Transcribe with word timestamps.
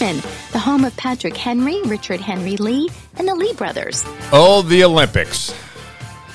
Richmond, 0.00 0.22
the 0.52 0.58
home 0.58 0.84
of 0.84 0.96
Patrick 0.96 1.36
Henry, 1.36 1.82
Richard 1.82 2.20
Henry 2.20 2.56
Lee, 2.56 2.88
and 3.16 3.28
the 3.28 3.34
Lee 3.34 3.52
brothers. 3.52 4.02
Oh, 4.32 4.62
the 4.62 4.82
Olympics. 4.82 5.54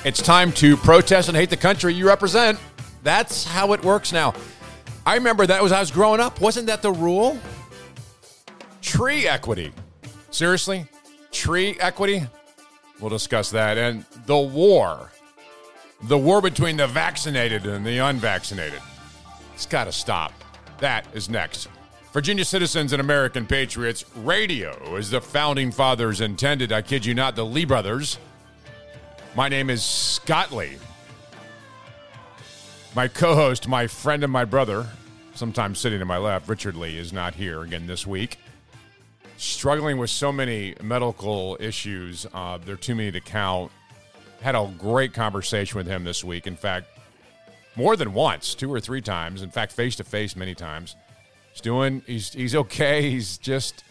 It's 0.04 0.22
time 0.22 0.52
to 0.52 0.76
protest 0.76 1.28
and 1.28 1.36
hate 1.36 1.50
the 1.50 1.56
country 1.56 1.92
you 1.92 2.06
represent. 2.06 2.60
That's 3.02 3.44
how 3.44 3.72
it 3.72 3.82
works 3.82 4.12
now. 4.12 4.34
I 5.04 5.16
remember 5.16 5.46
that 5.46 5.60
was 5.60 5.72
I 5.72 5.80
was 5.80 5.90
growing 5.90 6.20
up. 6.20 6.40
Wasn't 6.40 6.68
that 6.68 6.80
the 6.80 6.92
rule? 6.92 7.38
Tree 8.82 9.26
equity. 9.26 9.72
Seriously? 10.30 10.86
Tree 11.32 11.76
equity? 11.80 12.24
We'll 13.00 13.10
discuss 13.10 13.50
that. 13.50 13.78
And 13.78 14.04
the 14.26 14.38
war. 14.38 15.10
The 16.04 16.18
war 16.18 16.40
between 16.40 16.76
the 16.76 16.86
vaccinated 16.86 17.66
and 17.66 17.84
the 17.84 17.98
unvaccinated. 17.98 18.80
It's 19.54 19.66
got 19.66 19.84
to 19.84 19.92
stop. 19.92 20.32
That 20.78 21.04
is 21.14 21.28
next. 21.28 21.68
Virginia 22.16 22.46
citizens 22.46 22.94
and 22.94 23.00
American 23.02 23.44
patriots, 23.44 24.02
radio 24.16 24.96
is 24.96 25.10
the 25.10 25.20
founding 25.20 25.70
fathers 25.70 26.22
intended. 26.22 26.72
I 26.72 26.80
kid 26.80 27.04
you 27.04 27.12
not, 27.12 27.36
the 27.36 27.44
Lee 27.44 27.66
brothers. 27.66 28.16
My 29.34 29.50
name 29.50 29.68
is 29.68 29.84
Scott 29.84 30.50
Lee. 30.50 30.78
My 32.94 33.06
co 33.06 33.34
host, 33.34 33.68
my 33.68 33.86
friend, 33.86 34.24
and 34.24 34.32
my 34.32 34.46
brother, 34.46 34.86
sometimes 35.34 35.78
sitting 35.78 35.98
to 35.98 36.06
my 36.06 36.16
left, 36.16 36.48
Richard 36.48 36.74
Lee, 36.74 36.96
is 36.96 37.12
not 37.12 37.34
here 37.34 37.60
again 37.60 37.86
this 37.86 38.06
week. 38.06 38.38
Struggling 39.36 39.98
with 39.98 40.08
so 40.08 40.32
many 40.32 40.74
medical 40.82 41.58
issues, 41.60 42.26
uh, 42.32 42.56
there 42.56 42.76
are 42.76 42.78
too 42.78 42.94
many 42.94 43.12
to 43.12 43.20
count. 43.20 43.70
Had 44.40 44.54
a 44.54 44.72
great 44.78 45.12
conversation 45.12 45.76
with 45.76 45.86
him 45.86 46.04
this 46.04 46.24
week. 46.24 46.46
In 46.46 46.56
fact, 46.56 46.86
more 47.76 47.94
than 47.94 48.14
once, 48.14 48.54
two 48.54 48.72
or 48.72 48.80
three 48.80 49.02
times. 49.02 49.42
In 49.42 49.50
fact, 49.50 49.72
face 49.72 49.96
to 49.96 50.04
face 50.04 50.34
many 50.34 50.54
times. 50.54 50.96
He's 51.56 51.62
doing. 51.62 52.02
He's 52.06 52.34
he's 52.34 52.54
okay. 52.54 53.10
He's 53.10 53.38
just 53.38 53.82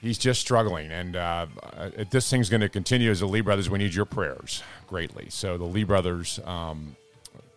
he's 0.00 0.18
just 0.18 0.40
struggling, 0.40 0.92
and 0.92 1.16
uh, 1.16 1.46
uh 1.76 1.90
this 2.10 2.30
thing's 2.30 2.48
going 2.48 2.60
to 2.60 2.68
continue 2.68 3.10
as 3.10 3.18
the 3.18 3.26
Lee 3.26 3.40
brothers. 3.40 3.68
We 3.68 3.78
need 3.78 3.92
your 3.92 4.04
prayers 4.04 4.62
greatly. 4.86 5.26
So 5.30 5.58
the 5.58 5.64
Lee 5.64 5.84
brothers. 5.84 6.38
Um, 6.44 6.96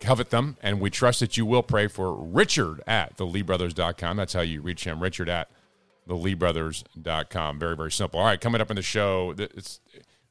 covet 0.00 0.30
them, 0.30 0.56
and 0.62 0.80
we 0.80 0.90
trust 0.90 1.20
that 1.20 1.36
you 1.36 1.44
will 1.44 1.62
pray 1.62 1.86
for 1.88 2.12
Richard 2.12 2.80
at 2.86 3.16
theleebrothers.com. 3.16 4.16
That's 4.16 4.32
how 4.32 4.40
you 4.42 4.60
reach 4.60 4.84
him, 4.84 5.00
Richard 5.00 5.28
at 5.28 5.50
theleebrothers.com. 6.08 7.58
Very, 7.58 7.76
very 7.76 7.90
simple. 7.90 8.20
All 8.20 8.26
right, 8.26 8.40
coming 8.40 8.60
up 8.60 8.70
in 8.70 8.76
the 8.76 8.82
show, 8.82 9.34
it's 9.36 9.80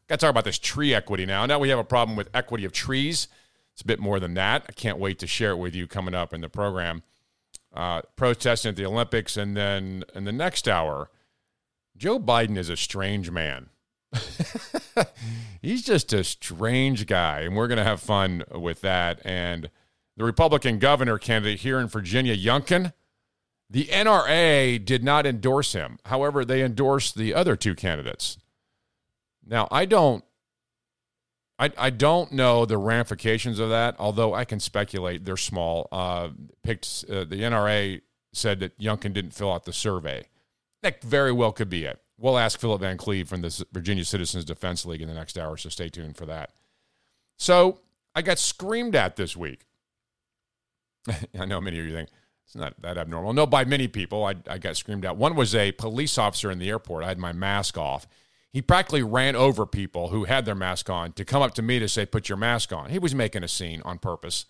got 0.08 0.20
to 0.20 0.26
talk 0.26 0.30
about 0.30 0.46
this 0.46 0.58
tree 0.58 0.94
equity 0.94 1.26
now. 1.26 1.46
Now 1.46 1.60
we 1.60 1.68
have 1.68 1.80
a 1.80 1.84
problem 1.84 2.16
with 2.16 2.30
equity 2.34 2.64
of 2.64 2.72
trees. 2.72 3.28
It's 3.74 3.82
a 3.82 3.86
bit 3.86 4.00
more 4.00 4.22
than 4.22 4.34
that. 4.36 4.66
I 4.70 4.72
can't 4.72 4.98
wait 4.98 5.20
to 5.20 5.28
share 5.28 5.52
it 5.52 5.58
with 5.58 5.76
you 5.76 5.86
coming 5.86 6.16
up 6.16 6.34
in 6.34 6.42
the 6.42 6.50
program. 6.50 7.04
Uh, 7.78 8.02
protesting 8.16 8.70
at 8.70 8.76
the 8.76 8.88
Olympics, 8.88 9.38
and 9.38 9.56
then 9.56 10.04
in 10.16 10.24
the 10.24 10.32
next 10.32 10.68
hour, 10.68 11.12
Joe 11.96 12.20
Biden 12.20 12.58
is 12.58 12.70
a 12.70 12.76
strange 12.76 13.30
man. 13.30 13.70
He's 15.62 15.84
just 15.84 16.12
a 16.12 16.24
strange 16.24 17.06
guy, 17.06 17.42
and 17.42 17.56
we're 17.56 17.68
going 17.68 17.78
to 17.78 17.84
have 17.84 18.02
fun 18.02 18.44
with 18.52 18.82
that. 18.82 19.24
And 19.24 19.70
the 20.16 20.24
Republican 20.24 20.80
governor 20.80 21.20
candidate 21.20 21.60
here 21.60 21.78
in 21.78 21.88
Virginia, 21.88 22.36
Youngkin, 22.36 22.94
the 23.70 23.86
NRA 23.86 24.84
did 24.84 25.04
not 25.04 25.28
endorse 25.28 25.74
him. 25.74 26.00
However, 26.06 26.44
they 26.44 26.64
endorsed 26.64 27.16
the 27.16 27.36
other 27.36 27.56
two 27.56 27.76
candidates. 27.76 28.40
Now, 29.46 29.68
I 29.70 29.86
don't 29.86 30.24
I, 31.60 31.72
I 31.78 31.90
don't 31.90 32.32
know 32.32 32.66
the 32.66 32.78
ramifications 32.78 33.60
of 33.60 33.70
that, 33.70 33.96
although 33.98 34.34
I 34.34 34.46
can 34.46 34.60
speculate 34.60 35.26
they're 35.26 35.38
small. 35.38 35.88
Uh, 35.92 36.30
picked 36.64 37.06
uh, 37.10 37.24
the 37.24 37.42
NRA 37.42 38.02
said 38.34 38.60
that 38.60 38.78
Youngkin 38.80 39.14
didn't 39.14 39.32
fill 39.32 39.52
out 39.52 39.66
the 39.66 39.74
survey. 39.74 40.28
That 40.84 41.02
very 41.02 41.32
well 41.32 41.52
could 41.52 41.70
be 41.70 41.86
it. 41.86 42.00
We'll 42.20 42.38
ask 42.38 42.60
Philip 42.60 42.82
Van 42.82 42.98
Cleave 42.98 43.28
from 43.28 43.42
the 43.42 43.66
Virginia 43.72 44.06
Citizens 44.06 44.46
Defense 44.46 44.86
League 44.86 45.02
in 45.02 45.08
the 45.08 45.14
next 45.14 45.38
hour, 45.38 45.58
so 45.58 45.70
stay 45.70 45.90
tuned 45.90 46.18
for 46.18 46.26
that. 46.26 46.52
So 47.38 47.80
I 48.16 48.22
got 48.22 48.40
screamed 48.40 48.96
at 48.96 49.16
this 49.16 49.36
week. 49.36 49.66
I 51.40 51.46
know 51.46 51.62
many 51.62 51.80
of 51.80 51.86
you 51.86 51.94
think 51.94 52.10
it's 52.46 52.56
not 52.56 52.80
that 52.82 52.98
abnormal. 52.98 53.34
No, 53.34 53.46
by 53.46 53.66
many 53.66 53.88
people, 53.88 54.24
I, 54.24 54.36
I 54.50 54.58
got 54.58 54.78
screamed 54.78 55.06
at. 55.06 55.18
One 55.18 55.36
was 55.36 55.54
a 55.54 55.72
police 55.74 56.18
officer 56.18 56.50
in 56.50 56.60
the 56.60 56.70
airport. 56.70 57.04
I 57.04 57.10
had 57.10 57.20
my 57.20 57.34
mask 57.34 57.78
off. 57.78 58.08
He 58.54 58.62
practically 58.62 59.04
ran 59.04 59.36
over 59.36 59.66
people 59.66 60.10
who 60.10 60.24
had 60.24 60.46
their 60.46 60.56
mask 60.56 60.90
on 60.90 61.12
to 61.14 61.26
come 61.26 61.42
up 61.42 61.54
to 61.56 61.62
me 61.62 61.80
to 61.80 61.90
say, 61.90 62.06
Put 62.06 62.30
your 62.30 62.38
mask 62.38 62.74
on. 62.74 62.90
He 62.90 63.00
was 63.00 63.14
making 63.14 63.44
a 63.44 63.48
scene 63.48 63.82
on 63.86 64.00
purpose 64.00 64.46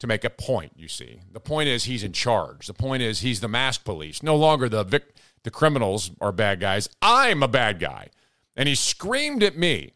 to 0.00 0.06
make 0.06 0.24
a 0.24 0.30
point, 0.30 0.72
you 0.76 0.88
see. 0.88 1.20
The 1.32 1.40
point 1.40 1.68
is 1.68 1.84
he's 1.84 2.02
in 2.02 2.12
charge. 2.12 2.66
The 2.66 2.74
point 2.74 3.02
is 3.02 3.20
he's 3.20 3.40
the 3.40 3.48
mask 3.48 3.84
police, 3.84 4.22
no 4.22 4.36
longer 4.36 4.68
the 4.68 4.84
vic- 4.84 5.14
the 5.44 5.50
criminals 5.50 6.10
are 6.20 6.32
bad 6.32 6.60
guys. 6.60 6.88
I'm 7.00 7.42
a 7.42 7.48
bad 7.48 7.78
guy. 7.78 8.08
And 8.56 8.68
he 8.68 8.74
screamed 8.74 9.42
at 9.42 9.56
me, 9.56 9.92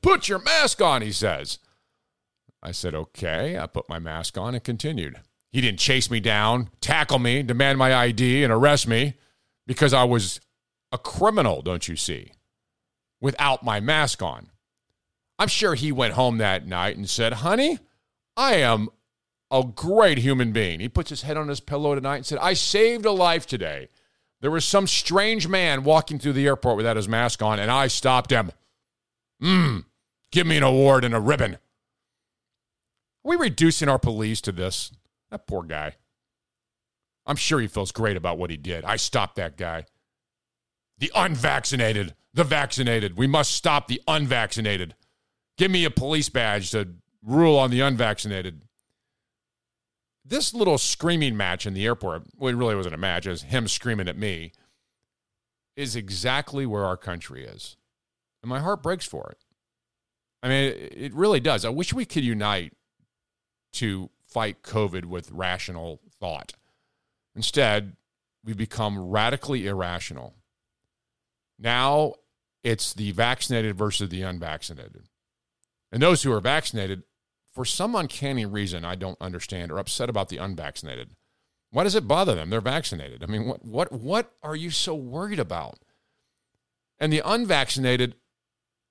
Put 0.00 0.28
your 0.28 0.40
mask 0.40 0.80
on, 0.80 1.02
he 1.02 1.12
says. 1.12 1.58
I 2.62 2.72
said, 2.72 2.94
Okay. 2.94 3.58
I 3.58 3.66
put 3.66 3.88
my 3.88 3.98
mask 3.98 4.38
on 4.38 4.54
and 4.54 4.64
continued. 4.64 5.20
He 5.50 5.60
didn't 5.60 5.80
chase 5.80 6.10
me 6.10 6.18
down, 6.18 6.70
tackle 6.80 7.18
me, 7.18 7.42
demand 7.42 7.78
my 7.78 7.94
ID, 7.94 8.42
and 8.42 8.52
arrest 8.52 8.88
me 8.88 9.14
because 9.66 9.92
I 9.92 10.04
was 10.04 10.40
a 10.90 10.98
criminal, 10.98 11.60
don't 11.60 11.86
you 11.88 11.96
see, 11.96 12.32
without 13.22 13.62
my 13.62 13.80
mask 13.80 14.20
on. 14.20 14.50
I'm 15.38 15.48
sure 15.48 15.74
he 15.74 15.90
went 15.90 16.12
home 16.12 16.36
that 16.38 16.66
night 16.66 16.98
and 16.98 17.08
said, 17.08 17.32
Honey, 17.32 17.78
I 18.36 18.56
am 18.56 18.90
a 19.50 19.64
great 19.64 20.18
human 20.18 20.52
being. 20.52 20.80
He 20.80 20.88
puts 20.88 21.08
his 21.08 21.22
head 21.22 21.38
on 21.38 21.48
his 21.48 21.60
pillow 21.60 21.94
tonight 21.94 22.16
and 22.16 22.26
said, 22.26 22.38
I 22.38 22.52
saved 22.52 23.06
a 23.06 23.12
life 23.12 23.46
today. 23.46 23.88
There 24.40 24.50
was 24.50 24.64
some 24.64 24.86
strange 24.86 25.46
man 25.46 25.84
walking 25.84 26.18
through 26.18 26.32
the 26.34 26.46
airport 26.46 26.76
without 26.76 26.96
his 26.96 27.08
mask 27.08 27.42
on, 27.42 27.60
and 27.60 27.70
I 27.70 27.86
stopped 27.86 28.32
him. 28.32 28.50
Mmm, 29.40 29.84
give 30.32 30.46
me 30.46 30.56
an 30.56 30.64
award 30.64 31.04
and 31.04 31.14
a 31.14 31.20
ribbon. 31.20 31.54
Are 31.54 31.58
we 33.24 33.36
reducing 33.36 33.88
our 33.88 34.00
police 34.00 34.40
to 34.42 34.52
this? 34.52 34.90
That 35.30 35.46
poor 35.46 35.62
guy. 35.62 35.94
I'm 37.24 37.36
sure 37.36 37.60
he 37.60 37.68
feels 37.68 37.92
great 37.92 38.16
about 38.16 38.36
what 38.36 38.50
he 38.50 38.56
did. 38.56 38.84
I 38.84 38.96
stopped 38.96 39.36
that 39.36 39.56
guy. 39.56 39.84
The 41.02 41.12
unvaccinated, 41.14 42.14
the 42.32 42.44
vaccinated. 42.44 43.18
We 43.18 43.26
must 43.26 43.52
stop 43.52 43.88
the 43.88 44.00
unvaccinated. 44.08 44.94
Give 45.58 45.70
me 45.70 45.84
a 45.84 45.90
police 45.90 46.30
badge 46.30 46.70
to 46.70 46.94
rule 47.22 47.58
on 47.58 47.70
the 47.70 47.80
unvaccinated 47.80 48.62
this 50.24 50.54
little 50.54 50.78
screaming 50.78 51.36
match 51.36 51.66
in 51.66 51.74
the 51.74 51.84
airport, 51.84 52.22
well, 52.36 52.52
it 52.52 52.56
really 52.56 52.76
wasn't 52.76 52.94
a 52.94 52.98
match, 52.98 53.26
it 53.26 53.30
was 53.30 53.42
him 53.42 53.68
screaming 53.68 54.08
at 54.08 54.16
me, 54.16 54.52
is 55.76 55.96
exactly 55.96 56.66
where 56.66 56.84
our 56.84 56.96
country 56.96 57.44
is. 57.44 57.76
And 58.42 58.48
my 58.48 58.60
heart 58.60 58.82
breaks 58.82 59.06
for 59.06 59.28
it. 59.30 59.38
I 60.42 60.48
mean, 60.48 60.74
it 60.92 61.14
really 61.14 61.40
does. 61.40 61.64
I 61.64 61.68
wish 61.68 61.92
we 61.92 62.04
could 62.04 62.24
unite 62.24 62.72
to 63.74 64.10
fight 64.26 64.62
COVID 64.62 65.04
with 65.04 65.30
rational 65.30 66.00
thought. 66.18 66.54
Instead, 67.36 67.96
we 68.44 68.52
become 68.54 68.98
radically 68.98 69.66
irrational. 69.66 70.34
Now 71.62 72.14
it's 72.62 72.92
the 72.92 73.12
vaccinated 73.12 73.76
versus 73.76 74.08
the 74.08 74.22
unvaccinated. 74.22 75.08
And 75.90 76.02
those 76.02 76.22
who 76.22 76.32
are 76.32 76.40
vaccinated 76.40 77.04
for 77.52 77.64
some 77.64 77.94
uncanny 77.94 78.46
reason 78.46 78.84
I 78.84 78.94
don't 78.94 79.20
understand, 79.20 79.70
are 79.70 79.78
upset 79.78 80.08
about 80.08 80.28
the 80.28 80.38
unvaccinated. 80.38 81.10
Why 81.70 81.84
does 81.84 81.94
it 81.94 82.08
bother 82.08 82.34
them? 82.34 82.50
They're 82.50 82.60
vaccinated. 82.60 83.22
I 83.22 83.26
mean, 83.26 83.46
what 83.46 83.64
what 83.64 83.92
what 83.92 84.32
are 84.42 84.56
you 84.56 84.70
so 84.70 84.94
worried 84.94 85.38
about? 85.38 85.78
And 86.98 87.12
the 87.12 87.22
unvaccinated, 87.24 88.14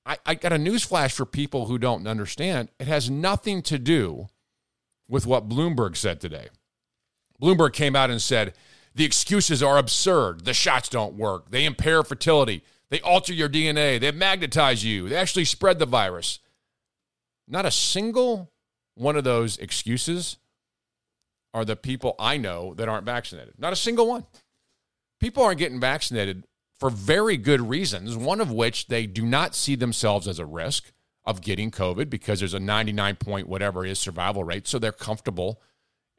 I, 0.05 0.17
I 0.25 0.35
got 0.35 0.53
a 0.53 0.57
newsflash 0.57 1.13
for 1.13 1.25
people 1.25 1.67
who 1.67 1.77
don't 1.77 2.07
understand. 2.07 2.69
It 2.79 2.87
has 2.87 3.09
nothing 3.09 3.61
to 3.63 3.79
do 3.79 4.27
with 5.07 5.25
what 5.25 5.49
Bloomberg 5.49 5.95
said 5.95 6.19
today. 6.19 6.49
Bloomberg 7.41 7.73
came 7.73 7.95
out 7.95 8.09
and 8.09 8.21
said 8.21 8.53
the 8.93 9.05
excuses 9.05 9.63
are 9.63 9.77
absurd. 9.77 10.45
The 10.45 10.53
shots 10.53 10.89
don't 10.89 11.15
work. 11.15 11.51
They 11.51 11.65
impair 11.65 12.03
fertility. 12.03 12.63
They 12.89 12.99
alter 13.01 13.33
your 13.33 13.49
DNA. 13.49 13.99
They 13.99 14.11
magnetize 14.11 14.83
you. 14.83 15.07
They 15.07 15.15
actually 15.15 15.45
spread 15.45 15.79
the 15.79 15.85
virus. 15.85 16.39
Not 17.47 17.65
a 17.65 17.71
single 17.71 18.51
one 18.95 19.15
of 19.15 19.23
those 19.23 19.57
excuses 19.57 20.37
are 21.53 21.65
the 21.65 21.75
people 21.75 22.15
I 22.19 22.37
know 22.37 22.73
that 22.75 22.89
aren't 22.89 23.05
vaccinated. 23.05 23.55
Not 23.57 23.73
a 23.73 23.77
single 23.77 24.07
one. 24.07 24.25
People 25.19 25.43
aren't 25.43 25.59
getting 25.59 25.79
vaccinated 25.79 26.45
for 26.79 26.89
very 26.89 27.37
good 27.37 27.61
reasons, 27.61 28.17
one 28.17 28.41
of 28.41 28.51
which 28.51 28.87
they 28.87 29.05
do 29.05 29.25
not 29.25 29.55
see 29.55 29.75
themselves 29.75 30.27
as 30.27 30.39
a 30.39 30.45
risk 30.45 30.91
of 31.23 31.41
getting 31.41 31.69
COVID 31.71 32.09
because 32.09 32.39
there's 32.39 32.53
a 32.53 32.59
99 32.59 33.17
point 33.17 33.47
whatever 33.47 33.85
is 33.85 33.99
survival 33.99 34.43
rate. 34.43 34.67
So 34.67 34.79
they're 34.79 34.91
comfortable 34.91 35.61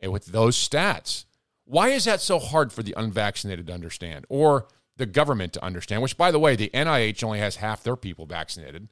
with 0.02 0.26
those 0.26 0.56
stats. 0.56 1.24
Why 1.72 1.88
is 1.88 2.04
that 2.04 2.20
so 2.20 2.38
hard 2.38 2.70
for 2.70 2.82
the 2.82 2.92
unvaccinated 2.98 3.68
to 3.68 3.72
understand 3.72 4.26
or 4.28 4.66
the 4.98 5.06
government 5.06 5.54
to 5.54 5.64
understand? 5.64 6.02
Which, 6.02 6.18
by 6.18 6.30
the 6.30 6.38
way, 6.38 6.54
the 6.54 6.68
NIH 6.74 7.24
only 7.24 7.38
has 7.38 7.56
half 7.56 7.82
their 7.82 7.96
people 7.96 8.26
vaccinated. 8.26 8.90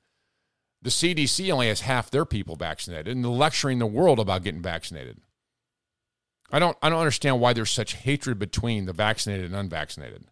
The 0.81 0.89
CDC 0.89 1.53
only 1.53 1.69
has 1.69 1.83
half 1.83 2.11
their 2.11 2.25
people 2.25 2.57
vaccinated, 2.57 3.09
and 3.15 3.23
they're 3.23 3.31
lecturing 3.31 3.81
the 3.81 3.87
world 3.87 4.19
about 4.19 4.45
getting 4.45 4.63
vaccinated. 4.63 5.19
I 6.51 6.59
don't, 6.59 6.75
I 6.81 6.89
don't 6.89 7.01
understand 7.01 7.39
why 7.39 7.53
there's 7.53 7.71
such 7.71 7.97
hatred 7.97 8.39
between 8.39 8.87
the 8.87 8.95
vaccinated 8.95 9.45
and 9.45 9.57
unvaccinated. 9.57 10.25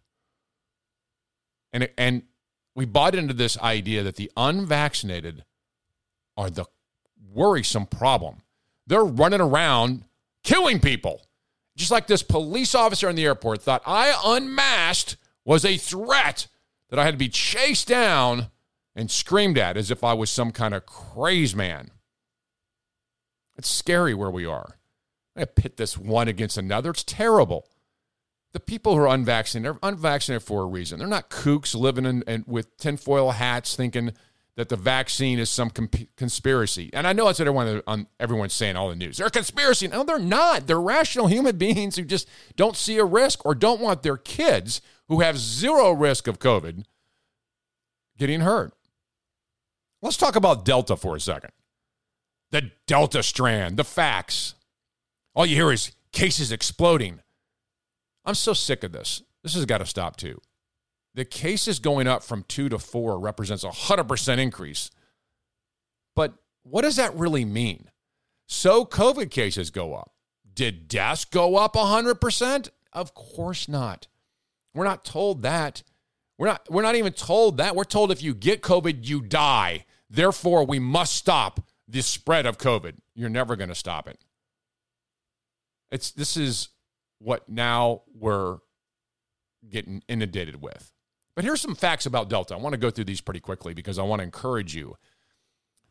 And, 1.71 1.87
and 1.99 2.23
we 2.73 2.85
bought 2.85 3.13
into 3.13 3.35
this 3.35 3.59
idea 3.59 4.01
that 4.01 4.15
the 4.15 4.31
unvaccinated 4.35 5.43
are 6.35 6.49
the 6.49 6.65
worrisome 7.31 7.85
problem. 7.85 8.37
They're 8.87 9.05
running 9.05 9.39
around 9.39 10.05
killing 10.43 10.79
people. 10.79 11.28
Just 11.79 11.91
like 11.91 12.07
this 12.07 12.23
police 12.23 12.75
officer 12.75 13.09
in 13.09 13.15
the 13.15 13.23
airport 13.23 13.61
thought 13.61 13.81
I 13.85 14.13
unmasked 14.25 15.15
was 15.45 15.63
a 15.63 15.77
threat 15.77 16.47
that 16.89 16.99
I 16.99 17.05
had 17.05 17.13
to 17.13 17.17
be 17.17 17.29
chased 17.29 17.87
down 17.87 18.47
and 18.97 19.09
screamed 19.09 19.57
at 19.57 19.77
as 19.77 19.89
if 19.89 20.03
I 20.03 20.11
was 20.11 20.29
some 20.29 20.51
kind 20.51 20.73
of 20.73 20.85
craze 20.85 21.55
man. 21.55 21.91
It's 23.57 23.69
scary 23.69 24.13
where 24.13 24.29
we 24.29 24.45
are. 24.45 24.77
I 25.37 25.45
pit 25.45 25.77
this 25.77 25.97
one 25.97 26.27
against 26.27 26.57
another. 26.57 26.89
It's 26.89 27.05
terrible. 27.05 27.65
The 28.51 28.59
people 28.59 28.95
who 28.95 29.01
are 29.01 29.07
unvaccinated 29.07 29.77
are 29.77 29.89
unvaccinated 29.89 30.45
for 30.45 30.63
a 30.63 30.67
reason. 30.67 30.99
They're 30.99 31.07
not 31.07 31.29
kooks 31.29 31.73
living 31.73 32.05
in, 32.05 32.23
in 32.23 32.43
with 32.45 32.75
tinfoil 32.75 33.31
hats 33.31 33.77
thinking 33.77 34.11
that 34.59 34.67
the 34.67 34.75
vaccine 34.75 35.39
is 35.39 35.49
some 35.49 35.69
conspiracy. 36.17 36.89
And 36.91 37.07
I 37.07 37.13
know 37.13 37.27
that's 37.27 37.39
what 37.39 37.47
everyone, 37.47 37.81
um, 37.87 38.07
everyone's 38.19 38.51
saying 38.51 38.75
all 38.75 38.89
the 38.89 38.95
news. 38.97 39.15
They're 39.15 39.27
a 39.27 39.31
conspiracy. 39.31 39.87
No, 39.87 40.03
they're 40.03 40.19
not. 40.19 40.67
They're 40.67 40.81
rational 40.81 41.27
human 41.27 41.57
beings 41.57 41.95
who 41.95 42.03
just 42.03 42.27
don't 42.57 42.75
see 42.75 42.97
a 42.97 43.05
risk 43.05 43.45
or 43.45 43.55
don't 43.55 43.79
want 43.79 44.03
their 44.03 44.17
kids 44.17 44.81
who 45.07 45.21
have 45.21 45.37
zero 45.37 45.93
risk 45.93 46.27
of 46.27 46.39
COVID 46.39 46.83
getting 48.17 48.41
hurt. 48.41 48.73
Let's 50.01 50.17
talk 50.17 50.35
about 50.35 50.65
Delta 50.65 50.97
for 50.97 51.15
a 51.15 51.21
second. 51.21 51.51
The 52.51 52.71
Delta 52.85 53.23
strand, 53.23 53.77
the 53.77 53.85
facts. 53.85 54.55
All 55.35 55.45
you 55.45 55.55
hear 55.55 55.71
is 55.71 55.93
cases 56.11 56.51
exploding. 56.51 57.21
I'm 58.25 58.35
so 58.35 58.51
sick 58.51 58.83
of 58.83 58.91
this. 58.91 59.23
This 59.41 59.53
has 59.53 59.65
got 59.65 59.77
to 59.77 59.85
stop 59.85 60.17
too. 60.17 60.41
The 61.15 61.25
cases 61.25 61.79
going 61.79 62.07
up 62.07 62.23
from 62.23 62.43
two 62.47 62.69
to 62.69 62.79
four 62.79 63.19
represents 63.19 63.63
a 63.63 63.69
100% 63.69 64.37
increase. 64.37 64.91
But 66.15 66.35
what 66.63 66.83
does 66.83 66.97
that 66.97 67.15
really 67.15 67.45
mean? 67.45 67.89
So 68.47 68.85
COVID 68.85 69.31
cases 69.31 69.69
go 69.69 69.93
up. 69.95 70.11
Did 70.53 70.87
deaths 70.87 71.25
go 71.25 71.55
up 71.55 71.73
100%? 71.73 72.69
Of 72.93 73.13
course 73.13 73.67
not. 73.67 74.07
We're 74.73 74.85
not 74.85 75.05
told 75.05 75.41
that. 75.43 75.83
We're 76.37 76.47
not 76.47 76.67
we're 76.69 76.81
not 76.81 76.95
even 76.95 77.13
told 77.13 77.57
that. 77.57 77.75
We're 77.75 77.83
told 77.83 78.11
if 78.11 78.23
you 78.23 78.33
get 78.33 78.61
COVID, 78.61 79.05
you 79.07 79.21
die. 79.21 79.85
Therefore, 80.09 80.65
we 80.65 80.79
must 80.79 81.15
stop 81.15 81.59
the 81.87 82.01
spread 82.01 82.45
of 82.45 82.57
COVID. 82.57 82.95
You're 83.13 83.29
never 83.29 83.55
going 83.55 83.69
to 83.69 83.75
stop 83.75 84.07
it. 84.07 84.19
It's 85.91 86.11
this 86.11 86.37
is 86.37 86.69
what 87.19 87.49
now 87.49 88.03
we're 88.13 88.59
getting 89.69 90.01
inundated 90.07 90.61
with. 90.61 90.93
But 91.39 91.45
here's 91.45 91.61
some 91.61 91.73
facts 91.73 92.05
about 92.05 92.27
Delta. 92.27 92.53
I 92.53 92.57
want 92.57 92.73
to 92.73 92.77
go 92.77 92.91
through 92.91 93.05
these 93.05 93.21
pretty 93.21 93.39
quickly 93.39 93.73
because 93.73 93.97
I 93.97 94.03
want 94.03 94.19
to 94.19 94.25
encourage 94.25 94.75
you. 94.75 94.97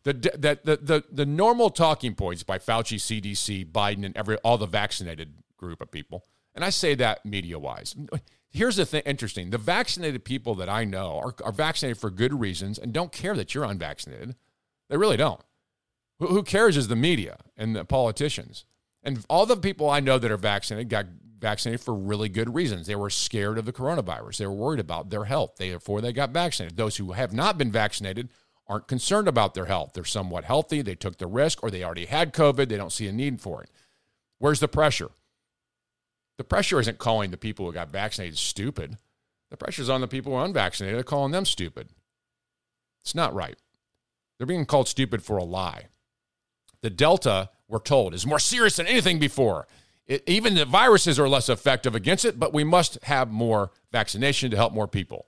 The, 0.03 0.13
the, 0.13 0.59
the, 0.63 0.77
the, 0.77 1.05
the 1.11 1.25
normal 1.25 1.71
talking 1.71 2.15
points 2.15 2.43
by 2.43 2.59
Fauci, 2.59 2.99
CDC, 2.99 3.73
Biden, 3.73 4.05
and 4.05 4.15
every 4.15 4.37
all 4.45 4.59
the 4.59 4.67
vaccinated 4.67 5.37
group 5.57 5.81
of 5.81 5.91
people, 5.91 6.27
and 6.55 6.67
I 6.67 6.69
say 6.69 6.95
that 6.97 7.25
media 7.25 7.59
wise. 7.59 7.97
Here's 8.51 8.77
the 8.77 8.85
thing 8.85 9.01
interesting 9.07 9.49
the 9.49 9.57
vaccinated 9.57 10.23
people 10.23 10.55
that 10.57 10.69
I 10.69 10.85
know 10.85 11.19
are, 11.19 11.35
are 11.43 11.53
vaccinated 11.53 11.97
for 11.97 12.11
good 12.11 12.39
reasons 12.39 12.79
and 12.79 12.93
don't 12.93 13.11
care 13.11 13.35
that 13.35 13.55
you're 13.55 13.65
unvaccinated. 13.65 14.37
They 14.91 14.99
really 14.99 15.17
don't. 15.17 15.41
Who, 16.19 16.27
who 16.27 16.43
cares 16.43 16.77
is 16.77 16.89
the 16.89 16.95
media 16.95 17.39
and 17.57 17.75
the 17.75 17.87
politicians. 17.87 18.67
And 19.03 19.25
all 19.31 19.47
the 19.47 19.57
people 19.57 19.89
I 19.89 20.01
know 20.01 20.19
that 20.19 20.31
are 20.31 20.37
vaccinated 20.37 20.91
got 20.91 21.07
vaccinated 21.41 21.81
for 21.81 21.95
really 21.95 22.29
good 22.29 22.55
reasons. 22.55 22.87
They 22.87 22.97
were 22.97 23.11
scared 23.11 23.59
of 23.59 23.65
the 23.65 23.73
coronavirus. 23.73 24.39
They 24.39 24.47
were 24.47 24.53
worried 24.53 24.81
about 24.81 25.11
their 25.11 25.25
health. 25.25 25.57
Therefore, 25.57 26.01
they 26.01 26.13
got 26.13 26.31
vaccinated. 26.31 26.77
Those 26.77 26.97
who 26.97 27.13
have 27.13 27.33
not 27.33 27.59
been 27.59 27.73
vaccinated 27.73 28.29
aren't 28.67 28.89
concerned 28.89 29.29
about 29.29 29.55
their 29.55 29.67
health. 29.67 29.93
They're 29.95 30.05
somewhat 30.05 30.45
healthy. 30.45 30.83
They 30.83 30.95
took 30.95 31.19
the 31.19 31.27
risk 31.27 31.63
or 31.63 31.71
they 31.71 31.85
already 31.85 32.07
had 32.07 32.35
COVID. 32.35 32.69
They 32.69 32.77
don't 32.77 32.93
see 32.93 33.07
a 33.09 33.13
need 33.13 33.41
for 33.41 33.63
it. 33.63 33.71
Where's 34.39 34.61
the 34.61 34.69
pressure? 34.69 35.11
The 36.37 36.45
pressure 36.45 36.79
isn't 36.79 36.99
calling 36.99 37.31
the 37.31 37.37
people 37.37 37.67
who 37.67 37.73
got 37.73 37.91
vaccinated 37.91 38.39
stupid. 38.39 38.97
The 39.51 39.57
pressure 39.57 39.83
is 39.83 39.91
on 39.91 40.01
the 40.01 40.09
people 40.09 40.33
who 40.33 40.39
are 40.39 40.45
unvaccinated. 40.45 40.97
They're 40.97 41.05
calling 41.05 41.33
them 41.33 41.45
stupid. 41.45 41.89
It's 43.01 43.15
not 43.15 43.35
right. 43.35 43.57
They're 44.37 44.47
being 44.47 44.67
called 44.67 44.89
stupid 44.89 45.23
for 45.23 45.37
a 45.39 45.45
lie. 45.45 45.87
The 46.83 46.91
Delta, 46.91 47.51
we're 47.67 47.81
told, 47.81 48.15
is 48.15 48.27
more 48.27 48.39
serious 48.39 48.77
than 48.77 48.87
anything 48.87 49.19
before. 49.19 49.67
It, 50.09 50.25
even 50.27 50.55
the 50.55 50.65
viruses 50.65 51.19
are 51.21 51.29
less 51.29 51.49
effective 51.49 51.95
against 51.95 52.25
it, 52.25 52.39
but 52.39 52.53
we 52.55 52.65
must 52.65 52.99
have 53.05 53.31
more 53.31 53.71
vaccination 53.93 54.51
to 54.51 54.57
help 54.57 54.73
more 54.73 54.89
people. 54.89 55.27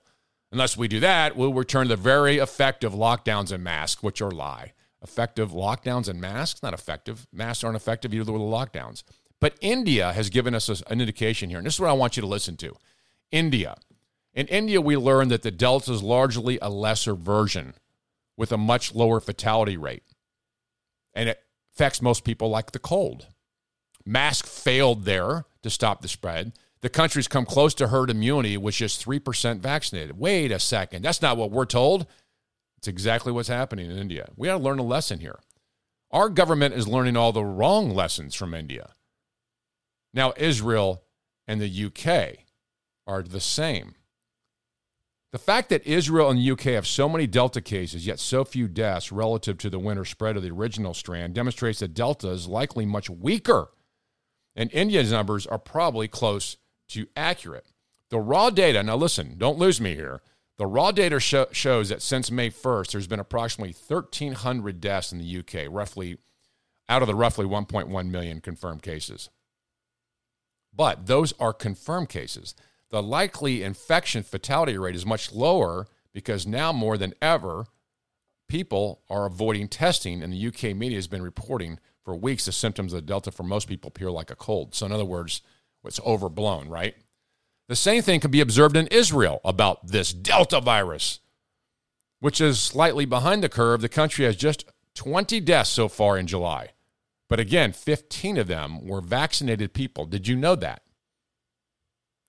Unless 0.51 0.75
we 0.75 0.87
do 0.87 0.99
that, 0.99 1.37
we'll 1.37 1.53
return 1.53 1.87
to 1.87 1.95
the 1.95 2.01
very 2.01 2.39
effective 2.39 2.91
lockdowns 2.91 3.51
and 3.51 3.63
masks, 3.63 4.03
which 4.03 4.21
are 4.21 4.31
lie. 4.31 4.73
Effective 5.01 5.51
lockdowns 5.51 6.09
and 6.09 6.19
masks? 6.19 6.61
Not 6.61 6.73
effective. 6.73 7.27
Masks 7.31 7.63
aren't 7.63 7.77
effective 7.77 8.13
either 8.13 8.31
with 8.31 8.41
the 8.41 8.47
lockdowns. 8.47 9.03
But 9.39 9.55
India 9.61 10.13
has 10.13 10.29
given 10.29 10.53
us 10.53 10.67
an 10.69 10.99
indication 10.99 11.49
here, 11.49 11.57
and 11.57 11.65
this 11.65 11.75
is 11.75 11.79
what 11.79 11.89
I 11.89 11.93
want 11.93 12.17
you 12.17 12.21
to 12.21 12.27
listen 12.27 12.57
to. 12.57 12.75
India. 13.31 13.77
In 14.33 14.47
India, 14.47 14.81
we 14.81 14.97
learned 14.97 15.31
that 15.31 15.41
the 15.41 15.51
Delta 15.51 15.93
is 15.93 16.03
largely 16.03 16.59
a 16.61 16.69
lesser 16.69 17.15
version 17.15 17.73
with 18.37 18.51
a 18.51 18.57
much 18.57 18.93
lower 18.93 19.19
fatality 19.19 19.77
rate. 19.77 20.03
And 21.13 21.29
it 21.29 21.39
affects 21.73 22.01
most 22.01 22.23
people 22.23 22.49
like 22.49 22.71
the 22.71 22.79
cold. 22.79 23.27
Mask 24.05 24.45
failed 24.45 25.05
there 25.05 25.45
to 25.61 25.69
stop 25.69 26.01
the 26.01 26.07
spread. 26.07 26.53
The 26.81 26.89
country's 26.89 27.27
come 27.27 27.45
close 27.45 27.73
to 27.75 27.89
herd 27.89 28.09
immunity 28.09 28.57
with 28.57 28.75
just 28.75 29.05
3% 29.05 29.59
vaccinated. 29.59 30.17
Wait 30.17 30.51
a 30.51 30.59
second. 30.59 31.03
That's 31.03 31.21
not 31.21 31.37
what 31.37 31.51
we're 31.51 31.65
told. 31.65 32.07
It's 32.77 32.87
exactly 32.87 33.31
what's 33.31 33.47
happening 33.47 33.91
in 33.91 33.97
India. 33.97 34.29
We 34.35 34.47
got 34.47 34.57
to 34.57 34.63
learn 34.63 34.79
a 34.79 34.83
lesson 34.83 35.19
here. 35.19 35.39
Our 36.09 36.29
government 36.29 36.73
is 36.73 36.87
learning 36.87 37.15
all 37.15 37.31
the 37.31 37.45
wrong 37.45 37.91
lessons 37.91 38.33
from 38.33 38.53
India. 38.53 38.93
Now, 40.13 40.33
Israel 40.35 41.03
and 41.47 41.61
the 41.61 41.85
UK 41.85 42.45
are 43.05 43.21
the 43.21 43.39
same. 43.39 43.95
The 45.31 45.37
fact 45.37 45.69
that 45.69 45.87
Israel 45.87 46.29
and 46.29 46.39
the 46.39 46.51
UK 46.51 46.73
have 46.73 46.85
so 46.85 47.07
many 47.07 47.25
Delta 47.27 47.61
cases, 47.61 48.05
yet 48.05 48.19
so 48.19 48.43
few 48.43 48.67
deaths 48.67 49.11
relative 49.11 49.57
to 49.59 49.69
the 49.69 49.79
winter 49.79 50.03
spread 50.03 50.35
of 50.35 50.43
the 50.43 50.51
original 50.51 50.93
strand, 50.93 51.33
demonstrates 51.33 51.79
that 51.79 51.93
Delta 51.93 52.29
is 52.29 52.47
likely 52.47 52.85
much 52.85 53.09
weaker, 53.09 53.69
and 54.55 54.71
India's 54.71 55.11
numbers 55.11 55.45
are 55.47 55.59
probably 55.59 56.07
close 56.07 56.57
to 56.89 57.07
accurate. 57.15 57.65
The 58.09 58.19
raw 58.19 58.49
data, 58.49 58.83
now 58.83 58.97
listen, 58.97 59.35
don't 59.37 59.57
lose 59.57 59.79
me 59.79 59.95
here. 59.95 60.21
The 60.57 60.67
raw 60.67 60.91
data 60.91 61.19
show, 61.19 61.47
shows 61.51 61.89
that 61.89 62.01
since 62.01 62.29
May 62.29 62.49
1st, 62.49 62.91
there's 62.91 63.07
been 63.07 63.19
approximately 63.19 63.73
1,300 63.73 64.81
deaths 64.81 65.11
in 65.11 65.17
the 65.17 65.39
UK, 65.39 65.67
roughly 65.69 66.17
out 66.89 67.01
of 67.01 67.07
the 67.07 67.15
roughly 67.15 67.45
1.1 67.45 68.09
million 68.09 68.41
confirmed 68.41 68.83
cases. 68.83 69.29
But 70.73 71.07
those 71.07 71.33
are 71.39 71.53
confirmed 71.53 72.09
cases. 72.09 72.53
The 72.89 73.01
likely 73.01 73.63
infection 73.63 74.23
fatality 74.23 74.77
rate 74.77 74.95
is 74.95 75.05
much 75.05 75.31
lower 75.31 75.87
because 76.13 76.45
now 76.45 76.73
more 76.73 76.97
than 76.97 77.13
ever, 77.21 77.65
people 78.49 79.01
are 79.09 79.25
avoiding 79.25 79.69
testing, 79.69 80.21
and 80.21 80.33
the 80.33 80.47
UK 80.47 80.75
media 80.75 80.97
has 80.97 81.07
been 81.07 81.23
reporting 81.23 81.79
for 82.03 82.15
weeks 82.15 82.45
the 82.45 82.51
symptoms 82.51 82.93
of 82.93 82.97
the 82.97 83.05
Delta 83.05 83.31
for 83.31 83.43
most 83.43 83.67
people 83.67 83.89
appear 83.89 84.11
like 84.11 84.31
a 84.31 84.35
cold. 84.35 84.73
So, 84.75 84.85
in 84.85 84.91
other 84.91 85.05
words, 85.05 85.41
it's 85.83 85.99
overblown, 86.01 86.69
right? 86.69 86.95
The 87.67 87.75
same 87.75 88.01
thing 88.01 88.19
can 88.19 88.31
be 88.31 88.41
observed 88.41 88.75
in 88.75 88.87
Israel 88.87 89.39
about 89.45 89.87
this 89.87 90.11
Delta 90.13 90.59
virus, 90.59 91.19
which 92.19 92.41
is 92.41 92.59
slightly 92.59 93.05
behind 93.05 93.43
the 93.43 93.49
curve. 93.49 93.81
The 93.81 93.89
country 93.89 94.25
has 94.25 94.35
just 94.35 94.65
20 94.95 95.39
deaths 95.39 95.69
so 95.69 95.87
far 95.87 96.17
in 96.17 96.27
July. 96.27 96.69
But 97.29 97.39
again, 97.39 97.71
15 97.71 98.37
of 98.37 98.47
them 98.47 98.85
were 98.85 98.99
vaccinated 98.99 99.73
people. 99.73 100.05
Did 100.05 100.27
you 100.27 100.35
know 100.35 100.55
that? 100.55 100.83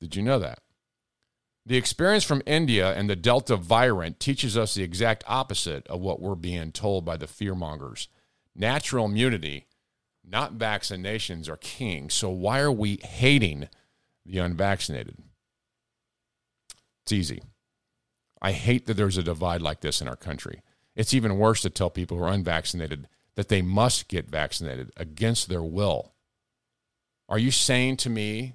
Did 0.00 0.14
you 0.14 0.22
know 0.22 0.38
that? 0.38 0.60
The 1.66 1.76
experience 1.76 2.24
from 2.24 2.42
India 2.46 2.92
and 2.92 3.08
the 3.10 3.16
Delta 3.16 3.56
variant 3.56 4.18
teaches 4.18 4.56
us 4.56 4.74
the 4.74 4.82
exact 4.82 5.24
opposite 5.26 5.86
of 5.86 6.00
what 6.00 6.20
we're 6.20 6.34
being 6.34 6.72
told 6.72 7.04
by 7.04 7.16
the 7.16 7.26
fearmongers. 7.26 8.08
Natural 8.54 9.06
immunity, 9.06 9.66
not 10.24 10.58
vaccinations, 10.58 11.48
are 11.48 11.56
king. 11.56 12.10
So 12.10 12.30
why 12.30 12.60
are 12.60 12.72
we 12.72 12.98
hating 13.02 13.68
the 14.24 14.38
unvaccinated? 14.38 15.16
It's 17.02 17.12
easy. 17.12 17.42
I 18.40 18.52
hate 18.52 18.86
that 18.86 18.94
there's 18.94 19.18
a 19.18 19.22
divide 19.22 19.62
like 19.62 19.80
this 19.80 20.00
in 20.00 20.08
our 20.08 20.16
country. 20.16 20.62
It's 20.94 21.14
even 21.14 21.38
worse 21.38 21.62
to 21.62 21.70
tell 21.70 21.90
people 21.90 22.18
who 22.18 22.24
are 22.24 22.32
unvaccinated 22.32 23.08
that 23.34 23.48
they 23.48 23.62
must 23.62 24.08
get 24.08 24.28
vaccinated 24.28 24.90
against 24.96 25.48
their 25.48 25.62
will. 25.62 26.12
Are 27.28 27.38
you 27.38 27.50
saying 27.50 27.96
to 27.98 28.10
me 28.10 28.54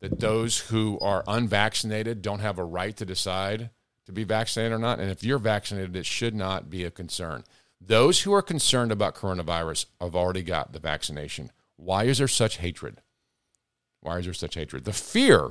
that 0.00 0.20
those 0.20 0.58
who 0.58 0.98
are 1.00 1.24
unvaccinated 1.26 2.20
don't 2.20 2.40
have 2.40 2.58
a 2.58 2.64
right 2.64 2.96
to 2.96 3.06
decide 3.06 3.70
to 4.06 4.12
be 4.12 4.24
vaccinated 4.24 4.72
or 4.72 4.78
not? 4.78 5.00
And 5.00 5.10
if 5.10 5.24
you're 5.24 5.38
vaccinated, 5.38 5.96
it 5.96 6.04
should 6.04 6.34
not 6.34 6.68
be 6.68 6.84
a 6.84 6.90
concern. 6.90 7.44
Those 7.80 8.22
who 8.22 8.32
are 8.34 8.42
concerned 8.42 8.92
about 8.92 9.14
coronavirus 9.14 9.86
have 10.00 10.16
already 10.16 10.42
got 10.42 10.72
the 10.72 10.80
vaccination. 10.80 11.50
Why 11.76 12.04
is 12.04 12.18
there 12.18 12.28
such 12.28 12.58
hatred? 12.58 13.00
Why 14.00 14.18
is 14.18 14.24
there 14.24 14.34
such 14.34 14.54
hatred? 14.56 14.84
The 14.84 14.92
fear, 14.92 15.50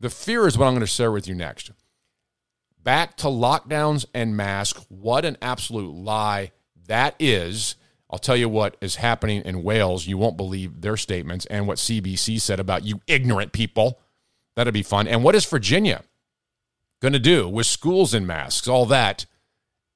the 0.00 0.10
fear 0.10 0.46
is 0.46 0.56
what 0.56 0.66
I'm 0.66 0.72
going 0.72 0.80
to 0.80 0.86
share 0.86 1.12
with 1.12 1.28
you 1.28 1.34
next. 1.34 1.70
back 2.82 3.16
to 3.16 3.26
lockdowns 3.26 4.06
and 4.14 4.36
masks. 4.36 4.86
What 4.88 5.24
an 5.24 5.36
absolute 5.42 5.92
lie 5.94 6.52
that 6.86 7.16
is. 7.18 7.74
I'll 8.08 8.20
tell 8.20 8.36
you 8.36 8.48
what 8.48 8.76
is 8.80 8.96
happening 8.96 9.42
in 9.42 9.64
Wales. 9.64 10.06
You 10.06 10.16
won't 10.16 10.36
believe 10.36 10.80
their 10.80 10.96
statements 10.96 11.46
and 11.46 11.66
what 11.66 11.78
CBC 11.78 12.40
said 12.40 12.60
about 12.60 12.84
you 12.84 13.00
ignorant 13.08 13.50
people. 13.52 13.98
That'd 14.54 14.72
be 14.72 14.84
fun. 14.84 15.08
And 15.08 15.24
what 15.24 15.34
is 15.34 15.44
Virginia 15.44 16.04
going 17.02 17.12
to 17.12 17.18
do 17.18 17.48
with 17.48 17.66
schools 17.66 18.14
and 18.14 18.24
masks? 18.26 18.68
All 18.68 18.86
that 18.86 19.26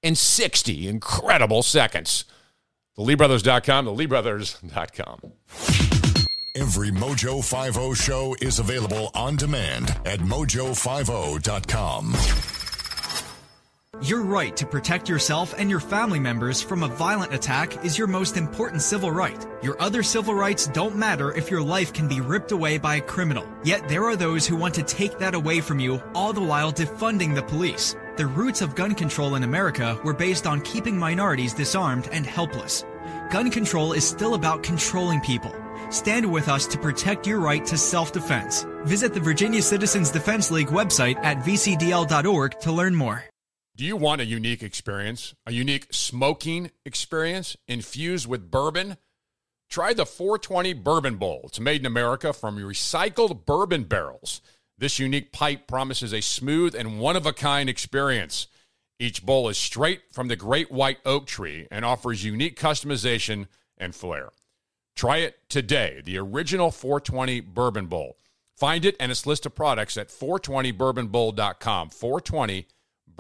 in 0.02 0.14
60 0.14 0.88
incredible 0.88 1.62
seconds. 1.62 2.24
TheLeeBrothers.com, 2.98 3.86
TheLeeBrothers.com. 3.86 5.20
Every 6.56 6.90
Mojo 6.90 7.44
50 7.44 7.94
show 7.94 8.34
is 8.40 8.58
available 8.58 9.12
on 9.14 9.36
demand 9.36 9.96
at 10.04 10.18
mojo50.com. 10.18 12.59
Your 14.02 14.22
right 14.22 14.56
to 14.56 14.64
protect 14.64 15.10
yourself 15.10 15.54
and 15.58 15.68
your 15.68 15.78
family 15.78 16.18
members 16.18 16.62
from 16.62 16.82
a 16.82 16.88
violent 16.88 17.34
attack 17.34 17.84
is 17.84 17.98
your 17.98 18.06
most 18.06 18.38
important 18.38 18.80
civil 18.80 19.12
right. 19.12 19.46
Your 19.62 19.78
other 19.78 20.02
civil 20.02 20.32
rights 20.32 20.68
don't 20.68 20.96
matter 20.96 21.32
if 21.32 21.50
your 21.50 21.60
life 21.60 21.92
can 21.92 22.08
be 22.08 22.22
ripped 22.22 22.50
away 22.50 22.78
by 22.78 22.96
a 22.96 23.02
criminal. 23.02 23.46
Yet 23.62 23.86
there 23.90 24.04
are 24.04 24.16
those 24.16 24.46
who 24.46 24.56
want 24.56 24.74
to 24.76 24.82
take 24.82 25.18
that 25.18 25.34
away 25.34 25.60
from 25.60 25.80
you, 25.80 26.02
all 26.14 26.32
the 26.32 26.40
while 26.40 26.72
defunding 26.72 27.34
the 27.34 27.42
police. 27.42 27.94
The 28.16 28.26
roots 28.26 28.62
of 28.62 28.74
gun 28.74 28.94
control 28.94 29.34
in 29.34 29.42
America 29.42 30.00
were 30.02 30.14
based 30.14 30.46
on 30.46 30.62
keeping 30.62 30.96
minorities 30.96 31.52
disarmed 31.52 32.08
and 32.10 32.24
helpless. 32.24 32.86
Gun 33.30 33.50
control 33.50 33.92
is 33.92 34.08
still 34.08 34.32
about 34.32 34.62
controlling 34.62 35.20
people. 35.20 35.54
Stand 35.90 36.24
with 36.24 36.48
us 36.48 36.66
to 36.68 36.78
protect 36.78 37.26
your 37.26 37.38
right 37.38 37.66
to 37.66 37.76
self-defense. 37.76 38.64
Visit 38.84 39.12
the 39.12 39.20
Virginia 39.20 39.60
Citizens 39.60 40.10
Defense 40.10 40.50
League 40.50 40.68
website 40.68 41.18
at 41.22 41.44
vcdl.org 41.44 42.58
to 42.60 42.72
learn 42.72 42.94
more. 42.94 43.29
Do 43.80 43.86
you 43.86 43.96
want 43.96 44.20
a 44.20 44.26
unique 44.26 44.62
experience? 44.62 45.34
A 45.46 45.52
unique 45.52 45.86
smoking 45.90 46.70
experience 46.84 47.56
infused 47.66 48.26
with 48.26 48.50
bourbon? 48.50 48.98
Try 49.70 49.94
the 49.94 50.04
420 50.04 50.74
Bourbon 50.74 51.16
Bowl. 51.16 51.40
It's 51.44 51.58
made 51.58 51.80
in 51.80 51.86
America 51.86 52.34
from 52.34 52.58
recycled 52.58 53.46
bourbon 53.46 53.84
barrels. 53.84 54.42
This 54.76 54.98
unique 54.98 55.32
pipe 55.32 55.66
promises 55.66 56.12
a 56.12 56.20
smooth 56.20 56.74
and 56.74 57.00
one 57.00 57.16
of 57.16 57.24
a 57.24 57.32
kind 57.32 57.70
experience. 57.70 58.48
Each 58.98 59.24
bowl 59.24 59.48
is 59.48 59.56
straight 59.56 60.02
from 60.12 60.28
the 60.28 60.36
great 60.36 60.70
white 60.70 60.98
oak 61.06 61.26
tree 61.26 61.66
and 61.70 61.82
offers 61.82 62.22
unique 62.22 62.60
customization 62.60 63.46
and 63.78 63.94
flair. 63.94 64.28
Try 64.94 65.20
it 65.20 65.38
today, 65.48 66.02
the 66.04 66.18
original 66.18 66.70
420 66.70 67.40
Bourbon 67.40 67.86
Bowl. 67.86 68.18
Find 68.58 68.84
it 68.84 68.96
and 69.00 69.10
its 69.10 69.24
list 69.24 69.46
of 69.46 69.54
products 69.54 69.96
at 69.96 70.10
420bourbonbowl.com. 70.10 71.88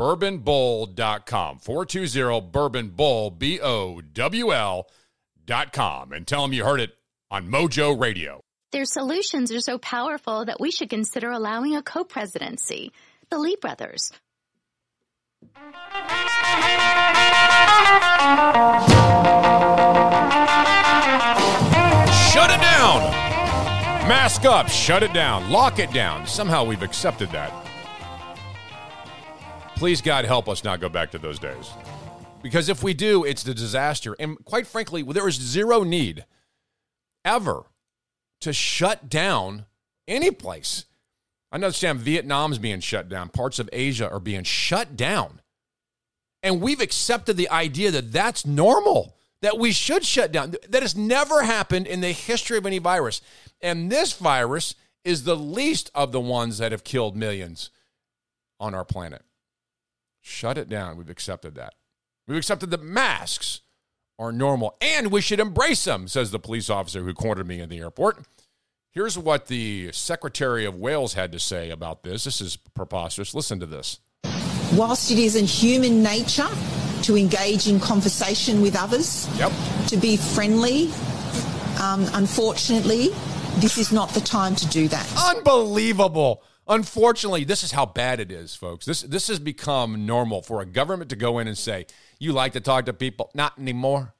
420bourbonbowl.com. 0.00 1.58
420 1.58 2.40
Bourbon 2.50 2.88
Bowl, 2.88 3.30
B 3.30 3.60
O 3.60 4.00
W 4.00 4.52
L.com. 4.52 6.12
And 6.12 6.26
tell 6.26 6.42
them 6.42 6.54
you 6.54 6.64
heard 6.64 6.80
it 6.80 6.92
on 7.30 7.48
Mojo 7.48 8.00
Radio. 8.00 8.40
Their 8.72 8.86
solutions 8.86 9.52
are 9.52 9.60
so 9.60 9.78
powerful 9.78 10.46
that 10.46 10.58
we 10.58 10.70
should 10.70 10.88
consider 10.88 11.30
allowing 11.30 11.76
a 11.76 11.82
co-presidency. 11.82 12.92
The 13.28 13.38
Lee 13.38 13.56
brothers. 13.60 14.12
Shut 22.32 22.50
it 22.50 22.60
down! 22.60 23.00
Mask 24.08 24.44
up, 24.44 24.68
shut 24.68 25.02
it 25.02 25.12
down, 25.12 25.50
lock 25.50 25.78
it 25.78 25.92
down. 25.92 26.26
Somehow 26.26 26.64
we've 26.64 26.82
accepted 26.82 27.30
that. 27.32 27.69
Please, 29.80 30.02
God, 30.02 30.26
help 30.26 30.46
us 30.46 30.62
not 30.62 30.78
go 30.78 30.90
back 30.90 31.10
to 31.12 31.18
those 31.18 31.38
days. 31.38 31.70
Because 32.42 32.68
if 32.68 32.82
we 32.82 32.92
do, 32.92 33.24
it's 33.24 33.42
the 33.42 33.54
disaster. 33.54 34.14
And 34.20 34.36
quite 34.44 34.66
frankly, 34.66 35.02
there 35.02 35.26
is 35.26 35.36
zero 35.36 35.84
need 35.84 36.26
ever 37.24 37.62
to 38.42 38.52
shut 38.52 39.08
down 39.08 39.64
any 40.06 40.32
place. 40.32 40.84
I 41.50 41.54
understand 41.54 42.00
Vietnam's 42.00 42.58
being 42.58 42.80
shut 42.80 43.08
down, 43.08 43.30
parts 43.30 43.58
of 43.58 43.70
Asia 43.72 44.10
are 44.10 44.20
being 44.20 44.42
shut 44.42 44.98
down. 44.98 45.40
And 46.42 46.60
we've 46.60 46.82
accepted 46.82 47.38
the 47.38 47.48
idea 47.48 47.90
that 47.90 48.12
that's 48.12 48.44
normal, 48.44 49.16
that 49.40 49.58
we 49.58 49.72
should 49.72 50.04
shut 50.04 50.30
down. 50.30 50.56
That 50.68 50.82
has 50.82 50.94
never 50.94 51.42
happened 51.42 51.86
in 51.86 52.02
the 52.02 52.12
history 52.12 52.58
of 52.58 52.66
any 52.66 52.80
virus. 52.80 53.22
And 53.62 53.90
this 53.90 54.12
virus 54.12 54.74
is 55.06 55.24
the 55.24 55.36
least 55.36 55.90
of 55.94 56.12
the 56.12 56.20
ones 56.20 56.58
that 56.58 56.70
have 56.70 56.84
killed 56.84 57.16
millions 57.16 57.70
on 58.58 58.74
our 58.74 58.84
planet. 58.84 59.22
Shut 60.30 60.56
it 60.56 60.68
down. 60.68 60.96
We've 60.96 61.10
accepted 61.10 61.56
that. 61.56 61.74
We've 62.28 62.38
accepted 62.38 62.70
that 62.70 62.82
masks 62.82 63.62
are 64.18 64.30
normal 64.30 64.76
and 64.80 65.10
we 65.10 65.20
should 65.20 65.40
embrace 65.40 65.84
them, 65.84 66.06
says 66.06 66.30
the 66.30 66.38
police 66.38 66.70
officer 66.70 67.02
who 67.02 67.12
cornered 67.12 67.48
me 67.48 67.60
in 67.60 67.68
the 67.68 67.78
airport. 67.78 68.24
Here's 68.92 69.18
what 69.18 69.46
the 69.48 69.90
Secretary 69.92 70.64
of 70.64 70.76
Wales 70.76 71.14
had 71.14 71.32
to 71.32 71.38
say 71.40 71.70
about 71.70 72.04
this. 72.04 72.24
This 72.24 72.40
is 72.40 72.56
preposterous. 72.56 73.34
Listen 73.34 73.58
to 73.60 73.66
this. 73.66 73.98
Whilst 74.74 75.10
it 75.10 75.18
is 75.18 75.34
in 75.34 75.46
human 75.46 76.00
nature 76.02 76.48
to 77.02 77.16
engage 77.16 77.66
in 77.66 77.80
conversation 77.80 78.60
with 78.60 78.76
others, 78.76 79.28
Yep. 79.36 79.52
to 79.88 79.96
be 79.96 80.16
friendly, 80.16 80.92
um, 81.80 82.08
unfortunately, 82.14 83.08
this 83.56 83.78
is 83.78 83.90
not 83.90 84.10
the 84.10 84.20
time 84.20 84.54
to 84.54 84.66
do 84.68 84.86
that. 84.88 85.06
Unbelievable. 85.36 86.42
Unfortunately, 86.70 87.42
this 87.42 87.64
is 87.64 87.72
how 87.72 87.84
bad 87.84 88.20
it 88.20 88.30
is, 88.30 88.54
folks. 88.54 88.86
This 88.86 89.02
this 89.02 89.26
has 89.26 89.40
become 89.40 90.06
normal 90.06 90.40
for 90.40 90.60
a 90.60 90.66
government 90.66 91.10
to 91.10 91.16
go 91.16 91.40
in 91.40 91.48
and 91.48 91.58
say, 91.58 91.84
"You 92.20 92.32
like 92.32 92.52
to 92.52 92.60
talk 92.60 92.86
to 92.86 92.92
people, 92.92 93.28
not 93.34 93.58
anymore. 93.58 94.14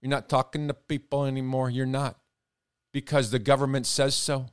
You're 0.00 0.08
not 0.08 0.30
talking 0.30 0.66
to 0.68 0.74
people 0.74 1.26
anymore. 1.26 1.68
You're 1.68 1.84
not 1.84 2.18
because 2.90 3.30
the 3.30 3.38
government 3.38 3.86
says 3.86 4.14
so. 4.14 4.46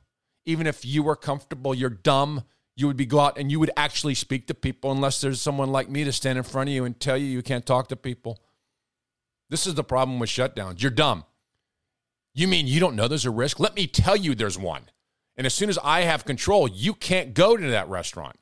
Even 0.44 0.66
if 0.66 0.84
you 0.84 1.02
were 1.02 1.16
comfortable, 1.16 1.74
you're 1.74 1.88
dumb. 1.88 2.44
You 2.76 2.86
would 2.86 2.98
be 2.98 3.06
go 3.06 3.20
out 3.20 3.38
and 3.38 3.50
you 3.50 3.58
would 3.60 3.70
actually 3.78 4.14
speak 4.14 4.46
to 4.48 4.54
people 4.54 4.92
unless 4.92 5.22
there's 5.22 5.40
someone 5.40 5.72
like 5.72 5.88
me 5.88 6.04
to 6.04 6.12
stand 6.12 6.36
in 6.36 6.44
front 6.44 6.68
of 6.68 6.74
you 6.74 6.84
and 6.84 7.00
tell 7.00 7.16
you 7.16 7.24
you 7.24 7.42
can't 7.42 7.64
talk 7.64 7.88
to 7.88 7.96
people. 7.96 8.38
This 9.48 9.66
is 9.66 9.74
the 9.74 9.82
problem 9.82 10.18
with 10.18 10.28
shutdowns. 10.28 10.82
You're 10.82 10.90
dumb. 10.90 11.24
You 12.34 12.46
mean 12.46 12.66
you 12.66 12.78
don't 12.78 12.94
know 12.94 13.08
there's 13.08 13.24
a 13.24 13.30
risk? 13.30 13.58
Let 13.58 13.74
me 13.74 13.86
tell 13.86 14.16
you 14.16 14.34
there's 14.34 14.58
one. 14.58 14.90
And 15.38 15.46
as 15.46 15.54
soon 15.54 15.70
as 15.70 15.78
I 15.78 16.00
have 16.00 16.24
control, 16.24 16.68
you 16.68 16.94
can't 16.94 17.32
go 17.32 17.56
to 17.56 17.70
that 17.70 17.88
restaurant. 17.88 18.36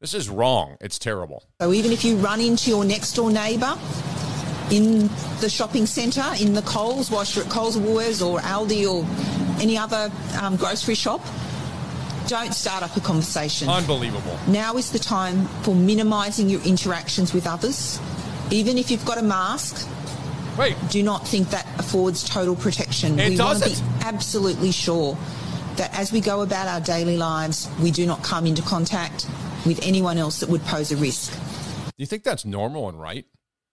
This 0.00 0.14
is 0.14 0.30
wrong. 0.30 0.78
It's 0.80 0.98
terrible. 0.98 1.44
So 1.60 1.74
even 1.74 1.92
if 1.92 2.04
you 2.04 2.16
run 2.16 2.40
into 2.40 2.70
your 2.70 2.86
next 2.86 3.12
door 3.12 3.30
neighbour 3.30 3.78
in 4.70 5.10
the 5.40 5.50
shopping 5.50 5.84
centre, 5.84 6.24
in 6.40 6.54
the 6.54 6.62
Coles, 6.62 7.10
whilst 7.10 7.36
you're 7.36 7.44
at 7.44 7.50
Coles 7.50 7.76
or 7.76 7.80
Woolworths 7.80 8.26
or 8.26 8.40
Aldi 8.40 8.90
or 8.90 9.04
any 9.60 9.76
other 9.76 10.10
um, 10.40 10.56
grocery 10.56 10.94
shop, 10.94 11.20
don't 12.28 12.54
start 12.54 12.82
up 12.82 12.96
a 12.96 13.00
conversation. 13.00 13.68
Unbelievable. 13.68 14.38
Now 14.46 14.76
is 14.76 14.90
the 14.90 14.98
time 14.98 15.44
for 15.62 15.74
minimising 15.74 16.48
your 16.48 16.62
interactions 16.62 17.34
with 17.34 17.46
others. 17.46 18.00
Even 18.50 18.78
if 18.78 18.90
you've 18.90 19.04
got 19.04 19.18
a 19.18 19.22
mask, 19.22 19.86
Wait, 20.56 20.76
do 20.88 21.02
not 21.02 21.28
think 21.28 21.50
that 21.50 21.66
affords 21.78 22.26
total 22.26 22.56
protection. 22.56 23.18
It 23.18 23.30
we 23.30 23.38
want 23.38 23.62
to 23.62 23.68
be 23.68 23.76
absolutely 24.02 24.72
sure 24.72 25.16
that 25.78 25.98
as 25.98 26.12
we 26.12 26.20
go 26.20 26.42
about 26.42 26.68
our 26.68 26.80
daily 26.80 27.16
lives, 27.16 27.68
we 27.82 27.90
do 27.90 28.06
not 28.06 28.22
come 28.22 28.46
into 28.46 28.62
contact 28.62 29.26
with 29.66 29.80
anyone 29.82 30.18
else 30.18 30.40
that 30.40 30.48
would 30.48 30.62
pose 30.62 30.92
a 30.92 30.96
risk. 30.96 31.32
do 31.32 31.92
you 31.96 32.06
think 32.06 32.22
that's 32.22 32.44
normal 32.44 32.88
and 32.88 33.00
right? 33.00 33.26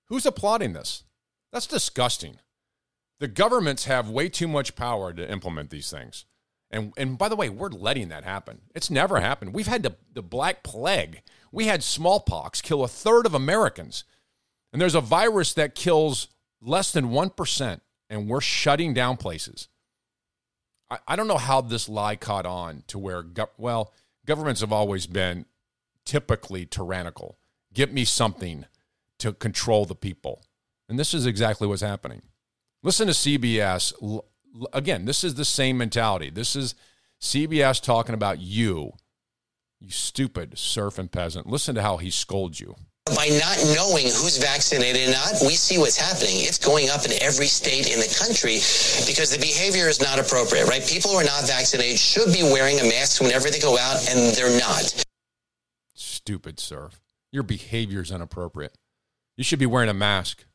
Who's 0.07 0.25
applauding 0.25 0.73
this? 0.73 1.03
That's 1.51 1.67
disgusting. 1.67 2.37
The 3.19 3.27
governments 3.27 3.85
have 3.85 4.09
way 4.09 4.29
too 4.29 4.47
much 4.47 4.75
power 4.75 5.13
to 5.13 5.31
implement 5.31 5.69
these 5.69 5.89
things. 5.89 6.25
And, 6.71 6.93
and 6.97 7.17
by 7.17 7.29
the 7.29 7.35
way, 7.35 7.49
we're 7.49 7.69
letting 7.69 8.09
that 8.09 8.23
happen. 8.23 8.61
It's 8.73 8.89
never 8.89 9.19
happened. 9.19 9.53
We've 9.53 9.67
had 9.67 9.83
the, 9.83 9.95
the 10.11 10.21
Black 10.21 10.63
Plague. 10.63 11.21
We 11.51 11.67
had 11.67 11.83
smallpox 11.83 12.61
kill 12.61 12.83
a 12.83 12.87
third 12.87 13.25
of 13.25 13.33
Americans. 13.33 14.03
And 14.73 14.81
there's 14.81 14.95
a 14.95 15.01
virus 15.01 15.53
that 15.53 15.75
kills 15.75 16.27
less 16.61 16.91
than 16.91 17.11
1%, 17.11 17.79
and 18.09 18.27
we're 18.27 18.41
shutting 18.41 18.93
down 18.93 19.15
places. 19.15 19.69
I, 20.89 20.99
I 21.07 21.15
don't 21.15 21.27
know 21.27 21.37
how 21.37 21.61
this 21.61 21.89
lie 21.89 22.15
caught 22.15 22.45
on 22.45 22.83
to 22.87 22.99
where, 22.99 23.23
gov- 23.23 23.49
well, 23.57 23.93
governments 24.25 24.61
have 24.61 24.73
always 24.73 25.07
been 25.07 25.45
typically 26.05 26.65
tyrannical. 26.65 27.37
Give 27.73 27.91
me 27.91 28.05
something 28.05 28.65
to 29.19 29.33
control 29.33 29.85
the 29.85 29.95
people. 29.95 30.43
And 30.87 30.99
this 30.99 31.13
is 31.13 31.25
exactly 31.25 31.67
what's 31.67 31.81
happening. 31.81 32.21
Listen 32.83 33.07
to 33.07 33.13
CBS. 33.13 33.93
Again, 34.71 35.05
this 35.05 35.23
is 35.23 35.35
the 35.35 35.45
same 35.45 35.77
mentality. 35.77 36.29
This 36.29 36.55
is 36.55 36.75
CBS 37.19 37.81
talking 37.81 38.13
about 38.13 38.39
you, 38.39 38.93
you 39.79 39.89
stupid 39.89 40.57
serf 40.57 40.99
and 40.99 41.11
peasant. 41.11 41.47
Listen 41.47 41.75
to 41.75 41.81
how 41.81 41.97
he 41.97 42.11
scolds 42.11 42.59
you. 42.59 42.75
By 43.13 43.27
not 43.27 43.61
knowing 43.75 44.05
who's 44.05 44.37
vaccinated 44.37 45.09
or 45.09 45.11
not, 45.11 45.33
we 45.41 45.53
see 45.53 45.77
what's 45.77 45.95
happening. 45.95 46.37
It's 46.41 46.57
going 46.57 46.89
up 46.89 47.05
in 47.05 47.11
every 47.21 47.45
state 47.45 47.93
in 47.93 47.99
the 47.99 48.17
country 48.17 48.57
because 49.05 49.29
the 49.29 49.37
behavior 49.39 49.87
is 49.87 50.01
not 50.01 50.17
appropriate, 50.17 50.65
right? 50.65 50.83
People 50.87 51.11
who 51.11 51.17
are 51.17 51.23
not 51.23 51.45
vaccinated 51.45 51.99
should 51.99 52.33
be 52.33 52.41
wearing 52.41 52.79
a 52.79 52.83
mask 52.83 53.21
whenever 53.21 53.51
they 53.51 53.59
go 53.59 53.77
out, 53.77 54.09
and 54.09 54.35
they're 54.35 54.59
not. 54.59 55.05
Stupid 55.93 56.59
serf. 56.59 56.99
Your 57.31 57.43
behavior 57.43 58.01
is 58.01 58.09
inappropriate. 58.09 58.75
You 59.37 59.43
should 59.43 59.59
be 59.59 59.67
wearing 59.67 59.89
a 59.89 59.93
mask. 59.93 60.45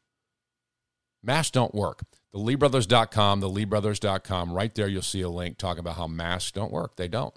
Masks 1.23 1.53
don't 1.53 1.75
work. 1.75 2.03
The 2.33 2.41
LeeBrothers.com, 2.41 3.41
the 3.41 3.51
LeeBrothers.com, 3.51 4.53
right 4.53 4.75
there 4.75 4.89
you'll 4.89 5.03
see 5.03 5.21
a 5.21 5.29
link 5.29 5.57
talking 5.57 5.81
about 5.81 5.97
how 5.97 6.09
masks 6.09 6.51
don't 6.51 6.73
work. 6.73 6.97
They 6.97 7.07
don't. 7.07 7.35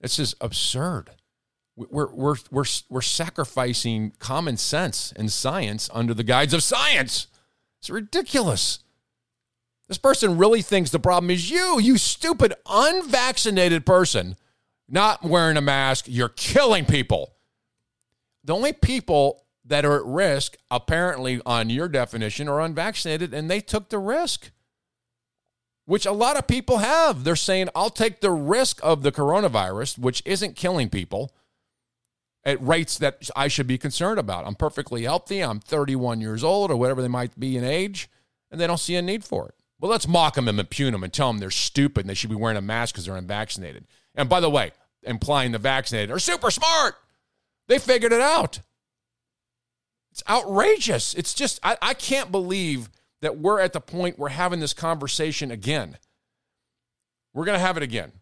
It's 0.00 0.16
just 0.16 0.34
absurd. 0.40 1.10
We're, 1.88 2.12
we're, 2.12 2.36
we're, 2.50 2.64
we're 2.90 3.00
sacrificing 3.00 4.12
common 4.18 4.56
sense 4.56 5.12
and 5.16 5.32
science 5.32 5.88
under 5.94 6.12
the 6.12 6.24
guise 6.24 6.52
of 6.52 6.62
science. 6.62 7.28
It's 7.78 7.88
ridiculous. 7.88 8.80
This 9.88 9.98
person 9.98 10.36
really 10.36 10.62
thinks 10.62 10.90
the 10.90 11.00
problem 11.00 11.30
is 11.30 11.50
you, 11.50 11.80
you 11.80 11.96
stupid, 11.96 12.54
unvaccinated 12.66 13.86
person 13.86 14.36
not 14.88 15.24
wearing 15.24 15.56
a 15.56 15.62
mask. 15.62 16.04
You're 16.08 16.28
killing 16.28 16.84
people. 16.84 17.34
The 18.44 18.54
only 18.54 18.72
people 18.72 19.44
that 19.64 19.84
are 19.84 19.96
at 19.96 20.04
risk, 20.04 20.56
apparently, 20.70 21.40
on 21.46 21.70
your 21.70 21.88
definition, 21.88 22.48
are 22.48 22.60
unvaccinated, 22.60 23.32
and 23.32 23.50
they 23.50 23.60
took 23.60 23.88
the 23.88 23.98
risk, 23.98 24.50
which 25.86 26.06
a 26.06 26.12
lot 26.12 26.36
of 26.36 26.46
people 26.46 26.78
have. 26.78 27.24
They're 27.24 27.36
saying, 27.36 27.68
I'll 27.74 27.90
take 27.90 28.20
the 28.20 28.32
risk 28.32 28.80
of 28.82 29.02
the 29.02 29.12
coronavirus, 29.12 29.98
which 29.98 30.22
isn't 30.26 30.56
killing 30.56 30.88
people 30.90 31.32
at 32.44 32.62
rates 32.62 32.98
that 32.98 33.28
I 33.36 33.48
should 33.48 33.66
be 33.66 33.78
concerned 33.78 34.18
about. 34.18 34.46
I'm 34.46 34.54
perfectly 34.54 35.02
healthy. 35.02 35.40
I'm 35.40 35.60
31 35.60 36.20
years 36.20 36.42
old 36.42 36.70
or 36.70 36.76
whatever 36.76 37.02
they 37.02 37.08
might 37.08 37.38
be 37.38 37.56
in 37.56 37.64
age, 37.64 38.08
and 38.50 38.60
they 38.60 38.66
don't 38.66 38.80
see 38.80 38.96
a 38.96 39.02
need 39.02 39.24
for 39.24 39.48
it. 39.48 39.54
Well, 39.78 39.90
let's 39.90 40.08
mock 40.08 40.34
them 40.34 40.48
and 40.48 40.58
impugn 40.60 40.92
them 40.92 41.02
and 41.02 41.12
tell 41.12 41.28
them 41.28 41.38
they're 41.38 41.50
stupid 41.50 42.02
and 42.02 42.10
they 42.10 42.14
should 42.14 42.30
be 42.30 42.36
wearing 42.36 42.58
a 42.58 42.62
mask 42.62 42.94
because 42.94 43.06
they're 43.06 43.16
unvaccinated. 43.16 43.86
And 44.14 44.28
by 44.28 44.40
the 44.40 44.50
way, 44.50 44.72
implying 45.02 45.52
the 45.52 45.58
vaccinated 45.58 46.10
are 46.10 46.18
super 46.18 46.50
smart. 46.50 46.96
They 47.66 47.78
figured 47.78 48.12
it 48.12 48.20
out. 48.20 48.60
It's 50.12 50.22
outrageous. 50.28 51.14
It's 51.14 51.32
just, 51.32 51.60
I, 51.62 51.78
I 51.80 51.94
can't 51.94 52.30
believe 52.30 52.90
that 53.22 53.38
we're 53.38 53.60
at 53.60 53.72
the 53.72 53.80
point 53.80 54.18
we're 54.18 54.30
having 54.30 54.60
this 54.60 54.74
conversation 54.74 55.50
again. 55.50 55.98
We're 57.32 57.44
going 57.44 57.58
to 57.58 57.64
have 57.64 57.76
it 57.76 57.82
again. 57.82 58.12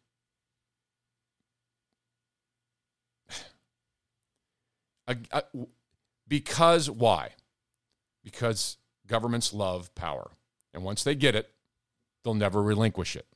Because 6.27 6.91
why? 6.91 7.31
Because 8.23 8.77
governments 9.07 9.53
love 9.53 9.95
power. 9.95 10.31
And 10.75 10.85
once 10.85 11.03
they 11.03 11.15
get 11.15 11.35
it, 11.35 11.51
they'll 12.23 12.35
never 12.35 12.63
relinquish 12.63 13.17
it 13.17 13.27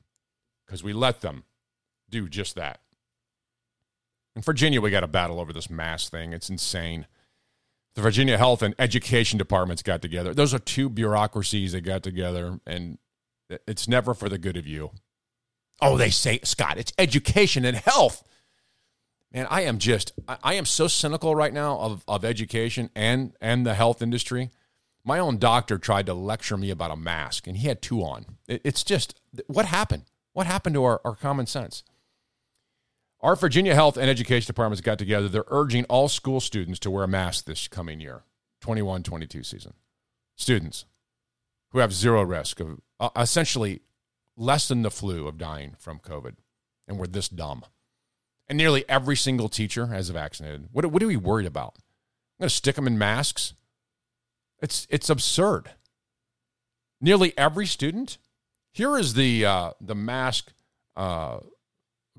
because 0.67 0.83
we 0.83 0.93
let 0.93 1.21
them 1.21 1.45
do 2.11 2.29
just 2.29 2.55
that. 2.57 2.81
In 4.35 4.43
Virginia, 4.43 4.81
we 4.81 4.91
got 4.91 5.05
a 5.05 5.09
battle 5.09 5.41
over 5.41 5.53
this 5.53 5.69
mask 5.69 6.11
thing. 6.11 6.33
It's 6.33 6.51
insane. 6.51 7.07
The 7.95 8.03
Virginia 8.03 8.39
Health 8.39 8.63
and 8.63 8.75
Education 8.79 9.39
Departments 9.39 9.83
got 9.83 10.01
together. 10.01 10.33
Those 10.33 10.55
are 10.55 10.59
two 10.59 10.89
bureaucracies 10.89 11.73
that 11.73 11.83
got 11.83 12.03
together, 12.03 12.59
and 12.67 12.99
it's 13.67 13.87
never 13.87 14.15
for 14.15 14.31
the 14.31 14.39
good 14.39 14.57
of 14.57 14.67
you. 14.67 14.91
Oh, 15.81 15.99
they 15.99 16.11
say, 16.11 16.41
Scott, 16.45 16.79
it's 16.79 16.93
education 16.97 17.65
and 17.65 17.77
health. 17.77 18.23
Man, 19.33 19.47
I 19.49 19.63
am 19.63 19.79
just, 19.79 20.13
I 20.29 20.55
am 20.55 20.67
so 20.67 20.89
cynical 20.89 21.35
right 21.35 21.55
now 21.55 21.79
of, 21.79 22.05
of 22.07 22.25
education 22.25 22.91
and, 22.95 23.33
and 23.41 23.65
the 23.65 23.75
health 23.75 24.03
industry. 24.03 24.51
My 25.05 25.19
own 25.19 25.39
doctor 25.39 25.79
tried 25.79 26.07
to 26.07 26.15
lecture 26.15 26.57
me 26.57 26.71
about 26.71 26.91
a 26.91 26.97
mask, 26.97 27.47
and 27.47 27.57
he 27.57 27.67
had 27.67 27.81
two 27.81 28.03
on. 28.03 28.27
It, 28.47 28.61
it's 28.65 28.85
just, 28.85 29.21
what 29.47 29.67
happened? 29.67 30.05
What 30.35 30.47
happened 30.47 30.75
to 30.75 30.85
our, 30.85 31.01
our 31.05 31.15
common 31.15 31.47
sense? 31.47 31.83
Our 33.21 33.35
Virginia 33.37 33.75
Health 33.75 33.97
and 33.97 34.11
Education 34.11 34.47
Departments 34.47 34.81
got 34.81 34.99
together. 34.99 35.29
They're 35.29 35.45
urging 35.49 35.85
all 35.85 36.09
school 36.09 36.41
students 36.41 36.79
to 36.81 36.91
wear 36.91 37.05
a 37.05 37.09
mask 37.09 37.47
this 37.47 37.69
coming 37.69 38.01
year, 38.01 38.25
21 38.61 39.03
22 39.03 39.45
season. 39.45 39.75
Students 40.37 40.85
who 41.71 41.79
have 41.79 41.93
zero 41.93 42.23
risk 42.23 42.61
of 42.61 42.81
uh, 43.01 43.11
essentially 43.17 43.81
less 44.37 44.69
than 44.69 44.83
the 44.83 44.91
flu 44.91 45.27
of 45.27 45.39
dying 45.39 45.75
from 45.79 46.01
COVID. 46.01 46.35
And 46.89 46.99
we're 46.99 47.07
this 47.07 47.29
dumb. 47.29 47.65
And 48.49 48.59
nearly 48.59 48.85
every 48.89 49.17
single 49.17 49.49
teacher 49.49 49.87
has 49.87 50.11
vaccinated. 50.11 50.69
What, 50.73 50.87
what 50.87 51.03
are 51.03 51.07
we 51.07 51.17
worried 51.17 51.47
about? 51.47 51.75
I'm 51.77 52.45
going 52.45 52.49
to 52.49 52.55
stick 52.55 52.77
them 52.77 52.87
in 52.87 52.99
masks? 52.99 53.55
It's, 54.61 54.87
it's 54.91 55.11
absurd. 55.11 55.71
Nearly 57.01 57.33
every 57.37 57.67
student. 57.67 58.19
Here 58.73 58.97
is 58.97 59.15
the, 59.15 59.45
uh, 59.45 59.71
the 59.81 59.95
mask 59.95 60.53
uh, 60.97 61.39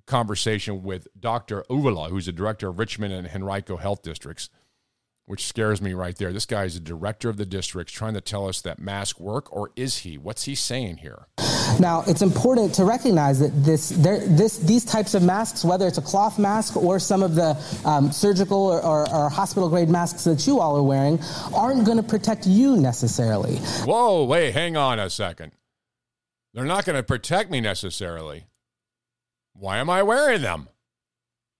conversation 0.06 0.84
with 0.84 1.08
Dr. 1.20 1.64
Avula, 1.70 2.10
who's 2.10 2.26
the 2.26 2.32
director 2.32 2.70
of 2.70 2.80
Richmond 2.80 3.14
and 3.14 3.28
Henrico 3.28 3.78
Health 3.78 4.02
Districts, 4.02 4.50
which 5.34 5.48
scares 5.48 5.82
me 5.82 5.96
right 5.96 6.16
there. 6.18 6.32
This 6.32 6.46
guy 6.46 6.66
is 6.66 6.76
the 6.76 6.80
director 6.80 7.28
of 7.28 7.38
the 7.38 7.46
district 7.48 7.92
trying 7.92 8.14
to 8.14 8.22
tell 8.22 8.48
us 8.48 8.62
that 8.62 8.78
masks 8.78 9.20
work, 9.20 9.52
or 9.52 9.72
is 9.76 9.98
he? 9.98 10.16
What's 10.16 10.44
he 10.44 10.54
saying 10.54 10.98
here? 10.98 11.26
Now, 11.80 12.04
it's 12.06 12.22
important 12.22 12.72
to 12.76 12.86
recognize 12.86 13.40
that 13.40 13.50
this, 13.66 13.90
there, 13.90 14.20
this, 14.28 14.60
these 14.60 14.86
types 14.86 15.16
of 15.16 15.24
masks, 15.24 15.66
whether 15.66 15.88
it's 15.88 15.98
a 15.98 16.04
cloth 16.04 16.38
mask 16.38 16.78
or 16.78 17.00
some 17.00 17.24
of 17.24 17.34
the 17.34 17.58
um, 17.84 18.12
surgical 18.12 18.60
or, 18.60 18.80
or, 18.84 19.12
or 19.12 19.28
hospital 19.28 19.70
grade 19.70 19.90
masks 19.90 20.24
that 20.26 20.46
you 20.46 20.60
all 20.60 20.78
are 20.78 20.84
wearing, 20.84 21.20
aren't 21.52 21.84
going 21.84 21.98
to 21.98 22.04
protect 22.04 22.46
you 22.46 22.78
necessarily. 22.78 23.56
Whoa, 23.86 24.26
wait, 24.26 24.52
hang 24.52 24.78
on 24.78 25.00
a 25.00 25.10
second. 25.10 25.54
They're 26.54 26.64
not 26.64 26.86
going 26.86 26.98
to 26.98 27.02
protect 27.02 27.50
me 27.50 27.60
necessarily. 27.60 28.46
Why 29.54 29.80
am 29.80 29.90
I 29.90 30.04
wearing 30.04 30.44
them? 30.44 30.70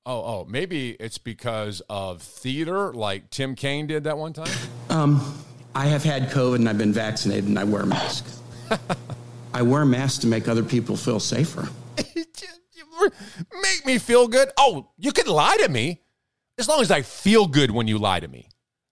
Oh, 0.06 0.22
oh, 0.22 0.46
maybe 0.50 0.92
it's 1.00 1.18
because 1.18 1.82
of 1.90 2.22
theater, 2.22 2.92
like 2.94 3.30
Tim 3.30 3.56
Kaine 3.56 3.88
did 3.88 4.04
that 4.04 4.18
one 4.18 4.34
time. 4.34 4.52
Um, 4.90 5.46
I 5.74 5.86
have 5.86 6.04
had 6.04 6.30
COVID 6.30 6.56
and 6.56 6.68
I've 6.68 6.78
been 6.78 6.92
vaccinated, 6.92 7.46
and 7.46 7.58
I 7.58 7.64
wear 7.64 7.84
a 7.84 7.88
mask. 7.88 8.26
I 9.54 9.62
wear 9.62 9.84
a 9.84 9.86
mask 9.86 10.22
to 10.22 10.28
make 10.28 10.50
other 10.50 10.64
people 10.64 10.98
feel 10.98 11.22
safer. 11.22 11.70
make 11.98 13.86
me 13.86 13.98
feel 13.98 14.28
good. 14.28 14.50
Oh, 14.58 14.90
you 14.98 15.14
can 15.14 15.28
lie 15.28 15.58
to 15.62 15.70
me 15.70 16.02
as 16.58 16.68
long 16.68 16.82
as 16.82 16.92
I 16.92 17.02
feel 17.02 17.48
good 17.48 17.72
when 17.72 17.88
you 17.88 17.98
lie 17.98 18.20
to 18.20 18.28
me. 18.28 18.50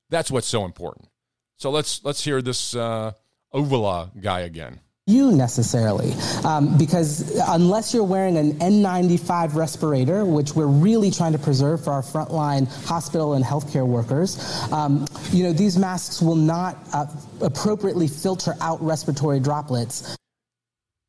That's 0.10 0.32
what's 0.32 0.48
so 0.48 0.64
important. 0.64 1.10
So 1.58 1.72
let's 1.72 2.04
let's 2.06 2.24
hear 2.24 2.42
this 2.42 2.74
uh, 2.74 3.12
Avula 3.54 4.10
guy 4.22 4.42
again 4.42 4.80
you 5.12 5.32
necessarily 5.32 6.14
um, 6.44 6.78
because 6.78 7.40
unless 7.50 7.94
you're 7.94 8.04
wearing 8.04 8.38
an 8.38 8.54
N95 8.60 9.56
respirator, 9.56 10.26
which 10.26 10.54
we're 10.54 10.66
really 10.66 11.12
trying 11.12 11.34
to 11.34 11.40
preserve 11.40 11.84
for 11.84 11.92
our 11.92 12.02
frontline 12.02 12.68
hospital 12.86 13.34
and 13.34 13.44
healthcare 13.44 13.86
workers, 13.86 14.38
um, 14.72 15.06
you 15.32 15.44
know 15.44 15.54
these 15.54 15.78
masks 15.78 16.22
will 16.22 16.36
not 16.36 16.78
uh, 16.94 17.06
appropriately 17.42 18.08
filter 18.08 18.56
out 18.62 18.82
respiratory 18.84 19.40
droplets. 19.40 20.16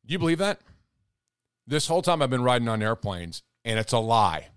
Do 0.05 0.11
you 0.11 0.19
believe 0.19 0.39
that? 0.39 0.59
This 1.65 1.87
whole 1.87 2.01
time 2.01 2.21
I've 2.21 2.29
been 2.29 2.43
riding 2.43 2.67
on 2.67 2.83
airplanes, 2.83 3.41
and 3.63 3.79
it's 3.79 3.93
a 3.93 3.99
lie. 3.99 4.47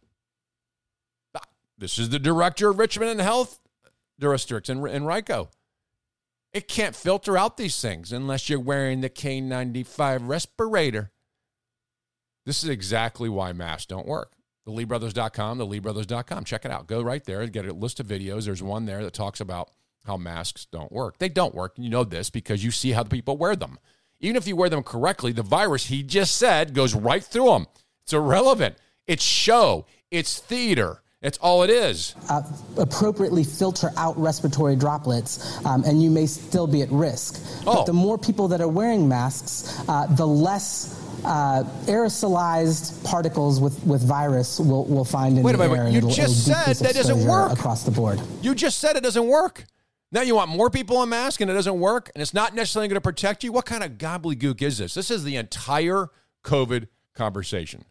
This 1.79 1.99
is 1.99 2.09
the 2.09 2.19
director 2.19 2.71
of 2.71 2.79
Richmond 2.79 3.11
and 3.11 3.21
Health 3.21 3.61
Districts 4.19 4.71
in, 4.71 4.87
in 4.89 5.05
Rico. 5.05 5.51
It 6.57 6.69
can't 6.69 6.97
filter 6.97 7.37
out 7.37 7.59
these 7.59 7.79
things 7.83 8.13
unless 8.13 8.49
you're 8.49 8.59
wearing 8.59 9.03
the 9.03 9.11
K95 9.11 10.21
respirator. 10.23 11.13
This 12.47 12.65
is 12.65 12.71
exactly 12.71 13.29
why 13.29 13.53
masks 13.53 13.85
don't 13.85 14.07
work. 14.07 14.33
The 14.65 14.73
LeeBrothers.com, 14.73 15.59
the 15.59 15.67
LeeBrothers.com. 15.67 16.45
Check 16.45 16.65
it 16.65 16.71
out. 16.71 16.87
Go 16.87 17.03
right 17.03 17.23
there 17.23 17.43
and 17.43 17.53
get 17.53 17.69
a 17.69 17.75
list 17.75 18.01
of 18.01 18.07
videos. 18.07 18.47
There's 18.47 18.63
one 18.63 18.87
there 18.87 19.05
that 19.05 19.13
talks 19.13 19.43
about 19.43 19.71
how 20.07 20.17
masks 20.17 20.67
don't 20.73 20.91
work. 20.91 21.19
They 21.19 21.29
don't 21.29 21.55
work. 21.55 21.75
You 21.77 21.91
know 21.91 22.05
this 22.05 22.31
because 22.31 22.65
you 22.65 22.71
see 22.71 22.93
how 22.93 23.03
the 23.03 23.11
people 23.11 23.37
wear 23.37 23.55
them. 23.55 23.79
Even 24.21 24.37
if 24.37 24.49
you 24.49 24.57
wear 24.57 24.71
them 24.71 24.83
correctly, 24.83 25.33
the 25.33 25.43
virus 25.43 25.89
he 25.89 26.03
just 26.03 26.39
said 26.39 26.73
goes 26.73 26.95
right 26.95 27.23
through 27.23 27.51
them. 27.51 27.67
It's 28.05 28.15
irrelevant. 28.15 28.77
It's 29.07 29.23
show, 29.23 29.85
it's 30.11 30.39
theater. 30.39 31.03
It's 31.27 31.39
all 31.39 31.65
it 31.65 31.71
is. 31.71 32.15
Uh, 32.31 32.43
appropriately 32.79 33.43
filter 33.43 33.91
out 33.97 34.17
respiratory 34.17 34.77
droplets, 34.77 35.59
um, 35.65 35.83
and 35.83 36.01
you 36.01 36.09
may 36.09 36.25
still 36.25 36.69
be 36.69 36.83
at 36.83 36.91
risk. 36.93 37.43
Oh. 37.67 37.75
But 37.75 37.87
the 37.87 37.93
more 37.93 38.17
people 38.17 38.47
that 38.47 38.61
are 38.61 38.69
wearing 38.69 39.09
masks, 39.09 39.77
uh, 39.89 40.07
the 40.07 40.25
less 40.25 41.03
uh, 41.25 41.65
aerosolized 41.87 43.03
particles 43.05 43.59
with, 43.59 43.83
with 43.85 44.07
virus 44.07 44.61
will 44.61 44.85
will 44.85 45.05
find 45.05 45.37
in 45.37 45.43
Wait 45.43 45.57
the 45.57 45.65
a 45.65 45.69
minute, 45.69 45.83
air. 45.83 45.89
You 45.89 46.09
just 46.13 46.47
said 46.47 46.77
that 46.77 46.95
doesn't 46.95 47.27
work 47.27 47.53
across 47.53 47.83
the 47.83 47.91
board. 47.91 48.21
You 48.41 48.55
just 48.55 48.79
said 48.79 48.95
it 48.95 49.03
doesn't 49.03 49.27
work. 49.27 49.65
Now 50.13 50.21
you 50.21 50.37
want 50.37 50.51
more 50.51 50.71
people 50.71 51.03
in 51.03 51.09
masks 51.09 51.43
and 51.43 51.51
it 51.51 51.55
doesn't 51.55 51.81
work, 51.81 52.09
and 52.15 52.23
it's 52.23 52.35
not 52.35 52.55
necessarily 52.55 52.87
going 52.87 52.95
to 52.95 53.01
protect 53.01 53.43
you. 53.43 53.51
What 53.51 53.67
kind 53.67 53.83
of 53.83 53.99
gobbledygook 53.99 54.63
is 54.63 54.79
this? 54.79 54.95
This 54.95 55.11
is 55.11 55.25
the 55.25 55.35
entire 55.35 56.07
COVID 56.45 56.87
conversation, 57.17 57.85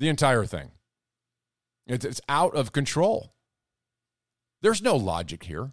the 0.00 0.08
entire 0.08 0.44
thing. 0.44 0.72
It's, 1.90 2.04
it's 2.04 2.20
out 2.28 2.54
of 2.54 2.72
control. 2.72 3.32
There's 4.62 4.82
no 4.82 4.96
logic 4.96 5.44
here. 5.44 5.72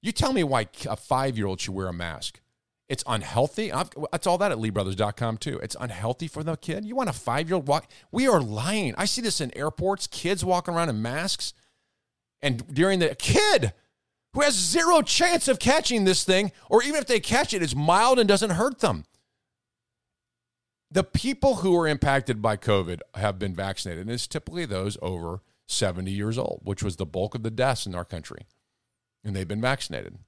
You 0.00 0.12
tell 0.12 0.32
me 0.32 0.44
why 0.44 0.68
a 0.88 0.96
five 0.96 1.36
year 1.36 1.46
old 1.46 1.60
should 1.60 1.74
wear 1.74 1.88
a 1.88 1.92
mask. 1.92 2.40
It's 2.88 3.04
unhealthy. 3.06 3.70
I've, 3.70 3.90
that's 4.10 4.26
all 4.26 4.38
that 4.38 4.50
at 4.50 4.58
LeeBrothers.com 4.58 5.38
too. 5.38 5.58
It's 5.58 5.76
unhealthy 5.78 6.26
for 6.26 6.42
the 6.42 6.56
kid. 6.56 6.86
You 6.86 6.96
want 6.96 7.10
a 7.10 7.14
five 7.14 7.48
year 7.48 7.56
old 7.56 7.68
walk? 7.68 7.90
We 8.10 8.26
are 8.26 8.40
lying. 8.40 8.94
I 8.96 9.04
see 9.04 9.20
this 9.20 9.40
in 9.40 9.56
airports. 9.56 10.06
Kids 10.06 10.44
walking 10.44 10.74
around 10.74 10.88
in 10.88 11.02
masks. 11.02 11.52
And 12.40 12.66
during 12.72 13.00
the 13.00 13.14
kid 13.14 13.74
who 14.32 14.40
has 14.40 14.54
zero 14.54 15.02
chance 15.02 15.48
of 15.48 15.58
catching 15.58 16.04
this 16.04 16.24
thing, 16.24 16.52
or 16.70 16.82
even 16.82 17.00
if 17.00 17.06
they 17.06 17.20
catch 17.20 17.52
it, 17.52 17.62
it's 17.62 17.74
mild 17.74 18.18
and 18.18 18.28
doesn't 18.28 18.50
hurt 18.50 18.78
them. 18.78 19.04
The 20.90 21.04
people 21.04 21.56
who 21.56 21.76
are 21.76 21.86
impacted 21.86 22.40
by 22.40 22.56
COVID 22.56 23.00
have 23.14 23.38
been 23.38 23.54
vaccinated, 23.54 24.06
and 24.06 24.10
it's 24.10 24.26
typically 24.26 24.64
those 24.64 24.96
over 25.02 25.42
70 25.68 26.10
years 26.10 26.38
old, 26.38 26.60
which 26.64 26.82
was 26.82 26.96
the 26.96 27.06
bulk 27.06 27.34
of 27.34 27.42
the 27.42 27.50
deaths 27.50 27.86
in 27.86 27.94
our 27.94 28.04
country. 28.04 28.46
And 29.22 29.36
they've 29.36 29.46
been 29.46 29.60
vaccinated. 29.60 30.18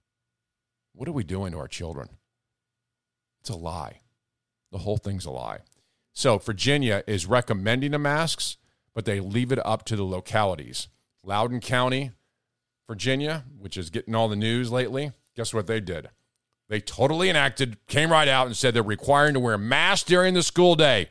What 0.93 1.09
are 1.09 1.13
we 1.13 1.25
doing 1.25 1.53
to 1.53 1.59
our 1.59 1.69
children? 1.69 2.11
It's 3.41 3.51
a 3.51 3.57
lie. 3.57 4.01
The 4.71 4.79
whole 4.79 4.99
thing's 4.99 5.25
a 5.25 5.31
lie. 5.31 5.61
So, 6.13 6.39
Virginia 6.39 7.03
is 7.07 7.27
recommending 7.27 7.93
the 7.93 7.99
masks, 7.99 8.59
but 8.95 9.05
they 9.05 9.21
leave 9.21 9.53
it 9.53 9.65
up 9.65 9.85
to 9.87 9.97
the 9.97 10.05
localities. 10.05 10.89
Loudoun 11.25 11.61
County, 11.61 12.13
Virginia, 12.87 13.45
which 13.59 13.77
is 13.77 13.91
getting 13.91 14.15
all 14.15 14.29
the 14.29 14.37
news 14.37 14.71
lately, 14.71 15.13
guess 15.37 15.55
what 15.55 15.67
they 15.67 15.81
did? 15.81 16.11
They 16.69 16.81
totally 16.81 17.31
enacted, 17.31 17.79
came 17.87 18.11
right 18.11 18.29
out 18.29 18.47
and 18.47 18.57
said 18.57 18.75
they're 18.75 18.83
requiring 18.83 19.35
to 19.35 19.41
wear 19.41 19.57
masks 19.57 20.09
during 20.09 20.35
the 20.35 20.43
school 20.43 20.75
day. 20.75 21.09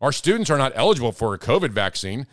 Our 0.00 0.12
students 0.12 0.50
are 0.50 0.58
not 0.58 0.72
eligible 0.74 1.12
for 1.12 1.34
a 1.34 1.38
COVID 1.38 1.70
vaccine, 1.70 2.26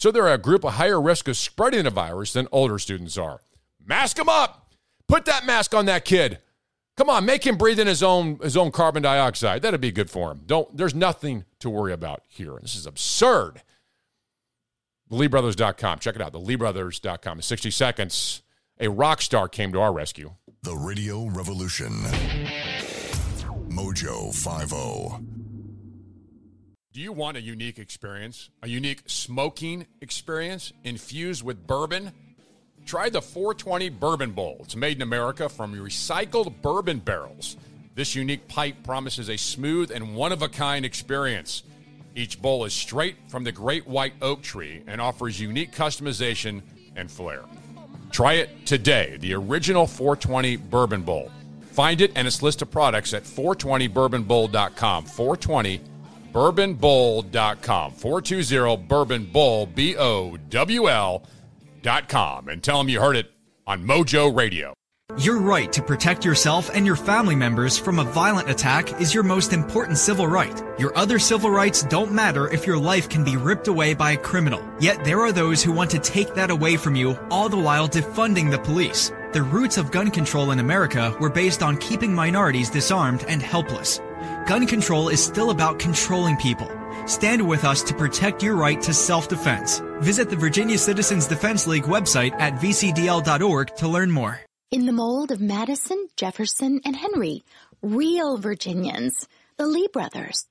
so 0.00 0.10
they're 0.10 0.28
a 0.28 0.38
group 0.38 0.64
of 0.64 0.74
higher 0.74 1.00
risk 1.00 1.28
of 1.28 1.36
spreading 1.36 1.84
the 1.84 1.90
virus 1.90 2.32
than 2.32 2.48
older 2.50 2.78
students 2.78 3.18
are. 3.18 3.42
Mask 3.84 4.16
them 4.16 4.30
up. 4.30 4.72
Put 5.06 5.26
that 5.26 5.44
mask 5.44 5.74
on 5.74 5.84
that 5.86 6.06
kid. 6.06 6.38
Come 6.96 7.10
on, 7.10 7.26
make 7.26 7.46
him 7.46 7.56
breathe 7.56 7.78
in 7.78 7.86
his 7.86 8.02
own 8.02 8.38
his 8.38 8.56
own 8.56 8.70
carbon 8.70 9.02
dioxide. 9.02 9.62
That'd 9.62 9.80
be 9.80 9.92
good 9.92 10.10
for 10.10 10.30
him. 10.30 10.40
Don't 10.46 10.74
there's 10.74 10.94
nothing 10.94 11.44
to 11.60 11.68
worry 11.68 11.92
about 11.92 12.22
here. 12.28 12.58
This 12.62 12.74
is 12.74 12.86
absurd. 12.86 13.62
LeeBrothers.com. 15.10 15.98
Check 15.98 16.16
it 16.16 16.22
out. 16.22 16.32
The 16.32 16.40
LeeBrothers.com. 16.40 17.38
In 17.38 17.42
60 17.42 17.70
seconds, 17.70 18.42
a 18.78 18.88
rock 18.88 19.20
star 19.20 19.48
came 19.48 19.72
to 19.72 19.80
our 19.80 19.92
rescue. 19.92 20.32
The 20.62 20.76
Radio 20.76 21.26
Revolution. 21.26 21.92
Mojo 23.68 24.32
50. 24.32 25.39
Do 27.00 27.04
you 27.04 27.12
want 27.12 27.38
a 27.38 27.40
unique 27.40 27.78
experience? 27.78 28.50
A 28.62 28.68
unique 28.68 29.00
smoking 29.06 29.86
experience 30.02 30.74
infused 30.84 31.42
with 31.42 31.66
bourbon? 31.66 32.12
Try 32.84 33.08
the 33.08 33.22
420 33.22 33.88
Bourbon 33.88 34.32
Bowl. 34.32 34.58
It's 34.60 34.76
made 34.76 34.98
in 34.98 35.02
America 35.02 35.48
from 35.48 35.74
recycled 35.74 36.60
bourbon 36.60 36.98
barrels. 36.98 37.56
This 37.94 38.14
unique 38.14 38.46
pipe 38.48 38.82
promises 38.84 39.30
a 39.30 39.38
smooth 39.38 39.90
and 39.90 40.14
one 40.14 40.30
of 40.30 40.42
a 40.42 40.48
kind 40.50 40.84
experience. 40.84 41.62
Each 42.14 42.38
bowl 42.38 42.66
is 42.66 42.74
straight 42.74 43.16
from 43.28 43.44
the 43.44 43.52
great 43.52 43.86
white 43.86 44.12
oak 44.20 44.42
tree 44.42 44.82
and 44.86 45.00
offers 45.00 45.40
unique 45.40 45.72
customization 45.72 46.60
and 46.96 47.10
flair. 47.10 47.44
Try 48.10 48.34
it 48.34 48.66
today, 48.66 49.16
the 49.20 49.32
original 49.32 49.86
420 49.86 50.56
Bourbon 50.56 51.00
Bowl. 51.00 51.32
Find 51.72 52.02
it 52.02 52.12
and 52.14 52.26
its 52.26 52.42
list 52.42 52.60
of 52.60 52.70
products 52.70 53.14
at 53.14 53.24
420bourbonbowl.com. 53.24 55.06
420 55.06 55.80
bourbonbowl.com. 56.32 57.92
420 57.92 58.76
Bourbon 58.86 59.24
Bowl, 59.26 59.66
B 59.66 59.96
O 59.96 60.36
W 60.36 60.88
L.com. 60.88 62.48
And 62.48 62.62
tell 62.62 62.78
them 62.78 62.88
you 62.88 63.00
heard 63.00 63.16
it 63.16 63.30
on 63.66 63.84
Mojo 63.84 64.34
Radio. 64.34 64.74
Your 65.18 65.38
right 65.38 65.72
to 65.72 65.82
protect 65.82 66.24
yourself 66.24 66.70
and 66.72 66.86
your 66.86 66.94
family 66.94 67.34
members 67.34 67.76
from 67.76 67.98
a 67.98 68.04
violent 68.04 68.48
attack 68.48 69.00
is 69.00 69.12
your 69.12 69.24
most 69.24 69.52
important 69.52 69.98
civil 69.98 70.26
right. 70.26 70.62
Your 70.78 70.96
other 70.96 71.18
civil 71.18 71.50
rights 71.50 71.82
don't 71.82 72.12
matter 72.12 72.48
if 72.52 72.64
your 72.64 72.78
life 72.78 73.08
can 73.08 73.24
be 73.24 73.36
ripped 73.36 73.66
away 73.66 73.92
by 73.92 74.12
a 74.12 74.16
criminal. 74.16 74.62
Yet 74.78 75.04
there 75.04 75.20
are 75.20 75.32
those 75.32 75.64
who 75.64 75.72
want 75.72 75.90
to 75.90 75.98
take 75.98 76.34
that 76.34 76.50
away 76.50 76.76
from 76.76 76.94
you, 76.94 77.18
all 77.28 77.48
the 77.48 77.58
while 77.58 77.88
defunding 77.88 78.50
the 78.50 78.58
police. 78.58 79.10
The 79.32 79.42
roots 79.42 79.78
of 79.78 79.90
gun 79.90 80.10
control 80.10 80.52
in 80.52 80.60
America 80.60 81.16
were 81.20 81.30
based 81.30 81.62
on 81.62 81.76
keeping 81.78 82.14
minorities 82.14 82.70
disarmed 82.70 83.24
and 83.28 83.42
helpless. 83.42 84.00
Gun 84.50 84.66
control 84.66 85.10
is 85.10 85.22
still 85.22 85.50
about 85.50 85.78
controlling 85.78 86.36
people. 86.36 86.68
Stand 87.06 87.48
with 87.48 87.62
us 87.62 87.84
to 87.84 87.94
protect 87.94 88.42
your 88.42 88.56
right 88.56 88.82
to 88.82 88.92
self-defense. 88.92 89.80
Visit 90.00 90.28
the 90.28 90.34
Virginia 90.34 90.76
Citizens 90.76 91.28
Defense 91.28 91.68
League 91.68 91.84
website 91.84 92.32
at 92.32 92.54
vcdl.org 92.54 93.76
to 93.76 93.86
learn 93.86 94.10
more. 94.10 94.40
In 94.72 94.86
the 94.86 94.92
mold 94.92 95.30
of 95.30 95.40
Madison, 95.40 96.08
Jefferson, 96.16 96.80
and 96.84 96.96
Henry, 96.96 97.44
real 97.80 98.38
Virginians, 98.38 99.28
the 99.56 99.68
Lee 99.68 99.86
brothers. 99.92 100.48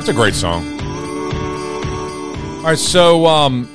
It's 0.00 0.08
a 0.08 0.12
great 0.12 0.34
song. 0.34 0.79
All 2.60 2.66
right, 2.66 2.78
so 2.78 3.24
um, 3.24 3.66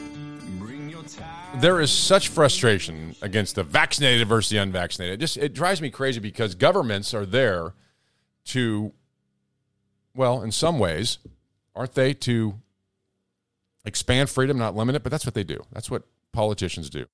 there 1.55 1.81
is 1.81 1.89
such 1.89 2.27
frustration 2.27 3.15
against 3.19 3.55
the 3.55 3.63
vaccinated 3.63 4.27
versus 4.27 4.51
the 4.51 4.57
unvaccinated. 4.57 5.15
It 5.15 5.21
just 5.21 5.37
it 5.37 5.55
drives 5.55 5.81
me 5.81 5.89
crazy 5.89 6.19
because 6.19 6.53
governments 6.53 7.11
are 7.11 7.25
there 7.25 7.73
to, 8.45 8.93
well, 10.13 10.43
in 10.43 10.51
some 10.51 10.77
ways, 10.77 11.17
aren't 11.75 11.95
they 11.95 12.13
to 12.13 12.61
expand 13.85 14.29
freedom, 14.29 14.59
not 14.59 14.75
limit 14.75 14.93
it? 14.93 15.01
But 15.01 15.11
that's 15.11 15.25
what 15.25 15.33
they 15.33 15.43
do. 15.43 15.65
That's 15.71 15.89
what 15.89 16.03
politicians 16.31 16.91
do. 16.91 17.07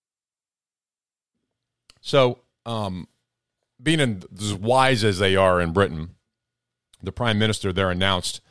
So, 2.01 2.39
um, 2.65 3.07
being 3.81 4.01
in, 4.01 4.23
as 4.37 4.53
wise 4.53 5.05
as 5.05 5.19
they 5.19 5.37
are 5.37 5.61
in 5.61 5.71
Britain, 5.71 6.15
the 7.01 7.13
prime 7.13 7.39
minister 7.39 7.71
there 7.71 7.89
announced 7.89 8.41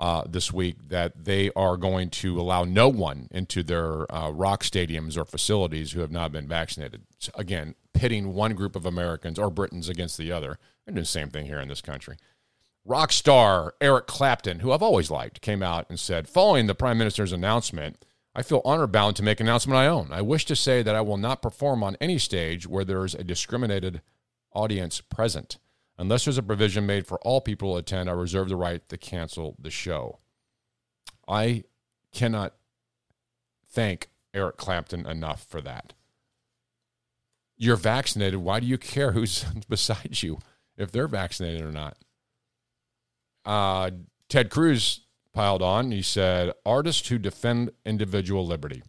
uh, 0.00 0.24
this 0.26 0.50
week 0.50 0.88
that 0.88 1.24
they 1.24 1.50
are 1.54 1.76
going 1.76 2.08
to 2.08 2.40
allow 2.40 2.64
no 2.64 2.88
one 2.88 3.28
into 3.30 3.62
their 3.62 4.10
uh, 4.12 4.30
rock 4.30 4.64
stadiums 4.64 5.16
or 5.16 5.26
facilities 5.26 5.92
who 5.92 6.00
have 6.00 6.10
not 6.10 6.32
been 6.32 6.48
vaccinated. 6.48 7.02
So 7.18 7.30
again, 7.34 7.74
pitting 7.92 8.32
one 8.32 8.54
group 8.54 8.74
of 8.74 8.86
Americans 8.86 9.38
or 9.38 9.50
Britons 9.50 9.90
against 9.90 10.16
the 10.16 10.32
other. 10.32 10.58
They're 10.86 10.94
doing 10.94 11.02
the 11.02 11.06
same 11.06 11.28
thing 11.28 11.44
here 11.44 11.60
in 11.60 11.68
this 11.68 11.82
country. 11.82 12.16
Rock 12.86 13.12
star 13.12 13.74
Eric 13.78 14.06
Clapton, 14.06 14.60
who 14.60 14.72
I've 14.72 14.82
always 14.82 15.10
liked, 15.10 15.42
came 15.42 15.62
out 15.62 15.84
and 15.90 16.00
said, 16.00 16.28
following 16.28 16.66
the 16.66 16.74
prime 16.74 16.96
minister's 16.96 17.32
announcement, 17.32 18.02
I 18.34 18.42
feel 18.42 18.62
honor 18.64 18.86
bound 18.86 19.16
to 19.16 19.22
make 19.22 19.38
an 19.38 19.48
announcement 19.48 19.74
my 19.74 19.86
own. 19.86 20.08
I 20.12 20.22
wish 20.22 20.46
to 20.46 20.56
say 20.56 20.82
that 20.82 20.94
I 20.94 21.02
will 21.02 21.18
not 21.18 21.42
perform 21.42 21.82
on 21.82 21.98
any 22.00 22.16
stage 22.16 22.66
where 22.66 22.86
there 22.86 23.04
is 23.04 23.14
a 23.14 23.22
discriminated 23.22 24.00
audience 24.54 25.02
present. 25.02 25.58
Unless 26.00 26.24
there's 26.24 26.38
a 26.38 26.42
provision 26.42 26.86
made 26.86 27.06
for 27.06 27.18
all 27.18 27.42
people 27.42 27.74
to 27.74 27.78
attend, 27.78 28.08
I 28.08 28.14
reserve 28.14 28.48
the 28.48 28.56
right 28.56 28.88
to 28.88 28.96
cancel 28.96 29.54
the 29.60 29.70
show. 29.70 30.18
I 31.28 31.64
cannot 32.10 32.54
thank 33.68 34.08
Eric 34.32 34.56
Clapton 34.56 35.04
enough 35.06 35.44
for 35.44 35.60
that. 35.60 35.92
You're 37.58 37.76
vaccinated. 37.76 38.40
Why 38.40 38.60
do 38.60 38.66
you 38.66 38.78
care 38.78 39.12
who's 39.12 39.44
beside 39.68 40.22
you 40.22 40.38
if 40.78 40.90
they're 40.90 41.06
vaccinated 41.06 41.60
or 41.60 41.70
not? 41.70 41.98
Uh, 43.44 43.90
Ted 44.30 44.48
Cruz 44.48 45.02
piled 45.34 45.60
on. 45.60 45.92
He 45.92 46.00
said, 46.00 46.54
Artists 46.64 47.08
who 47.10 47.18
defend 47.18 47.72
individual 47.84 48.46
liberty. 48.46 48.82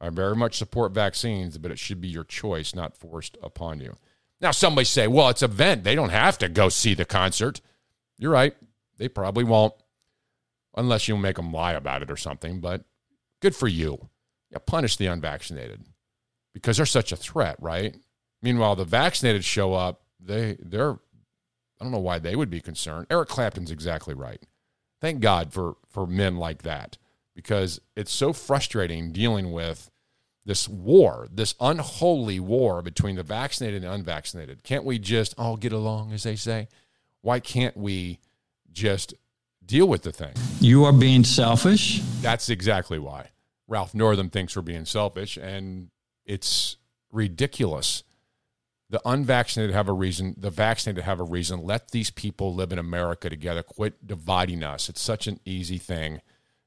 I 0.00 0.10
very 0.10 0.34
much 0.34 0.58
support 0.58 0.90
vaccines, 0.90 1.58
but 1.58 1.70
it 1.70 1.78
should 1.78 2.00
be 2.00 2.08
your 2.08 2.24
choice, 2.24 2.74
not 2.74 2.96
forced 2.96 3.38
upon 3.40 3.78
you. 3.78 3.94
Now, 4.40 4.50
somebody 4.50 4.84
say, 4.84 5.06
well, 5.06 5.28
it's 5.28 5.42
a 5.42 5.46
event. 5.46 5.84
They 5.84 5.94
don't 5.94 6.10
have 6.10 6.38
to 6.38 6.48
go 6.48 6.68
see 6.68 6.94
the 6.94 7.04
concert. 7.04 7.60
You're 8.18 8.32
right. 8.32 8.54
They 8.98 9.08
probably 9.08 9.44
won't, 9.44 9.74
unless 10.76 11.08
you 11.08 11.16
make 11.16 11.36
them 11.36 11.52
lie 11.52 11.72
about 11.72 12.02
it 12.02 12.10
or 12.10 12.16
something. 12.16 12.60
But 12.60 12.84
good 13.40 13.54
for 13.54 13.68
you. 13.68 14.08
Yeah, 14.50 14.58
punish 14.58 14.96
the 14.96 15.06
unvaccinated 15.06 15.84
because 16.54 16.76
they're 16.76 16.86
such 16.86 17.12
a 17.12 17.16
threat, 17.16 17.56
right? 17.60 17.96
Meanwhile, 18.42 18.76
the 18.76 18.84
vaccinated 18.84 19.44
show 19.44 19.74
up. 19.74 20.02
They 20.20 20.56
they're 20.60 20.92
I 20.92 21.84
don't 21.84 21.92
know 21.92 21.98
why 21.98 22.18
they 22.18 22.36
would 22.36 22.50
be 22.50 22.60
concerned. 22.60 23.06
Eric 23.10 23.28
Clapton's 23.28 23.70
exactly 23.70 24.14
right. 24.14 24.42
Thank 25.00 25.20
God 25.20 25.52
for 25.52 25.76
for 25.88 26.06
men 26.06 26.36
like 26.36 26.62
that 26.62 26.96
because 27.34 27.80
it's 27.96 28.12
so 28.12 28.32
frustrating 28.32 29.12
dealing 29.12 29.52
with 29.52 29.90
this 30.46 30.68
war, 30.68 31.28
this 31.30 31.56
unholy 31.60 32.38
war 32.38 32.80
between 32.80 33.16
the 33.16 33.24
vaccinated 33.24 33.82
and 33.82 33.92
unvaccinated. 33.92 34.62
Can't 34.62 34.84
we 34.84 34.98
just 34.98 35.34
all 35.36 35.56
get 35.56 35.72
along, 35.72 36.12
as 36.12 36.22
they 36.22 36.36
say? 36.36 36.68
Why 37.20 37.40
can't 37.40 37.76
we 37.76 38.20
just 38.72 39.12
deal 39.64 39.88
with 39.88 40.02
the 40.02 40.12
thing? 40.12 40.34
You 40.60 40.84
are 40.84 40.92
being 40.92 41.24
selfish. 41.24 42.00
That's 42.22 42.48
exactly 42.48 43.00
why. 43.00 43.30
Ralph 43.66 43.92
Northam 43.92 44.30
thinks 44.30 44.54
we're 44.54 44.62
being 44.62 44.84
selfish, 44.84 45.36
and 45.36 45.90
it's 46.24 46.76
ridiculous. 47.10 48.04
The 48.88 49.02
unvaccinated 49.04 49.74
have 49.74 49.88
a 49.88 49.92
reason, 49.92 50.36
the 50.38 50.50
vaccinated 50.50 51.02
have 51.02 51.18
a 51.18 51.24
reason. 51.24 51.64
Let 51.64 51.90
these 51.90 52.10
people 52.10 52.54
live 52.54 52.70
in 52.70 52.78
America 52.78 53.28
together. 53.28 53.64
Quit 53.64 54.06
dividing 54.06 54.62
us. 54.62 54.88
It's 54.88 55.00
such 55.00 55.26
an 55.26 55.40
easy 55.44 55.78
thing 55.78 56.20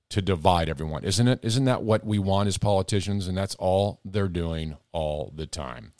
to 0.09 0.21
divide 0.21 0.69
everyone, 0.69 1.03
isn't 1.03 1.27
it? 1.27 1.39
Isn't 1.43 1.65
that 1.65 1.83
what 1.83 2.03
we 2.05 2.17
want 2.19 2.47
as 2.47 2.57
politicians? 2.57 3.27
And 3.27 3.37
that's 3.37 3.55
all 3.55 3.99
they're 4.03 4.27
doing 4.27 4.75
all 4.91 5.31
the 5.35 5.45
time. 5.45 5.93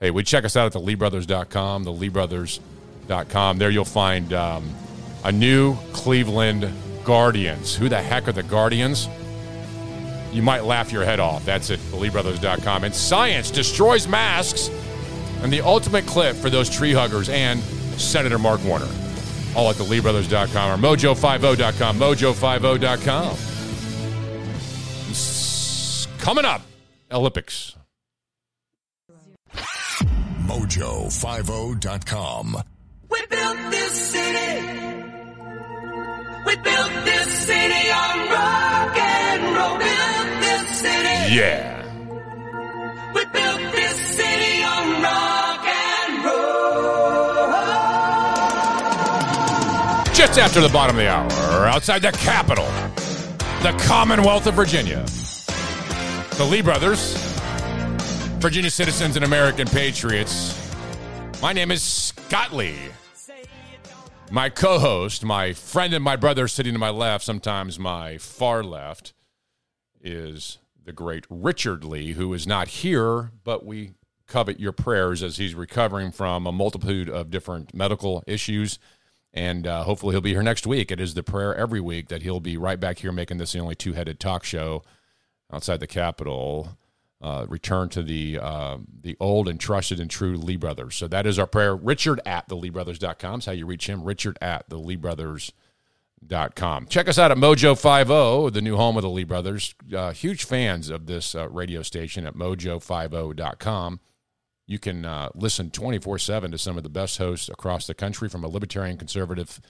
hey, 0.00 0.10
we 0.10 0.22
check 0.22 0.44
us 0.44 0.56
out 0.56 0.66
at 0.66 0.72
the 0.72 0.80
LeeBrothers.com, 0.80 1.84
the 1.84 1.92
LeeBrothers.com. 1.92 3.58
There 3.58 3.70
you'll 3.70 3.84
find 3.84 4.32
um, 4.32 4.70
a 5.24 5.32
new 5.32 5.76
Cleveland 5.92 6.70
Guardians. 7.04 7.74
Who 7.74 7.88
the 7.88 8.00
heck 8.00 8.28
are 8.28 8.32
the 8.32 8.42
Guardians? 8.42 9.08
You 10.30 10.42
might 10.42 10.64
laugh 10.64 10.92
your 10.92 11.04
head 11.04 11.20
off. 11.20 11.44
That's 11.46 11.70
at 11.70 11.78
TheLeeBrothers.com. 11.78 12.84
And 12.84 12.94
science 12.94 13.50
destroys 13.50 14.06
masks 14.06 14.68
and 15.42 15.52
the 15.52 15.62
ultimate 15.62 16.06
clip 16.06 16.36
for 16.36 16.50
those 16.50 16.68
tree 16.68 16.92
huggers 16.92 17.28
and 17.30 17.60
Senator 17.98 18.38
Mark 18.38 18.62
Warner. 18.64 18.88
All 19.56 19.70
at 19.70 19.76
TheLeeBrothers.com 19.76 20.70
or 20.72 20.76
Mojo50.com. 20.96 21.98
Mojo50.com. 21.98 23.32
S- 25.10 26.06
Coming 26.18 26.44
up, 26.44 26.62
Olympics. 27.10 27.74
Mojo50.com. 31.48 32.62
We 33.10 33.26
built 33.26 33.58
this 33.70 33.92
city. 33.92 34.66
We 36.46 36.56
built 36.56 36.92
this 37.04 37.28
city 37.46 37.90
on 37.90 38.28
rock 38.30 38.96
and 38.98 39.42
roll. 39.56 39.78
Built 39.78 40.40
this 40.40 40.68
city. 40.80 41.34
Yeah. 41.36 41.82
We 43.14 43.24
built 43.26 43.72
this 43.72 43.98
city 44.16 44.62
on 44.64 45.02
rock 45.02 45.64
and 45.66 46.24
roll. 46.24 47.27
Just 50.18 50.36
after 50.36 50.60
the 50.60 50.68
bottom 50.70 50.96
of 50.96 51.02
the 51.04 51.08
hour, 51.08 51.68
outside 51.68 52.02
the 52.02 52.10
capital, 52.10 52.64
the 53.62 53.72
Commonwealth 53.86 54.48
of 54.48 54.54
Virginia. 54.54 55.04
The 56.36 56.44
Lee 56.44 56.60
brothers, 56.60 57.14
Virginia 58.40 58.68
citizens 58.68 59.14
and 59.14 59.24
American 59.24 59.68
patriots. 59.68 60.76
My 61.40 61.52
name 61.52 61.70
is 61.70 61.84
Scott 61.84 62.52
Lee. 62.52 62.80
My 64.32 64.48
co 64.48 64.80
host, 64.80 65.24
my 65.24 65.52
friend 65.52 65.94
and 65.94 66.02
my 66.02 66.16
brother 66.16 66.48
sitting 66.48 66.72
to 66.72 66.80
my 66.80 66.90
left, 66.90 67.22
sometimes 67.22 67.78
my 67.78 68.18
far 68.18 68.64
left, 68.64 69.12
is 70.00 70.58
the 70.84 70.90
great 70.90 71.26
Richard 71.30 71.84
Lee, 71.84 72.14
who 72.14 72.34
is 72.34 72.44
not 72.44 72.66
here, 72.66 73.30
but 73.44 73.64
we 73.64 73.92
covet 74.26 74.58
your 74.58 74.72
prayers 74.72 75.22
as 75.22 75.36
he's 75.36 75.54
recovering 75.54 76.10
from 76.10 76.44
a 76.44 76.50
multitude 76.50 77.08
of 77.08 77.30
different 77.30 77.72
medical 77.72 78.24
issues. 78.26 78.80
And 79.34 79.66
uh, 79.66 79.84
hopefully 79.84 80.14
he'll 80.14 80.20
be 80.20 80.32
here 80.32 80.42
next 80.42 80.66
week. 80.66 80.90
It 80.90 81.00
is 81.00 81.14
the 81.14 81.22
prayer 81.22 81.54
every 81.54 81.80
week 81.80 82.08
that 82.08 82.22
he'll 82.22 82.40
be 82.40 82.56
right 82.56 82.80
back 82.80 82.98
here 82.98 83.12
making 83.12 83.38
this 83.38 83.52
the 83.52 83.58
only 83.58 83.74
two 83.74 83.92
headed 83.92 84.18
talk 84.18 84.42
show 84.42 84.82
outside 85.52 85.80
the 85.80 85.86
Capitol. 85.86 86.78
Uh, 87.20 87.44
return 87.48 87.88
to 87.88 88.00
the 88.00 88.38
uh, 88.40 88.78
the 89.02 89.16
old 89.18 89.48
and 89.48 89.58
trusted 89.58 89.98
and 89.98 90.08
true 90.08 90.36
Lee 90.36 90.54
Brothers. 90.56 90.94
So 90.94 91.08
that 91.08 91.26
is 91.26 91.36
our 91.36 91.48
prayer. 91.48 91.74
Richard 91.74 92.20
at 92.24 92.48
the 92.48 92.54
Lee 92.54 92.70
LeeBrothers.com 92.70 93.40
is 93.40 93.46
how 93.46 93.52
you 93.52 93.66
reach 93.66 93.88
him. 93.88 94.04
Richard 94.04 94.38
at 94.40 94.68
the 94.68 94.76
Lee 94.76 94.96
LeeBrothers.com. 94.96 96.86
Check 96.86 97.08
us 97.08 97.18
out 97.18 97.32
at 97.32 97.36
Mojo50, 97.36 98.52
the 98.52 98.62
new 98.62 98.76
home 98.76 98.96
of 98.96 99.02
the 99.02 99.10
Lee 99.10 99.24
Brothers. 99.24 99.74
Uh, 99.92 100.12
huge 100.12 100.44
fans 100.44 100.90
of 100.90 101.06
this 101.06 101.34
uh, 101.34 101.48
radio 101.48 101.82
station 101.82 102.24
at 102.24 102.34
Mojo50.com. 102.34 103.98
You 104.68 104.78
can 104.78 105.06
uh, 105.06 105.30
listen 105.34 105.70
24 105.70 106.18
7 106.18 106.50
to 106.52 106.58
some 106.58 106.76
of 106.76 106.82
the 106.82 106.90
best 106.90 107.16
hosts 107.16 107.48
across 107.48 107.86
the 107.86 107.94
country 107.94 108.28
from 108.28 108.44
a 108.44 108.48
libertarian 108.48 108.98
conservative 108.98 109.60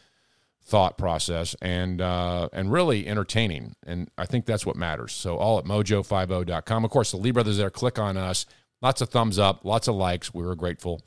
thought 0.61 0.99
process 0.99 1.55
and 1.63 2.01
uh, 2.01 2.49
and 2.53 2.73
really 2.73 3.07
entertaining. 3.07 3.77
And 3.87 4.11
I 4.19 4.27
think 4.27 4.45
that's 4.45 4.67
what 4.67 4.75
matters. 4.75 5.13
So 5.13 5.37
all 5.37 5.59
at 5.59 5.65
mojo50.com. 5.65 6.85
Of 6.85 6.91
course, 6.91 7.13
the 7.13 7.17
Lee 7.17 7.31
Brothers 7.31 7.57
there. 7.57 7.71
Click 7.71 7.99
on 7.99 8.17
us. 8.17 8.45
Lots 8.83 9.01
of 9.01 9.09
thumbs 9.09 9.39
up, 9.39 9.65
lots 9.65 9.89
of 9.89 9.95
likes. 9.95 10.35
We 10.35 10.45
were 10.45 10.57
grateful 10.57 11.01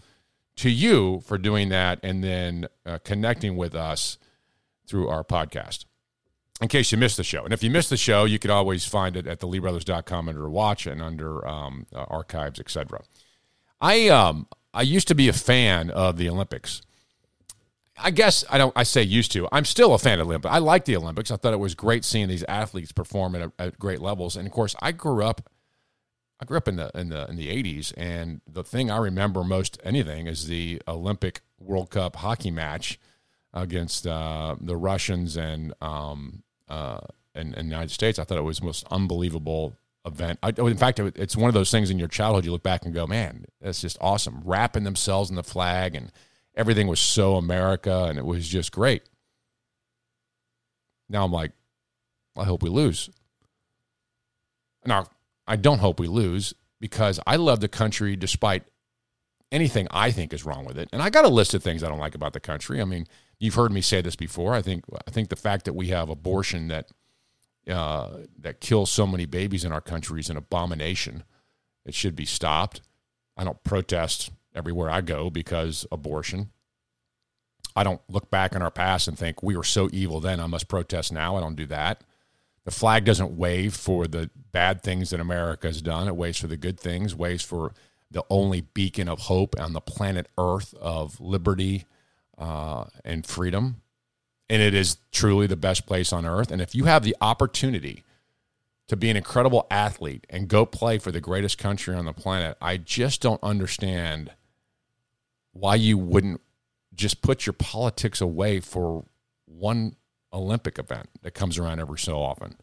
to 0.58 0.70
you 0.70 1.22
for 1.26 1.38
doing 1.38 1.70
that 1.70 2.00
and 2.02 2.24
then 2.24 2.68
uh, 2.86 2.98
connecting 3.04 3.58
with 3.58 3.76
us 3.76 4.18
through 4.88 5.10
our 5.10 5.24
podcast. 5.24 5.86
In 6.62 6.68
case 6.68 6.92
you 6.92 6.98
missed 6.98 7.18
the 7.18 7.24
show. 7.24 7.44
And 7.44 7.54
if 7.54 7.64
you 7.64 7.72
missed 7.72 7.90
the 7.90 7.98
show, 7.98 8.24
you 8.26 8.40
could 8.40 8.52
always 8.52 8.86
find 8.86 9.18
it 9.18 9.26
at 9.26 9.40
the 9.40 9.48
LeeBrothers.com 9.48 10.30
under 10.30 10.50
watch 10.50 10.86
and 10.86 11.02
under 11.02 11.46
um, 11.48 11.88
uh, 11.94 12.04
archives, 12.08 12.60
etc. 12.60 13.02
I 13.82 14.10
um 14.10 14.48
I 14.74 14.84
used 14.84 15.08
to 15.10 15.16
be 15.16 15.28
a 15.28 15.34
fan 15.34 15.90
of 15.90 16.18
the 16.18 16.30
Olympics. 16.30 16.82
I 17.98 18.12
guess 18.12 18.44
I 18.50 18.58
don't. 18.58 18.74
I 18.76 18.84
say 18.84 19.04
used 19.04 19.32
to. 19.34 19.48
I'm 19.52 19.66
still 19.66 19.94
a 19.94 20.00
fan 20.00 20.20
of 20.20 20.28
Olympics. 20.28 20.54
I 20.54 20.60
like 20.60 20.86
the 20.86 20.96
Olympics. 20.96 21.32
I 21.32 21.36
thought 21.36 21.54
it 21.54 21.60
was 21.60 21.76
great 21.76 22.06
seeing 22.06 22.28
these 22.28 22.44
athletes 22.44 22.92
perform 22.92 23.36
at, 23.36 23.52
at 23.60 23.80
great 23.80 24.02
levels. 24.02 24.36
And 24.36 24.48
of 24.48 24.54
course, 24.54 24.76
I 24.82 24.92
grew 24.92 25.24
up. 25.24 25.50
I 26.40 26.46
grew 26.46 26.58
up 26.58 26.68
in 26.68 26.78
the 26.78 26.90
in 26.96 27.10
the 27.10 27.28
in 27.30 27.36
the 27.36 27.48
80s, 27.50 27.94
and 27.98 28.42
the 28.48 28.64
thing 28.64 28.90
I 28.90 28.98
remember 28.98 29.44
most 29.44 29.80
anything 29.84 30.28
is 30.28 30.48
the 30.48 30.82
Olympic 30.88 31.42
World 31.60 31.92
Cup 31.92 32.16
hockey 32.18 32.50
match 32.50 33.00
against 33.54 34.08
uh, 34.08 34.56
the 34.60 34.78
Russians 34.78 35.38
and 35.38 35.74
um 35.82 36.44
uh 36.68 37.02
and, 37.36 37.54
and 37.54 37.68
the 37.68 37.74
United 37.74 37.92
States. 37.92 38.18
I 38.18 38.24
thought 38.24 38.38
it 38.38 38.44
was 38.44 38.60
the 38.60 38.66
most 38.66 38.86
unbelievable 38.90 39.76
event. 40.06 40.40
I, 40.42 40.54
oh, 40.58 40.68
in 40.68 40.78
fact, 40.78 41.00
it's 41.00 41.36
one 41.36 41.48
of 41.48 41.54
those 41.54 41.72
things 41.72 41.90
in 41.90 42.00
your 42.00 42.08
childhood 42.08 42.46
you 42.46 42.52
look 42.52 42.64
back 42.64 42.86
and 42.86 42.94
go, 42.94 43.06
"Man, 43.08 43.46
that's 43.62 43.82
just 43.82 43.98
awesome!" 44.02 44.42
Wrapping 44.44 44.84
themselves 44.84 45.30
in 45.30 45.36
the 45.36 45.44
flag 45.44 45.96
and 45.96 46.12
everything 46.56 46.88
was 46.88 47.00
so 47.00 47.36
America 47.36 48.06
and 48.06 48.18
it 48.18 48.26
was 48.26 48.48
just 48.48 48.72
great. 48.72 49.04
Now 51.10 51.26
I'm 51.26 51.32
like, 51.32 51.52
I 52.38 52.46
hope 52.46 52.64
we 52.64 52.70
lose. 52.70 53.10
Now, 54.86 55.06
I 55.48 55.56
don't 55.56 55.80
hope 55.80 56.00
we 56.00 56.08
lose 56.08 56.54
because 56.80 57.20
I 57.28 57.36
love 57.36 57.60
the 57.60 57.68
country 57.68 58.16
despite 58.16 58.64
anything 59.52 59.88
I 59.92 60.12
think 60.12 60.34
is 60.34 60.46
wrong 60.46 60.66
with 60.66 60.78
it. 60.78 60.90
And 60.94 61.02
I 61.02 61.10
got 61.10 61.26
a 61.26 61.30
list 61.30 61.54
of 61.54 61.62
things 61.62 61.84
I 61.84 61.90
don't 61.90 62.00
like 62.00 62.16
about 62.16 62.34
the 62.34 62.40
country. 62.40 62.82
I 62.82 62.86
mean, 62.86 63.06
you've 63.40 63.56
heard 63.56 63.72
me 63.72 63.82
say 63.82 64.02
this 64.02 64.16
before. 64.16 64.54
I 64.54 64.62
think 64.62 64.86
I 65.08 65.12
think 65.12 65.30
the 65.30 65.36
fact 65.36 65.66
that 65.66 65.74
we 65.74 65.88
have 65.88 66.10
abortion 66.10 66.70
that 66.70 66.90
uh, 67.70 68.10
that 68.40 68.62
kills 68.62 68.92
so 68.92 69.06
many 69.06 69.26
babies 69.26 69.64
in 69.64 69.72
our 69.72 69.82
country 69.82 70.20
is 70.20 70.30
an 70.30 70.38
abomination. 70.38 71.24
It 71.86 71.94
should 71.94 72.16
be 72.16 72.26
stopped. 72.26 72.82
I 73.38 73.44
don't 73.44 73.64
protest 73.64 74.32
everywhere 74.54 74.90
I 74.90 75.02
go 75.02 75.30
because 75.30 75.86
abortion. 75.92 76.52
I 77.76 77.84
don't 77.84 78.02
look 78.10 78.30
back 78.30 78.54
in 78.54 78.62
our 78.62 78.72
past 78.72 79.08
and 79.08 79.18
think 79.18 79.42
we 79.42 79.56
were 79.56 79.64
so 79.64 79.90
evil 79.94 80.20
then, 80.20 80.40
I 80.40 80.48
must 80.48 80.68
protest 80.68 81.12
now. 81.12 81.38
I 81.38 81.40
don't 81.40 81.56
do 81.56 81.66
that. 81.68 82.04
The 82.66 82.72
flag 82.72 83.06
doesn't 83.06 83.38
wave 83.38 83.74
for 83.74 84.08
the 84.08 84.30
bad 84.52 84.84
things 84.84 85.10
that 85.10 85.20
America 85.20 85.68
has 85.68 85.82
done, 85.82 86.08
it 86.08 86.16
waves 86.16 86.38
for 86.38 86.48
the 86.48 86.58
good 86.58 86.80
things, 86.80 87.16
waves 87.16 87.44
for 87.44 87.74
the 88.12 88.24
only 88.30 88.62
beacon 88.62 89.08
of 89.08 89.22
hope 89.22 89.60
on 89.60 89.74
the 89.74 89.82
planet 89.82 90.28
Earth 90.38 90.74
of 90.76 91.20
liberty 91.20 91.86
uh, 92.38 92.86
and 93.06 93.26
freedom. 93.26 93.82
And 94.52 94.62
it 94.62 94.74
is 94.74 94.98
truly 95.14 95.48
the 95.48 95.56
best 95.56 95.86
place 95.86 96.12
on 96.12 96.26
earth. 96.26 96.52
And 96.52 96.62
if 96.62 96.76
you 96.76 96.84
have 96.84 97.04
the 97.04 97.16
opportunity 97.22 98.04
to 98.90 98.98
be 98.98 99.10
an 99.10 99.16
incredible 99.16 99.66
athlete 99.72 100.28
and 100.30 100.50
go 100.50 100.66
play 100.66 100.98
for 100.98 101.10
the 101.10 101.22
greatest 101.22 101.58
country 101.58 101.96
on 101.96 102.04
the 102.04 102.12
planet, 102.12 102.58
I 102.60 102.76
just 102.76 103.22
don't 103.22 103.42
understand 103.42 104.34
why 105.54 105.76
you 105.76 105.98
wouldn't 105.98 106.42
just 106.94 107.22
put 107.22 107.46
your 107.46 107.54
politics 107.54 108.20
away 108.20 108.60
for 108.60 109.06
one 109.46 109.96
Olympic 110.34 110.78
event 110.78 111.08
that 111.22 111.32
comes 111.32 111.58
around 111.58 111.80
every 111.80 112.00
so 112.00 112.22
often. 112.22 112.58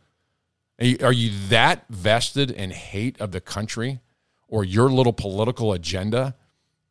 Are 1.00 1.12
you, 1.12 1.30
that 1.48 1.86
vested 1.88 2.50
in 2.50 2.70
hate 2.70 3.18
of 3.18 3.32
the 3.32 3.40
country 3.40 4.00
or 4.46 4.62
your 4.62 4.90
little 4.90 5.14
political 5.14 5.72
agenda 5.72 6.36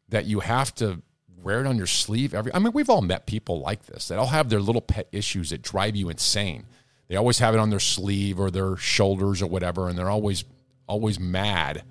that 0.10 0.25
you 0.25 0.39
have 0.39 0.73
to 0.75 1.03
wear 1.47 1.62
it 1.62 1.67
on 1.67 1.77
your 1.77 1.88
sleeve 1.88 2.33
every 2.33 2.53
I 2.53 2.60
mean 2.60 2.73
we've 2.73 2.89
all 2.89 3.01
met 3.01 3.25
people 3.25 3.62
like 3.62 3.86
this 3.86 4.10
that 4.10 4.19
all 4.19 4.27
have 4.27 4.49
their 4.49 4.60
little 4.60 4.81
pet 4.81 5.07
issues 5.13 5.51
that 5.51 5.62
drive 5.62 5.95
you 5.95 6.10
insane. 6.10 6.65
They 7.07 7.15
always 7.15 7.39
have 7.39 7.53
it 7.53 7.60
on 7.60 7.69
their 7.69 7.79
sleeve 7.79 8.38
or 8.38 8.51
their 8.51 8.75
shoulders 8.75 9.41
or 9.41 9.47
whatever 9.47 9.88
and 9.88 9.97
they're 9.97 10.10
always 10.10 10.43
always 10.88 11.19
mad 11.19 11.83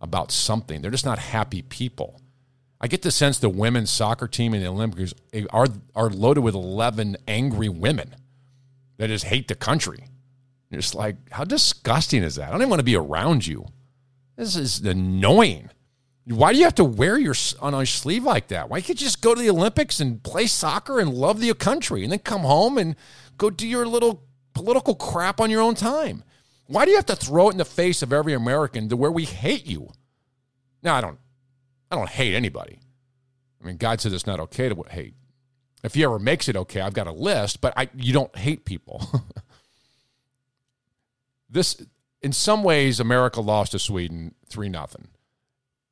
about 0.00 0.30
something. 0.30 0.80
They're 0.80 0.92
just 0.92 1.04
not 1.04 1.18
happy 1.18 1.62
people. 1.62 2.20
I 2.80 2.86
get 2.86 3.02
the 3.02 3.10
sense 3.10 3.38
the 3.38 3.48
women's 3.48 3.90
soccer 3.90 4.28
team 4.28 4.54
in 4.54 4.62
the 4.62 4.68
Olympics 4.68 5.12
are 5.50 5.66
are 5.96 6.08
loaded 6.08 6.42
with 6.42 6.54
11 6.54 7.16
angry 7.26 7.68
women 7.68 8.14
that 8.98 9.08
just 9.08 9.24
hate 9.24 9.48
the 9.48 9.56
country. 9.56 10.04
You're 10.70 10.82
like, 10.94 11.16
how 11.32 11.42
disgusting 11.42 12.22
is 12.22 12.36
that? 12.36 12.48
I 12.48 12.52
don't 12.52 12.60
even 12.60 12.70
want 12.70 12.80
to 12.80 12.84
be 12.84 12.96
around 12.96 13.44
you. 13.44 13.66
This 14.36 14.54
is 14.54 14.80
annoying. 14.80 15.68
Why 16.30 16.52
do 16.52 16.58
you 16.58 16.64
have 16.64 16.76
to 16.76 16.84
wear 16.84 17.18
your 17.18 17.34
on 17.60 17.72
your 17.72 17.86
sleeve 17.86 18.22
like 18.22 18.48
that? 18.48 18.68
Why 18.68 18.80
can't 18.80 19.00
you 19.00 19.06
just 19.06 19.20
go 19.20 19.34
to 19.34 19.40
the 19.40 19.50
Olympics 19.50 19.98
and 19.98 20.22
play 20.22 20.46
soccer 20.46 21.00
and 21.00 21.12
love 21.12 21.40
the 21.40 21.52
country 21.54 22.04
and 22.04 22.12
then 22.12 22.20
come 22.20 22.42
home 22.42 22.78
and 22.78 22.94
go 23.36 23.50
do 23.50 23.66
your 23.66 23.84
little 23.84 24.22
political 24.54 24.94
crap 24.94 25.40
on 25.40 25.50
your 25.50 25.60
own 25.60 25.74
time? 25.74 26.22
Why 26.66 26.84
do 26.84 26.92
you 26.92 26.96
have 26.96 27.06
to 27.06 27.16
throw 27.16 27.48
it 27.48 27.52
in 27.52 27.58
the 27.58 27.64
face 27.64 28.00
of 28.00 28.12
every 28.12 28.32
American 28.32 28.88
to 28.90 28.96
where 28.96 29.10
we 29.10 29.24
hate 29.24 29.66
you? 29.66 29.90
Now 30.84 30.94
I 30.94 31.00
don't 31.00 31.18
I 31.90 31.96
don't 31.96 32.08
hate 32.08 32.34
anybody. 32.34 32.78
I 33.60 33.66
mean, 33.66 33.76
God 33.76 34.00
says 34.00 34.12
it's 34.12 34.26
not 34.26 34.40
okay 34.40 34.68
to 34.68 34.84
hate. 34.88 35.14
If 35.82 35.94
he 35.94 36.04
ever 36.04 36.20
makes 36.20 36.48
it 36.48 36.56
okay, 36.56 36.80
I've 36.80 36.94
got 36.94 37.08
a 37.08 37.12
list, 37.12 37.60
but 37.60 37.72
I 37.76 37.88
you 37.96 38.12
don't 38.12 38.34
hate 38.36 38.64
people. 38.64 39.04
this 41.50 41.84
in 42.22 42.30
some 42.30 42.62
ways 42.62 43.00
America 43.00 43.40
lost 43.40 43.72
to 43.72 43.80
Sweden 43.80 44.36
3 44.48 44.68
nothing 44.68 45.08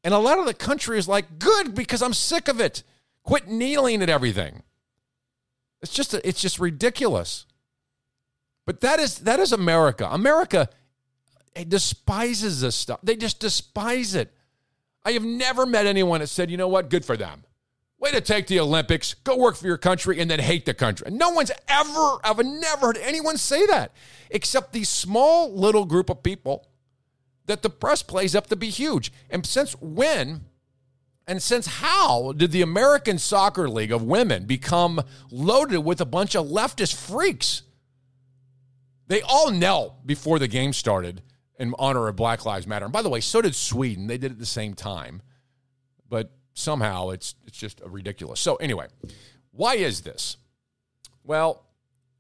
And 0.08 0.14
a 0.14 0.18
lot 0.18 0.38
of 0.38 0.46
the 0.46 0.54
country 0.54 0.96
is 0.96 1.06
like, 1.06 1.38
good, 1.38 1.74
because 1.74 2.00
I'm 2.00 2.14
sick 2.14 2.48
of 2.48 2.62
it. 2.62 2.82
Quit 3.24 3.46
kneeling 3.46 4.00
at 4.00 4.08
everything. 4.08 4.62
It's 5.82 5.92
just 5.92 6.14
it's 6.14 6.40
just 6.40 6.58
ridiculous. 6.58 7.44
But 8.64 8.80
that 8.80 9.00
is 9.00 9.16
that 9.18 9.38
is 9.38 9.52
America. 9.52 10.08
America 10.10 10.70
despises 11.68 12.62
this 12.62 12.74
stuff. 12.74 13.00
They 13.02 13.16
just 13.16 13.38
despise 13.38 14.14
it. 14.14 14.32
I 15.04 15.12
have 15.12 15.24
never 15.24 15.66
met 15.66 15.84
anyone 15.84 16.20
that 16.20 16.28
said, 16.28 16.50
you 16.50 16.56
know 16.56 16.68
what, 16.68 16.88
good 16.88 17.04
for 17.04 17.18
them. 17.18 17.44
Way 17.98 18.12
to 18.12 18.22
take 18.22 18.46
the 18.46 18.60
Olympics, 18.60 19.12
go 19.12 19.36
work 19.36 19.56
for 19.56 19.66
your 19.66 19.76
country, 19.76 20.20
and 20.20 20.30
then 20.30 20.38
hate 20.38 20.64
the 20.64 20.72
country. 20.72 21.10
No 21.10 21.32
one's 21.32 21.52
ever, 21.68 22.18
I've 22.24 22.38
never 22.38 22.86
heard 22.86 22.96
anyone 23.02 23.36
say 23.36 23.66
that, 23.66 23.92
except 24.30 24.72
these 24.72 24.88
small 24.88 25.54
little 25.54 25.84
group 25.84 26.08
of 26.08 26.22
people 26.22 26.66
that 27.48 27.62
the 27.62 27.70
press 27.70 28.02
plays 28.02 28.36
up 28.36 28.46
to 28.46 28.56
be 28.56 28.70
huge. 28.70 29.12
And 29.28 29.44
since 29.44 29.72
when 29.80 30.44
and 31.26 31.42
since 31.42 31.66
how 31.66 32.32
did 32.32 32.52
the 32.52 32.62
American 32.62 33.18
Soccer 33.18 33.68
League 33.68 33.92
of 33.92 34.02
Women 34.02 34.46
become 34.46 35.02
loaded 35.30 35.80
with 35.80 36.00
a 36.00 36.06
bunch 36.06 36.34
of 36.34 36.46
leftist 36.46 36.94
freaks? 36.94 37.62
They 39.08 39.20
all 39.22 39.50
knelt 39.50 40.06
before 40.06 40.38
the 40.38 40.48
game 40.48 40.72
started 40.72 41.22
in 41.58 41.74
honor 41.78 42.08
of 42.08 42.16
Black 42.16 42.46
Lives 42.46 42.66
Matter. 42.66 42.86
And 42.86 42.92
by 42.92 43.02
the 43.02 43.10
way, 43.10 43.20
so 43.20 43.42
did 43.42 43.54
Sweden. 43.54 44.06
They 44.06 44.16
did 44.16 44.30
it 44.30 44.34
at 44.34 44.38
the 44.38 44.46
same 44.46 44.74
time. 44.74 45.20
But 46.08 46.32
somehow 46.54 47.10
it's 47.10 47.34
it's 47.46 47.58
just 47.58 47.80
ridiculous. 47.84 48.40
So 48.40 48.56
anyway, 48.56 48.86
why 49.50 49.74
is 49.74 50.02
this? 50.02 50.36
Well, 51.24 51.66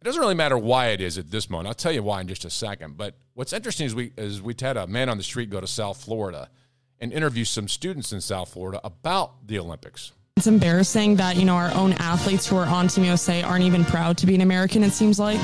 it 0.00 0.04
doesn't 0.04 0.20
really 0.20 0.34
matter 0.34 0.58
why 0.58 0.88
it 0.88 1.00
is 1.00 1.16
at 1.16 1.30
this 1.30 1.48
moment. 1.48 1.68
I'll 1.68 1.74
tell 1.74 1.92
you 1.92 2.02
why 2.02 2.20
in 2.20 2.28
just 2.28 2.44
a 2.44 2.50
second. 2.50 2.96
But 2.96 3.16
what's 3.38 3.52
interesting 3.52 3.86
is 3.86 3.94
we 3.94 4.12
is 4.16 4.42
we 4.42 4.52
had 4.60 4.76
a 4.76 4.88
man 4.88 5.08
on 5.08 5.16
the 5.16 5.22
street 5.22 5.48
go 5.48 5.60
to 5.60 5.66
South 5.66 6.02
Florida 6.02 6.50
and 6.98 7.12
interview 7.12 7.44
some 7.44 7.68
students 7.68 8.12
in 8.12 8.20
South 8.20 8.52
Florida 8.52 8.80
about 8.82 9.46
the 9.46 9.60
Olympics. 9.60 10.10
It's 10.36 10.48
embarrassing 10.48 11.16
that, 11.16 11.36
you 11.36 11.44
know, 11.44 11.54
our 11.54 11.72
own 11.74 11.92
athletes 11.94 12.48
who 12.48 12.56
are 12.56 12.66
on 12.66 12.88
Team 12.88 13.04
USA 13.04 13.42
aren't 13.42 13.64
even 13.64 13.84
proud 13.84 14.18
to 14.18 14.26
be 14.26 14.34
an 14.34 14.40
American, 14.40 14.82
it 14.82 14.90
seems 14.90 15.20
like. 15.20 15.38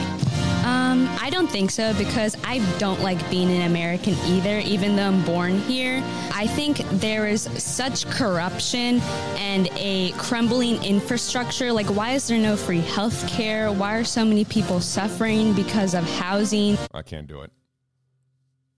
Um, 0.64 1.08
I 1.20 1.30
don't 1.30 1.48
think 1.48 1.70
so 1.70 1.94
because 1.94 2.36
I 2.44 2.58
don't 2.78 3.00
like 3.00 3.18
being 3.30 3.50
an 3.50 3.62
American 3.62 4.14
either, 4.26 4.58
even 4.58 4.96
though 4.96 5.06
I'm 5.06 5.24
born 5.24 5.60
here. 5.60 6.02
I 6.32 6.48
think 6.48 6.78
there 7.00 7.28
is 7.28 7.42
such 7.62 8.08
corruption 8.10 9.00
and 9.36 9.68
a 9.76 10.10
crumbling 10.12 10.82
infrastructure. 10.82 11.72
Like, 11.72 11.86
why 11.86 12.10
is 12.10 12.26
there 12.26 12.38
no 12.38 12.56
free 12.56 12.80
health 12.80 13.28
care? 13.28 13.70
Why 13.70 13.94
are 13.94 14.04
so 14.04 14.24
many 14.24 14.44
people 14.44 14.80
suffering 14.80 15.52
because 15.52 15.94
of 15.94 16.02
housing? 16.18 16.76
I 16.92 17.02
can't 17.02 17.28
do 17.28 17.42
it. 17.42 17.52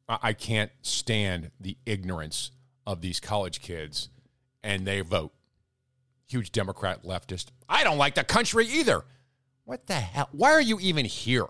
I 0.09 0.33
can't 0.33 0.71
stand 0.83 1.51
the 1.59 1.77
ignorance 1.85 2.53
of 2.87 3.01
these 3.01 3.19
college 3.19 3.61
kids 3.61 4.09
and 4.63 4.87
they 4.87 5.01
vote. 5.01 5.33
Huge 6.29 6.53
Democrat 6.53 7.05
leftist. 7.05 7.47
I 7.69 7.85
don't 7.85 7.99
like 7.99 8.15
the 8.15 8.25
country 8.25 8.67
either. 8.67 9.05
What 9.65 9.87
the 9.87 9.95
hell? 9.95 10.29
Why 10.33 10.53
are 10.53 10.61
you 10.61 10.79
even 10.81 11.05
here? 11.05 11.47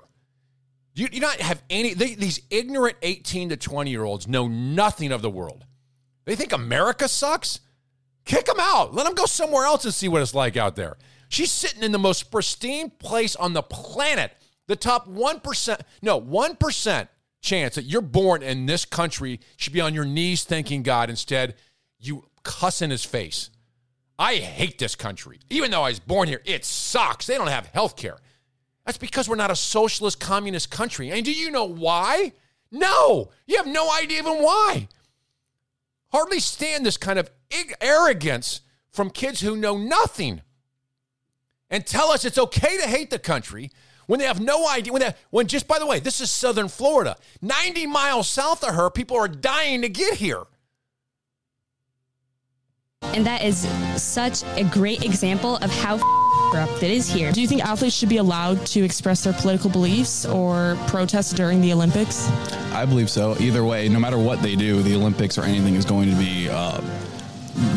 You, 0.94 1.08
you 1.12 1.20
not 1.20 1.36
have 1.36 1.62
any, 1.68 1.92
they, 1.92 2.14
these 2.14 2.40
ignorant 2.50 2.96
18 3.02 3.50
to 3.50 3.56
20 3.56 3.90
year 3.90 4.04
olds 4.04 4.26
know 4.26 4.48
nothing 4.48 5.12
of 5.12 5.22
the 5.22 5.30
world. 5.30 5.66
They 6.24 6.34
think 6.34 6.52
America 6.52 7.08
sucks? 7.08 7.60
Kick 8.24 8.46
them 8.46 8.56
out. 8.58 8.94
Let 8.94 9.04
them 9.04 9.14
go 9.14 9.26
somewhere 9.26 9.66
else 9.66 9.84
and 9.84 9.94
see 9.94 10.08
what 10.08 10.22
it's 10.22 10.34
like 10.34 10.56
out 10.56 10.76
there. 10.76 10.96
She's 11.28 11.50
sitting 11.50 11.82
in 11.82 11.92
the 11.92 11.98
most 11.98 12.30
pristine 12.30 12.90
place 12.90 13.36
on 13.36 13.52
the 13.52 13.62
planet. 13.62 14.32
The 14.66 14.76
top 14.76 15.08
1%, 15.08 15.80
no, 16.02 16.20
1% 16.20 17.08
chance 17.46 17.76
that 17.76 17.84
you're 17.84 18.02
born 18.02 18.42
in 18.42 18.66
this 18.66 18.84
country 18.84 19.40
should 19.56 19.72
be 19.72 19.80
on 19.80 19.94
your 19.94 20.04
knees 20.04 20.44
thanking 20.44 20.82
God. 20.82 21.08
Instead, 21.08 21.54
you 21.98 22.24
cuss 22.42 22.82
in 22.82 22.90
his 22.90 23.04
face. 23.04 23.50
I 24.18 24.36
hate 24.36 24.78
this 24.78 24.94
country. 24.94 25.38
Even 25.50 25.70
though 25.70 25.82
I 25.82 25.90
was 25.90 26.00
born 26.00 26.28
here, 26.28 26.42
it 26.44 26.64
sucks. 26.64 27.26
They 27.26 27.36
don't 27.36 27.46
have 27.48 27.66
health 27.66 27.96
care. 27.96 28.18
That's 28.84 28.98
because 28.98 29.28
we're 29.28 29.36
not 29.36 29.50
a 29.50 29.56
socialist 29.56 30.20
communist 30.20 30.70
country. 30.70 31.10
And 31.10 31.24
do 31.24 31.32
you 31.32 31.50
know 31.50 31.64
why? 31.64 32.32
No, 32.70 33.30
you 33.46 33.56
have 33.56 33.66
no 33.66 33.90
idea 33.92 34.18
even 34.18 34.42
why. 34.42 34.88
Hardly 36.12 36.40
stand 36.40 36.84
this 36.84 36.96
kind 36.96 37.18
of 37.18 37.30
arrogance 37.80 38.60
from 38.90 39.10
kids 39.10 39.40
who 39.40 39.56
know 39.56 39.76
nothing 39.76 40.40
and 41.68 41.86
tell 41.86 42.10
us 42.10 42.24
it's 42.24 42.38
okay 42.38 42.76
to 42.78 42.86
hate 42.86 43.10
the 43.10 43.18
country 43.18 43.70
when 44.06 44.18
they 44.20 44.26
have 44.26 44.40
no 44.40 44.68
idea. 44.68 44.92
When, 44.92 45.02
they, 45.02 45.14
when 45.30 45.46
just 45.46 45.68
by 45.68 45.78
the 45.78 45.86
way, 45.86 46.00
this 46.00 46.20
is 46.20 46.30
Southern 46.30 46.68
Florida. 46.68 47.16
90 47.42 47.86
miles 47.86 48.28
south 48.28 48.62
of 48.64 48.74
her, 48.74 48.90
people 48.90 49.16
are 49.16 49.28
dying 49.28 49.82
to 49.82 49.88
get 49.88 50.14
here. 50.14 50.44
And 53.02 53.24
that 53.26 53.42
is 53.42 53.68
such 54.00 54.42
a 54.56 54.64
great 54.64 55.04
example 55.04 55.56
of 55.56 55.70
how 55.70 55.98
corrupt 56.50 56.82
it 56.82 56.90
is 56.90 57.08
here. 57.08 57.32
Do 57.32 57.40
you 57.40 57.48
think 57.48 57.64
athletes 57.64 57.94
should 57.94 58.08
be 58.08 58.16
allowed 58.18 58.64
to 58.66 58.82
express 58.82 59.24
their 59.24 59.32
political 59.32 59.70
beliefs 59.70 60.26
or 60.26 60.76
protest 60.86 61.36
during 61.36 61.60
the 61.60 61.72
Olympics? 61.72 62.28
I 62.72 62.84
believe 62.84 63.10
so. 63.10 63.36
Either 63.38 63.64
way, 63.64 63.88
no 63.88 63.98
matter 63.98 64.18
what 64.18 64.42
they 64.42 64.56
do, 64.56 64.82
the 64.82 64.94
Olympics 64.94 65.38
or 65.38 65.42
anything 65.42 65.74
is 65.74 65.84
going 65.84 66.10
to 66.10 66.16
be 66.16 66.48
uh, 66.48 66.80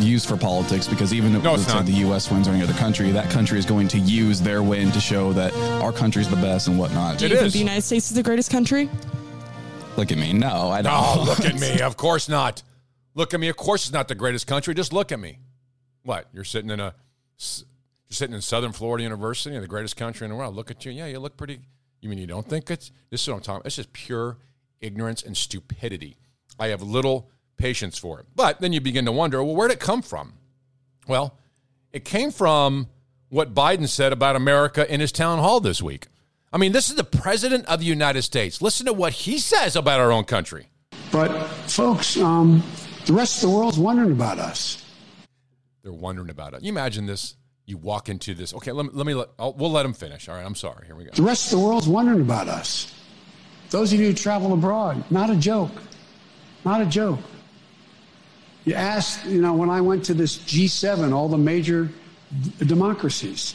used 0.02 0.26
for 0.28 0.36
politics 0.36 0.86
because 0.88 1.12
even 1.14 1.34
if 1.34 1.42
No, 1.42 1.54
it's 1.54 1.66
not. 1.68 1.86
the 1.86 1.92
U.S. 1.92 2.30
wins 2.30 2.46
or 2.48 2.52
any 2.52 2.62
other 2.62 2.72
country, 2.74 3.10
that 3.12 3.30
country 3.30 3.58
is 3.58 3.66
going 3.66 3.88
to 3.88 3.98
use 3.98 4.40
their 4.40 4.62
win 4.62 4.90
to 4.92 5.00
show 5.00 5.32
that 5.34 5.52
our 5.82 5.92
country's 5.92 6.28
the 6.28 6.36
best 6.36 6.68
and 6.68 6.78
whatnot. 6.78 7.18
Do 7.18 7.28
you 7.28 7.36
think 7.36 7.52
the 7.52 7.58
United 7.58 7.82
States 7.82 8.10
is 8.10 8.16
the 8.16 8.22
greatest 8.22 8.50
country? 8.50 8.88
Look 9.96 10.12
at 10.12 10.18
me. 10.18 10.32
No, 10.32 10.70
I 10.70 10.82
don't. 10.82 10.92
Oh, 10.94 11.24
look 11.26 11.40
at 11.40 11.58
me. 11.60 11.80
Of 11.80 11.96
course 11.96 12.28
not. 12.28 12.62
Look 13.14 13.34
at 13.34 13.40
me. 13.40 13.48
Of 13.48 13.56
course, 13.56 13.84
it's 13.84 13.92
not 13.92 14.08
the 14.08 14.14
greatest 14.14 14.46
country. 14.46 14.72
Just 14.74 14.92
look 14.92 15.12
at 15.12 15.18
me. 15.20 15.38
What? 16.04 16.28
You're 16.32 16.44
sitting 16.44 16.70
in 16.70 16.80
a, 16.80 16.94
you're 17.38 17.66
sitting 18.10 18.34
in 18.34 18.40
Southern 18.40 18.72
Florida 18.72 19.02
University, 19.02 19.58
the 19.58 19.66
greatest 19.66 19.96
country 19.96 20.24
in 20.24 20.30
the 20.30 20.36
world. 20.36 20.54
Look 20.54 20.70
at 20.70 20.84
you. 20.84 20.92
Yeah, 20.92 21.06
you 21.06 21.18
look 21.18 21.36
pretty. 21.36 21.60
You 22.00 22.08
mean 22.08 22.18
you 22.18 22.26
don't 22.26 22.48
think 22.48 22.70
it's? 22.70 22.92
This 23.10 23.22
is 23.22 23.28
what 23.28 23.34
I'm 23.36 23.40
talking. 23.42 23.56
about. 23.56 23.66
It's 23.66 23.76
just 23.76 23.92
pure 23.92 24.38
ignorance 24.80 25.22
and 25.22 25.36
stupidity. 25.36 26.16
I 26.58 26.68
have 26.68 26.82
little 26.82 27.30
patience 27.60 27.98
for 27.98 28.18
it. 28.18 28.26
But 28.34 28.60
then 28.60 28.72
you 28.72 28.80
begin 28.80 29.04
to 29.04 29.12
wonder, 29.12 29.42
well, 29.44 29.54
where'd 29.54 29.70
it 29.70 29.78
come 29.78 30.02
from? 30.02 30.32
Well, 31.06 31.36
it 31.92 32.04
came 32.04 32.30
from 32.30 32.88
what 33.28 33.54
Biden 33.54 33.88
said 33.88 34.12
about 34.12 34.34
America 34.34 34.92
in 34.92 35.00
his 35.00 35.12
town 35.12 35.38
hall 35.38 35.60
this 35.60 35.80
week. 35.80 36.06
I 36.52 36.58
mean, 36.58 36.72
this 36.72 36.90
is 36.90 36.96
the 36.96 37.04
president 37.04 37.66
of 37.66 37.78
the 37.78 37.86
United 37.86 38.22
States. 38.22 38.60
Listen 38.60 38.86
to 38.86 38.92
what 38.92 39.12
he 39.12 39.38
says 39.38 39.76
about 39.76 40.00
our 40.00 40.10
own 40.10 40.24
country. 40.24 40.68
But, 41.12 41.28
folks, 41.68 42.16
um, 42.16 42.62
the 43.06 43.12
rest 43.12 43.42
of 43.42 43.50
the 43.50 43.56
world's 43.56 43.78
wondering 43.78 44.12
about 44.12 44.38
us. 44.38 44.84
They're 45.82 45.92
wondering 45.92 46.30
about 46.30 46.54
it. 46.54 46.62
You 46.62 46.70
imagine 46.70 47.06
this? 47.06 47.36
You 47.66 47.76
walk 47.76 48.08
into 48.08 48.34
this. 48.34 48.52
Okay, 48.54 48.72
let 48.72 48.86
me 48.86 48.90
let 48.92 49.06
me 49.06 49.14
let. 49.14 49.28
I'll, 49.38 49.52
we'll 49.52 49.70
let 49.70 49.86
him 49.86 49.92
finish. 49.92 50.28
All 50.28 50.34
right, 50.34 50.44
I'm 50.44 50.56
sorry. 50.56 50.86
Here 50.86 50.96
we 50.96 51.04
go. 51.04 51.12
The 51.14 51.22
rest 51.22 51.52
of 51.52 51.60
the 51.60 51.64
world's 51.64 51.86
wondering 51.86 52.20
about 52.20 52.48
us. 52.48 52.92
Those 53.70 53.92
of 53.92 54.00
you 54.00 54.06
who 54.06 54.12
travel 54.12 54.52
abroad, 54.52 55.04
not 55.10 55.30
a 55.30 55.36
joke. 55.36 55.70
Not 56.64 56.80
a 56.80 56.86
joke. 56.86 57.20
You 58.64 58.74
asked, 58.74 59.24
you 59.26 59.40
know, 59.40 59.54
when 59.54 59.70
I 59.70 59.80
went 59.80 60.04
to 60.06 60.14
this 60.14 60.38
G7, 60.38 61.12
all 61.12 61.28
the 61.28 61.38
major 61.38 61.88
d- 62.42 62.66
democracies, 62.66 63.54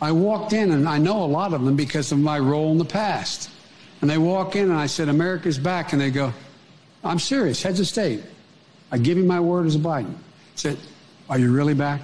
I 0.00 0.12
walked 0.12 0.52
in 0.52 0.70
and 0.70 0.88
I 0.88 0.98
know 0.98 1.24
a 1.24 1.26
lot 1.26 1.52
of 1.52 1.64
them 1.64 1.76
because 1.76 2.12
of 2.12 2.18
my 2.18 2.38
role 2.38 2.70
in 2.70 2.78
the 2.78 2.84
past. 2.84 3.50
And 4.00 4.08
they 4.08 4.18
walk 4.18 4.54
in 4.54 4.70
and 4.70 4.78
I 4.78 4.86
said, 4.86 5.08
America's 5.08 5.58
back. 5.58 5.92
And 5.92 6.00
they 6.00 6.10
go, 6.10 6.32
I'm 7.02 7.18
serious, 7.18 7.62
heads 7.62 7.80
of 7.80 7.86
state. 7.86 8.22
I 8.90 8.98
give 8.98 9.18
you 9.18 9.24
my 9.24 9.40
word 9.40 9.66
as 9.66 9.74
a 9.74 9.78
Biden. 9.78 10.14
I 10.14 10.20
said, 10.54 10.78
Are 11.28 11.38
you 11.38 11.52
really 11.52 11.74
back? 11.74 12.00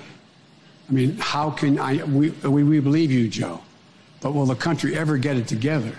I 0.89 0.93
mean, 0.93 1.17
how 1.19 1.51
can 1.51 1.79
I? 1.79 2.03
We, 2.05 2.31
we, 2.31 2.63
we 2.63 2.81
believe 2.81 3.11
you, 3.11 3.29
Joe. 3.29 3.61
But 4.21 4.33
will 4.33 4.47
the 4.47 4.55
country 4.55 4.97
ever 4.97 5.17
get 5.17 5.37
it 5.37 5.47
together? 5.47 5.95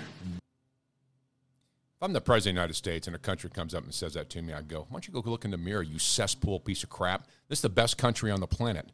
If 1.98 2.04
I'm 2.04 2.12
the 2.12 2.20
president 2.20 2.52
of 2.52 2.56
the 2.56 2.62
United 2.62 2.74
States 2.74 3.08
and 3.08 3.16
a 3.16 3.20
country 3.20 3.50
comes 3.50 3.74
up 3.74 3.86
and 3.86 3.94
says 3.94 4.16
that 4.16 4.30
to 4.32 4.42
me, 4.42 4.52
I'd 4.52 4.68
go, 4.68 4.82
Why 4.90 4.96
don't 4.96 5.08
you 5.08 5.14
go 5.14 5.30
look 5.30 5.46
in 5.46 5.52
the 5.52 5.58
mirror, 5.58 5.82
you 5.82 5.98
cesspool 5.98 6.60
piece 6.60 6.84
of 6.84 6.90
crap? 6.90 7.26
This 7.48 7.60
is 7.60 7.64
the 7.64 7.70
best 7.70 7.98
country 7.98 8.32
on 8.32 8.42
the 8.42 8.48
planet, 8.48 8.92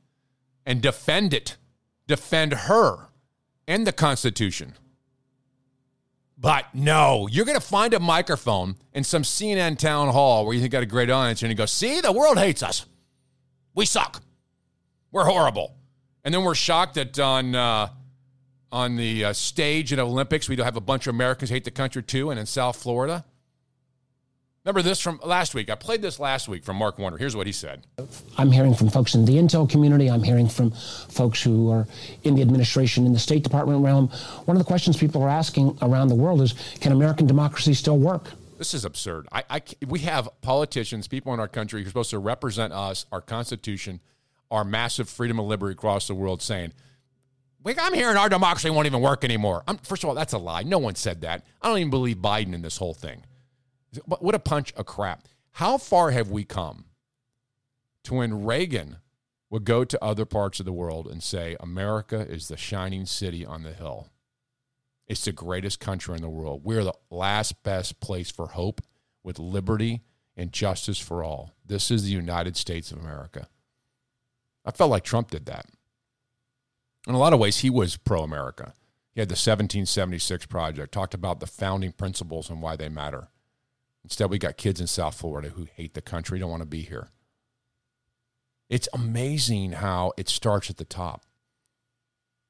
and 0.68 0.82
defend 0.82 1.34
it, 1.34 1.58
defend 2.06 2.54
her 2.54 3.08
and 3.68 3.88
the 3.88 3.91
Constitution. 3.91 4.76
But 6.38 6.74
no, 6.76 7.28
you're 7.32 7.45
going 7.45 7.60
to 7.60 7.66
find 7.66 7.93
a 7.93 7.99
microphone 7.99 8.76
in 8.93 9.04
some 9.04 9.24
CNN 9.24 9.78
town 9.78 10.10
hall 10.10 10.45
where 10.45 10.54
you 10.54 10.60
think 10.60 10.72
got 10.72 10.84
a 10.84 10.88
great 10.88 11.10
audience, 11.10 11.41
and 11.41 11.49
you 11.49 11.56
go, 11.56 11.66
"See, 11.66 12.02
the 12.02 12.12
world 12.12 12.38
hates 12.38 12.62
us. 12.62 12.86
We 13.74 13.86
suck. 13.86 14.22
We're 15.12 15.26
horrible." 15.26 15.76
And 16.24 16.32
then 16.32 16.43
we're 16.43 16.54
shocked 16.54 16.95
that 16.95 17.18
on 17.18 17.56
uh, 17.56 17.89
on 18.72 18.95
the 18.95 19.26
uh, 19.26 19.34
stage 19.34 19.91
at 19.93 19.99
Olympics, 19.99 20.47
we 20.47 20.55
do 20.55 20.63
have 20.63 20.76
a 20.78 20.82
bunch 20.82 21.07
of 21.07 21.15
Americans 21.15 21.49
hate 21.49 21.63
the 21.65 21.72
country 21.72 22.03
too, 22.03 22.30
and 22.30 22.39
in 22.39 22.45
South 22.45 22.78
Florida. 22.78 23.26
Remember 24.63 24.84
this 24.84 24.99
from 24.99 25.19
last 25.24 25.55
week? 25.55 25.72
I 25.72 25.76
played 25.76 26.03
this 26.03 26.19
last 26.19 26.47
week 26.47 26.63
from 26.63 26.76
Mark 26.78 26.99
Warner. 26.99 27.17
Here's 27.17 27.36
what 27.36 27.47
he 27.47 27.53
said. 27.53 27.88
I'm 28.38 28.51
hearing 28.51 28.76
from 28.76 28.89
folks 28.89 29.15
in 29.15 29.26
the 29.26 29.34
intel 29.34 29.67
community. 29.67 30.07
I'm 30.07 30.22
hearing 30.22 30.47
from 30.47 30.69
folks 30.69 31.41
who 31.41 31.72
are 31.72 31.88
in 32.24 32.36
the 32.36 32.43
administration, 32.43 33.07
in 33.07 33.13
the 33.13 33.17
State 33.17 33.43
Department 33.43 33.84
realm. 33.84 34.09
One 34.45 34.55
of 34.55 34.61
the 34.63 34.67
questions 34.67 34.97
people 34.97 35.24
are 35.24 35.30
asking 35.30 35.80
around 35.82 36.09
the 36.09 36.15
world 36.15 36.41
is 36.41 36.53
can 36.80 36.91
American 36.91 37.26
democracy 37.26 37.74
still 37.74 37.97
work? 37.97 38.30
This 38.59 38.76
is 38.76 38.86
absurd. 38.86 39.28
I, 39.32 39.43
I 39.49 39.61
we 39.88 39.97
have 40.01 40.30
politicians, 40.41 41.07
people 41.07 41.34
in 41.34 41.39
our 41.39 41.47
country 41.47 41.82
who 41.82 41.88
are 41.88 41.89
supposed 41.89 42.11
to 42.11 42.19
represent 42.19 42.72
us, 42.72 43.07
our 43.11 43.22
Constitution, 43.22 43.99
our 44.51 44.63
massive 44.63 45.09
freedom 45.09 45.39
and 45.39 45.47
liberty 45.47 45.74
across 45.74 46.05
the 46.07 46.13
world, 46.13 46.43
saying, 46.43 46.67
"We- 46.67 46.76
"I'm 47.66 47.93
hearing 47.93 48.18
our 48.18 48.30
democracy 48.30 48.70
won't 48.70 48.88
even 48.88 49.01
work 49.01 49.24
anymore." 49.24 49.64
I'm, 49.68 49.78
first 49.78 50.03
of 50.03 50.09
all, 50.09 50.16
that's 50.16 50.34
a 50.34 50.38
lie. 50.38 50.64
No 50.64 50.80
one 50.80 50.95
said 50.95 51.22
that. 51.22 51.45
I 51.62 51.68
don't 51.68 51.78
even 51.78 51.89
believe 51.89 52.18
Biden 52.18 52.53
in 52.53 52.62
this 52.62 52.78
whole 52.78 52.93
thing. 52.93 53.24
What 54.05 54.22
what 54.24 54.36
a 54.36 54.39
punch 54.39 54.74
of 54.74 54.86
crap. 54.86 55.28
How 55.53 55.78
far 55.78 56.12
have 56.12 56.30
we 56.30 56.43
come 56.43 56.86
to 58.05 58.16
when 58.16 58.45
Reagan 58.45 58.97
would 59.49 59.66
go 59.66 59.84
to 59.84 60.03
other 60.03 60.26
parts 60.26 60.59
of 60.59 60.66
the 60.66 60.72
world 60.72 61.07
and 61.07 61.22
say, 61.22 61.57
America 61.59 62.20
is 62.22 62.47
the 62.47 62.57
shining 62.57 63.05
city 63.05 63.45
on 63.45 63.64
the 63.64 63.74
hill. 63.74 64.07
It's 65.07 65.26
the 65.26 65.34
greatest 65.34 65.82
country 65.82 66.16
in 66.16 66.22
the 66.22 66.30
world. 66.30 66.62
We're 66.64 66.86
the 66.86 66.93
last 67.09 67.62
best 67.64 67.99
place 67.99 68.32
for 68.32 68.47
hope 68.47 68.82
with 69.24 69.39
liberty 69.39 70.03
and 70.38 70.53
justice 70.53 70.99
for 70.99 71.22
all. 71.22 71.53
This 71.66 71.91
is 71.91 72.03
the 72.03 72.12
United 72.12 72.55
States 72.55 72.93
of 72.93 72.99
America. 72.99 73.49
I 74.64 74.72
felt 74.72 74.89
like 74.89 75.03
Trump 75.03 75.32
did 75.32 75.47
that. 75.47 75.66
In 77.08 77.16
a 77.16 77.20
lot 77.20 77.34
of 77.34 77.39
ways, 77.39 77.60
he 77.60 77.70
was 77.70 77.97
pro 77.97 78.22
America. 78.22 78.74
He 79.14 79.20
had 79.20 79.30
the 79.30 79.34
1776 79.34 80.45
Project, 80.45 80.93
talked 80.93 81.14
about 81.14 81.39
the 81.39 81.47
founding 81.47 81.91
principles 81.91 82.49
and 82.49 82.62
why 82.62 82.76
they 82.76 82.89
matter. 82.89 83.30
Instead, 84.04 84.30
we 84.30 84.38
got 84.38 84.58
kids 84.58 84.80
in 84.80 84.88
South 84.88 85.16
Florida 85.16 85.49
who 85.49 85.68
hate 85.76 85.93
the 85.93 86.02
country, 86.02 86.39
don't 86.39 86.49
want 86.49 86.62
to 86.62 86.68
be 86.68 86.82
here. 86.82 87.10
It's 88.70 88.88
amazing 88.93 89.74
how 89.74 90.14
it 90.18 90.30
starts 90.30 90.70
at 90.70 90.78
the 90.78 90.86
top. 90.86 91.26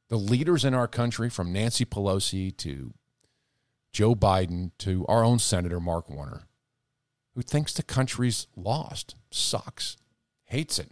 The 0.09 0.17
leaders 0.17 0.63
in 0.63 0.73
our 0.73 0.87
country, 0.87 1.29
from 1.29 1.51
Nancy 1.51 1.83
Pelosi 1.85 2.55
to 2.57 2.93
Joe 3.91 4.13
Biden 4.13 4.71
to 4.79 5.05
our 5.07 5.23
own 5.23 5.39
Senator 5.39 5.79
Mark 5.79 6.09
Warner, 6.09 6.43
who 7.33 7.41
thinks 7.41 7.73
the 7.73 7.83
country's 7.83 8.47
lost, 8.55 9.15
sucks, 9.31 9.97
hates 10.45 10.77
it. 10.77 10.91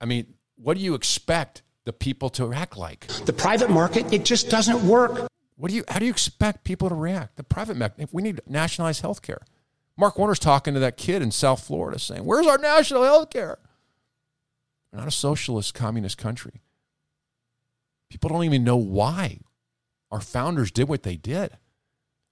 I 0.00 0.04
mean, 0.04 0.34
what 0.56 0.76
do 0.76 0.82
you 0.82 0.94
expect 0.94 1.62
the 1.84 1.92
people 1.92 2.30
to 2.30 2.52
act 2.52 2.76
like? 2.76 3.06
The 3.26 3.32
private 3.32 3.70
market, 3.70 4.12
it 4.12 4.24
just 4.24 4.50
doesn't 4.50 4.86
work. 4.86 5.28
What 5.56 5.70
do 5.70 5.76
you? 5.76 5.84
How 5.88 5.98
do 5.98 6.04
you 6.04 6.10
expect 6.10 6.64
people 6.64 6.88
to 6.88 6.94
react? 6.94 7.36
The 7.36 7.44
private 7.44 7.76
market. 7.76 8.08
We 8.12 8.22
need 8.22 8.40
nationalized 8.46 9.02
health 9.02 9.22
care. 9.22 9.42
Mark 9.96 10.18
Warner's 10.18 10.40
talking 10.40 10.74
to 10.74 10.80
that 10.80 10.96
kid 10.96 11.22
in 11.22 11.30
South 11.30 11.62
Florida, 11.64 11.98
saying, 11.98 12.24
"Where's 12.24 12.46
our 12.46 12.58
national 12.58 13.04
health 13.04 13.30
care?" 13.30 13.58
We're 14.92 14.98
not 14.98 15.08
a 15.08 15.12
socialist, 15.12 15.74
communist 15.74 16.18
country. 16.18 16.62
People 18.08 18.30
don't 18.30 18.44
even 18.44 18.64
know 18.64 18.76
why 18.76 19.40
our 20.10 20.20
founders 20.20 20.70
did 20.70 20.88
what 20.88 21.02
they 21.02 21.16
did. 21.16 21.56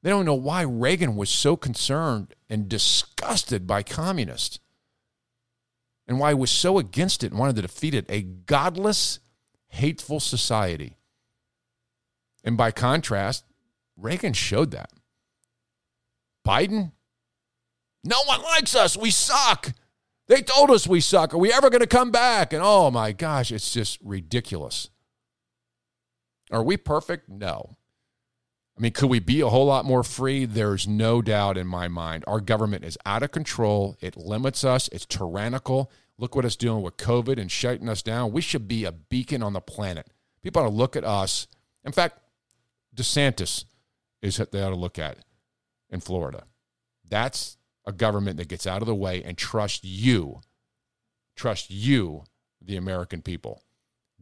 They 0.02 0.10
don't 0.10 0.24
know 0.24 0.34
why 0.34 0.62
Reagan 0.62 1.16
was 1.16 1.30
so 1.30 1.56
concerned 1.56 2.34
and 2.48 2.68
disgusted 2.68 3.66
by 3.66 3.82
communists 3.82 4.58
and 6.08 6.18
why 6.18 6.30
he 6.30 6.34
was 6.34 6.50
so 6.50 6.78
against 6.78 7.22
it 7.22 7.30
and 7.30 7.38
wanted 7.38 7.56
to 7.56 7.62
defeat 7.62 7.94
it. 7.94 8.06
A 8.08 8.22
godless, 8.22 9.20
hateful 9.72 10.20
society. 10.20 10.96
And 12.44 12.56
by 12.56 12.70
contrast, 12.70 13.44
Reagan 13.96 14.34
showed 14.34 14.70
that. 14.72 14.90
Biden, 16.46 16.92
no 18.04 18.20
one 18.26 18.42
likes 18.42 18.74
us. 18.74 18.96
We 18.96 19.10
suck. 19.10 19.72
They 20.28 20.42
told 20.42 20.70
us 20.70 20.86
we 20.86 21.00
suck. 21.00 21.32
Are 21.34 21.38
we 21.38 21.52
ever 21.52 21.70
going 21.70 21.80
to 21.80 21.86
come 21.86 22.10
back? 22.10 22.52
And 22.52 22.62
oh 22.64 22.90
my 22.90 23.12
gosh, 23.12 23.50
it's 23.50 23.72
just 23.72 23.98
ridiculous. 24.02 24.90
Are 26.50 26.62
we 26.62 26.76
perfect? 26.76 27.28
No. 27.28 27.76
I 28.76 28.80
mean, 28.80 28.92
could 28.92 29.10
we 29.10 29.20
be 29.20 29.40
a 29.40 29.48
whole 29.48 29.66
lot 29.66 29.84
more 29.84 30.02
free? 30.02 30.44
There's 30.44 30.88
no 30.88 31.22
doubt 31.22 31.56
in 31.56 31.66
my 31.66 31.88
mind. 31.88 32.24
Our 32.26 32.40
government 32.40 32.84
is 32.84 32.98
out 33.06 33.22
of 33.22 33.30
control. 33.30 33.96
It 34.00 34.16
limits 34.16 34.64
us, 34.64 34.88
it's 34.88 35.06
tyrannical. 35.06 35.90
Look 36.22 36.36
what 36.36 36.44
it's 36.44 36.54
doing 36.54 36.82
with 36.82 36.98
COVID 36.98 37.36
and 37.36 37.50
shutting 37.50 37.88
us 37.88 38.00
down. 38.00 38.30
We 38.30 38.42
should 38.42 38.68
be 38.68 38.84
a 38.84 38.92
beacon 38.92 39.42
on 39.42 39.54
the 39.54 39.60
planet. 39.60 40.06
People 40.40 40.62
ought 40.62 40.66
to 40.66 40.72
look 40.72 40.94
at 40.94 41.02
us. 41.02 41.48
In 41.84 41.90
fact, 41.90 42.20
DeSantis 42.94 43.64
is 44.22 44.38
what 44.38 44.52
they 44.52 44.62
ought 44.62 44.70
to 44.70 44.76
look 44.76 45.00
at 45.00 45.18
in 45.90 45.98
Florida. 45.98 46.44
That's 47.04 47.56
a 47.84 47.90
government 47.90 48.36
that 48.36 48.46
gets 48.46 48.68
out 48.68 48.82
of 48.82 48.86
the 48.86 48.94
way 48.94 49.20
and 49.24 49.36
trusts 49.36 49.82
you, 49.82 50.42
trust 51.34 51.72
you, 51.72 52.22
the 52.64 52.76
American 52.76 53.20
people. 53.20 53.64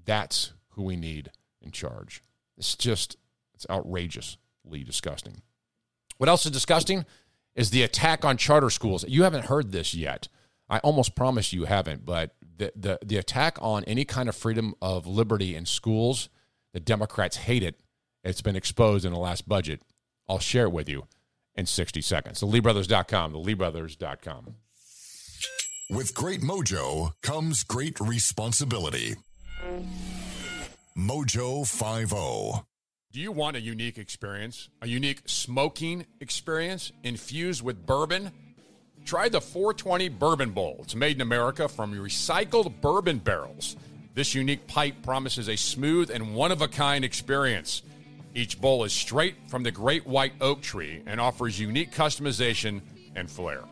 That's 0.03 0.55
who 0.71 0.85
we 0.85 0.97
need 0.97 1.31
in 1.61 1.71
charge. 1.71 2.25
It's 2.57 2.77
just, 2.77 3.19
it's 3.53 3.67
outrageously 3.69 4.85
disgusting. 4.87 5.43
What 6.17 6.31
else 6.31 6.47
is 6.47 6.53
disgusting 6.53 7.05
is 7.55 7.69
the 7.69 7.83
attack 7.83 8.25
on 8.25 8.39
charter 8.39 8.71
schools. 8.71 9.05
You 9.07 9.25
haven't 9.25 9.45
heard 9.45 9.73
this 9.73 9.93
yet. 9.93 10.29
I 10.71 10.79
almost 10.79 11.17
promise 11.17 11.53
you 11.53 11.65
haven't, 11.65 12.07
but 12.07 12.37
the, 12.57 12.73
the, 12.77 12.99
the 13.05 13.17
attack 13.17 13.59
on 13.61 13.83
any 13.85 14.05
kind 14.05 14.29
of 14.29 14.37
freedom 14.37 14.75
of 14.81 15.07
liberty 15.07 15.57
in 15.57 15.67
schools, 15.67 16.29
the 16.73 16.81
Democrats 16.81 17.37
hate 17.37 17.65
it. 17.65 17.81
It's 18.23 18.41
been 18.41 18.57
exposed 18.57 19.05
in 19.05 19.13
the 19.13 19.19
last 19.19 19.49
budget. 19.49 19.83
I'll 20.29 20.39
share 20.39 20.67
it 20.67 20.73
with 20.73 20.89
you 20.89 21.09
in 21.57 21.67
60 21.67 22.01
seconds. 22.01 22.41
TheLeeBrothers.com, 22.41 23.33
TheLeeBrothers.com. 23.33 24.55
With 25.91 26.15
great 26.15 26.41
mojo 26.41 27.15
comes 27.21 27.65
great 27.65 27.99
responsibility. 27.99 29.17
Mojo 30.97 31.63
oh. 31.63 31.65
50. 31.65 32.67
Do 33.13 33.19
you 33.19 33.33
want 33.33 33.57
a 33.57 33.61
unique 33.61 33.99
experience? 33.99 34.69
A 34.83 34.87
unique 34.87 35.23
smoking 35.27 36.07
experience 36.21 36.93
infused 37.03 37.61
with 37.63 37.85
bourbon? 37.85 38.31
Try 39.05 39.29
the 39.29 39.41
420 39.41 40.09
Bourbon 40.11 40.51
Bowl. 40.51 40.79
It's 40.83 40.95
made 40.95 41.17
in 41.17 41.23
America 41.23 41.69
from 41.69 41.93
recycled 41.93 42.81
bourbon 42.81 43.19
barrels. 43.19 43.77
This 44.15 44.35
unique 44.35 44.67
pipe 44.67 45.03
promises 45.03 45.49
a 45.49 45.57
smooth 45.57 46.11
and 46.11 46.35
one 46.35 46.53
of 46.53 46.63
a 46.63 46.69
kind 46.69 47.05
experience. 47.05 47.83
Each 48.35 48.61
bowl 48.61 48.85
is 48.85 48.93
straight 48.93 49.37
from 49.49 49.63
the 49.63 49.73
great 49.73 50.07
white 50.07 50.35
oak 50.41 50.61
tree 50.63 51.03
and 51.07 51.21
offers 51.21 51.59
unique 51.59 51.93
customization 51.93 52.81
and 53.17 53.31
flair. 53.31 53.63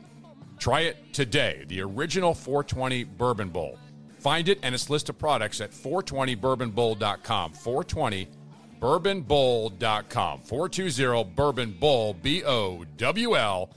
Try 0.59 0.81
it 0.83 1.13
today, 1.13 1.65
the 1.69 1.81
original 1.83 2.35
420 2.35 3.05
Bourbon 3.05 3.51
Bowl. 3.51 3.79
Find 4.19 4.49
it 4.49 4.59
and 4.63 4.75
its 4.75 4.91
list 4.91 5.09
of 5.09 5.19
products 5.19 5.61
at 5.61 5.71
420bourbonbowl.com. 5.71 7.53
420 7.53 8.29
bourbonbowl.com. 8.81 10.41
420 10.41 11.25
Bourbon 11.35 11.73
Bowl, 11.73 12.15
B 12.15 12.45
O 12.45 12.85
W 12.97 13.37
L 13.37 13.71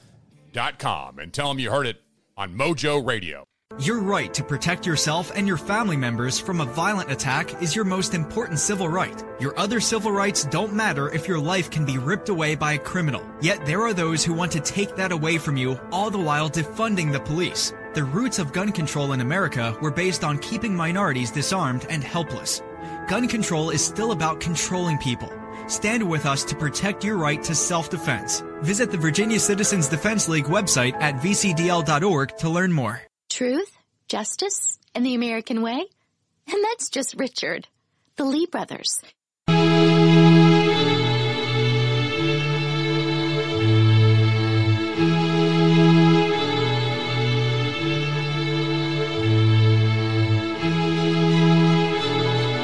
dot 0.52 0.80
com. 0.80 1.20
And 1.20 1.34
tell 1.34 1.49
them 1.49 1.60
you 1.60 1.72
heard 1.72 1.88
it 1.88 2.02
on 2.38 2.56
Mojo 2.56 3.06
Radio. 3.06 3.45
Your 3.80 3.99
right 3.99 4.34
to 4.34 4.43
protect 4.43 4.86
yourself 4.86 5.32
and 5.34 5.47
your 5.47 5.58
family 5.58 5.95
members 5.95 6.38
from 6.38 6.60
a 6.60 6.66
violent 6.66 7.10
attack 7.10 7.62
is 7.64 7.74
your 7.74 7.86
most 7.86 8.14
important 8.14 8.60
civil 8.60 8.89
right. 8.89 9.24
Your 9.39 9.58
other 9.58 9.80
civil 9.80 10.12
rights 10.12 10.43
don't 10.43 10.74
matter 10.74 11.10
if 11.10 11.26
your 11.26 11.39
life 11.39 11.72
can 11.72 11.86
be 11.86 11.97
ripped 11.97 12.28
away 12.28 12.56
by 12.56 12.74
a 12.74 12.80
criminal. 12.80 13.26
Yet 13.39 13.66
there 13.66 13.82
are 13.84 13.93
those 13.93 14.26
who 14.26 14.34
want 14.34 14.52
to 14.52 14.60
take 14.60 14.97
that 14.97 15.14
away 15.14 15.38
from 15.38 15.56
you, 15.56 15.80
all 15.89 16.10
the 16.10 16.20
while 16.20 16.49
defunding 16.49 17.14
the 17.14 17.22
police. 17.22 17.72
The 17.93 18.04
roots 18.04 18.39
of 18.39 18.52
gun 18.52 18.74
control 18.74 19.14
in 19.14 19.22
America 19.22 19.78
were 19.82 19.89
based 19.89 20.26
on 20.26 20.38
keeping 20.39 20.76
minorities 20.76 21.32
disarmed 21.32 21.86
and 21.89 22.04
helpless. 22.04 22.62
Gun 23.08 23.28
control 23.30 23.70
is 23.70 23.84
still 23.84 24.12
about 24.12 24.41
controlling 24.41 24.97
people. 24.97 25.32
Stand 25.72 26.04
with 26.04 26.26
us 26.26 26.44
to 26.44 26.56
protect 26.58 27.06
your 27.06 27.16
right 27.16 27.42
to 27.44 27.56
self-defense. 27.56 28.44
Visit 28.60 28.92
the 28.92 28.98
Virginia 28.98 29.40
Citizens 29.40 29.88
Defense 29.88 30.28
League 30.28 30.44
website 30.44 30.94
at 31.02 31.16
vcdl.org 31.16 32.38
to 32.40 32.50
learn 32.50 32.74
more. 32.74 33.02
Truth, 33.30 33.72
justice, 34.10 34.78
and 34.94 35.06
the 35.06 35.16
American 35.16 35.62
way? 35.62 35.86
And 36.52 36.64
that's 36.66 36.90
just 36.90 37.16
Richard. 37.18 37.70
The 38.18 38.26
Lee 38.26 38.48
brothers. 38.48 39.02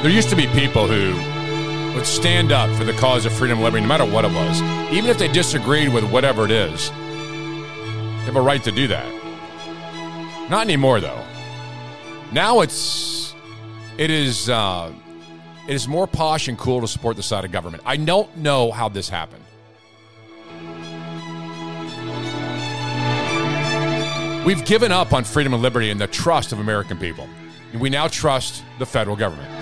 There 0.02 0.10
used 0.12 0.28
to 0.28 0.36
be 0.36 0.46
people 0.48 0.86
who 0.86 1.37
would 1.98 2.06
stand 2.06 2.52
up 2.52 2.70
for 2.76 2.84
the 2.84 2.92
cause 2.92 3.26
of 3.26 3.32
freedom 3.32 3.58
and 3.58 3.64
liberty, 3.64 3.82
no 3.82 3.88
matter 3.88 4.04
what 4.04 4.24
it 4.24 4.30
was, 4.30 4.62
even 4.92 5.10
if 5.10 5.18
they 5.18 5.26
disagreed 5.26 5.92
with 5.92 6.04
whatever 6.12 6.44
it 6.44 6.52
is. 6.52 6.90
They 6.90 8.26
have 8.26 8.36
a 8.36 8.40
right 8.40 8.62
to 8.62 8.70
do 8.70 8.86
that. 8.86 10.48
Not 10.48 10.62
anymore, 10.62 11.00
though. 11.00 11.20
Now 12.30 12.60
it's 12.60 13.34
it 13.96 14.12
is 14.12 14.48
uh, 14.48 14.92
it 15.66 15.74
is 15.74 15.88
more 15.88 16.06
posh 16.06 16.46
and 16.46 16.56
cool 16.56 16.80
to 16.82 16.86
support 16.86 17.16
the 17.16 17.22
side 17.24 17.44
of 17.44 17.50
government. 17.50 17.82
I 17.84 17.96
don't 17.96 18.36
know 18.36 18.70
how 18.70 18.88
this 18.88 19.08
happened. 19.08 19.42
We've 24.46 24.64
given 24.64 24.92
up 24.92 25.12
on 25.12 25.24
freedom 25.24 25.52
and 25.52 25.62
liberty 25.64 25.90
and 25.90 26.00
the 26.00 26.06
trust 26.06 26.52
of 26.52 26.60
American 26.60 26.96
people. 26.96 27.28
We 27.76 27.90
now 27.90 28.06
trust 28.06 28.62
the 28.78 28.86
federal 28.86 29.16
government. 29.16 29.57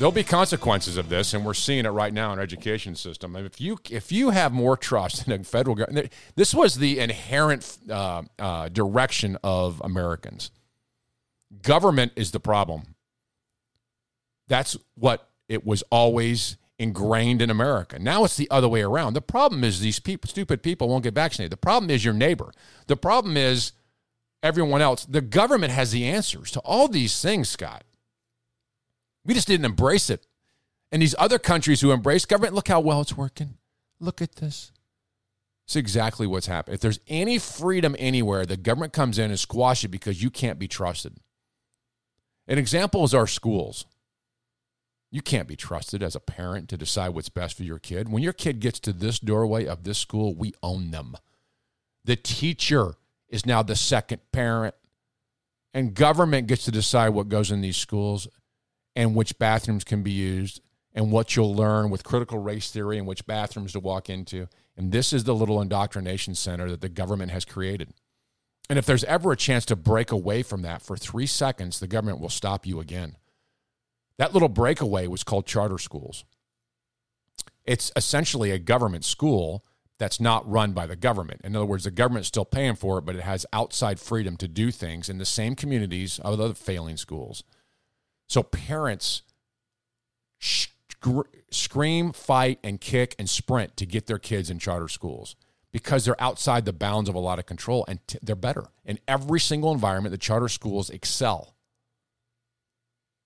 There'll 0.00 0.10
be 0.10 0.24
consequences 0.24 0.96
of 0.96 1.10
this, 1.10 1.34
and 1.34 1.44
we're 1.44 1.52
seeing 1.52 1.84
it 1.84 1.90
right 1.90 2.12
now 2.12 2.32
in 2.32 2.38
our 2.38 2.42
education 2.42 2.94
system. 2.96 3.36
If 3.36 3.60
you 3.60 3.78
if 3.90 4.10
you 4.10 4.30
have 4.30 4.50
more 4.50 4.76
trust 4.76 5.28
in 5.28 5.32
a 5.32 5.44
federal 5.44 5.76
government, 5.76 6.10
this 6.34 6.54
was 6.54 6.76
the 6.76 6.98
inherent 6.98 7.78
uh, 7.88 8.22
uh, 8.38 8.70
direction 8.70 9.36
of 9.44 9.80
Americans. 9.84 10.50
Government 11.62 12.12
is 12.16 12.30
the 12.30 12.40
problem. 12.40 12.94
That's 14.48 14.76
what 14.94 15.28
it 15.48 15.66
was 15.66 15.82
always 15.90 16.56
ingrained 16.78 17.42
in 17.42 17.50
America. 17.50 17.98
Now 17.98 18.24
it's 18.24 18.38
the 18.38 18.50
other 18.50 18.68
way 18.68 18.80
around. 18.80 19.12
The 19.12 19.20
problem 19.20 19.64
is 19.64 19.80
these 19.80 20.00
people, 20.00 20.28
stupid 20.28 20.62
people, 20.62 20.88
won't 20.88 21.04
get 21.04 21.14
vaccinated. 21.14 21.52
The 21.52 21.58
problem 21.58 21.90
is 21.90 22.04
your 22.04 22.14
neighbor. 22.14 22.52
The 22.86 22.96
problem 22.96 23.36
is 23.36 23.72
everyone 24.42 24.80
else. 24.80 25.04
The 25.04 25.20
government 25.20 25.72
has 25.72 25.92
the 25.92 26.06
answers 26.06 26.50
to 26.52 26.60
all 26.60 26.88
these 26.88 27.20
things, 27.20 27.50
Scott. 27.50 27.84
We 29.30 29.34
just 29.34 29.46
didn't 29.46 29.66
embrace 29.66 30.10
it. 30.10 30.26
And 30.90 31.00
these 31.00 31.14
other 31.16 31.38
countries 31.38 31.80
who 31.80 31.92
embrace 31.92 32.24
government, 32.24 32.52
look 32.52 32.66
how 32.66 32.80
well 32.80 33.00
it's 33.00 33.16
working. 33.16 33.58
Look 34.00 34.20
at 34.20 34.34
this. 34.34 34.72
It's 35.66 35.76
exactly 35.76 36.26
what's 36.26 36.48
happened. 36.48 36.74
If 36.74 36.80
there's 36.80 36.98
any 37.06 37.38
freedom 37.38 37.94
anywhere, 38.00 38.44
the 38.44 38.56
government 38.56 38.92
comes 38.92 39.20
in 39.20 39.30
and 39.30 39.38
squash 39.38 39.84
it 39.84 39.92
because 39.92 40.20
you 40.20 40.30
can't 40.30 40.58
be 40.58 40.66
trusted. 40.66 41.18
An 42.48 42.58
example 42.58 43.04
is 43.04 43.14
our 43.14 43.28
schools. 43.28 43.84
You 45.12 45.22
can't 45.22 45.46
be 45.46 45.54
trusted 45.54 46.02
as 46.02 46.16
a 46.16 46.20
parent 46.20 46.68
to 46.70 46.76
decide 46.76 47.10
what's 47.10 47.28
best 47.28 47.56
for 47.56 47.62
your 47.62 47.78
kid. 47.78 48.08
When 48.08 48.24
your 48.24 48.32
kid 48.32 48.58
gets 48.58 48.80
to 48.80 48.92
this 48.92 49.20
doorway 49.20 49.64
of 49.64 49.84
this 49.84 49.98
school, 49.98 50.34
we 50.34 50.54
own 50.60 50.90
them. 50.90 51.14
The 52.04 52.16
teacher 52.16 52.94
is 53.28 53.46
now 53.46 53.62
the 53.62 53.76
second 53.76 54.22
parent, 54.32 54.74
and 55.72 55.94
government 55.94 56.48
gets 56.48 56.64
to 56.64 56.72
decide 56.72 57.10
what 57.10 57.28
goes 57.28 57.52
in 57.52 57.60
these 57.60 57.76
schools 57.76 58.26
and 58.96 59.14
which 59.14 59.38
bathrooms 59.38 59.84
can 59.84 60.02
be 60.02 60.10
used 60.10 60.60
and 60.92 61.12
what 61.12 61.36
you'll 61.36 61.54
learn 61.54 61.90
with 61.90 62.04
critical 62.04 62.38
race 62.38 62.70
theory 62.70 62.98
and 62.98 63.06
which 63.06 63.26
bathrooms 63.26 63.72
to 63.72 63.80
walk 63.80 64.10
into. 64.10 64.48
And 64.76 64.92
this 64.92 65.12
is 65.12 65.24
the 65.24 65.34
little 65.34 65.60
indoctrination 65.60 66.34
center 66.34 66.68
that 66.70 66.80
the 66.80 66.88
government 66.88 67.30
has 67.30 67.44
created. 67.44 67.92
And 68.68 68.78
if 68.78 68.86
there's 68.86 69.04
ever 69.04 69.32
a 69.32 69.36
chance 69.36 69.64
to 69.66 69.76
break 69.76 70.12
away 70.12 70.42
from 70.42 70.62
that 70.62 70.82
for 70.82 70.96
three 70.96 71.26
seconds, 71.26 71.80
the 71.80 71.86
government 71.86 72.20
will 72.20 72.28
stop 72.28 72.66
you 72.66 72.80
again. 72.80 73.16
That 74.18 74.32
little 74.32 74.48
breakaway 74.48 75.06
was 75.06 75.24
called 75.24 75.46
charter 75.46 75.78
schools. 75.78 76.24
It's 77.64 77.92
essentially 77.96 78.50
a 78.50 78.58
government 78.58 79.04
school 79.04 79.64
that's 79.98 80.20
not 80.20 80.50
run 80.50 80.72
by 80.72 80.86
the 80.86 80.96
government. 80.96 81.42
In 81.44 81.54
other 81.54 81.66
words, 81.66 81.84
the 81.84 81.90
government's 81.90 82.28
still 82.28 82.44
paying 82.44 82.74
for 82.74 82.98
it, 82.98 83.04
but 83.04 83.16
it 83.16 83.22
has 83.22 83.44
outside 83.52 84.00
freedom 84.00 84.36
to 84.38 84.48
do 84.48 84.70
things 84.70 85.08
in 85.08 85.18
the 85.18 85.26
same 85.26 85.54
communities 85.54 86.18
of 86.20 86.40
other 86.40 86.54
failing 86.54 86.96
schools. 86.96 87.44
So 88.30 88.44
parents 88.44 89.22
scream, 91.50 92.12
fight, 92.12 92.60
and 92.62 92.80
kick 92.80 93.16
and 93.18 93.28
sprint 93.28 93.76
to 93.76 93.84
get 93.84 94.06
their 94.06 94.20
kids 94.20 94.50
in 94.50 94.60
charter 94.60 94.86
schools 94.86 95.34
because 95.72 96.04
they're 96.04 96.22
outside 96.22 96.64
the 96.64 96.72
bounds 96.72 97.08
of 97.08 97.16
a 97.16 97.18
lot 97.18 97.40
of 97.40 97.46
control 97.46 97.84
and 97.88 97.98
t- 98.06 98.20
they're 98.22 98.36
better. 98.36 98.66
In 98.84 99.00
every 99.08 99.40
single 99.40 99.72
environment, 99.72 100.12
the 100.12 100.18
charter 100.18 100.46
schools 100.46 100.90
excel. 100.90 101.56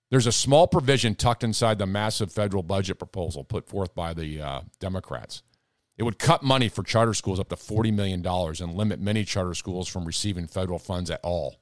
There's 0.09 0.25
a 0.25 0.31
small 0.31 0.65
provision 0.65 1.13
tucked 1.13 1.43
inside 1.43 1.77
the 1.77 1.85
massive 1.85 2.31
federal 2.31 2.63
budget 2.63 2.97
proposal 2.97 3.43
put 3.43 3.67
forth 3.67 3.93
by 3.93 4.15
the 4.15 4.41
uh, 4.41 4.61
Democrats. 4.79 5.43
It 5.99 6.03
would 6.03 6.17
cut 6.17 6.41
money 6.41 6.67
for 6.67 6.81
charter 6.81 7.13
schools 7.13 7.39
up 7.39 7.49
to 7.49 7.55
$40 7.55 7.93
million 7.93 8.25
and 8.25 8.73
limit 8.73 8.99
many 8.99 9.23
charter 9.23 9.53
schools 9.53 9.87
from 9.87 10.05
receiving 10.05 10.47
federal 10.47 10.79
funds 10.79 11.11
at 11.11 11.19
all. 11.21 11.57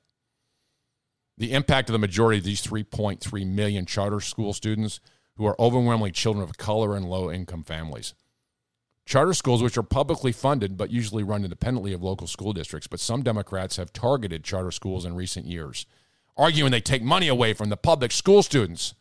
The 1.38 1.54
impact 1.54 1.90
of 1.90 1.94
the 1.94 2.00
majority 2.00 2.38
of 2.38 2.44
these 2.44 2.62
3.3 2.62 3.48
million 3.48 3.86
charter 3.86 4.20
school 4.20 4.54
students 4.54 5.00
who 5.36 5.46
are 5.46 5.60
overwhelmingly 5.60 6.12
children 6.12 6.44
of 6.44 6.58
color 6.58 6.96
and 6.96 7.10
low 7.10 7.32
income 7.32 7.64
families. 7.64 8.14
Charter 9.06 9.34
schools, 9.34 9.62
which 9.62 9.78
are 9.78 9.84
publicly 9.84 10.32
funded 10.32 10.78
but 10.78 10.92
usually 10.92 11.24
run 11.24 11.44
independently 11.44 11.92
of 11.92 12.04
local 12.04 12.28
school 12.28 12.54
districts, 12.54 12.88
but 12.88 13.00
some 13.00 13.24
Democrats 13.24 13.78
have 13.78 13.92
targeted 13.92 14.44
charter 14.44 14.72
schools 14.72 15.06
in 15.06 15.16
recent 15.16 15.46
years, 15.46 15.86
arguing 16.38 16.72
they 16.72 16.80
take 16.80 17.04
money 17.04 17.28
away 17.28 17.54
from 17.54 17.70
the 17.70 17.78
public 17.78 18.12
school 18.12 18.44
students. 18.44 18.94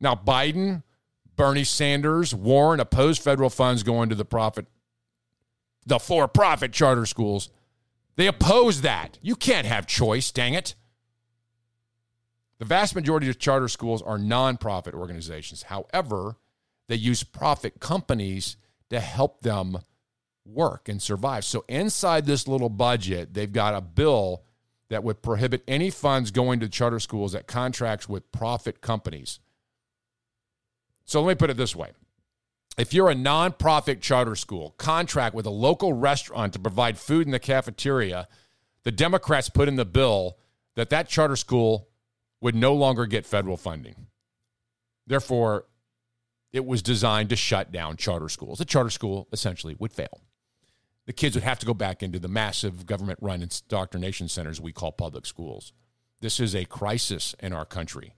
Now, 0.00 0.14
Biden, 0.14 0.82
Bernie 1.36 1.64
Sanders, 1.64 2.34
Warren 2.34 2.80
oppose 2.80 3.18
federal 3.18 3.50
funds 3.50 3.82
going 3.82 4.08
to 4.08 4.14
the 4.14 4.24
profit, 4.24 4.66
the 5.84 5.98
for-profit 5.98 6.72
charter 6.72 7.04
schools. 7.04 7.50
They 8.18 8.26
oppose 8.26 8.80
that. 8.80 9.16
You 9.22 9.36
can't 9.36 9.64
have 9.64 9.86
choice, 9.86 10.32
dang 10.32 10.54
it. 10.54 10.74
The 12.58 12.64
vast 12.64 12.96
majority 12.96 13.30
of 13.30 13.38
charter 13.38 13.68
schools 13.68 14.02
are 14.02 14.18
nonprofit 14.18 14.92
organizations. 14.92 15.62
However, 15.62 16.34
they 16.88 16.96
use 16.96 17.22
profit 17.22 17.78
companies 17.78 18.56
to 18.90 18.98
help 18.98 19.42
them 19.42 19.78
work 20.44 20.88
and 20.88 21.00
survive. 21.00 21.44
So, 21.44 21.64
inside 21.68 22.26
this 22.26 22.48
little 22.48 22.68
budget, 22.68 23.34
they've 23.34 23.52
got 23.52 23.74
a 23.74 23.80
bill 23.80 24.42
that 24.88 25.04
would 25.04 25.22
prohibit 25.22 25.62
any 25.68 25.88
funds 25.88 26.32
going 26.32 26.58
to 26.58 26.68
charter 26.68 26.98
schools 26.98 27.34
that 27.34 27.46
contracts 27.46 28.08
with 28.08 28.32
profit 28.32 28.80
companies. 28.80 29.38
So, 31.04 31.22
let 31.22 31.28
me 31.28 31.34
put 31.36 31.50
it 31.50 31.56
this 31.56 31.76
way 31.76 31.92
if 32.78 32.94
you're 32.94 33.10
a 33.10 33.14
nonprofit 33.14 34.00
charter 34.00 34.36
school, 34.36 34.74
contract 34.78 35.34
with 35.34 35.46
a 35.46 35.50
local 35.50 35.92
restaurant 35.92 36.52
to 36.52 36.58
provide 36.58 36.96
food 36.96 37.26
in 37.26 37.32
the 37.32 37.40
cafeteria, 37.40 38.28
the 38.84 38.92
Democrats 38.92 39.48
put 39.48 39.68
in 39.68 39.76
the 39.76 39.84
bill 39.84 40.38
that 40.76 40.90
that 40.90 41.08
charter 41.08 41.36
school 41.36 41.88
would 42.40 42.54
no 42.54 42.72
longer 42.72 43.04
get 43.04 43.26
federal 43.26 43.56
funding. 43.56 44.06
Therefore, 45.06 45.66
it 46.52 46.64
was 46.64 46.80
designed 46.80 47.30
to 47.30 47.36
shut 47.36 47.72
down 47.72 47.96
charter 47.96 48.28
schools. 48.28 48.58
The 48.58 48.64
charter 48.64 48.90
school 48.90 49.28
essentially 49.32 49.74
would 49.78 49.92
fail. 49.92 50.22
The 51.06 51.12
kids 51.12 51.34
would 51.34 51.44
have 51.44 51.58
to 51.58 51.66
go 51.66 51.74
back 51.74 52.02
into 52.02 52.18
the 52.18 52.28
massive 52.28 52.86
government 52.86 53.18
run 53.20 53.42
indoctrination 53.42 54.28
centers 54.28 54.60
we 54.60 54.72
call 54.72 54.92
public 54.92 55.26
schools. 55.26 55.72
This 56.20 56.38
is 56.38 56.54
a 56.54 56.64
crisis 56.64 57.34
in 57.40 57.52
our 57.52 57.64
country. 57.64 58.12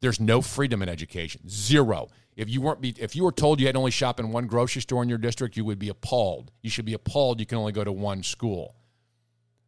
There's 0.00 0.20
no 0.20 0.40
freedom 0.40 0.82
in 0.82 0.88
education. 0.88 1.48
Zero. 1.48 2.08
If 2.36 2.50
you 2.50 2.60
weren't 2.60 2.84
if 2.98 3.16
you 3.16 3.24
were 3.24 3.32
told 3.32 3.60
you 3.60 3.66
had 3.66 3.76
only 3.76 3.90
shop 3.90 4.20
in 4.20 4.30
one 4.30 4.46
grocery 4.46 4.82
store 4.82 5.02
in 5.02 5.08
your 5.08 5.18
district, 5.18 5.56
you 5.56 5.64
would 5.64 5.78
be 5.78 5.88
appalled. 5.88 6.52
You 6.62 6.70
should 6.70 6.84
be 6.84 6.92
appalled 6.92 7.40
you 7.40 7.46
can 7.46 7.58
only 7.58 7.72
go 7.72 7.82
to 7.82 7.92
one 7.92 8.22
school. 8.22 8.76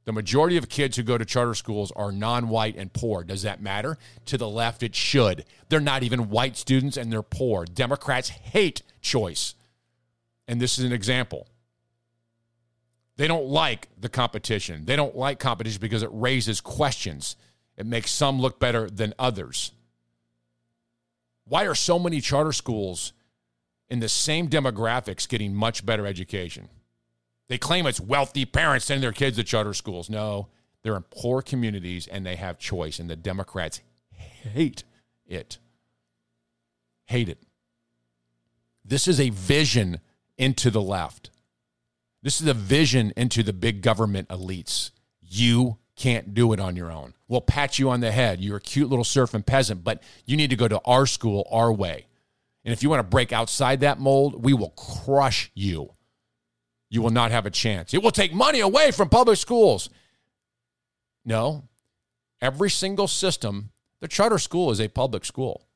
The 0.05 0.13
majority 0.13 0.57
of 0.57 0.69
kids 0.69 0.97
who 0.97 1.03
go 1.03 1.19
to 1.19 1.25
charter 1.25 1.55
schools 1.55 1.93
are 1.97 2.13
non 2.13 2.49
white 2.49 2.77
and 2.77 2.93
poor. 2.93 3.25
Does 3.25 3.43
that 3.43 3.63
matter? 3.63 3.99
To 4.27 4.39
the 4.39 4.49
left, 4.49 4.83
it 4.83 4.95
should. 4.95 5.45
They're 5.69 5.81
not 5.81 6.03
even 6.03 6.31
white 6.31 6.57
students 6.57 6.97
and 6.97 7.13
they're 7.13 7.23
poor. 7.23 7.65
Democrats 7.65 8.29
hate 8.29 8.83
choice. 9.01 9.55
And 10.47 10.61
this 10.61 10.79
is 10.79 10.85
an 10.85 10.93
example. 10.93 11.47
They 13.17 13.29
don't 13.29 13.47
like 13.47 13.89
the 14.01 14.09
competition. 14.09 14.85
They 14.85 14.97
don't 14.97 15.17
like 15.17 15.39
competition 15.39 15.81
because 15.81 16.03
it 16.03 16.11
raises 16.13 16.61
questions. 16.61 17.37
It 17.77 17.85
makes 17.85 18.11
some 18.11 18.41
look 18.41 18.59
better 18.59 18.89
than 18.89 19.13
others. 19.19 19.73
Why 21.49 21.65
are 21.65 21.75
so 21.75 21.99
many 21.99 22.21
charter 22.21 22.53
schools 22.53 23.13
in 23.89 24.01
the 24.01 24.09
same 24.09 24.49
demographics 24.49 25.29
getting 25.29 25.55
much 25.55 25.85
better 25.85 26.07
education? 26.07 26.69
They 27.49 27.59
claim 27.59 27.87
it's 27.87 28.01
wealthy 28.01 28.45
parents 28.45 28.87
sending 28.87 29.01
their 29.01 29.13
kids 29.13 29.37
to 29.37 29.45
charter 29.45 29.73
schools. 29.73 30.11
No, 30.11 30.49
they're 30.83 30.97
in 30.97 31.05
poor 31.11 31.41
communities 31.41 32.07
and 32.07 32.25
they 32.25 32.37
have 32.37 32.59
choice, 32.59 32.99
and 32.99 33.09
the 33.09 33.17
Democrats 33.17 33.81
hate 34.11 34.85
it. 35.27 35.59
Hate 37.07 37.29
it. 37.29 37.43
This 38.85 39.09
is 39.09 39.19
a 39.19 39.31
vision 39.31 40.01
into 40.37 40.71
the 40.71 40.83
left. 40.83 41.31
This 42.23 42.41
is 42.41 42.47
a 42.47 42.55
vision 42.55 43.13
into 43.17 43.43
the 43.43 43.53
big 43.53 43.81
government 43.81 44.29
elites. 44.29 44.91
You 45.23 45.79
can't 45.99 46.35
do 46.35 46.53
it 46.53 46.61
on 46.61 46.77
your 46.77 46.91
own. 46.91 47.15
We'll 47.29 47.41
pat 47.41 47.79
you 47.79 47.91
on 47.91 48.01
the 48.01 48.11
head. 48.13 48.41
You're 48.41 48.57
a 48.57 48.61
cute 48.61 48.89
little 48.89 49.05
surfing 49.05 49.45
peasant, 49.45 49.85
but 49.85 50.03
you 50.25 50.37
need 50.37 50.51
to 50.51 50.57
go 50.57 50.69
to 50.69 50.81
our 50.85 51.07
school 51.07 51.47
our 51.51 51.73
way. 51.73 52.07
And 52.65 52.73
if 52.73 52.83
you 52.83 52.91
want 52.91 53.01
to 53.01 53.09
break 53.09 53.33
outside 53.33 53.81
that 53.81 53.99
mold, 53.99 54.45
we 54.45 54.53
will 54.53 54.71
crush 54.71 55.51
you 55.55 55.93
you 56.91 57.03
will 57.03 57.11
not 57.11 57.31
have 57.31 57.47
a 57.47 57.51
chance. 57.51 57.93
It 57.93 58.03
will 58.03 58.11
take 58.11 58.33
money 58.33 58.61
away 58.61 58.91
from 58.91 59.09
public 59.09 59.39
schools. 59.39 59.91
No, 61.25 61.65
every 62.41 62.71
single 62.71 63.09
system, 63.09 63.71
the 64.01 64.09
charter 64.09 64.39
school 64.39 64.71
is 64.71 64.81
a 64.81 64.89
public 64.89 65.25
school. 65.25 65.67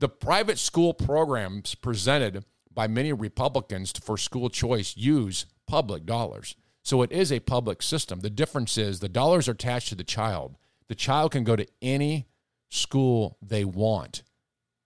The 0.00 0.08
private 0.08 0.58
school 0.58 0.92
programs 0.92 1.74
presented 1.74 2.44
by 2.72 2.86
many 2.86 3.12
Republicans 3.12 3.92
for 3.92 4.18
school 4.18 4.50
choice 4.50 4.96
use 4.96 5.46
public 5.66 6.04
dollars. 6.04 6.56
So 6.82 7.02
it 7.02 7.12
is 7.12 7.30
a 7.30 7.40
public 7.40 7.82
system. 7.82 8.20
The 8.20 8.30
difference 8.30 8.76
is 8.76 9.00
the 9.00 9.08
dollars 9.08 9.48
are 9.48 9.52
attached 9.52 9.88
to 9.90 9.94
the 9.94 10.04
child. 10.04 10.56
The 10.88 10.94
child 10.94 11.32
can 11.32 11.44
go 11.44 11.56
to 11.56 11.66
any 11.80 12.26
school 12.68 13.36
they 13.40 13.64
want, 13.64 14.22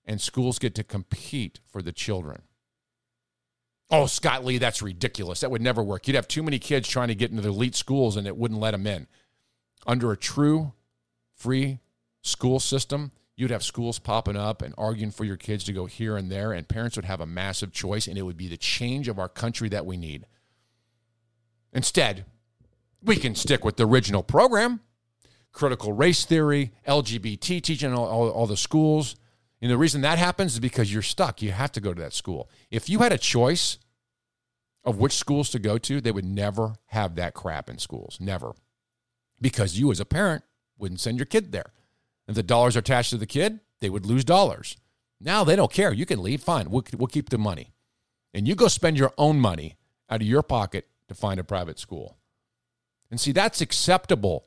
and 0.05 0.20
schools 0.20 0.59
get 0.59 0.74
to 0.74 0.84
compete 0.84 1.61
for 1.70 1.82
the 1.82 1.92
children. 1.92 2.42
Oh, 3.88 4.07
Scott 4.07 4.44
Lee, 4.44 4.59
that's 4.59 4.82
ridiculous. 4.82 5.40
That 5.40 5.51
would 5.51 5.62
never 5.62 5.82
work. 5.82 6.07
You'd 6.07 6.16
have 6.16 6.28
too 6.28 6.42
many 6.42 6.59
kids 6.59 6.88
trying 6.88 7.09
to 7.09 7.14
get 7.14 7.30
into 7.30 7.42
the 7.42 7.51
elite 7.51 7.76
schools 7.76 8.16
and 8.16 8.26
it 8.26 8.36
wouldn't 8.36 8.61
let 8.61 8.72
them 8.72 8.86
in. 8.86 9.07
Under 9.86 10.11
a 10.11 10.16
true 10.16 10.72
free 11.34 11.78
school 12.22 12.59
system, 12.59 13.12
you'd 13.36 13.53
have 13.53 13.62
schools 13.62 14.01
popping 14.01 14.36
up 14.36 14.61
and 14.61 14.74
arguing 14.76 15.12
for 15.12 15.24
your 15.24 15.36
kids 15.36 15.62
to 15.64 15.72
go 15.72 15.86
here 15.86 16.16
and 16.16 16.30
there, 16.30 16.53
and 16.53 16.68
parents 16.68 16.97
would 16.97 17.05
have 17.05 17.20
a 17.20 17.26
massive 17.26 17.72
choice, 17.72 18.09
and 18.09 18.18
it 18.18 18.22
would 18.22 18.36
be 18.36 18.49
the 18.49 18.57
change 18.57 19.07
of 19.07 19.18
our 19.18 19.28
country 19.28 19.68
that 19.68 19.86
we 19.86 19.97
need. 19.97 20.26
Instead, 21.77 22.24
we 23.03 23.14
can 23.14 23.35
stick 23.35 23.64
with 23.64 23.77
the 23.77 23.87
original 23.87 24.22
program 24.22 24.81
critical 25.57 25.93
race 25.93 26.27
theory, 26.27 26.70
LGBT 26.87 27.62
teaching, 27.62 27.95
all, 27.95 28.07
all, 28.07 28.29
all 28.29 28.47
the 28.47 28.59
schools. 28.59 29.16
And 29.62 29.70
the 29.70 29.79
reason 29.79 30.03
that 30.03 30.18
happens 30.18 30.53
is 30.53 30.61
because 30.61 30.93
you're 30.93 31.01
stuck. 31.01 31.41
You 31.41 31.51
have 31.51 31.72
to 31.72 31.81
go 31.81 31.95
to 31.95 32.03
that 32.03 32.12
school. 32.12 32.51
If 32.70 32.91
you 32.91 32.99
had 32.99 33.12
a 33.12 33.18
choice 33.18 33.79
of 34.85 34.99
which 34.99 35.14
schools 35.14 35.49
to 35.51 35.59
go 35.59 35.79
to, 35.79 36.01
they 36.01 36.12
would 36.12 36.27
never 36.27 36.74
have 36.89 37.14
that 37.14 37.33
crap 37.33 37.70
in 37.70 37.79
schools. 37.79 38.18
Never. 38.20 38.53
Because 39.41 39.79
you, 39.79 39.91
as 39.91 39.99
a 39.99 40.05
parent, 40.05 40.45
wouldn't 40.79 41.01
send 41.01 41.18
your 41.18 41.27
kid 41.27 41.53
there. 41.53 41.72
If 42.29 42.35
the 42.35 42.43
dollars 42.43 42.77
are 42.77 42.81
attached 42.81 43.11
to 43.11 43.16
the 43.16 43.27
kid, 43.27 43.61
they 43.81 43.89
would 43.89 44.05
lose 44.05 44.27
dollars. 44.27 44.77
Now 45.22 45.43
they 45.43 45.57
don't 45.57 45.72
care. 45.72 45.93
You 45.93 46.05
can 46.05 46.22
leave. 46.22 46.43
Fine. 46.43 46.70
We'll, 46.70 46.85
we'll 46.99 47.07
keep 47.07 47.31
the 47.31 47.39
money. 47.39 47.72
And 48.35 48.47
you 48.47 48.55
go 48.55 48.68
spend 48.68 48.99
your 48.99 49.14
own 49.16 49.41
money 49.41 49.79
out 50.11 50.20
of 50.20 50.27
your 50.27 50.43
pocket 50.43 50.87
to 51.09 51.15
find 51.15 51.41
a 51.41 51.45
private 51.45 51.79
school. 51.79 52.17
And 53.11 53.21
see, 53.21 53.33
that's 53.33 53.61
acceptable 53.61 54.47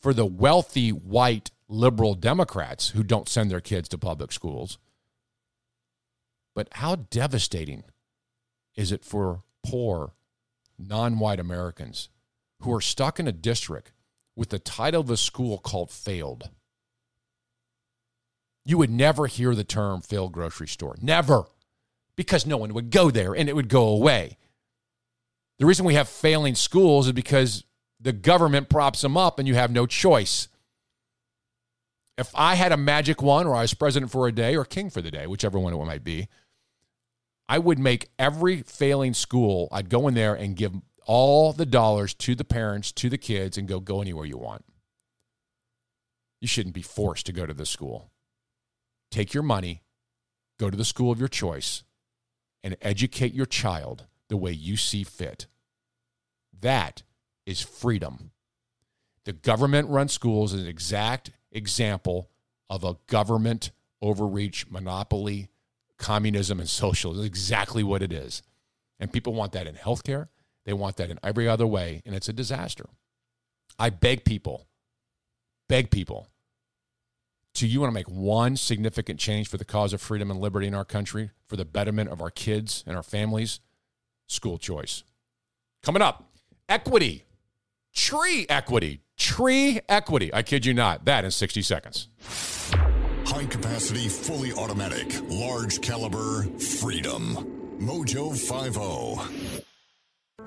for 0.00 0.14
the 0.14 0.26
wealthy 0.26 0.90
white 0.90 1.50
liberal 1.68 2.14
Democrats 2.14 2.90
who 2.90 3.02
don't 3.02 3.28
send 3.28 3.50
their 3.50 3.60
kids 3.60 3.88
to 3.88 3.98
public 3.98 4.32
schools. 4.32 4.78
But 6.54 6.68
how 6.72 6.96
devastating 6.96 7.84
is 8.76 8.92
it 8.92 9.04
for 9.04 9.42
poor, 9.64 10.12
non 10.78 11.18
white 11.18 11.40
Americans 11.40 12.08
who 12.60 12.72
are 12.72 12.80
stuck 12.80 13.18
in 13.18 13.26
a 13.26 13.32
district 13.32 13.92
with 14.34 14.50
the 14.50 14.58
title 14.58 15.00
of 15.00 15.10
a 15.10 15.16
school 15.16 15.58
called 15.58 15.90
failed? 15.90 16.50
You 18.64 18.78
would 18.78 18.90
never 18.90 19.26
hear 19.26 19.54
the 19.54 19.64
term 19.64 20.00
failed 20.00 20.32
grocery 20.32 20.68
store. 20.68 20.96
Never. 21.00 21.44
Because 22.16 22.46
no 22.46 22.56
one 22.56 22.74
would 22.74 22.90
go 22.90 23.10
there 23.10 23.34
and 23.34 23.48
it 23.48 23.54
would 23.54 23.68
go 23.68 23.88
away. 23.88 24.38
The 25.58 25.66
reason 25.66 25.86
we 25.86 25.94
have 25.94 26.08
failing 26.08 26.54
schools 26.54 27.06
is 27.06 27.12
because 27.12 27.64
the 28.00 28.12
government 28.12 28.68
props 28.68 29.00
them 29.00 29.16
up 29.16 29.38
and 29.38 29.48
you 29.48 29.54
have 29.54 29.70
no 29.70 29.86
choice. 29.86 30.48
If 32.18 32.30
I 32.34 32.54
had 32.54 32.72
a 32.72 32.76
magic 32.76 33.22
wand 33.22 33.48
or 33.48 33.54
I 33.54 33.62
was 33.62 33.74
president 33.74 34.12
for 34.12 34.26
a 34.26 34.32
day 34.32 34.56
or 34.56 34.64
king 34.64 34.90
for 34.90 35.02
the 35.02 35.10
day, 35.10 35.26
whichever 35.26 35.58
one 35.58 35.72
it 35.72 35.84
might 35.84 36.04
be, 36.04 36.28
I 37.48 37.58
would 37.58 37.78
make 37.78 38.10
every 38.18 38.62
failing 38.62 39.14
school, 39.14 39.68
I'd 39.70 39.88
go 39.88 40.08
in 40.08 40.14
there 40.14 40.34
and 40.34 40.56
give 40.56 40.72
all 41.06 41.52
the 41.52 41.66
dollars 41.66 42.12
to 42.14 42.34
the 42.34 42.44
parents, 42.44 42.90
to 42.92 43.08
the 43.08 43.18
kids, 43.18 43.56
and 43.56 43.68
go, 43.68 43.80
go 43.80 44.00
anywhere 44.00 44.24
you 44.24 44.36
want. 44.36 44.64
You 46.40 46.48
shouldn't 46.48 46.74
be 46.74 46.82
forced 46.82 47.26
to 47.26 47.32
go 47.32 47.46
to 47.46 47.54
the 47.54 47.66
school. 47.66 48.10
Take 49.10 49.32
your 49.32 49.42
money, 49.42 49.82
go 50.58 50.68
to 50.68 50.76
the 50.76 50.84
school 50.84 51.12
of 51.12 51.18
your 51.18 51.28
choice, 51.28 51.84
and 52.64 52.76
educate 52.82 53.32
your 53.32 53.46
child 53.46 54.06
the 54.28 54.36
way 54.36 54.52
you 54.52 54.76
see 54.76 55.04
fit. 55.04 55.46
That 56.60 57.02
is 57.44 57.60
freedom. 57.60 58.32
The 59.24 59.32
government 59.32 59.88
run 59.88 60.08
schools 60.08 60.52
is 60.52 60.62
an 60.62 60.68
exact 60.68 61.30
example 61.52 62.30
of 62.68 62.84
a 62.84 62.96
government 63.06 63.70
overreach, 64.02 64.70
monopoly, 64.70 65.48
communism, 65.98 66.60
and 66.60 66.68
socialism. 66.68 67.22
Is 67.22 67.26
exactly 67.26 67.82
what 67.82 68.02
it 68.02 68.12
is. 68.12 68.42
And 68.98 69.12
people 69.12 69.34
want 69.34 69.52
that 69.52 69.66
in 69.66 69.74
healthcare. 69.74 70.28
They 70.64 70.72
want 70.72 70.96
that 70.96 71.10
in 71.10 71.18
every 71.22 71.48
other 71.48 71.66
way, 71.66 72.02
and 72.04 72.14
it's 72.14 72.28
a 72.28 72.32
disaster. 72.32 72.86
I 73.78 73.90
beg 73.90 74.24
people, 74.24 74.66
beg 75.68 75.90
people, 75.90 76.28
do 77.56 77.66
you 77.66 77.80
want 77.80 77.90
to 77.90 77.94
make 77.94 78.10
one 78.10 78.56
significant 78.56 79.18
change 79.18 79.48
for 79.48 79.56
the 79.56 79.64
cause 79.64 79.94
of 79.94 80.00
freedom 80.02 80.30
and 80.30 80.38
liberty 80.40 80.66
in 80.66 80.74
our 80.74 80.84
country, 80.84 81.30
for 81.46 81.56
the 81.56 81.64
betterment 81.64 82.10
of 82.10 82.20
our 82.20 82.30
kids 82.30 82.84
and 82.86 82.96
our 82.96 83.02
families? 83.02 83.60
School 84.26 84.58
choice. 84.58 85.04
Coming 85.82 86.02
up, 86.02 86.30
equity, 86.68 87.24
tree 87.94 88.46
equity, 88.48 89.00
tree 89.16 89.80
equity. 89.88 90.32
I 90.34 90.42
kid 90.42 90.66
you 90.66 90.74
not. 90.74 91.04
That 91.04 91.24
in 91.24 91.30
60 91.30 91.62
seconds. 91.62 92.08
High 93.26 93.46
capacity, 93.46 94.08
fully 94.08 94.52
automatic, 94.52 95.20
large 95.28 95.80
caliber, 95.80 96.44
freedom. 96.58 97.78
Mojo 97.80 98.32
oh. 98.78 99.16
50. 99.16 99.65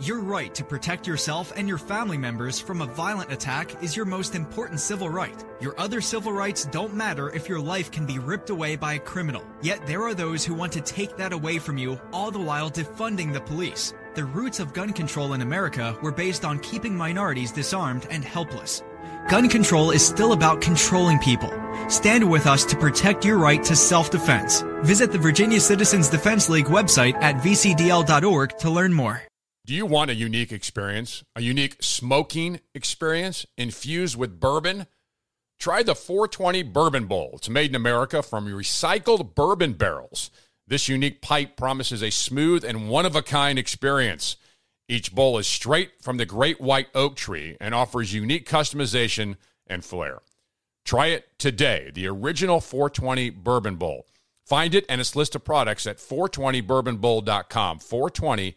Your 0.01 0.19
right 0.21 0.55
to 0.55 0.63
protect 0.63 1.05
yourself 1.05 1.51
and 1.57 1.67
your 1.67 1.77
family 1.77 2.17
members 2.17 2.57
from 2.57 2.81
a 2.81 2.85
violent 2.85 3.33
attack 3.33 3.83
is 3.83 3.97
your 3.97 4.05
most 4.05 4.33
important 4.33 4.79
civil 4.79 5.09
right. 5.09 5.43
Your 5.59 5.77
other 5.77 5.99
civil 5.99 6.31
rights 6.31 6.63
don't 6.63 6.93
matter 6.93 7.29
if 7.31 7.49
your 7.49 7.59
life 7.59 7.91
can 7.91 8.05
be 8.05 8.17
ripped 8.17 8.49
away 8.49 8.77
by 8.77 8.93
a 8.93 8.99
criminal. 8.99 9.43
Yet 9.61 9.85
there 9.85 10.03
are 10.03 10.13
those 10.13 10.45
who 10.45 10.53
want 10.53 10.71
to 10.71 10.81
take 10.81 11.17
that 11.17 11.33
away 11.33 11.59
from 11.59 11.77
you, 11.77 11.99
all 12.13 12.31
the 12.31 12.39
while 12.39 12.71
defunding 12.71 13.33
the 13.33 13.41
police. 13.41 13.93
The 14.15 14.23
roots 14.23 14.61
of 14.61 14.71
gun 14.71 14.93
control 14.93 15.33
in 15.33 15.41
America 15.41 15.97
were 16.01 16.13
based 16.13 16.45
on 16.45 16.59
keeping 16.59 16.95
minorities 16.95 17.51
disarmed 17.51 18.07
and 18.09 18.23
helpless. 18.23 18.81
Gun 19.27 19.49
control 19.49 19.91
is 19.91 20.05
still 20.05 20.31
about 20.31 20.61
controlling 20.61 21.19
people. 21.19 21.51
Stand 21.89 22.23
with 22.23 22.47
us 22.47 22.63
to 22.67 22.77
protect 22.77 23.25
your 23.25 23.37
right 23.37 23.61
to 23.65 23.75
self-defense. 23.75 24.61
Visit 24.81 25.11
the 25.11 25.17
Virginia 25.17 25.59
Citizens 25.59 26.07
Defense 26.07 26.47
League 26.47 26.67
website 26.67 27.15
at 27.15 27.35
vcdl.org 27.43 28.57
to 28.59 28.69
learn 28.69 28.93
more. 28.93 29.28
Do 29.69 29.75
you 29.75 29.85
want 29.85 30.09
a 30.09 30.15
unique 30.15 30.51
experience? 30.51 31.23
A 31.35 31.43
unique 31.43 31.75
smoking 31.79 32.59
experience 32.73 33.45
infused 33.55 34.17
with 34.17 34.39
bourbon? 34.39 34.87
Try 35.59 35.83
the 35.83 35.93
420 35.93 36.63
Bourbon 36.63 37.05
Bowl. 37.05 37.33
It's 37.35 37.49
made 37.49 37.69
in 37.69 37.75
America 37.75 38.23
from 38.23 38.47
recycled 38.47 39.35
bourbon 39.35 39.73
barrels. 39.73 40.31
This 40.65 40.89
unique 40.89 41.21
pipe 41.21 41.55
promises 41.55 42.01
a 42.01 42.09
smooth 42.09 42.65
and 42.65 42.89
one 42.89 43.05
of 43.05 43.15
a 43.15 43.21
kind 43.21 43.59
experience. 43.59 44.37
Each 44.87 45.13
bowl 45.13 45.37
is 45.37 45.45
straight 45.45 46.01
from 46.01 46.17
the 46.17 46.25
great 46.25 46.59
white 46.59 46.87
oak 46.95 47.15
tree 47.15 47.55
and 47.61 47.75
offers 47.75 48.11
unique 48.11 48.49
customization 48.49 49.35
and 49.67 49.85
flair. 49.85 50.23
Try 50.83 51.09
it 51.09 51.27
today, 51.37 51.91
the 51.93 52.07
original 52.07 52.59
420 52.59 53.29
Bourbon 53.29 53.75
Bowl. 53.75 54.07
Find 54.47 54.73
it 54.73 54.87
and 54.89 54.99
its 54.99 55.15
list 55.15 55.35
of 55.35 55.43
products 55.43 55.85
at 55.85 55.99
420bourbonbowl.com. 55.99 57.77
420 57.77 58.55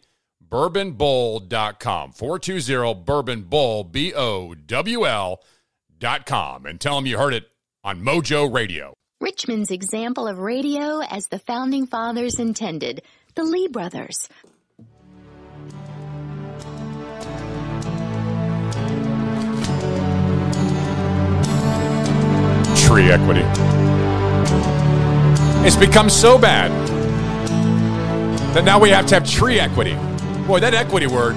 bourbonbowl.com 0.53 2.11
420 2.11 2.93
bourbon 3.03 3.41
bowl 3.41 3.83
b 3.83 4.13
o 4.13 4.53
w 4.53 5.03
l.com 5.07 6.67
and 6.67 6.79
tell 6.79 6.95
them 6.95 7.07
you 7.07 7.17
heard 7.17 7.33
it 7.33 7.49
on 7.83 8.01
Mojo 8.01 8.53
Radio. 8.53 8.93
Richmond's 9.19 9.71
example 9.71 10.27
of 10.27 10.37
radio 10.37 10.99
as 10.99 11.27
the 11.29 11.39
founding 11.39 11.87
fathers 11.87 12.39
intended, 12.39 13.01
the 13.33 13.43
Lee 13.43 13.67
brothers. 13.67 14.29
Tree 22.85 23.09
equity. 23.09 23.41
It's 25.65 25.75
become 25.75 26.11
so 26.11 26.37
bad 26.37 26.69
that 28.53 28.63
now 28.63 28.79
we 28.79 28.91
have 28.91 29.07
to 29.07 29.15
have 29.15 29.27
tree 29.27 29.59
equity. 29.59 29.97
Boy, 30.47 30.59
that 30.59 30.73
equity 30.73 31.07
word. 31.07 31.35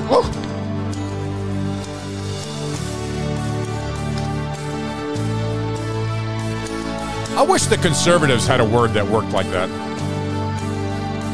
I 7.37 7.43
wish 7.43 7.67
the 7.67 7.77
conservatives 7.77 8.47
had 8.47 8.61
a 8.61 8.65
word 8.65 8.95
that 8.95 9.07
worked 9.07 9.31
like 9.31 9.47
that. 9.51 9.69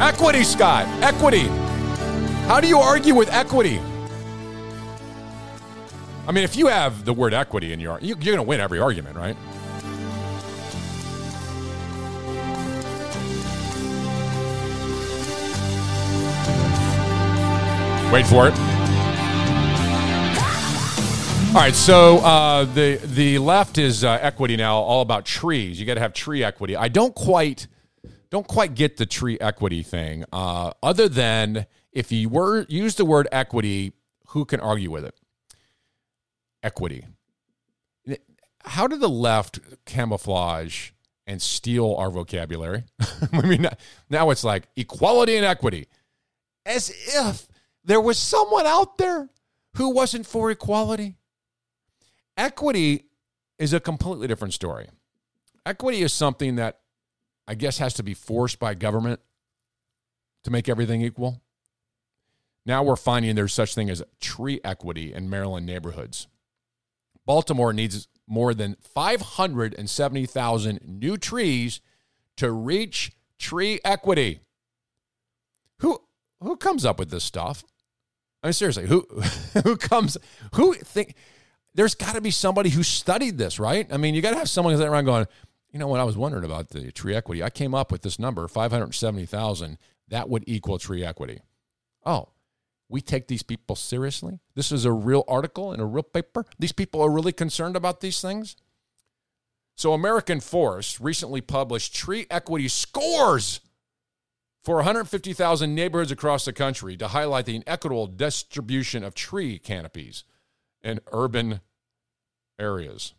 Equity, 0.02 0.42
Scott. 0.42 0.86
Equity. 1.02 1.46
How 2.48 2.60
do 2.60 2.66
you 2.66 2.78
argue 2.78 3.14
with 3.14 3.30
equity? 3.32 3.80
I 6.26 6.32
mean, 6.32 6.44
if 6.44 6.56
you 6.56 6.66
have 6.66 7.04
the 7.04 7.12
word 7.12 7.32
equity 7.32 7.72
in 7.72 7.80
your, 7.80 7.98
you, 8.00 8.16
you're 8.20 8.34
going 8.34 8.36
to 8.36 8.42
win 8.42 8.60
every 8.60 8.80
argument, 8.80 9.16
right? 9.16 9.36
Wait 18.12 18.26
for 18.26 18.46
it. 18.46 18.54
All 21.48 21.58
right, 21.58 21.74
so 21.74 22.18
uh, 22.18 22.64
the 22.64 23.00
the 23.02 23.38
left 23.38 23.78
is 23.78 24.04
uh, 24.04 24.18
equity 24.20 24.54
now, 24.56 24.76
all 24.76 25.00
about 25.00 25.24
trees. 25.24 25.80
You 25.80 25.86
got 25.86 25.94
to 25.94 26.00
have 26.00 26.12
tree 26.12 26.44
equity. 26.44 26.76
I 26.76 26.88
don't 26.88 27.14
quite 27.14 27.68
don't 28.28 28.46
quite 28.46 28.74
get 28.74 28.98
the 28.98 29.06
tree 29.06 29.38
equity 29.40 29.82
thing. 29.82 30.26
Uh, 30.30 30.72
other 30.82 31.08
than 31.08 31.64
if 31.90 32.12
you 32.12 32.28
were 32.28 32.66
use 32.68 32.96
the 32.96 33.06
word 33.06 33.28
equity, 33.32 33.94
who 34.28 34.44
can 34.44 34.60
argue 34.60 34.90
with 34.90 35.06
it? 35.06 35.14
Equity. 36.62 37.06
How 38.64 38.86
did 38.86 39.00
the 39.00 39.08
left 39.08 39.58
camouflage 39.86 40.90
and 41.26 41.40
steal 41.40 41.94
our 41.94 42.10
vocabulary? 42.10 42.84
I 43.32 43.40
mean, 43.40 43.66
now 44.10 44.28
it's 44.28 44.44
like 44.44 44.68
equality 44.76 45.36
and 45.36 45.46
equity, 45.46 45.88
as 46.66 46.90
if 46.90 47.48
there 47.85 48.01
was 48.01 48.18
someone 48.18 48.66
out 48.66 48.99
there 48.99 49.28
who 49.76 49.91
wasn't 49.91 50.26
for 50.26 50.51
equality. 50.51 51.16
Equity 52.37 53.05
is 53.59 53.72
a 53.72 53.80
completely 53.80 54.26
different 54.26 54.55
story. 54.55 54.89
Equity 55.64 56.03
is 56.03 56.12
something 56.12 56.57
that 56.57 56.80
I 57.47 57.55
guess 57.55 57.78
has 57.78 57.95
to 57.95 58.03
be 58.03 58.14
forced 58.14 58.59
by 58.59 58.74
government 58.74 59.20
to 60.45 60.51
make 60.51 60.68
everything 60.68 61.03
equal. 61.03 61.43
Now 62.64 62.83
we're 62.83 62.97
finding 62.97 63.35
there's 63.35 63.53
such 63.53 63.74
thing 63.74 63.91
as 63.91 64.03
tree 64.20 64.61
equity 64.64 65.12
in 65.12 65.28
Maryland 65.28 65.66
neighborhoods. 65.66 66.28
Baltimore 67.26 67.72
needs 67.72 68.09
more 68.26 68.55
than 68.55 68.76
570,000 68.80 70.80
new 70.85 71.16
trees 71.16 71.80
to 72.37 72.51
reach 72.51 73.12
tree 73.39 73.80
equity. 73.85 74.41
Who 75.78 76.03
who 76.41 76.57
comes 76.57 76.85
up 76.85 76.99
with 76.99 77.11
this 77.11 77.24
stuff? 77.24 77.64
I 78.43 78.49
mean 78.49 78.53
seriously, 78.53 78.86
who 78.86 79.07
who 79.64 79.76
comes 79.76 80.18
who 80.55 80.74
think 80.74 81.14
there's 81.74 81.95
got 81.95 82.14
to 82.14 82.20
be 82.20 82.30
somebody 82.30 82.70
who 82.70 82.82
studied 82.82 83.38
this, 83.38 83.59
right? 83.59 83.86
I 83.93 83.97
mean, 83.97 84.14
you 84.14 84.22
got 84.22 84.32
to 84.32 84.38
have 84.38 84.49
someone 84.49 84.74
who's 84.74 84.82
around 84.82 85.05
going, 85.05 85.26
you 85.72 85.78
know, 85.78 85.88
when 85.88 86.01
I 86.01 86.05
was 86.05 86.16
wondering 86.16 86.45
about 86.45 86.70
the 86.70 86.93
tree 86.93 87.14
equity, 87.14 87.43
I 87.43 87.51
came 87.51 87.74
up 87.74 87.90
with 87.90 88.03
this 88.03 88.18
number, 88.18 88.47
570,000, 88.47 89.78
that 90.09 90.28
would 90.28 90.45
equal 90.47 90.78
tree 90.78 91.05
equity. 91.05 91.40
Oh, 92.05 92.28
we 92.88 93.01
take 93.01 93.26
these 93.26 93.43
people 93.43 93.74
seriously? 93.74 94.40
This 94.55 94.70
is 94.70 94.84
a 94.84 94.93
real 94.93 95.24
article 95.26 95.72
in 95.72 95.80
a 95.80 95.86
real 95.86 96.03
paper? 96.03 96.45
These 96.59 96.72
people 96.72 97.01
are 97.01 97.11
really 97.11 97.32
concerned 97.32 97.74
about 97.74 98.01
these 98.01 98.20
things? 98.20 98.55
So, 99.74 99.95
American 99.95 100.40
Forest 100.40 101.01
recently 101.01 101.40
published 101.40 101.95
tree 101.95 102.26
equity 102.30 102.68
scores 102.68 103.61
for 104.62 104.76
150,000 104.76 105.74
neighborhoods 105.74 106.12
across 106.12 106.44
the 106.44 106.52
country 106.52 106.96
to 106.96 107.08
highlight 107.08 107.46
the 107.46 107.56
inequitable 107.56 108.06
distribution 108.06 109.02
of 109.02 109.14
tree 109.14 109.58
canopies 109.58 110.24
in 110.82 111.00
urban 111.12 111.60
areas. 112.58 113.14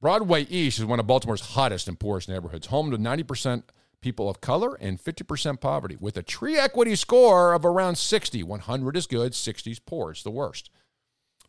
Broadway 0.00 0.42
East 0.44 0.78
is 0.78 0.84
one 0.84 1.00
of 1.00 1.06
Baltimore's 1.06 1.40
hottest 1.40 1.88
and 1.88 1.98
poorest 1.98 2.28
neighborhoods, 2.28 2.68
home 2.68 2.90
to 2.90 2.98
90% 2.98 3.64
people 4.00 4.30
of 4.30 4.40
color 4.40 4.76
and 4.76 5.02
50% 5.02 5.60
poverty, 5.60 5.96
with 5.98 6.16
a 6.16 6.22
tree 6.22 6.56
equity 6.56 6.94
score 6.94 7.52
of 7.52 7.64
around 7.64 7.96
60. 7.96 8.42
100 8.42 8.96
is 8.96 9.06
good, 9.06 9.34
60 9.34 9.70
is 9.70 9.80
poor. 9.80 10.12
It's 10.12 10.22
the 10.22 10.30
worst. 10.30 10.70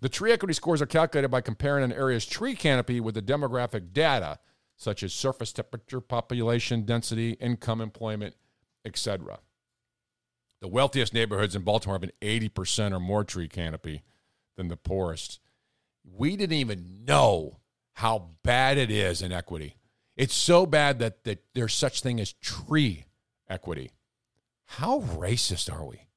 The 0.01 0.09
tree 0.09 0.31
equity 0.31 0.53
scores 0.53 0.81
are 0.81 0.87
calculated 0.87 1.29
by 1.29 1.41
comparing 1.41 1.83
an 1.83 1.93
area's 1.93 2.25
tree 2.25 2.55
canopy 2.55 2.99
with 2.99 3.15
the 3.15 3.21
demographic 3.21 3.93
data, 3.93 4.39
such 4.77 5.03
as 5.03 5.13
surface 5.13 5.51
temperature, 5.51 6.01
population 6.01 6.83
density, 6.83 7.31
income, 7.33 7.81
employment, 7.81 8.35
etc. 8.89 9.39
The 10.61 10.67
wealthiest 10.67 11.13
neighborhoods 11.13 11.55
in 11.55 11.61
Baltimore 11.61 11.95
have 11.95 12.03
an 12.03 12.11
80% 12.21 12.91
or 12.91 12.99
more 12.99 13.23
tree 13.23 13.47
canopy 13.47 14.03
than 14.57 14.67
the 14.67 14.75
poorest. 14.75 15.39
We 16.03 16.35
didn't 16.35 16.57
even 16.57 17.05
know 17.05 17.59
how 17.93 18.31
bad 18.43 18.77
it 18.77 18.91
is 18.91 19.21
in 19.21 19.31
equity. 19.31 19.75
It's 20.17 20.33
so 20.33 20.65
bad 20.65 20.99
that, 20.99 21.23
that 21.23 21.43
there's 21.53 21.73
such 21.73 22.01
thing 22.01 22.19
as 22.19 22.33
tree 22.33 23.05
equity. 23.49 23.91
How 24.65 24.99
racist 24.99 25.71
are 25.71 25.85
we? 25.85 26.07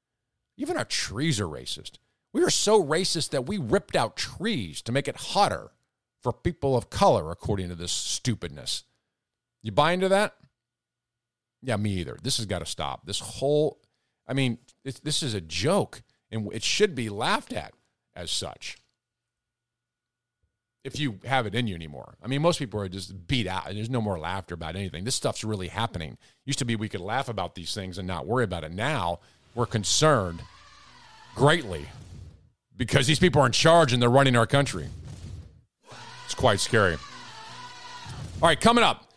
Even 0.56 0.76
our 0.76 0.84
trees 0.84 1.40
are 1.40 1.46
racist. 1.46 1.98
We 2.32 2.42
are 2.42 2.50
so 2.50 2.82
racist 2.82 3.30
that 3.30 3.46
we 3.46 3.58
ripped 3.58 3.94
out 3.94 4.16
trees 4.16 4.82
to 4.82 4.92
make 4.92 5.06
it 5.06 5.16
hotter 5.16 5.70
for 6.20 6.32
people 6.32 6.76
of 6.76 6.90
color, 6.90 7.30
according 7.30 7.68
to 7.68 7.74
this 7.74 7.92
stupidness. 7.92 8.84
You 9.62 9.72
buy 9.72 9.92
into 9.92 10.08
that? 10.08 10.34
Yeah, 11.62 11.76
me 11.76 11.92
either. 11.92 12.18
This 12.22 12.38
has 12.38 12.46
got 12.46 12.58
to 12.58 12.66
stop. 12.66 13.06
This 13.06 13.20
whole, 13.20 13.78
I 14.26 14.34
mean, 14.34 14.58
this 14.84 15.22
is 15.22 15.34
a 15.34 15.40
joke, 15.40 16.02
and 16.30 16.52
it 16.52 16.62
should 16.62 16.94
be 16.94 17.08
laughed 17.08 17.52
at 17.52 17.72
as 18.14 18.30
such 18.30 18.78
if 20.84 20.98
you 20.98 21.20
have 21.24 21.46
it 21.46 21.54
in 21.54 21.66
you 21.66 21.74
anymore. 21.74 22.14
I 22.22 22.26
mean, 22.26 22.42
most 22.42 22.58
people 22.58 22.80
are 22.80 22.88
just 22.88 23.26
beat 23.26 23.46
out. 23.46 23.68
And 23.68 23.76
there's 23.76 23.90
no 23.90 24.00
more 24.00 24.18
laughter 24.18 24.54
about 24.54 24.74
anything. 24.74 25.04
This 25.04 25.14
stuff's 25.14 25.44
really 25.44 25.68
happening. 25.68 26.18
Used 26.44 26.58
to 26.58 26.64
be 26.64 26.74
we 26.76 26.88
could 26.88 27.00
laugh 27.00 27.28
about 27.28 27.54
these 27.54 27.72
things 27.74 27.98
and 27.98 28.08
not 28.08 28.26
worry 28.26 28.44
about 28.44 28.64
it. 28.64 28.72
Now 28.72 29.20
we're 29.54 29.66
concerned 29.66 30.42
greatly 31.34 31.86
because 32.76 33.06
these 33.06 33.20
people 33.20 33.42
are 33.42 33.46
in 33.46 33.52
charge 33.52 33.92
and 33.92 34.02
they're 34.02 34.10
running 34.10 34.36
our 34.36 34.46
country. 34.46 34.88
It's 36.24 36.34
quite 36.34 36.58
scary. 36.58 36.94
All 36.94 38.48
right, 38.48 38.60
coming 38.60 38.82
up. 38.82 39.11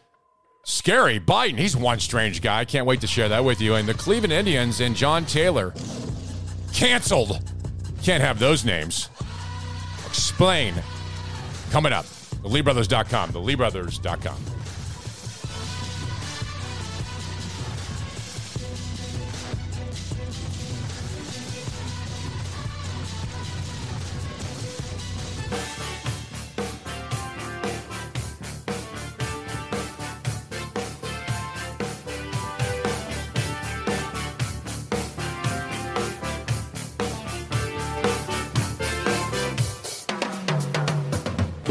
Scary 0.65 1.19
Biden. 1.19 1.57
He's 1.57 1.77
one 1.77 1.99
strange 1.99 2.41
guy. 2.41 2.59
I 2.59 2.65
can't 2.65 2.85
wait 2.85 2.99
to 3.01 3.07
share 3.07 3.29
that 3.29 3.45
with 3.45 3.61
you. 3.61 3.75
And 3.75 3.87
the 3.87 3.93
Cleveland 3.93 4.33
Indians 4.33 4.81
and 4.81 4.95
John 4.95 5.25
Tyler 5.25 5.73
canceled. 6.73 7.39
Can't 8.03 8.21
have 8.21 8.39
those 8.39 8.65
names. 8.65 9.09
Explain 10.05 10.75
Coming 11.75 11.91
up, 11.91 12.05
the 12.41 12.49
LeeBrothers.com, 12.49 14.37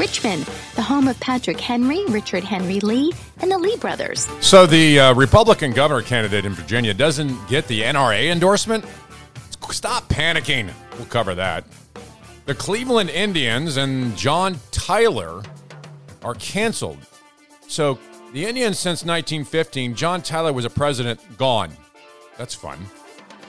Richmond, 0.05 0.47
the 0.75 0.83
home 0.83 1.09
of 1.09 1.19
Patrick 1.19 1.59
Henry, 1.59 2.05
Richard 2.09 2.45
Henry 2.45 2.79
Lee, 2.81 3.11
and 3.39 3.51
the 3.51 3.57
Lee 3.57 3.75
brothers. 3.79 4.29
So 4.43 4.67
the 4.67 5.01
uh, 5.01 5.15
Republican 5.15 5.73
governor 5.73 6.03
candidate 6.03 6.45
in 6.45 6.53
Virginia 6.53 6.93
doesn't 6.93 7.49
get 7.49 7.67
the 7.69 7.81
NRA 7.81 8.31
endorsement? 8.31 8.85
Stop 9.71 10.11
panicking. 10.11 10.71
We'll 10.99 11.07
cover 11.07 11.35
that. 11.37 11.65
The 12.45 12.55
Cleveland 12.55 13.09
Indians 13.09 13.79
and 13.79 14.15
John 14.15 14.59
Tyler 14.73 15.43
are 16.23 16.35
canceled. 16.35 16.99
So 17.67 17.99
the 18.35 18.45
Indians 18.45 18.79
since 18.79 19.07
1915, 19.07 19.95
John 19.95 20.21
Tyler 20.21 20.53
was 20.53 20.67
a 20.67 20.71
president, 20.71 21.39
gone. 21.39 21.75
That's 22.37 22.53
fun. 22.53 22.79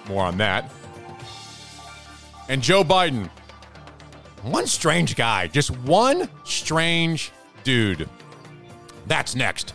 More 0.08 0.24
on 0.24 0.38
that. 0.38 0.72
And 2.48 2.62
Joe 2.62 2.86
Biden, 2.86 3.30
one 4.46 4.68
strange 4.68 5.16
guy, 5.16 5.48
just 5.48 5.72
one 5.72 6.30
strange 6.44 7.32
dude. 7.64 8.08
That's 9.08 9.36
next. 9.36 9.74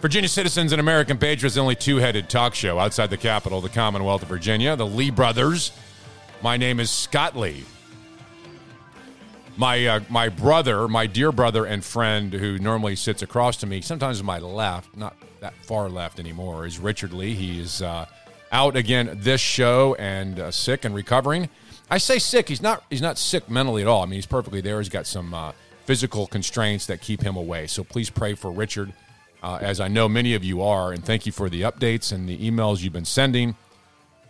Virginia 0.00 0.28
Citizens 0.28 0.72
and 0.72 0.80
American 0.80 1.16
Patriots, 1.18 1.54
the 1.54 1.60
only 1.60 1.76
two 1.76 1.96
headed 1.98 2.28
talk 2.28 2.54
show 2.54 2.78
outside 2.78 3.10
the 3.10 3.16
capital, 3.16 3.60
the 3.60 3.68
Commonwealth 3.68 4.22
of 4.22 4.28
Virginia, 4.28 4.74
the 4.74 4.86
Lee 4.86 5.10
brothers. 5.10 5.72
My 6.42 6.56
name 6.56 6.80
is 6.80 6.90
Scott 6.90 7.36
Lee. 7.36 7.64
My, 9.56 9.86
uh, 9.86 10.00
my 10.08 10.28
brother, 10.28 10.88
my 10.88 11.06
dear 11.06 11.30
brother 11.30 11.66
and 11.66 11.84
friend 11.84 12.32
who 12.32 12.58
normally 12.58 12.96
sits 12.96 13.22
across 13.22 13.58
to 13.58 13.66
me, 13.66 13.80
sometimes 13.80 14.22
my 14.22 14.38
left, 14.38 14.96
not 14.96 15.14
that 15.40 15.54
far 15.66 15.88
left 15.88 16.18
anymore, 16.18 16.66
is 16.66 16.78
Richard 16.78 17.12
Lee. 17.12 17.34
He 17.34 17.60
is 17.60 17.82
uh, 17.82 18.06
out 18.50 18.76
again 18.76 19.18
this 19.20 19.40
show 19.40 19.94
and 19.96 20.40
uh, 20.40 20.50
sick 20.50 20.84
and 20.84 20.94
recovering. 20.94 21.48
I 21.90 21.98
say 21.98 22.18
sick. 22.18 22.48
He's 22.48 22.62
not. 22.62 22.84
He's 22.90 23.02
not 23.02 23.18
sick 23.18 23.50
mentally 23.50 23.82
at 23.82 23.88
all. 23.88 24.02
I 24.02 24.06
mean, 24.06 24.14
he's 24.14 24.26
perfectly 24.26 24.60
there. 24.60 24.78
He's 24.78 24.88
got 24.88 25.06
some 25.06 25.34
uh, 25.34 25.52
physical 25.84 26.26
constraints 26.26 26.86
that 26.86 27.00
keep 27.00 27.22
him 27.22 27.36
away. 27.36 27.66
So 27.66 27.84
please 27.84 28.10
pray 28.10 28.34
for 28.34 28.50
Richard, 28.50 28.92
uh, 29.42 29.58
as 29.60 29.80
I 29.80 29.88
know 29.88 30.08
many 30.08 30.34
of 30.34 30.44
you 30.44 30.62
are, 30.62 30.92
and 30.92 31.04
thank 31.04 31.26
you 31.26 31.32
for 31.32 31.50
the 31.50 31.62
updates 31.62 32.12
and 32.12 32.28
the 32.28 32.38
emails 32.38 32.82
you've 32.82 32.92
been 32.92 33.04
sending. 33.04 33.56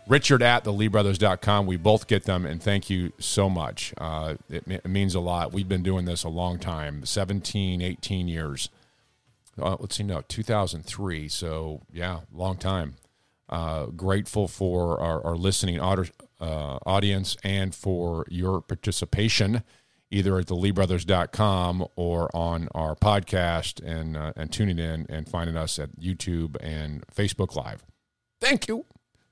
Richard 0.07 0.41
at 0.41 0.65
theleebrothers.com. 0.65 1.65
We 1.65 1.77
both 1.77 2.07
get 2.07 2.25
them, 2.25 2.45
and 2.45 2.61
thank 2.61 2.89
you 2.89 3.13
so 3.19 3.49
much. 3.49 3.93
Uh, 3.97 4.35
it, 4.49 4.63
it, 4.67 4.85
means 4.85 5.15
a 5.15 5.19
lot. 5.19 5.53
We've 5.53 5.67
been 5.67 5.83
doing 5.83 6.05
this 6.05 6.23
a 6.23 6.29
long 6.29 6.59
time 6.59 7.05
17, 7.05 7.81
18 7.81 8.27
years. 8.27 8.69
Uh, 9.61 9.77
let's 9.79 9.95
see, 9.95 10.03
no, 10.03 10.21
2003. 10.27 11.29
So, 11.29 11.81
yeah, 11.93 12.21
long 12.33 12.57
time. 12.57 12.95
Uh, 13.49 13.85
grateful 13.87 14.47
for 14.47 14.99
our, 14.99 15.23
our 15.25 15.35
listening 15.35 15.79
uh, 16.39 16.77
audience 16.85 17.37
and 17.43 17.73
for 17.73 18.25
your 18.29 18.61
participation 18.61 19.63
either 20.13 20.37
at 20.37 20.45
theleebrothers.com 20.45 21.87
or 21.95 22.29
on 22.35 22.67
our 22.75 22.95
podcast 22.95 23.83
and, 23.83 24.15
uh, 24.15 24.31
and 24.35 24.51
tuning 24.51 24.77
in 24.77 25.07
and 25.09 25.27
finding 25.27 25.57
us 25.57 25.79
at 25.79 25.99
YouTube 25.99 26.55
and 26.61 27.03
Facebook 27.07 27.55
Live. 27.55 27.83
Thank 28.39 28.67
you. 28.67 28.85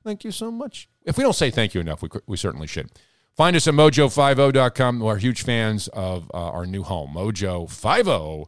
Thank 0.04 0.24
you 0.24 0.32
so 0.32 0.50
much. 0.52 0.90
If 1.06 1.18
we 1.18 1.24
don't 1.24 1.34
say 1.34 1.52
thank 1.52 1.76
you 1.76 1.82
enough, 1.82 2.02
we, 2.02 2.10
we 2.26 2.36
certainly 2.36 2.66
should. 2.66 2.90
Find 3.38 3.56
us 3.56 3.68
at 3.68 3.76
mojo50.com. 3.76 5.00
We're 5.00 5.18
huge 5.18 5.44
fans 5.44 5.88
of 5.90 6.30
uh, 6.34 6.50
our 6.50 6.66
new 6.66 6.82
home, 6.84 7.14
mojo50.com. 7.14 8.48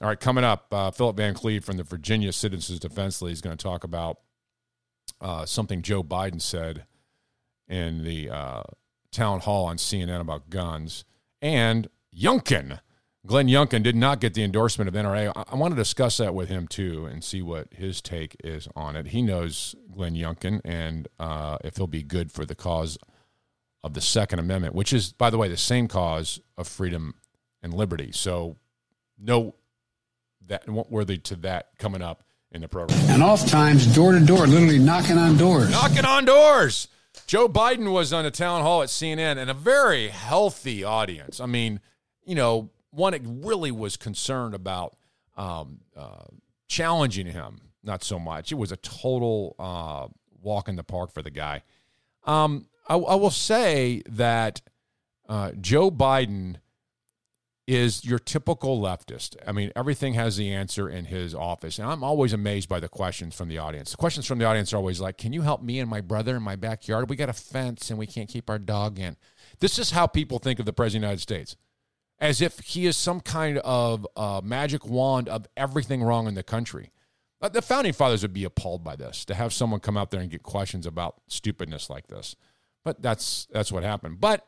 All 0.00 0.08
right, 0.08 0.20
coming 0.20 0.44
up, 0.44 0.66
uh, 0.72 0.90
Philip 0.90 1.16
Van 1.16 1.34
Cleave 1.34 1.64
from 1.64 1.76
the 1.76 1.84
Virginia 1.84 2.32
Citizens 2.32 2.80
Defense 2.80 3.22
League 3.22 3.32
is 3.32 3.40
going 3.40 3.56
to 3.56 3.62
talk 3.62 3.84
about 3.84 4.18
uh, 5.20 5.46
something 5.46 5.80
Joe 5.82 6.02
Biden 6.02 6.40
said 6.40 6.84
in 7.68 8.04
the 8.04 8.30
uh, 8.30 8.62
town 9.10 9.40
hall 9.40 9.66
on 9.66 9.76
CNN 9.76 10.20
about 10.20 10.50
guns, 10.50 11.04
and 11.40 11.88
Youngkin, 12.16 12.80
Glenn 13.24 13.46
Youngkin 13.46 13.82
did 13.82 13.94
not 13.94 14.20
get 14.20 14.34
the 14.34 14.42
endorsement 14.42 14.88
of 14.88 14.94
NRA. 14.94 15.32
I, 15.34 15.44
I 15.52 15.56
want 15.56 15.72
to 15.72 15.76
discuss 15.76 16.16
that 16.16 16.34
with 16.34 16.48
him 16.48 16.66
too 16.66 17.06
and 17.06 17.22
see 17.22 17.40
what 17.40 17.68
his 17.72 18.00
take 18.00 18.36
is 18.42 18.68
on 18.74 18.96
it. 18.96 19.08
He 19.08 19.22
knows 19.22 19.74
Glenn 19.94 20.14
Youngkin 20.14 20.60
and 20.64 21.06
uh, 21.18 21.58
if 21.62 21.76
he'll 21.76 21.86
be 21.86 22.02
good 22.02 22.32
for 22.32 22.44
the 22.44 22.54
cause 22.54 22.98
of 23.84 23.94
the 23.94 24.00
Second 24.00 24.38
Amendment, 24.38 24.74
which 24.74 24.92
is, 24.92 25.12
by 25.12 25.30
the 25.30 25.38
way, 25.38 25.48
the 25.48 25.56
same 25.56 25.88
cause 25.88 26.40
of 26.56 26.68
freedom 26.68 27.14
and 27.62 27.74
liberty. 27.74 28.10
So, 28.12 28.56
no, 29.18 29.54
that 30.46 30.68
worthy 30.68 31.18
to 31.18 31.36
that 31.36 31.70
coming 31.78 32.02
up 32.02 32.24
in 32.50 32.60
the 32.60 32.68
program. 32.68 32.98
And 33.08 33.22
oftentimes, 33.22 33.92
door 33.94 34.12
to 34.12 34.20
door, 34.20 34.46
literally 34.46 34.78
knocking 34.78 35.18
on 35.18 35.36
doors. 35.36 35.70
Knocking 35.70 36.04
on 36.04 36.24
doors. 36.24 36.88
Joe 37.26 37.48
Biden 37.48 37.92
was 37.92 38.12
on 38.12 38.24
a 38.24 38.30
town 38.30 38.62
hall 38.62 38.82
at 38.82 38.88
CNN 38.88 39.38
and 39.38 39.50
a 39.50 39.54
very 39.54 40.08
healthy 40.08 40.84
audience. 40.84 41.40
I 41.40 41.46
mean, 41.46 41.80
you 42.24 42.34
know, 42.34 42.70
one 42.90 43.12
that 43.12 43.22
really 43.24 43.70
was 43.70 43.96
concerned 43.96 44.54
about 44.54 44.96
um, 45.36 45.80
uh, 45.96 46.24
challenging 46.68 47.26
him, 47.26 47.60
not 47.82 48.04
so 48.04 48.18
much. 48.18 48.52
It 48.52 48.56
was 48.56 48.72
a 48.72 48.76
total 48.76 49.56
uh, 49.58 50.08
walk 50.42 50.68
in 50.68 50.76
the 50.76 50.84
park 50.84 51.12
for 51.12 51.22
the 51.22 51.30
guy. 51.30 51.62
Um, 52.24 52.66
I, 52.88 52.96
I, 52.96 53.14
will 53.14 53.30
say 53.30 54.02
that 54.08 54.60
uh, 55.28 55.52
Joe 55.60 55.90
Biden 55.90 56.56
is 57.66 58.04
your 58.04 58.18
typical 58.18 58.80
leftist. 58.80 59.36
I 59.46 59.52
mean, 59.52 59.70
everything 59.76 60.14
has 60.14 60.36
the 60.36 60.52
answer 60.52 60.88
in 60.88 61.04
his 61.04 61.34
office. 61.34 61.78
And 61.78 61.88
I'm 61.88 62.02
always 62.02 62.32
amazed 62.32 62.68
by 62.68 62.80
the 62.80 62.88
questions 62.88 63.34
from 63.34 63.48
the 63.48 63.58
audience. 63.58 63.92
The 63.92 63.96
questions 63.96 64.26
from 64.26 64.38
the 64.38 64.44
audience 64.44 64.72
are 64.72 64.76
always 64.76 65.00
like, 65.00 65.16
Can 65.16 65.32
you 65.32 65.42
help 65.42 65.62
me 65.62 65.78
and 65.78 65.88
my 65.88 66.00
brother 66.00 66.36
in 66.36 66.42
my 66.42 66.56
backyard? 66.56 67.08
We 67.08 67.16
got 67.16 67.28
a 67.28 67.34
fence 67.34 67.90
and 67.90 67.98
we 67.98 68.06
can't 68.06 68.28
keep 68.28 68.50
our 68.50 68.58
dog 68.58 68.98
in. 68.98 69.16
This 69.60 69.78
is 69.78 69.92
how 69.92 70.06
people 70.06 70.38
think 70.38 70.58
of 70.58 70.66
the 70.66 70.72
President 70.72 71.04
of 71.04 71.08
the 71.08 71.08
United 71.08 71.22
States 71.22 71.56
as 72.22 72.40
if 72.40 72.60
he 72.60 72.86
is 72.86 72.96
some 72.96 73.20
kind 73.20 73.58
of 73.58 74.06
uh, 74.16 74.40
magic 74.44 74.86
wand 74.86 75.28
of 75.28 75.44
everything 75.56 76.04
wrong 76.04 76.28
in 76.28 76.34
the 76.34 76.42
country. 76.44 76.92
Uh, 77.40 77.48
the 77.48 77.60
founding 77.60 77.92
fathers 77.92 78.22
would 78.22 78.32
be 78.32 78.44
appalled 78.44 78.84
by 78.84 78.94
this 78.94 79.24
to 79.24 79.34
have 79.34 79.52
someone 79.52 79.80
come 79.80 79.96
out 79.96 80.12
there 80.12 80.20
and 80.20 80.30
get 80.30 80.44
questions 80.44 80.86
about 80.86 81.20
stupidness 81.26 81.90
like 81.90 82.06
this. 82.06 82.36
But 82.84 83.02
that's 83.02 83.48
that's 83.52 83.72
what 83.72 83.82
happened. 83.82 84.20
But 84.20 84.46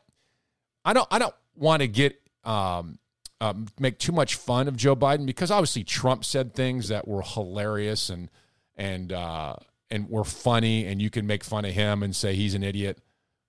I 0.85 0.93
don't 0.93 1.07
I 1.11 1.19
don't 1.19 1.35
want 1.53 1.81
to 1.81 1.89
get 1.89 2.17
um, 2.45 2.97
um, 3.41 3.67
make 3.79 3.99
too 3.99 4.11
much 4.11 4.35
fun 4.35 4.67
of 4.67 4.77
Joe 4.77 4.95
Biden 4.95 5.25
because 5.25 5.51
obviously 5.51 5.83
Trump 5.83 6.23
said 6.23 6.53
things 6.53 6.87
that 6.87 7.07
were 7.07 7.21
hilarious 7.21 8.09
and 8.09 8.29
and 8.77 9.11
uh, 9.11 9.55
and 9.89 10.09
were 10.09 10.23
funny, 10.23 10.85
and 10.85 11.01
you 11.01 11.09
can 11.09 11.27
make 11.27 11.43
fun 11.43 11.65
of 11.65 11.71
him 11.71 12.03
and 12.03 12.15
say 12.15 12.35
he's 12.35 12.55
an 12.55 12.63
idiot. 12.63 12.99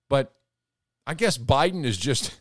But 0.09 0.33
I 1.05 1.13
guess 1.13 1.37
Biden 1.37 1.85
is 1.85 1.97
just 1.97 2.39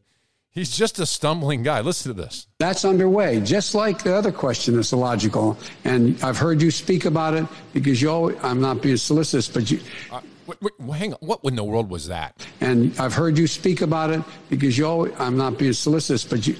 he's 0.50 0.76
just 0.76 0.98
a 0.98 1.06
stumbling 1.06 1.62
guy. 1.62 1.80
Listen 1.80 2.14
to 2.14 2.22
this. 2.22 2.46
That's 2.58 2.84
underway, 2.84 3.40
just 3.40 3.74
like 3.74 4.02
the 4.02 4.14
other 4.14 4.32
question 4.32 4.78
is 4.78 4.92
illogical. 4.92 5.56
And 5.84 6.22
I've 6.22 6.38
heard 6.38 6.60
you 6.60 6.70
speak 6.70 7.04
about 7.04 7.34
it 7.34 7.46
because 7.72 8.00
you 8.02 8.10
always, 8.10 8.36
I'm 8.42 8.60
not 8.60 8.82
being 8.82 8.96
solicitous, 8.96 9.48
but 9.48 9.70
you. 9.70 9.80
Uh, 10.10 10.20
wait, 10.46 10.58
wait, 10.80 10.96
hang 10.98 11.12
on. 11.12 11.18
What 11.20 11.40
in 11.44 11.56
the 11.56 11.64
world 11.64 11.90
was 11.90 12.08
that? 12.08 12.46
And 12.60 12.98
I've 12.98 13.14
heard 13.14 13.38
you 13.38 13.46
speak 13.46 13.82
about 13.82 14.10
it 14.10 14.22
because 14.48 14.76
you 14.76 14.86
always, 14.86 15.12
I'm 15.18 15.36
not 15.36 15.58
being 15.58 15.74
solicitous, 15.74 16.24
but 16.24 16.46
you, 16.46 16.56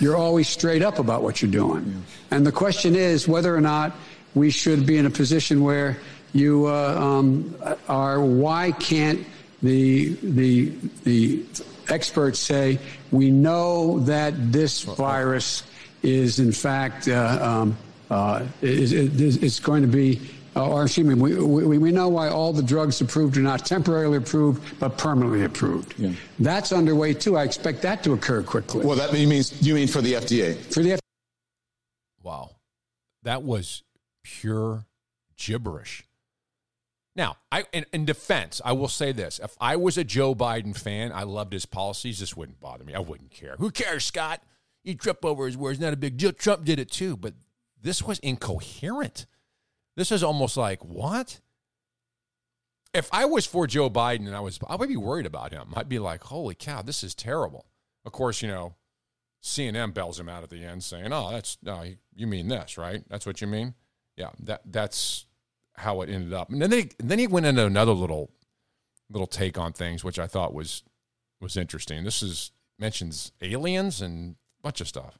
you're 0.00 0.16
always 0.16 0.48
straight 0.48 0.82
up 0.82 0.98
about 0.98 1.22
what 1.22 1.42
you're 1.42 1.50
doing. 1.50 1.86
Yeah. 1.86 2.36
And 2.36 2.46
the 2.46 2.52
question 2.52 2.94
is 2.94 3.28
whether 3.28 3.54
or 3.54 3.60
not 3.60 3.94
we 4.34 4.50
should 4.50 4.86
be 4.86 4.96
in 4.96 5.06
a 5.06 5.10
position 5.10 5.62
where 5.62 5.98
you 6.32 6.66
uh, 6.66 6.96
um, 7.00 7.56
are. 7.88 8.22
Why 8.22 8.72
can't 8.72 9.26
the 9.62 10.14
the 10.22 10.72
the 11.04 11.44
experts 11.88 12.38
say 12.38 12.78
we 13.10 13.30
know 13.30 13.98
that 14.00 14.52
this 14.52 14.82
virus 14.82 15.64
is 16.02 16.38
in 16.38 16.52
fact 16.52 17.08
uh, 17.08 17.38
um, 17.42 17.76
uh, 18.10 18.46
is, 18.62 18.92
is, 18.92 19.36
is 19.38 19.60
going 19.60 19.82
to 19.82 19.88
be 19.88 20.20
uh, 20.56 20.68
or 20.68 20.84
excuse 20.84 21.06
me, 21.06 21.14
we, 21.14 21.36
we, 21.36 21.78
we, 21.78 21.92
know 21.92 22.08
why 22.08 22.28
all 22.28 22.52
the 22.52 22.62
drugs 22.62 23.00
approved 23.00 23.36
are 23.36 23.42
not 23.42 23.64
temporarily 23.64 24.16
approved, 24.16 24.78
but 24.80 24.98
permanently 24.98 25.44
approved. 25.44 25.94
Yeah. 25.98 26.12
That's 26.40 26.72
underway 26.72 27.14
too. 27.14 27.36
I 27.36 27.44
expect 27.44 27.82
that 27.82 28.02
to 28.04 28.12
occur 28.14 28.42
quickly. 28.42 28.84
Well, 28.84 28.96
that 28.96 29.12
means 29.12 29.62
you 29.62 29.74
mean 29.74 29.86
for 29.86 30.00
the 30.00 30.14
FDA? 30.14 30.56
For 30.72 30.82
the 30.82 30.90
FDA. 30.90 30.98
Wow, 32.22 32.56
that 33.22 33.42
was 33.42 33.84
pure 34.22 34.86
gibberish. 35.36 36.04
Now, 37.16 37.36
I 37.50 37.64
in, 37.72 37.86
in, 37.92 38.04
defense, 38.04 38.60
I 38.64 38.72
will 38.72 38.88
say 38.88 39.12
this: 39.12 39.40
if 39.42 39.56
I 39.60 39.76
was 39.76 39.98
a 39.98 40.04
Joe 40.04 40.34
Biden 40.34 40.76
fan, 40.76 41.12
I 41.12 41.24
loved 41.24 41.52
his 41.52 41.66
policies. 41.66 42.18
This 42.18 42.36
wouldn't 42.36 42.60
bother 42.60 42.84
me. 42.84 42.94
I 42.94 43.00
wouldn't 43.00 43.30
care. 43.30 43.56
Who 43.58 43.70
cares, 43.70 44.04
Scott? 44.04 44.42
You 44.84 44.94
trip 44.94 45.24
over 45.24 45.46
his 45.46 45.56
words. 45.56 45.78
Not 45.78 45.92
a 45.92 45.96
big 45.96 46.16
deal. 46.16 46.32
Trump 46.32 46.64
did 46.64 46.78
it 46.78 46.90
too, 46.90 47.16
but 47.16 47.34
this 47.82 48.02
was 48.02 48.18
incoherent. 48.20 49.26
This 49.96 50.12
is 50.12 50.22
almost 50.22 50.56
like 50.56 50.84
what? 50.84 51.40
If 52.92 53.08
I 53.12 53.24
was 53.24 53.46
for 53.46 53.66
Joe 53.66 53.88
Biden 53.88 54.26
and 54.26 54.34
I 54.34 54.40
was, 54.40 54.58
I 54.68 54.76
would 54.76 54.88
be 54.88 54.96
worried 54.96 55.26
about 55.26 55.52
him. 55.52 55.72
I'd 55.76 55.88
be 55.88 55.98
like, 55.98 56.24
holy 56.24 56.54
cow, 56.54 56.82
this 56.82 57.04
is 57.04 57.14
terrible. 57.14 57.66
Of 58.04 58.12
course, 58.12 58.42
you 58.42 58.48
know, 58.48 58.74
CNN 59.42 59.94
bells 59.94 60.20
him 60.20 60.28
out 60.28 60.42
at 60.42 60.50
the 60.50 60.64
end, 60.64 60.82
saying, 60.82 61.12
"Oh, 61.12 61.30
that's 61.30 61.56
no, 61.62 61.84
you 62.14 62.26
mean 62.26 62.48
this, 62.48 62.76
right? 62.76 63.02
That's 63.08 63.26
what 63.26 63.40
you 63.40 63.46
mean." 63.46 63.74
Yeah, 64.16 64.30
that 64.40 64.62
that's 64.66 65.26
how 65.76 66.02
it 66.02 66.10
ended 66.10 66.32
up. 66.32 66.50
And 66.50 66.60
then 66.60 66.70
they 66.70 66.90
then 66.98 67.18
he 67.18 67.26
went 67.26 67.46
into 67.46 67.64
another 67.64 67.92
little 67.92 68.30
little 69.08 69.26
take 69.26 69.58
on 69.58 69.72
things, 69.72 70.04
which 70.04 70.18
I 70.18 70.26
thought 70.26 70.52
was 70.52 70.82
was 71.40 71.56
interesting. 71.56 72.04
This 72.04 72.22
is 72.22 72.52
mentions 72.78 73.32
aliens 73.40 74.02
and 74.02 74.36
a 74.60 74.62
bunch 74.62 74.80
of 74.80 74.88
stuff. 74.88 75.18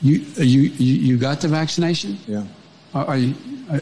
You 0.00 0.18
you 0.36 0.62
you, 0.62 0.94
you 0.94 1.18
got 1.18 1.40
the 1.40 1.48
vaccination? 1.48 2.18
Yeah. 2.26 2.44
Are, 2.94 3.16
you 3.16 3.34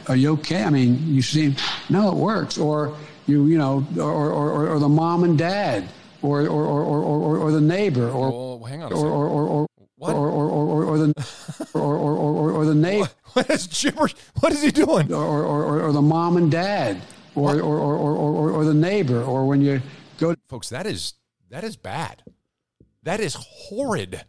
are 0.09 0.17
you 0.17 0.33
okay? 0.33 0.63
I 0.63 0.71
mean, 0.71 0.99
you 1.07 1.23
seem 1.23 1.57
no, 1.89 2.11
it 2.11 2.17
works. 2.17 2.59
Or 2.59 2.97
you 3.27 3.47
you 3.47 3.59
know, 3.59 3.87
or 3.99 4.31
or, 4.31 4.69
or 4.69 4.79
the 4.79 4.89
mom 4.89 5.25
and 5.25 5.37
dad, 5.37 5.89
or 6.23 6.43
or 6.43 6.65
or 6.65 6.83
or, 6.83 7.39
or, 7.39 7.53
the 7.53 7.61
neighbor, 7.61 8.09
or 8.09 8.31
well, 8.31 8.65
hang 8.69 8.83
on, 8.83 8.93
or, 8.93 9.07
or 9.07 9.27
or 9.27 9.47
or 9.49 9.67
what? 9.97 10.15
Or, 10.15 10.29
or, 10.29 10.49
or, 10.49 10.85
or 10.85 10.99
the 10.99 11.69
or, 11.75 11.97
or, 11.97 12.17
or, 12.17 12.51
or 12.53 12.65
the 12.65 12.75
neighbor. 12.75 13.11
What 13.33 13.49
is 13.51 13.67
gibberish? 13.67 14.15
What 14.41 14.53
is 14.53 14.63
he 14.63 14.73
doing? 14.73 15.13
Or, 15.13 15.45
or, 15.45 15.83
or, 15.83 15.93
the 15.93 16.03
mom 16.03 16.37
and 16.37 16.51
dad, 16.51 17.01
or, 17.37 17.55
or, 17.61 17.79
or, 17.79 17.97
or, 17.97 18.17
or, 18.17 18.51
or 18.51 18.65
the 18.65 18.75
neighbor, 18.75 19.23
or 19.23 19.47
when 19.47 19.61
you 19.61 19.81
go. 20.19 20.35
Folks, 20.49 20.71
that 20.71 20.87
is 20.87 21.15
that 21.51 21.63
is 21.63 21.77
bad. 21.77 22.25
That 23.03 23.21
is 23.21 23.37
horrid. 23.39 24.25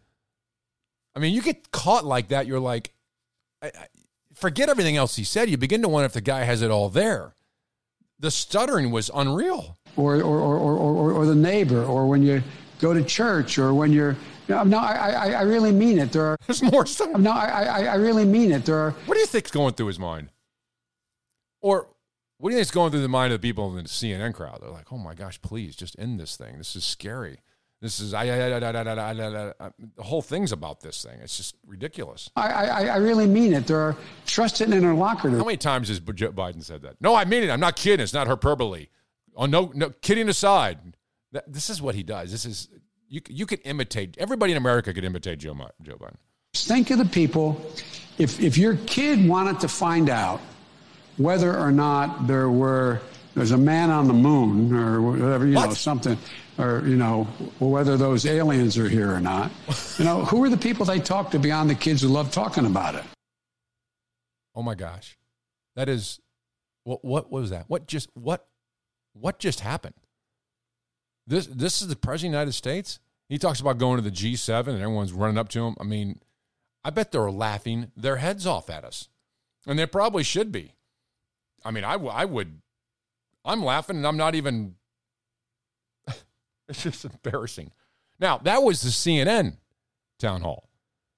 I 1.15 1.19
mean, 1.19 1.33
you 1.33 1.41
get 1.41 1.71
caught 1.71 2.05
like 2.05 2.29
that, 2.29 2.47
you're 2.47 2.59
like, 2.59 2.93
I, 3.61 3.67
I, 3.67 3.87
forget 4.41 4.67
everything 4.67 4.97
else 4.97 5.15
he 5.15 5.23
said. 5.23 5.49
You 5.49 5.57
begin 5.57 5.81
to 5.83 5.87
wonder 5.87 6.05
if 6.05 6.13
the 6.13 6.21
guy 6.21 6.43
has 6.43 6.61
it 6.61 6.71
all 6.71 6.89
there. 6.89 7.33
The 8.19 8.31
stuttering 8.31 8.91
was 8.91 9.09
unreal. 9.13 9.77
Or, 9.95 10.15
or, 10.15 10.39
or, 10.39 10.57
or, 10.57 11.11
or, 11.11 11.25
the 11.25 11.35
neighbor, 11.35 11.83
or 11.83 12.07
when 12.07 12.23
you 12.23 12.41
go 12.79 12.93
to 12.93 13.03
church, 13.03 13.57
or 13.57 13.73
when 13.73 13.91
you're. 13.91 14.15
No, 14.47 14.77
I, 14.77 15.09
I, 15.09 15.31
I 15.31 15.41
really 15.41 15.71
mean 15.71 15.99
it. 15.99 16.11
There 16.13 16.23
are. 16.23 16.37
There's 16.47 16.63
more 16.63 16.85
stuff. 16.85 17.09
No, 17.17 17.31
I, 17.31 17.63
I, 17.63 17.83
I 17.83 17.95
really 17.95 18.23
mean 18.25 18.51
it. 18.51 18.65
There 18.65 18.77
are. 18.77 18.91
What 19.05 19.15
do 19.15 19.19
you 19.19 19.25
think's 19.25 19.51
going 19.51 19.73
through 19.73 19.87
his 19.87 19.99
mind? 19.99 20.29
Or 21.61 21.87
what 22.37 22.49
do 22.49 22.55
you 22.55 22.59
think's 22.59 22.71
going 22.71 22.91
through 22.91 23.01
the 23.01 23.09
mind 23.09 23.33
of 23.33 23.41
the 23.41 23.47
people 23.47 23.69
in 23.77 23.83
the 23.83 23.89
CNN 23.89 24.33
crowd? 24.33 24.59
They're 24.61 24.69
like, 24.69 24.91
oh 24.91 24.97
my 24.97 25.13
gosh, 25.13 25.41
please 25.41 25.75
just 25.75 25.99
end 25.99 26.19
this 26.19 26.37
thing. 26.37 26.57
This 26.57 26.75
is 26.75 26.83
scary. 26.83 27.39
This 27.81 27.99
is 27.99 28.13
I, 28.13 28.27
I, 28.27 28.57
I, 28.57 29.11
the 29.95 30.03
whole 30.03 30.21
thing's 30.21 30.51
about 30.51 30.81
this 30.81 31.03
thing. 31.03 31.19
It's 31.23 31.35
just 31.35 31.55
ridiculous. 31.65 32.29
I, 32.35 32.49
I, 32.49 32.85
I 32.85 32.97
really 32.97 33.25
mean 33.25 33.53
it. 33.53 33.65
There 33.65 33.79
are 33.79 33.95
trusted 34.27 34.71
interlocutors. 34.71 35.39
How 35.39 35.45
many 35.45 35.57
times 35.57 35.87
has 35.87 35.99
Biden 35.99 36.63
said 36.63 36.83
that? 36.83 37.01
No, 37.01 37.15
I 37.15 37.25
mean 37.25 37.41
it. 37.41 37.49
I'm 37.49 37.59
not 37.59 37.75
kidding. 37.75 38.03
It's 38.03 38.13
not 38.13 38.27
hyperbole. 38.27 38.87
Oh 39.35 39.47
no, 39.47 39.71
no. 39.73 39.89
Kidding 40.01 40.29
aside, 40.29 40.77
this 41.47 41.71
is 41.71 41.81
what 41.81 41.95
he 41.95 42.03
does. 42.03 42.31
This 42.31 42.45
is 42.45 42.69
you. 43.07 43.21
You 43.27 43.47
could 43.47 43.61
imitate. 43.63 44.15
Everybody 44.19 44.51
in 44.51 44.57
America 44.57 44.93
could 44.93 45.03
imitate 45.03 45.39
Joe 45.39 45.55
Joe 45.81 45.95
Biden. 45.95 46.17
Think 46.53 46.91
of 46.91 46.99
the 46.99 47.05
people. 47.05 47.59
If 48.19 48.39
if 48.39 48.59
your 48.59 48.75
kid 48.85 49.27
wanted 49.27 49.59
to 49.61 49.67
find 49.67 50.07
out 50.07 50.39
whether 51.17 51.57
or 51.57 51.71
not 51.71 52.27
there 52.27 52.49
were 52.49 53.01
there's 53.35 53.51
a 53.51 53.57
man 53.57 53.89
on 53.89 54.07
the 54.07 54.13
moon 54.13 54.73
or 54.73 55.01
whatever 55.01 55.45
you 55.45 55.55
what? 55.55 55.69
know 55.69 55.73
something 55.73 56.17
or 56.57 56.83
you 56.85 56.95
know 56.97 57.23
whether 57.59 57.97
those 57.97 58.25
aliens 58.25 58.77
are 58.77 58.89
here 58.89 59.11
or 59.11 59.19
not. 59.19 59.51
You 59.97 60.05
know 60.05 60.25
who 60.25 60.43
are 60.43 60.49
the 60.49 60.57
people 60.57 60.85
they 60.85 60.99
talk 60.99 61.31
to 61.31 61.39
beyond 61.39 61.69
the 61.69 61.75
kids 61.75 62.01
who 62.01 62.09
love 62.09 62.31
talking 62.31 62.65
about 62.65 62.95
it? 62.95 63.03
Oh 64.55 64.61
my 64.61 64.75
gosh. 64.75 65.17
That 65.75 65.87
is 65.89 66.19
what 66.83 67.03
what 67.05 67.31
was 67.31 67.49
that? 67.51 67.65
What 67.67 67.87
just 67.87 68.09
what 68.13 68.47
what 69.13 69.39
just 69.39 69.61
happened? 69.61 69.95
This 71.25 71.47
this 71.47 71.81
is 71.81 71.87
the 71.87 71.95
president 71.95 72.29
of 72.29 72.31
the 72.31 72.37
united 72.39 72.53
states? 72.53 72.99
He 73.29 73.37
talks 73.37 73.61
about 73.61 73.77
going 73.77 73.95
to 73.97 74.03
the 74.03 74.11
g7 74.11 74.67
and 74.67 74.81
everyone's 74.81 75.13
running 75.13 75.37
up 75.37 75.49
to 75.49 75.65
him. 75.65 75.75
I 75.79 75.83
mean 75.83 76.19
i 76.83 76.89
bet 76.89 77.11
they're 77.11 77.31
laughing 77.31 77.91
their 77.95 78.17
heads 78.17 78.45
off 78.45 78.69
at 78.69 78.83
us. 78.83 79.07
And 79.65 79.77
they 79.77 79.85
probably 79.85 80.23
should 80.23 80.51
be. 80.51 80.73
I 81.63 81.71
mean 81.71 81.85
I, 81.85 81.93
w- 81.93 82.11
I 82.11 82.25
would 82.25 82.60
i'm 83.45 83.63
laughing 83.63 83.97
and 83.97 84.07
i'm 84.07 84.17
not 84.17 84.35
even 84.35 84.75
it's 86.69 86.83
just 86.83 87.05
embarrassing. 87.05 87.71
Now, 88.19 88.37
that 88.39 88.63
was 88.63 88.81
the 88.81 88.89
CNN 88.89 89.57
town 90.19 90.41
hall. 90.41 90.69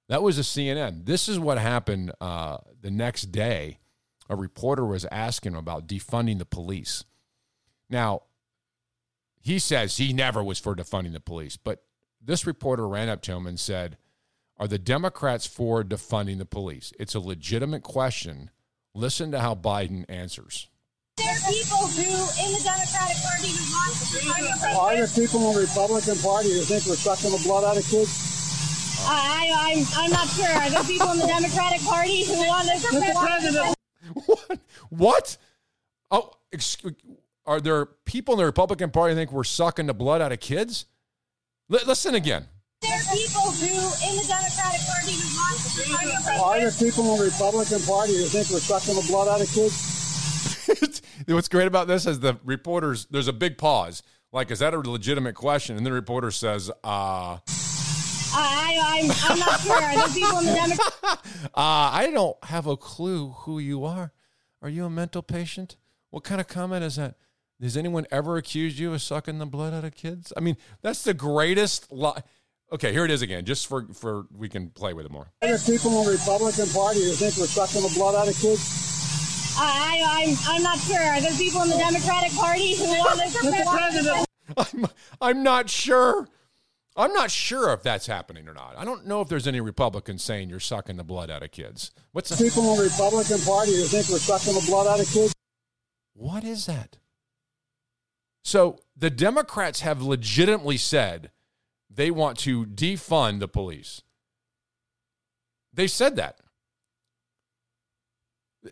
That 0.10 0.22
was 0.22 0.38
a 0.38 0.42
CNN. 0.42 1.06
This 1.06 1.28
is 1.28 1.40
what 1.40 1.58
happened 1.58 2.12
uh, 2.22 2.58
the 2.82 2.92
next 2.92 3.32
day. 3.32 3.80
A 4.30 4.36
reporter 4.36 4.86
was 4.86 5.06
asking 5.12 5.56
about 5.56 5.88
defunding 5.88 6.40
the 6.40 6.46
police. 6.46 7.04
Now, 7.90 8.24
he 9.42 9.60
says 9.60 9.98
he 9.98 10.14
never 10.14 10.44
was 10.44 10.60
for 10.60 10.76
defunding 10.76 11.14
the 11.14 11.20
police, 11.20 11.58
but 11.58 11.84
this 12.22 12.48
reporter 12.48 12.88
ran 12.88 13.10
up 13.10 13.22
to 13.24 13.34
him 13.34 13.46
and 13.46 13.60
said, 13.60 13.98
Are 14.58 14.68
the 14.68 14.80
Democrats 14.80 15.46
for 15.46 15.84
defunding 15.84 16.38
the 16.38 16.46
police? 16.46 16.94
It's 16.98 17.16
a 17.16 17.20
legitimate 17.20 17.84
question. 17.84 18.50
Listen 18.96 19.32
to 19.32 19.42
how 19.42 19.56
Biden 19.56 20.06
answers. 20.08 20.70
There 21.18 21.30
are 21.30 21.52
people 21.52 21.78
who, 21.78 22.10
in 22.44 22.54
the 22.54 22.62
Democratic 22.64 23.18
Party, 23.22 23.50
who 23.54 23.64
want 23.70 23.94
to 23.94 24.06
defund 24.18 24.62
the 24.62 24.78
Are 24.80 24.96
there 24.96 25.08
people 25.08 25.48
in 25.50 25.54
the 25.54 25.62
Republican 25.62 26.18
Party 26.18 26.52
who 26.54 26.62
think 26.62 26.86
we're 26.86 26.96
sucking 26.96 27.32
the 27.32 27.42
blood 27.44 27.64
out 27.64 27.78
of 27.78 27.86
kids? 27.86 28.10
I, 29.06 29.52
I'm, 29.54 29.86
I'm 29.96 30.12
not 30.12 30.28
sure. 30.30 30.48
Are 30.48 30.70
there 30.70 30.84
people 30.84 31.12
in 31.12 31.20
the 31.20 31.28
Democratic 31.28 31.82
Party 31.82 32.24
who 32.26 32.34
want 32.48 32.68
to 32.68 32.74
Mr. 32.76 33.14
President. 33.14 33.76
What? 34.90 35.38
Oh, 36.10 36.32
excuse, 36.52 36.94
are 37.46 37.62
there 37.62 37.86
people 37.86 38.34
in 38.34 38.40
the 38.40 38.46
Republican 38.46 38.90
Party 38.90 39.14
who 39.14 39.20
think 39.20 39.32
we're 39.32 39.44
sucking 39.44 39.86
the 39.86 39.94
blood 39.94 40.22
out 40.22 40.32
of 40.32 40.40
kids? 40.40 40.86
Li- 41.70 41.80
listen 41.86 42.16
again. 42.16 42.48
There 42.82 42.92
are 42.92 43.16
people 43.16 43.52
who, 43.52 43.74
in 44.10 44.18
the 44.18 44.26
Democratic 44.28 44.82
Party, 44.82 45.14
who 45.14 45.38
want 45.38 45.60
to 45.60 45.70
defund 45.70 46.26
the 46.26 46.42
Are 46.42 46.60
there 46.60 46.72
people 46.72 47.12
in 47.14 47.18
the 47.20 47.26
Republican 47.26 47.82
Party 47.82 48.16
who 48.18 48.26
think 48.26 48.50
we're 48.50 48.60
sucking 48.60 48.96
the 48.96 49.06
blood 49.08 49.28
out 49.28 49.42
of 49.42 49.52
kids? 49.52 50.03
What's 51.28 51.48
great 51.48 51.68
about 51.68 51.88
this 51.88 52.06
is 52.06 52.20
the 52.20 52.38
reporters, 52.44 53.08
there's 53.10 53.28
a 53.28 53.34
big 53.34 53.58
pause. 53.58 54.04
Like, 54.32 54.50
is 54.52 54.60
that 54.60 54.74
a 54.74 54.80
legitimate 54.80 55.36
question? 55.36 55.78
And 55.78 55.86
the 55.86 55.92
reporter 55.92 56.32
says, 56.32 56.72
uh, 56.84 57.38
I, 58.36 58.80
I'm, 58.84 59.12
I'm 59.30 59.40
not 59.40 59.60
sure. 59.60 59.76
Are 59.76 59.96
there 59.96 60.08
people 60.08 60.40
in 60.40 60.46
the 60.46 60.54
Democratic 60.54 60.80
uh, 61.04 61.50
I 61.56 62.10
don't 62.12 62.44
have 62.46 62.66
a 62.66 62.76
clue 62.76 63.30
who 63.30 63.60
you 63.60 63.86
are. 63.86 64.12
Are 64.62 64.70
you 64.70 64.86
a 64.86 64.90
mental 64.90 65.22
patient? 65.22 65.78
What 66.10 66.24
kind 66.24 66.42
of 66.42 66.48
comment 66.48 66.84
is 66.84 66.96
that? 66.96 67.16
Has 67.62 67.78
anyone 67.78 68.06
ever 68.12 68.38
accused 68.38 68.80
you 68.80 68.94
of 68.94 69.02
sucking 69.02 69.38
the 69.38 69.46
blood 69.46 69.74
out 69.74 69.84
of 69.84 69.94
kids? 69.96 70.34
I 70.36 70.40
mean, 70.40 70.58
that's 70.82 71.04
the 71.04 71.14
greatest 71.14 71.92
lie. 71.92 72.24
Okay, 72.72 72.92
here 72.92 73.06
it 73.06 73.12
is 73.12 73.22
again, 73.22 73.46
just 73.46 73.68
for, 73.68 73.88
for 73.94 74.26
we 74.36 74.50
can 74.50 74.70
play 74.70 74.94
with 74.94 75.06
it 75.06 75.12
more. 75.12 75.32
Are 75.44 75.48
there 75.48 75.60
people 75.60 76.00
in 76.00 76.06
the 76.06 76.12
Republican 76.14 76.68
Party 76.70 77.04
who 77.04 77.12
think 77.12 77.38
we're 77.38 77.46
sucking 77.46 77.84
the 77.84 77.94
blood 77.94 78.16
out 78.16 78.28
of 78.28 78.36
kids? 78.36 79.13
I, 79.58 80.26
I'm, 80.26 80.56
I'm 80.56 80.64
not 80.64 80.80
sure. 80.80 81.00
Are 81.00 81.22
there 81.22 81.32
people 81.34 81.62
in 81.64 81.70
the 81.70 81.78
Democratic 81.78 82.32
Party 82.34 82.76
who 82.76 82.86
want 82.86 83.18
this 83.18 83.36
Mr. 83.38 83.66
President. 83.66 84.28
I'm, 84.58 84.88
I'm 85.22 85.44
not 85.44 85.70
sure. 85.70 86.28
I'm 86.96 87.14
not 87.14 87.32
sure 87.32 87.74
if 87.74 87.82
that's 87.82 88.06
happening 88.06 88.48
or 88.48 88.54
not. 88.54 88.76
I 88.78 88.86
don't 88.86 89.08
know 89.08 89.22
if 89.22 89.28
there's 89.28 89.48
any 89.48 89.62
Republicans 89.62 90.22
saying 90.22 90.50
you're 90.50 90.60
sucking 90.60 90.98
the 90.98 91.04
blood 91.04 91.32
out 91.32 91.42
of 91.42 91.52
kids. 91.52 91.92
What's 92.12 92.30
the, 92.30 92.44
People 92.44 92.72
in 92.72 92.78
the 92.78 92.84
Republican 92.84 93.40
Party 93.42 93.76
who 93.76 93.84
think 93.84 94.10
we're 94.10 94.20
sucking 94.20 94.54
the 94.54 94.66
blood 94.68 94.88
out 94.88 95.00
of 95.00 95.12
kids? 95.12 95.34
what 96.14 96.44
is 96.44 96.68
that? 96.68 96.98
So 98.44 98.78
the 98.96 99.10
Democrats 99.10 99.82
have 99.82 100.02
legitimately 100.02 100.78
said 100.78 101.32
they 101.90 102.12
want 102.12 102.38
to 102.40 102.66
defund 102.66 103.40
the 103.40 103.48
police. 103.48 104.02
They 105.74 105.88
said 105.88 106.16
that. 106.18 106.40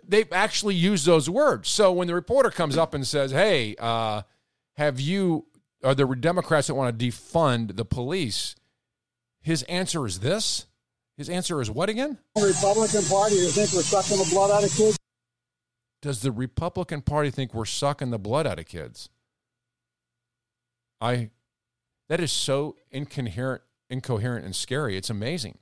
They've 0.08 0.32
actually 0.32 0.76
used 0.76 1.06
those 1.06 1.30
words. 1.30 1.70
So 1.70 1.92
when 1.92 2.08
the 2.08 2.16
reporter 2.16 2.50
comes 2.50 2.78
up 2.78 2.94
and 2.94 3.06
says, 3.06 3.32
"Hey, 3.32 3.76
uh, 3.80 4.22
have 4.78 5.00
you 5.00 5.48
are 5.84 5.96
there 5.96 6.08
Democrats 6.08 6.68
that 6.68 6.76
want 6.76 6.98
to 6.98 7.06
defund 7.06 7.76
the 7.76 7.86
police?" 7.86 8.56
His 9.42 9.64
answer 9.64 10.06
is 10.06 10.20
this. 10.20 10.68
His 11.18 11.30
answer 11.30 11.62
is 11.62 11.70
what 11.70 11.90
again? 11.90 12.20
The 12.36 12.48
Republican 12.48 13.04
Party 13.04 13.38
who 13.40 13.48
think 13.48 13.72
we're 13.74 13.82
sucking 13.82 14.18
the 14.18 14.30
blood 14.32 14.52
out 14.52 14.64
of 14.64 14.72
kids? 14.76 14.98
Does 16.02 16.22
the 16.22 16.32
Republican 16.32 17.02
Party 17.02 17.30
think 17.30 17.54
we're 17.54 17.66
sucking 17.66 18.12
the 18.12 18.20
blood 18.20 18.48
out 18.48 18.60
of 18.60 18.66
kids? 18.66 19.10
I 21.00 21.30
that 22.10 22.20
is 22.20 22.32
so 22.32 22.76
incoherent, 22.92 23.62
incoherent 23.90 24.46
and 24.46 24.56
scary. 24.56 24.98
It's 24.98 25.10
amazing. 25.10 25.58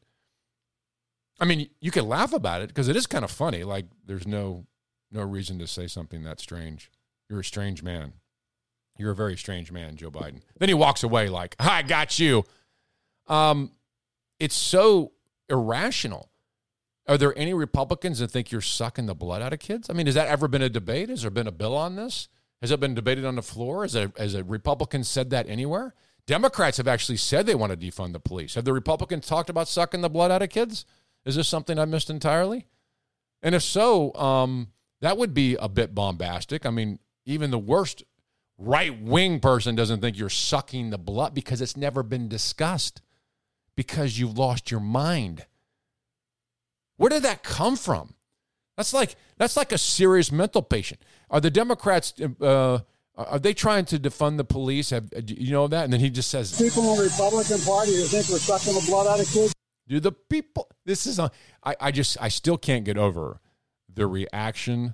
I 1.40 1.46
mean, 1.46 1.70
you 1.80 1.92
can 1.92 2.08
laugh 2.08 2.34
about 2.34 2.62
it 2.62 2.68
because 2.68 2.88
it 2.88 2.96
is 2.96 3.08
kind 3.08 3.24
of 3.24 3.32
funny. 3.32 3.64
Like 3.64 3.86
there's 4.06 4.28
no 4.28 4.66
no 5.12 5.24
reason 5.24 5.60
to 5.60 5.68
say 5.68 5.88
something 5.88 6.24
that 6.24 6.40
strange. 6.40 6.92
You're 7.30 7.40
a 7.40 7.46
strange 7.46 7.84
man. 7.84 8.14
You're 8.98 9.12
a 9.12 9.16
very 9.16 9.38
strange 9.38 9.72
man, 9.72 9.96
Joe 9.96 10.12
Biden. 10.12 10.42
Then 10.60 10.70
he 10.70 10.74
walks 10.74 11.04
away 11.04 11.30
like, 11.30 11.56
"I 11.60 11.82
got 11.84 12.20
you." 12.20 12.44
Um, 13.28 13.72
it's 14.40 14.56
so 14.56 15.14
irrational. 15.50 16.30
Are 17.08 17.18
there 17.18 17.36
any 17.38 17.54
Republicans 17.54 18.20
that 18.20 18.30
think 18.30 18.52
you're 18.52 18.62
sucking 18.62 19.08
the 19.08 19.16
blood 19.16 19.42
out 19.42 19.54
of 19.54 19.60
kids? 19.60 19.90
I 19.90 19.94
mean, 19.94 20.06
has 20.06 20.16
that 20.16 20.28
ever 20.28 20.48
been 20.48 20.62
a 20.62 20.70
debate? 20.70 21.10
Has 21.10 21.24
there 21.24 21.32
been 21.32 21.48
a 21.48 21.52
bill 21.52 21.76
on 21.76 21.96
this? 21.96 22.28
Has 22.62 22.72
it 22.72 22.80
been 22.80 22.94
debated 22.94 23.26
on 23.26 23.36
the 23.36 23.42
floor? 23.42 23.84
Has 23.84 23.96
a, 23.96 24.12
has 24.18 24.36
a 24.36 24.44
Republican 24.44 25.04
said 25.04 25.30
that 25.32 25.50
anywhere? 25.50 25.96
Democrats 26.28 26.78
have 26.78 26.88
actually 26.88 27.18
said 27.18 27.46
they 27.48 27.56
want 27.56 27.72
to 27.72 27.78
defund 27.78 28.14
the 28.14 28.20
police. 28.20 28.54
Have 28.54 28.66
the 28.66 28.74
Republicans 28.74 29.26
talked 29.26 29.50
about 29.50 29.68
sucking 29.68 30.02
the 30.02 30.10
blood 30.10 30.30
out 30.30 30.44
of 30.44 30.50
kids? 30.50 30.86
Is 31.30 31.36
this 31.36 31.48
something 31.48 31.78
I 31.78 31.86
missed 31.86 32.10
entirely? 32.10 32.66
And 33.44 33.54
if 33.54 33.62
so, 33.62 34.14
um, 34.16 34.70
that 35.02 35.16
would 35.16 35.32
be 35.32 35.56
a 35.56 35.70
bit 35.70 35.94
bombastic. 35.94 36.66
I 36.66 36.72
mean, 36.72 36.98
even 37.24 37.52
the 37.52 37.60
worst 37.60 38.04
right 38.58 39.00
wing 39.00 39.40
person 39.40 39.76
doesn't 39.76 40.02
think 40.02 40.18
you're 40.18 40.28
sucking 40.28 40.90
the 40.90 40.98
blood 40.98 41.36
because 41.36 41.62
it's 41.62 41.78
never 41.78 42.02
been 42.02 42.28
discussed 42.28 43.04
because 43.76 44.18
you've 44.18 44.40
lost 44.40 44.72
your 44.72 44.80
mind. 44.80 45.46
Where 46.98 47.12
did 47.12 47.22
that 47.22 47.44
come 47.44 47.78
from? 47.78 48.16
That's 48.76 48.92
like 48.92 49.16
that's 49.38 49.56
like 49.56 49.72
a 49.72 49.78
serious 49.78 50.32
mental 50.32 50.64
patient. 50.64 51.00
Are 51.30 51.40
the 51.40 51.52
Democrats 51.52 52.14
uh, 52.42 52.80
are 53.16 53.40
they 53.40 53.54
trying 53.54 53.86
to 53.86 54.00
defund 54.00 54.38
the 54.38 54.46
police? 54.46 54.90
Have 54.90 55.14
you 55.28 55.52
know 55.52 55.68
that? 55.68 55.84
And 55.84 55.94
then 55.94 56.00
he 56.00 56.10
just 56.10 56.32
says, 56.32 56.58
People 56.58 56.90
in 56.94 56.98
the 56.98 57.04
Republican 57.04 57.60
Party 57.60 57.96
who 57.96 58.04
think 58.04 58.30
we're 58.30 58.40
sucking 58.40 58.74
the 58.74 58.84
blood 58.90 59.06
out 59.06 59.20
of 59.20 59.28
kids? 59.32 59.54
Do 59.90 60.00
the 60.00 60.12
people? 60.12 60.70
This 60.86 61.08
is 61.08 61.18
a. 61.18 61.32
I, 61.64 61.76
I 61.82 61.92
just 61.92 62.16
I 62.22 62.30
still 62.30 62.58
can't 62.58 62.86
get 62.86 62.98
over 62.98 63.42
the 63.92 64.06
reaction 64.06 64.94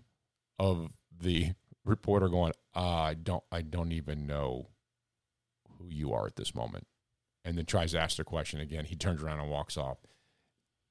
of 0.57 0.89
the 1.11 1.51
reporter 1.83 2.29
going. 2.29 2.53
Uh, 2.73 2.79
I 2.79 3.13
don't 3.13 3.43
I 3.51 3.61
don't 3.61 3.91
even 3.91 4.25
know 4.25 4.69
who 5.77 5.89
you 5.89 6.13
are 6.13 6.25
at 6.25 6.37
this 6.37 6.55
moment, 6.55 6.87
and 7.43 7.57
then 7.57 7.65
tries 7.65 7.91
to 7.91 7.99
ask 7.99 8.15
the 8.15 8.23
question 8.23 8.61
again. 8.61 8.85
He 8.85 8.95
turns 8.95 9.21
around 9.21 9.41
and 9.41 9.51
walks 9.51 9.75
off. 9.75 9.97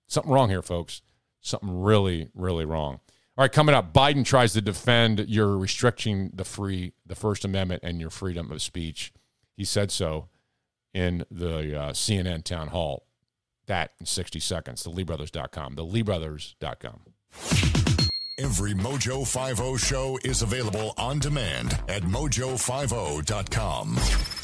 Something 0.06 0.32
wrong 0.32 0.50
here, 0.50 0.62
folks. 0.62 1.00
Something 1.40 1.82
really 1.82 2.28
really 2.34 2.66
wrong. 2.66 3.00
All 3.36 3.42
right, 3.42 3.50
coming 3.50 3.74
up, 3.74 3.94
Biden 3.94 4.24
tries 4.24 4.52
to 4.52 4.60
defend 4.60 5.28
your 5.28 5.56
restricting 5.56 6.30
the 6.34 6.44
free 6.44 6.92
the 7.06 7.14
First 7.14 7.46
Amendment 7.46 7.82
and 7.82 8.00
your 8.00 8.10
freedom 8.10 8.52
of 8.52 8.60
speech. 8.60 9.14
He 9.56 9.64
said 9.64 9.90
so 9.90 10.28
in 10.92 11.24
the 11.30 11.80
uh, 11.80 11.90
CNN 11.92 12.44
town 12.44 12.68
hall. 12.68 13.06
That 13.66 13.92
in 14.00 14.06
60 14.06 14.40
seconds. 14.40 14.82
TheLeeBrothers.com. 14.84 15.76
TheLeeBrothers.com. 15.76 17.00
Every 18.36 18.74
Mojo 18.74 19.24
50 19.24 19.76
show 19.78 20.18
is 20.24 20.42
available 20.42 20.92
on 20.98 21.20
demand 21.20 21.80
at 21.88 22.02
mojo50.com. 22.02 24.43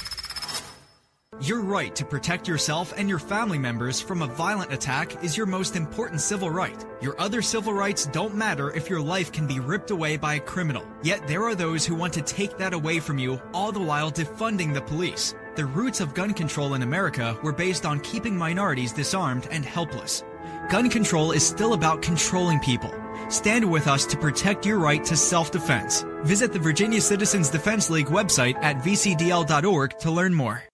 Your 1.43 1.63
right 1.63 1.97
to 1.97 2.05
protect 2.05 2.47
yourself 2.47 2.93
and 2.99 3.09
your 3.09 3.19
family 3.19 3.59
members 3.59 3.99
from 3.99 4.21
a 4.21 4.27
violent 4.27 4.75
attack 4.75 5.25
is 5.25 5.39
your 5.39 5.47
most 5.47 5.75
important 5.75 6.21
civil 6.21 6.51
right. 6.51 6.85
Your 7.01 7.19
other 7.19 7.41
civil 7.41 7.73
rights 7.73 8.05
don't 8.05 8.35
matter 8.35 8.71
if 8.73 8.91
your 8.91 9.01
life 9.01 9.33
can 9.33 9.47
be 9.47 9.59
ripped 9.59 9.91
away 9.91 10.19
by 10.19 10.35
a 10.35 10.41
criminal. 10.41 10.85
Yet 11.03 11.27
there 11.27 11.45
are 11.45 11.55
those 11.55 11.87
who 11.87 11.95
want 11.95 12.13
to 12.13 12.21
take 12.21 12.59
that 12.59 12.75
away 12.75 13.01
from 13.01 13.17
you, 13.17 13.41
all 13.55 13.73
the 13.73 13.81
while 13.81 14.11
defunding 14.11 14.75
the 14.75 14.83
police. 14.83 15.35
The 15.57 15.65
roots 15.65 16.01
of 16.01 16.13
gun 16.13 16.35
control 16.35 16.75
in 16.75 16.83
America 16.83 17.39
were 17.43 17.55
based 17.55 17.87
on 17.87 18.01
keeping 18.01 18.37
minorities 18.37 18.93
disarmed 18.93 19.49
and 19.51 19.65
helpless. 19.65 20.23
Gun 20.69 20.91
control 20.91 21.33
is 21.33 21.47
still 21.47 21.73
about 21.73 22.03
controlling 22.03 22.61
people. 22.61 22.95
Stand 23.31 23.65
with 23.65 23.87
us 23.87 24.05
to 24.05 24.19
protect 24.19 24.67
your 24.67 24.79
right 24.79 25.03
to 25.07 25.17
self-defense. 25.17 26.05
Visit 26.23 26.53
the 26.53 26.59
Virginia 26.59 27.01
Citizens 27.01 27.49
Defense 27.49 27.89
League 27.89 28.09
website 28.09 28.57
at 28.57 28.77
vcdl.org 28.85 29.99
to 30.01 30.11
learn 30.11 30.35
more. 30.35 30.70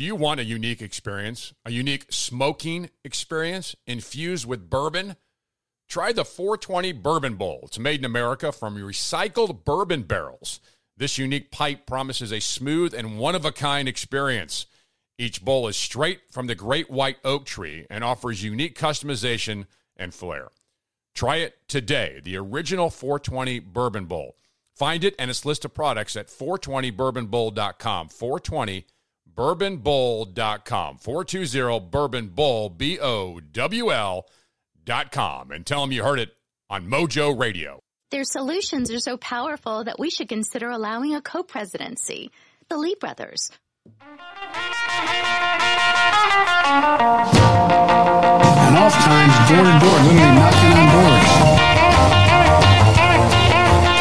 Do 0.00 0.06
you 0.06 0.16
want 0.16 0.40
a 0.40 0.44
unique 0.44 0.80
experience? 0.80 1.52
A 1.66 1.70
unique 1.70 2.06
smoking 2.08 2.88
experience 3.04 3.76
infused 3.86 4.46
with 4.46 4.70
bourbon? 4.70 5.16
Try 5.90 6.14
the 6.14 6.24
420 6.24 6.92
Bourbon 6.92 7.34
Bowl. 7.34 7.60
It's 7.64 7.78
made 7.78 8.00
in 8.00 8.06
America 8.06 8.50
from 8.50 8.76
recycled 8.76 9.62
bourbon 9.66 10.04
barrels. 10.04 10.60
This 10.96 11.18
unique 11.18 11.50
pipe 11.50 11.84
promises 11.84 12.32
a 12.32 12.40
smooth 12.40 12.94
and 12.94 13.18
one 13.18 13.34
of 13.34 13.44
a 13.44 13.52
kind 13.52 13.86
experience. 13.90 14.64
Each 15.18 15.44
bowl 15.44 15.68
is 15.68 15.76
straight 15.76 16.20
from 16.30 16.46
the 16.46 16.54
great 16.54 16.88
white 16.88 17.18
oak 17.22 17.44
tree 17.44 17.86
and 17.90 18.02
offers 18.02 18.42
unique 18.42 18.78
customization 18.78 19.66
and 19.98 20.14
flair. 20.14 20.48
Try 21.14 21.36
it 21.36 21.58
today, 21.68 22.22
the 22.24 22.38
original 22.38 22.88
420 22.88 23.58
Bourbon 23.58 24.06
Bowl. 24.06 24.34
Find 24.74 25.04
it 25.04 25.14
and 25.18 25.30
its 25.30 25.44
list 25.44 25.66
of 25.66 25.74
products 25.74 26.16
at 26.16 26.28
420bourbonbowl.com. 26.28 28.08
420 28.08 28.86
bourbonbowl.com. 29.40 30.98
420 30.98 31.80
Bourbon 31.88 32.28
Bowl, 32.28 32.68
B 32.68 33.00
O 33.00 33.40
W 33.40 33.90
L.com. 33.90 35.50
And 35.50 35.64
tell 35.64 35.80
them 35.80 35.92
you 35.92 36.02
heard 36.02 36.18
it 36.18 36.28
on 36.68 36.86
Mojo 36.86 37.38
Radio. 37.38 37.80
Their 38.10 38.24
solutions 38.24 38.92
are 38.92 38.98
so 38.98 39.16
powerful 39.16 39.84
that 39.84 39.98
we 39.98 40.10
should 40.10 40.28
consider 40.28 40.68
allowing 40.68 41.14
a 41.14 41.22
co 41.22 41.42
presidency. 41.42 42.30
The 42.68 42.76
Lee 42.76 42.96
brothers. 43.00 43.50
And 43.86 44.06
oftentimes, 48.76 49.48
door 49.48 49.64
to 49.64 49.78
door, 49.80 49.98
literally 50.04 50.36
knocking 50.36 50.72
on 50.76 50.86
doors. 50.92 51.28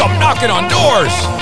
I'm 0.01 0.19
knocking 0.19 0.49
on 0.49 0.67
doors. 0.67 1.38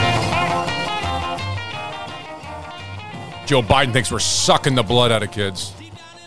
Joe 3.47 3.61
Biden 3.61 3.93
thinks 3.93 4.11
we're 4.11 4.19
sucking 4.19 4.75
the 4.75 4.83
blood 4.83 5.09
out 5.09 5.23
of 5.23 5.31
kids. 5.31 5.73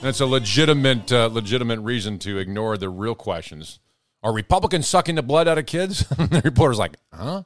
It's 0.01 0.21
a 0.21 0.27
legitimate, 0.27 1.13
uh, 1.13 1.27
legitimate 1.27 1.79
reason 1.81 2.19
to 2.21 2.39
ignore 2.39 2.79
the 2.79 2.89
real 2.89 3.15
questions. 3.15 3.79
Are 4.23 4.33
Republicans 4.33 4.89
sucking 4.89 5.17
the 5.17 5.23
blood 5.23 5.47
out 5.47 5.59
of 5.59 5.67
kids? 5.67 5.99
the 6.09 6.41
reporter's 6.43 6.79
like, 6.79 6.97
huh? 7.13 7.43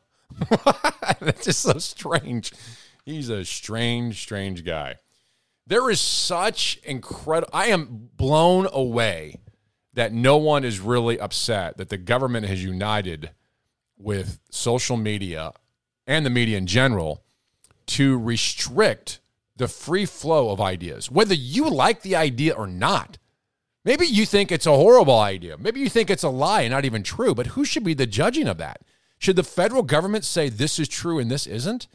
That's 1.20 1.46
just 1.46 1.60
so 1.60 1.78
strange. 1.78 2.52
He's 3.04 3.28
a 3.28 3.44
strange, 3.44 4.22
strange 4.22 4.64
guy. 4.64 5.00
There 5.66 5.90
is 5.90 6.00
such 6.00 6.78
incredible. 6.84 7.50
I 7.52 7.66
am 7.66 8.10
blown 8.16 8.68
away 8.72 9.40
that 9.94 10.12
no 10.12 10.36
one 10.36 10.62
is 10.62 10.78
really 10.78 11.18
upset 11.18 11.78
that 11.78 11.88
the 11.88 11.98
government 11.98 12.46
has 12.46 12.62
united 12.62 13.30
with 13.98 14.38
social 14.50 14.96
media 14.96 15.52
and 16.06 16.24
the 16.24 16.30
media 16.30 16.58
in 16.58 16.68
general 16.68 17.24
to 17.86 18.16
restrict 18.16 19.18
the 19.56 19.68
free 19.68 20.06
flow 20.06 20.50
of 20.50 20.60
ideas, 20.60 21.10
whether 21.10 21.34
you 21.34 21.68
like 21.68 22.02
the 22.02 22.16
idea 22.16 22.52
or 22.54 22.66
not. 22.66 23.18
Maybe 23.84 24.06
you 24.06 24.24
think 24.24 24.50
it's 24.50 24.66
a 24.66 24.72
horrible 24.72 25.18
idea. 25.18 25.58
Maybe 25.58 25.80
you 25.80 25.88
think 25.88 26.08
it's 26.08 26.22
a 26.22 26.28
lie 26.28 26.62
and 26.62 26.72
not 26.72 26.86
even 26.86 27.02
true, 27.02 27.34
but 27.34 27.48
who 27.48 27.64
should 27.64 27.84
be 27.84 27.94
the 27.94 28.06
judging 28.06 28.48
of 28.48 28.58
that? 28.58 28.80
Should 29.18 29.36
the 29.36 29.42
federal 29.42 29.82
government 29.82 30.24
say 30.24 30.48
this 30.48 30.78
is 30.78 30.88
true 30.88 31.18
and 31.18 31.30
this 31.30 31.46
isn't? 31.46 31.86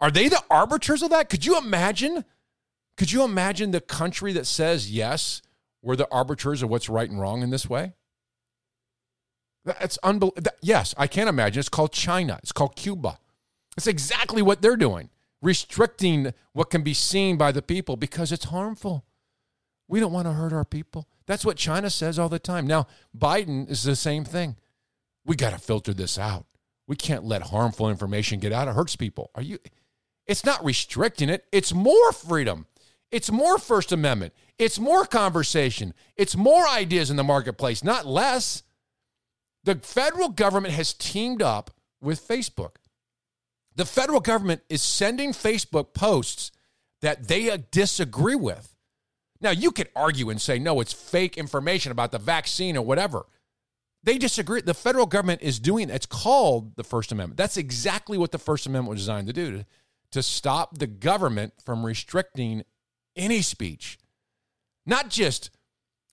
Are 0.00 0.10
they 0.10 0.28
the 0.28 0.42
arbiters 0.50 1.02
of 1.02 1.10
that? 1.10 1.30
Could 1.30 1.46
you 1.46 1.58
imagine? 1.58 2.24
Could 2.96 3.12
you 3.12 3.24
imagine 3.24 3.70
the 3.70 3.80
country 3.80 4.32
that 4.34 4.46
says 4.46 4.90
yes, 4.90 5.42
we're 5.82 5.96
the 5.96 6.08
arbiters 6.10 6.62
of 6.62 6.68
what's 6.68 6.88
right 6.88 7.08
and 7.08 7.20
wrong 7.20 7.42
in 7.42 7.50
this 7.50 7.68
way? 7.68 7.94
That's 9.64 9.98
unbelievable. 10.02 10.52
Yes, 10.62 10.94
I 10.96 11.06
can't 11.06 11.28
imagine. 11.28 11.60
It's 11.60 11.68
called 11.68 11.92
China. 11.92 12.38
It's 12.42 12.52
called 12.52 12.76
Cuba. 12.76 13.18
It's 13.76 13.86
exactly 13.86 14.40
what 14.40 14.62
they're 14.62 14.76
doing, 14.76 15.10
restricting 15.42 16.32
what 16.52 16.70
can 16.70 16.82
be 16.82 16.94
seen 16.94 17.36
by 17.36 17.52
the 17.52 17.62
people 17.62 17.96
because 17.96 18.32
it's 18.32 18.46
harmful. 18.46 19.04
We 19.88 20.00
don't 20.00 20.12
want 20.12 20.26
to 20.26 20.32
hurt 20.32 20.52
our 20.52 20.64
people. 20.64 21.08
That's 21.26 21.44
what 21.44 21.56
China 21.56 21.90
says 21.90 22.18
all 22.18 22.28
the 22.28 22.38
time. 22.38 22.66
Now, 22.66 22.86
Biden 23.16 23.70
is 23.70 23.82
the 23.82 23.96
same 23.96 24.24
thing. 24.24 24.56
We 25.24 25.36
got 25.36 25.50
to 25.50 25.58
filter 25.58 25.92
this 25.92 26.18
out. 26.18 26.46
We 26.86 26.96
can't 26.96 27.24
let 27.24 27.42
harmful 27.42 27.90
information 27.90 28.38
get 28.38 28.52
out. 28.52 28.68
It 28.68 28.74
hurts 28.74 28.96
people. 28.96 29.30
Are 29.34 29.42
you? 29.42 29.58
It's 30.26 30.44
not 30.44 30.64
restricting 30.64 31.28
it. 31.28 31.44
It's 31.52 31.72
more 31.72 32.12
freedom. 32.12 32.66
It's 33.10 33.30
more 33.30 33.58
First 33.58 33.92
Amendment. 33.92 34.34
It's 34.58 34.78
more 34.78 35.04
conversation. 35.04 35.94
It's 36.16 36.36
more 36.36 36.66
ideas 36.68 37.10
in 37.10 37.16
the 37.16 37.24
marketplace, 37.24 37.84
not 37.84 38.06
less. 38.06 38.62
The 39.64 39.76
federal 39.76 40.28
government 40.28 40.74
has 40.74 40.92
teamed 40.92 41.42
up 41.42 41.70
with 42.00 42.26
Facebook. 42.26 42.76
The 43.76 43.84
federal 43.84 44.20
government 44.20 44.62
is 44.68 44.82
sending 44.82 45.32
Facebook 45.32 45.92
posts 45.92 46.50
that 47.02 47.28
they 47.28 47.56
disagree 47.70 48.34
with. 48.34 48.74
Now, 49.40 49.50
you 49.50 49.70
could 49.70 49.90
argue 49.94 50.30
and 50.30 50.40
say, 50.40 50.58
no, 50.58 50.80
it's 50.80 50.94
fake 50.94 51.36
information 51.36 51.92
about 51.92 52.10
the 52.10 52.18
vaccine 52.18 52.76
or 52.76 52.82
whatever. 52.82 53.26
They 54.02 54.16
disagree. 54.18 54.62
The 54.62 54.72
federal 54.72 55.04
government 55.04 55.42
is 55.42 55.58
doing 55.58 55.90
it's 55.90 56.06
called 56.06 56.76
the 56.76 56.84
First 56.84 57.12
Amendment. 57.12 57.36
That's 57.36 57.56
exactly 57.58 58.16
what 58.16 58.32
the 58.32 58.38
First 58.38 58.66
Amendment 58.66 58.90
was 58.90 59.00
designed 59.00 59.26
to 59.26 59.32
do 59.32 59.58
to, 59.58 59.66
to 60.12 60.22
stop 60.22 60.78
the 60.78 60.86
government 60.86 61.52
from 61.62 61.84
restricting 61.84 62.62
any 63.14 63.42
speech. 63.42 63.98
Not 64.86 65.10
just 65.10 65.50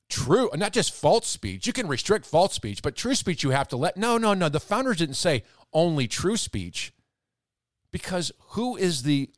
true, 0.10 0.50
not 0.56 0.74
just 0.74 0.94
false 0.94 1.28
speech. 1.28 1.66
You 1.66 1.72
can 1.72 1.88
restrict 1.88 2.26
false 2.26 2.54
speech, 2.54 2.82
but 2.82 2.96
true 2.96 3.16
speech 3.16 3.44
you 3.44 3.52
have 3.52 3.68
to 3.70 3.78
let. 3.78 3.96
No, 3.96 4.18
no, 4.18 4.34
no. 4.34 4.50
The 4.50 4.60
founders 4.60 4.98
didn't 4.98 5.16
say 5.16 5.44
only 5.72 6.08
true 6.08 6.36
speech 6.36 6.94
because 7.94 8.32
who 8.50 8.76
is 8.76 9.04
the 9.04 9.30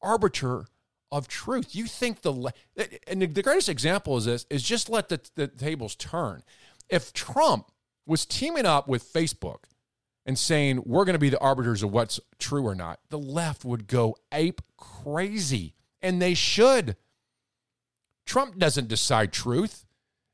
arbiter 0.00 0.66
of 1.12 1.28
truth? 1.28 1.74
You 1.74 1.84
think 1.84 2.22
the 2.22 2.52
and 3.06 3.20
the 3.20 3.42
greatest 3.42 3.68
example 3.68 4.16
is 4.16 4.24
this 4.24 4.46
is 4.48 4.62
just 4.62 4.88
let 4.88 5.10
the, 5.10 5.20
the 5.34 5.48
tables 5.48 5.94
turn. 5.96 6.42
If 6.88 7.12
Trump 7.12 7.70
was 8.06 8.24
teaming 8.24 8.64
up 8.64 8.88
with 8.88 9.12
Facebook 9.12 9.64
and 10.24 10.38
saying 10.38 10.82
we're 10.86 11.04
going 11.04 11.14
to 11.14 11.18
be 11.18 11.28
the 11.28 11.40
arbiters 11.40 11.82
of 11.82 11.92
what's 11.92 12.20
true 12.38 12.66
or 12.66 12.74
not, 12.74 13.00
the 13.10 13.18
left 13.18 13.64
would 13.64 13.86
go 13.86 14.16
ape 14.32 14.62
crazy, 14.78 15.74
and 16.00 16.22
they 16.22 16.32
should. 16.32 16.96
Trump 18.24 18.56
doesn't 18.56 18.88
decide 18.88 19.32
truth. 19.32 19.84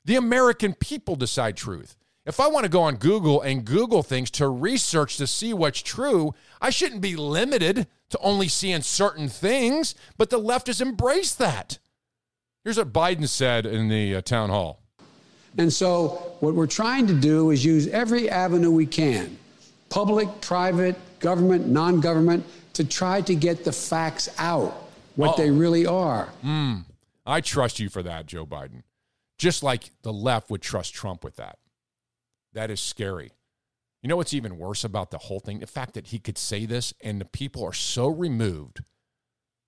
The 0.05 0.15
American 0.15 0.73
people 0.75 1.15
decide 1.15 1.57
truth. 1.57 1.97
If 2.27 2.41
I 2.41 2.47
want 2.47 2.65
to 2.65 2.69
go 2.69 2.81
on 2.81 2.97
Google 2.97 3.41
and 3.41 3.63
Google 3.63 4.03
things 4.03 4.29
to 4.31 4.49
research 4.49 5.15
to 5.15 5.25
see 5.25 5.53
what's 5.53 5.81
true, 5.81 6.35
I 6.59 6.71
shouldn't 6.71 6.99
be 6.99 7.15
limited 7.15 7.87
to 8.09 8.17
only 8.19 8.49
seeing 8.49 8.81
certain 8.81 9.29
things, 9.29 9.95
but 10.17 10.29
the 10.29 10.37
left 10.37 10.67
has 10.67 10.81
embraced 10.81 11.39
that. 11.39 11.79
Here's 12.65 12.77
what 12.77 12.91
Biden 12.91 13.29
said 13.29 13.65
in 13.65 13.87
the 13.87 14.15
uh, 14.17 14.21
town 14.21 14.49
hall. 14.49 14.81
And 15.57 15.71
so, 15.71 16.35
what 16.41 16.53
we're 16.53 16.67
trying 16.67 17.07
to 17.07 17.13
do 17.13 17.51
is 17.51 17.63
use 17.63 17.87
every 17.87 18.29
avenue 18.29 18.71
we 18.71 18.85
can 18.85 19.37
public, 19.89 20.27
private, 20.41 20.97
government, 21.19 21.67
non 21.69 22.01
government 22.01 22.45
to 22.73 22.83
try 22.83 23.21
to 23.21 23.35
get 23.35 23.63
the 23.63 23.71
facts 23.71 24.27
out, 24.37 24.73
what 25.15 25.35
Oh. 25.35 25.37
they 25.41 25.49
really 25.49 25.85
are. 25.85 26.27
Mm, 26.43 26.83
I 27.25 27.39
trust 27.39 27.79
you 27.79 27.87
for 27.87 28.03
that, 28.03 28.25
Joe 28.25 28.45
Biden. 28.45 28.83
Just 29.37 29.63
like 29.63 29.91
the 30.01 30.11
left 30.11 30.49
would 30.49 30.61
trust 30.61 30.93
Trump 30.93 31.23
with 31.23 31.37
that. 31.37 31.57
That 32.57 32.71
is 32.71 32.81
scary. 32.81 33.33
You 34.01 34.09
know 34.09 34.15
what's 34.15 34.33
even 34.33 34.57
worse 34.57 34.83
about 34.83 35.11
the 35.11 35.19
whole 35.19 35.39
thing? 35.39 35.59
The 35.59 35.67
fact 35.67 35.93
that 35.93 36.07
he 36.07 36.17
could 36.17 36.39
say 36.39 36.65
this 36.65 36.91
and 37.01 37.21
the 37.21 37.25
people 37.25 37.63
are 37.63 37.71
so 37.71 38.07
removed 38.07 38.79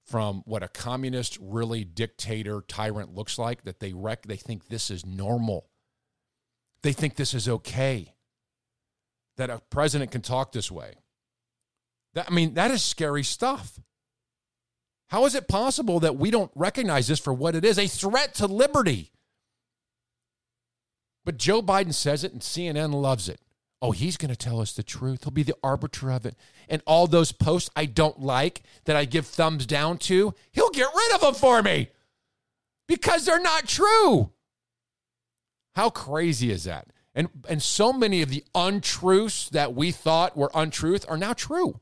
from 0.08 0.42
what 0.46 0.64
a 0.64 0.68
communist, 0.68 1.38
really 1.40 1.84
dictator, 1.84 2.64
tyrant 2.68 3.14
looks 3.14 3.38
like 3.38 3.64
that 3.66 3.80
they 3.80 3.94
rec- 3.94 4.26
they 4.26 4.38
think 4.38 4.70
this 4.70 4.90
is 4.90 5.06
normal. 5.06 5.70
They 6.82 6.92
think 6.92 7.16
this 7.16 7.36
is 7.36 7.48
okay. 7.48 8.16
That 9.38 9.52
a 9.52 9.62
president 9.70 10.10
can 10.10 10.24
talk 10.24 10.52
this 10.52 10.72
way. 10.72 10.96
That, 12.16 12.26
I 12.28 12.34
mean, 12.34 12.56
that 12.56 12.72
is 12.72 12.82
scary 12.82 13.24
stuff. 13.24 13.80
How 15.10 15.26
is 15.26 15.36
it 15.36 15.48
possible 15.48 16.00
that 16.00 16.18
we 16.18 16.32
don't 16.32 16.52
recognize 16.56 17.08
this 17.08 17.20
for 17.20 17.36
what 17.36 17.54
it 17.54 17.64
is 17.64 17.78
a 17.78 17.86
threat 17.86 18.34
to 18.36 18.48
liberty? 18.48 19.12
But 21.26 21.38
Joe 21.38 21.62
Biden 21.62 21.94
says 21.94 22.24
it 22.24 22.34
and 22.34 22.42
CNN 22.42 22.94
loves 22.94 23.30
it. 23.30 23.40
Oh, 23.82 23.92
he's 23.92 24.18
going 24.18 24.30
to 24.30 24.36
tell 24.36 24.60
us 24.60 24.74
the 24.74 24.84
truth. 24.84 25.24
He'll 25.24 25.32
be 25.32 25.44
the 25.44 25.56
arbiter 25.64 26.12
of 26.12 26.26
it. 26.26 26.36
And 26.68 26.82
all 26.86 27.08
those 27.08 27.32
posts 27.32 27.70
I 27.76 27.86
don't 27.86 28.20
like 28.20 28.64
that 28.86 28.96
I 28.96 29.06
give 29.06 29.26
thumbs 29.26 29.66
down 29.66 29.98
to, 30.00 30.34
he'll 30.52 30.70
get 30.72 30.88
rid 30.94 31.16
of 31.16 31.22
them 31.22 31.34
for 31.34 31.62
me 31.64 31.90
because 32.88 33.26
they're 33.26 33.42
not 33.42 33.68
true. 33.68 34.32
How 35.76 35.90
crazy 35.90 36.52
is 36.52 36.66
that? 36.66 36.88
And 37.16 37.30
and 37.48 37.62
so 37.62 37.92
many 37.92 38.22
of 38.22 38.30
the 38.30 38.44
untruths 38.54 39.50
that 39.50 39.74
we 39.74 39.92
thought 39.92 40.38
were 40.38 40.52
untruth 40.54 41.06
are 41.10 41.18
now 41.18 41.34
true. 41.34 41.80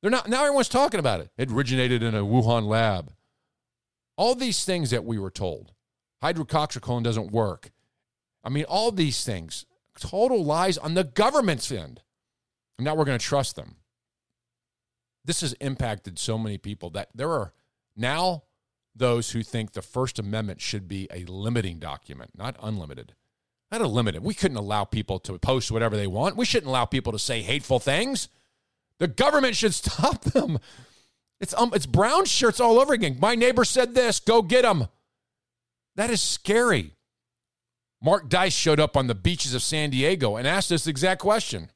They're 0.00 0.10
not 0.10 0.28
now 0.28 0.42
everyone's 0.42 0.68
talking 0.68 1.00
about 1.00 1.20
it. 1.20 1.30
It 1.36 1.50
originated 1.50 2.02
in 2.02 2.14
a 2.14 2.22
Wuhan 2.22 2.66
lab. 2.66 3.12
All 4.16 4.34
these 4.34 4.64
things 4.64 4.90
that 4.90 5.04
we 5.04 5.18
were 5.18 5.30
told. 5.30 5.72
Hydroxychloroquine 6.22 7.02
doesn't 7.02 7.32
work. 7.32 7.71
I 8.44 8.48
mean, 8.48 8.64
all 8.64 8.90
these 8.90 9.24
things, 9.24 9.66
total 9.98 10.44
lies 10.44 10.78
on 10.78 10.94
the 10.94 11.04
government's 11.04 11.70
end. 11.70 12.02
And 12.78 12.84
now 12.84 12.94
we're 12.94 13.04
going 13.04 13.18
to 13.18 13.24
trust 13.24 13.56
them. 13.56 13.76
This 15.24 15.42
has 15.42 15.52
impacted 15.54 16.18
so 16.18 16.36
many 16.36 16.58
people 16.58 16.90
that 16.90 17.10
there 17.14 17.30
are 17.30 17.52
now 17.96 18.44
those 18.94 19.30
who 19.30 19.42
think 19.42 19.72
the 19.72 19.82
First 19.82 20.18
Amendment 20.18 20.60
should 20.60 20.88
be 20.88 21.08
a 21.12 21.24
limiting 21.24 21.78
document, 21.78 22.32
not 22.36 22.56
unlimited. 22.62 23.14
Not 23.70 23.80
a 23.80 23.88
limited. 23.88 24.22
We 24.22 24.34
couldn't 24.34 24.58
allow 24.58 24.84
people 24.84 25.18
to 25.20 25.38
post 25.38 25.70
whatever 25.70 25.96
they 25.96 26.06
want. 26.06 26.36
We 26.36 26.44
shouldn't 26.44 26.68
allow 26.68 26.84
people 26.84 27.12
to 27.12 27.18
say 27.18 27.40
hateful 27.40 27.78
things. 27.78 28.28
The 28.98 29.08
government 29.08 29.56
should 29.56 29.74
stop 29.74 30.22
them. 30.24 30.58
It's 31.40 31.54
um, 31.54 31.72
it's 31.74 31.86
brown 31.86 32.26
shirts 32.26 32.60
all 32.60 32.78
over 32.78 32.92
again. 32.92 33.16
My 33.18 33.34
neighbor 33.34 33.64
said 33.64 33.94
this. 33.94 34.20
Go 34.20 34.42
get 34.42 34.62
them. 34.62 34.88
That 35.96 36.10
is 36.10 36.20
scary. 36.20 36.92
Mark 38.04 38.28
Dice 38.28 38.52
showed 38.52 38.80
up 38.80 38.96
on 38.96 39.06
the 39.06 39.14
beaches 39.14 39.54
of 39.54 39.62
San 39.62 39.90
Diego 39.90 40.34
and 40.34 40.46
asked 40.46 40.68
this 40.68 40.88
exact 40.88 41.20
question. 41.20 41.70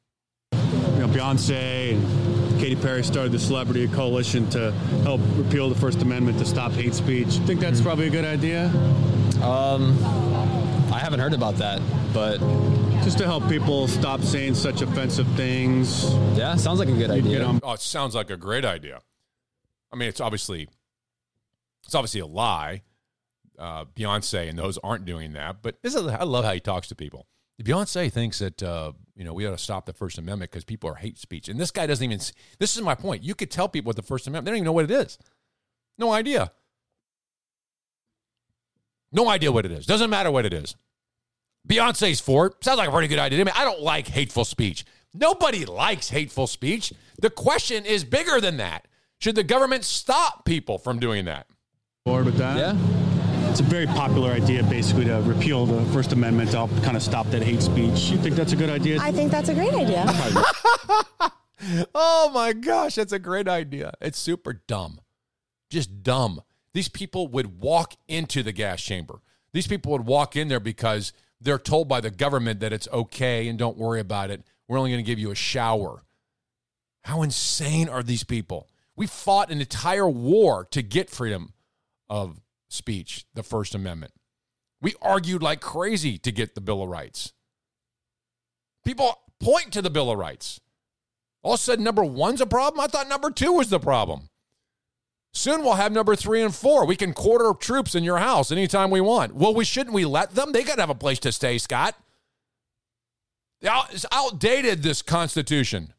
you 0.53 0.59
know, 0.59 1.07
Beyonce 1.07 1.93
and 1.93 2.61
Katy 2.61 2.74
Perry 2.74 3.05
started 3.05 3.31
the 3.31 3.39
Celebrity 3.39 3.86
Coalition 3.86 4.51
to 4.51 4.73
help 5.05 5.20
repeal 5.35 5.69
the 5.69 5.77
First 5.77 6.03
Amendment 6.03 6.39
to 6.40 6.44
stop 6.44 6.73
hate 6.73 6.94
speech. 6.94 7.28
Think 7.47 7.61
that's 7.61 7.81
probably 7.81 8.09
a 8.09 8.11
good 8.11 8.24
idea? 8.24 8.66
Um, 9.40 9.97
I 10.93 10.98
haven't 10.98 11.20
heard 11.20 11.32
about 11.32 11.57
that, 11.59 11.81
but 12.12 12.39
just 13.05 13.19
to 13.19 13.24
help 13.24 13.48
people 13.48 13.86
stop 13.86 14.20
saying 14.23 14.57
such 14.57 14.82
offensive 14.82 15.28
things. 15.36 16.12
Yeah, 16.36 16.57
sounds 16.57 16.81
like 16.81 16.89
a 16.89 16.93
good 16.93 17.12
idea. 17.12 17.57
Oh, 17.62 17.74
it 17.74 17.81
sounds 17.81 18.16
like 18.16 18.31
a 18.31 18.36
great 18.36 18.65
idea. 18.65 18.98
I 19.93 19.97
mean, 19.97 20.09
it's 20.09 20.20
obviously 20.20 20.69
it's 21.85 21.94
obviously 21.94 22.20
a 22.20 22.27
lie. 22.27 22.82
Uh, 23.59 23.85
Beyonce 23.87 24.49
and 24.49 24.59
those 24.59 24.78
aren't 24.78 25.05
doing 25.05 25.33
that, 25.33 25.62
but 25.62 25.77
this 25.83 25.95
is 25.95 26.07
I 26.07 26.24
love 26.24 26.45
how 26.45 26.53
he 26.53 26.61
talks 26.61 26.89
to 26.89 26.95
people. 26.95 27.27
Beyonce 27.62 28.12
thinks 28.12 28.39
that 28.41 28.62
uh, 28.62 28.93
you 29.15 29.24
know 29.24 29.33
we 29.33 29.47
ought 29.47 29.53
to 29.53 29.59
stop 29.59 29.87
the 29.87 29.93
First 29.93 30.19
Amendment 30.19 30.51
because 30.51 30.65
people 30.65 30.91
are 30.91 30.95
hate 30.95 31.19
speech, 31.19 31.49
and 31.49 31.59
this 31.59 31.70
guy 31.70 31.87
doesn't 31.87 32.05
even. 32.05 32.19
This 32.59 32.77
is 32.77 32.83
my 32.83 32.95
point. 32.95 33.23
You 33.23 33.35
could 33.35 33.51
tell 33.51 33.69
people 33.69 33.89
what 33.89 33.97
the 33.97 34.03
First 34.03 34.27
Amendment; 34.27 34.45
they 34.45 34.51
don't 34.51 34.59
even 34.59 34.65
know 34.66 34.73
what 34.73 34.85
it 34.85 34.91
is. 34.91 35.19
No 35.99 36.12
idea. 36.12 36.53
No 39.12 39.28
idea 39.28 39.51
what 39.51 39.65
it 39.65 39.73
is. 39.73 39.87
Doesn't 39.87 40.11
matter 40.11 40.31
what 40.31 40.45
it 40.45 40.53
is. 40.53 40.77
Beyonce's 41.66 42.20
for 42.20 42.47
it. 42.47 42.55
Sounds 42.62 42.78
like 42.78 42.89
a 42.89 42.93
pretty 42.93 43.09
good 43.09 43.19
idea. 43.19 43.41
I 43.41 43.45
mean, 43.45 43.55
I 43.57 43.65
don't 43.65 43.81
like 43.81 44.09
hateful 44.09 44.45
speech. 44.45 44.85
Nobody 45.15 45.65
likes 45.65 46.11
hateful 46.11 46.47
speech. 46.47 46.93
The 47.20 47.31
question 47.31 47.87
is 47.87 48.05
bigger 48.05 48.41
than 48.41 48.59
that. 48.59 48.87
Should 49.19 49.35
the 49.35 49.43
government 49.43 49.85
stop 49.85 50.45
people 50.45 50.78
from 50.78 50.99
doing 50.99 51.24
that? 51.24 51.47
Board 52.05 52.27
with 52.27 52.37
that? 52.37 52.57
Yeah. 52.57 53.06
It's 53.57 53.66
a 53.66 53.70
very 53.70 53.87
popular 53.87 54.33
idea, 54.33 54.62
basically, 54.65 55.07
to 55.07 55.15
repeal 55.23 55.65
the 55.65 55.83
First 55.91 56.12
Amendment 56.12 56.51
to 56.51 56.59
help 56.59 56.83
kind 56.83 56.95
of 56.95 57.03
stop 57.03 57.27
that 57.31 57.43
hate 57.43 57.62
speech. 57.62 58.11
You 58.11 58.19
think 58.19 58.37
that's 58.37 58.53
a 58.53 58.57
good 58.57 58.69
idea? 58.69 58.99
I 59.01 59.11
think 59.11 59.31
that's 59.31 59.49
a 59.49 59.55
great 59.55 59.73
idea. 59.73 60.05
Oh, 60.07 61.31
oh 61.95 62.31
my 62.35 62.53
gosh, 62.53 62.97
that's 62.97 63.15
a 63.15 63.19
great 63.19 63.49
idea. 63.49 63.95
It's 64.03 64.19
super 64.19 64.61
dumb. 64.66 65.01
Just 65.70 66.03
dumb. 66.03 66.43
These 66.74 66.91
people 66.91 67.28
would 67.28 67.59
walk 67.59 67.95
into 68.09 68.43
the 68.43 68.53
gas 68.53 68.83
chamber. 68.83 69.23
These 69.55 69.66
people 69.66 69.91
would 69.93 70.05
walk 70.05 70.37
in 70.37 70.49
there 70.49 70.61
because 70.61 71.15
they're 71.41 71.59
told 71.59 71.89
by 71.89 72.03
the 72.03 72.11
government 72.11 72.61
that 72.61 72.74
it's 72.74 72.89
okay 72.93 73.49
and 73.49 73.59
don't 73.59 73.78
worry 73.78 74.01
about 74.01 74.31
it. 74.31 74.45
We're 74.69 74.77
only 74.77 74.91
going 74.91 75.03
to 75.03 75.11
give 75.11 75.19
you 75.19 75.31
a 75.31 75.35
shower. 75.35 76.05
How 77.05 77.23
insane 77.23 77.89
are 77.89 78.03
these 78.03 78.23
people? 78.23 78.69
We 78.97 79.07
fought 79.07 79.51
an 79.51 79.62
entire 79.62 80.11
war 80.11 80.66
to 80.73 80.83
get 80.83 81.09
freedom 81.09 81.55
of 82.11 82.39
speech, 82.77 83.24
the 83.35 83.43
First 83.43 83.74
Amendment. 83.74 84.12
We 84.81 84.94
argued 85.03 85.43
like 85.43 85.61
crazy 85.61 86.19
to 86.19 86.31
get 86.31 86.55
the 86.55 86.61
Bill 86.61 86.82
of 86.82 86.89
Rights. 86.89 87.32
People 88.85 89.19
point 89.40 89.73
to 89.73 89.82
the 89.82 89.90
Bill 89.90 90.11
of 90.11 90.19
Rights. 90.19 90.61
All 91.43 91.55
of 91.55 91.61
a 91.61 91.62
sudden, 91.62 91.85
number 91.85 92.05
one's 92.05 92.40
a 92.40 92.47
problem? 92.47 92.81
I 92.81 92.86
thought 92.86 93.09
number 93.09 93.31
two 93.31 93.53
was 93.53 93.70
the 93.70 93.81
problem. 93.81 94.28
Soon 95.32 95.62
we'll 95.62 95.74
have 95.74 95.93
number 95.93 96.16
three 96.16 96.43
and 96.43 96.55
four. 96.55 96.86
We 96.86 96.97
can 96.97 97.12
quarter 97.12 97.53
troops 97.53 97.94
in 97.94 98.05
your 98.05 98.19
house 98.19 98.51
anytime 98.51 98.90
we 98.90 99.01
want. 99.01 99.35
Well, 99.35 99.55
we 99.55 99.65
shouldn't 99.65 99.94
we 99.94 100.05
let 100.05 100.35
them? 100.35 100.53
They 100.53 100.62
got 100.62 100.77
to 100.77 100.82
have 100.82 100.90
a 100.90 100.94
place 100.94 101.19
to 101.20 101.32
stay, 101.32 101.59
Scott. 101.59 101.94
It's 103.61 104.07
outdated, 104.12 104.82
this 104.82 105.03
Constitution. 105.03 105.93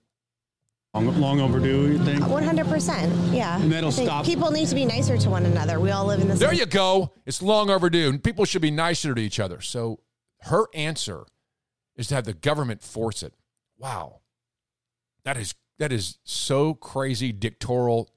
Long, 0.93 1.19
long 1.19 1.39
overdue, 1.41 1.91
you 1.91 2.03
think? 2.03 2.23
100%. 2.23 3.33
Yeah. 3.35 3.61
And 3.61 3.71
that'll 3.71 3.91
stop- 3.91 4.25
People 4.25 4.49
need 4.51 4.67
to 4.67 4.75
be 4.75 4.85
nicer 4.85 5.17
to 5.17 5.29
one 5.29 5.45
another. 5.45 5.79
We 5.79 5.91
all 5.91 6.05
live 6.05 6.21
in 6.21 6.27
the 6.27 6.33
There 6.35 6.49
same 6.49 6.59
you 6.59 6.65
go. 6.65 7.11
It's 7.25 7.41
long 7.41 7.69
overdue. 7.69 8.17
People 8.19 8.45
should 8.45 8.61
be 8.61 8.71
nicer 8.71 9.13
to 9.13 9.21
each 9.21 9.39
other. 9.39 9.61
So 9.61 9.99
her 10.43 10.65
answer 10.73 11.25
is 11.95 12.07
to 12.07 12.15
have 12.15 12.23
the 12.25 12.33
government 12.33 12.81
force 12.81 13.21
it. 13.21 13.33
Wow. 13.77 14.21
That 15.23 15.37
is 15.37 15.53
that 15.77 15.91
is 15.91 16.17
so 16.23 16.73
crazy 16.73 17.31
dictatorial, 17.31 18.09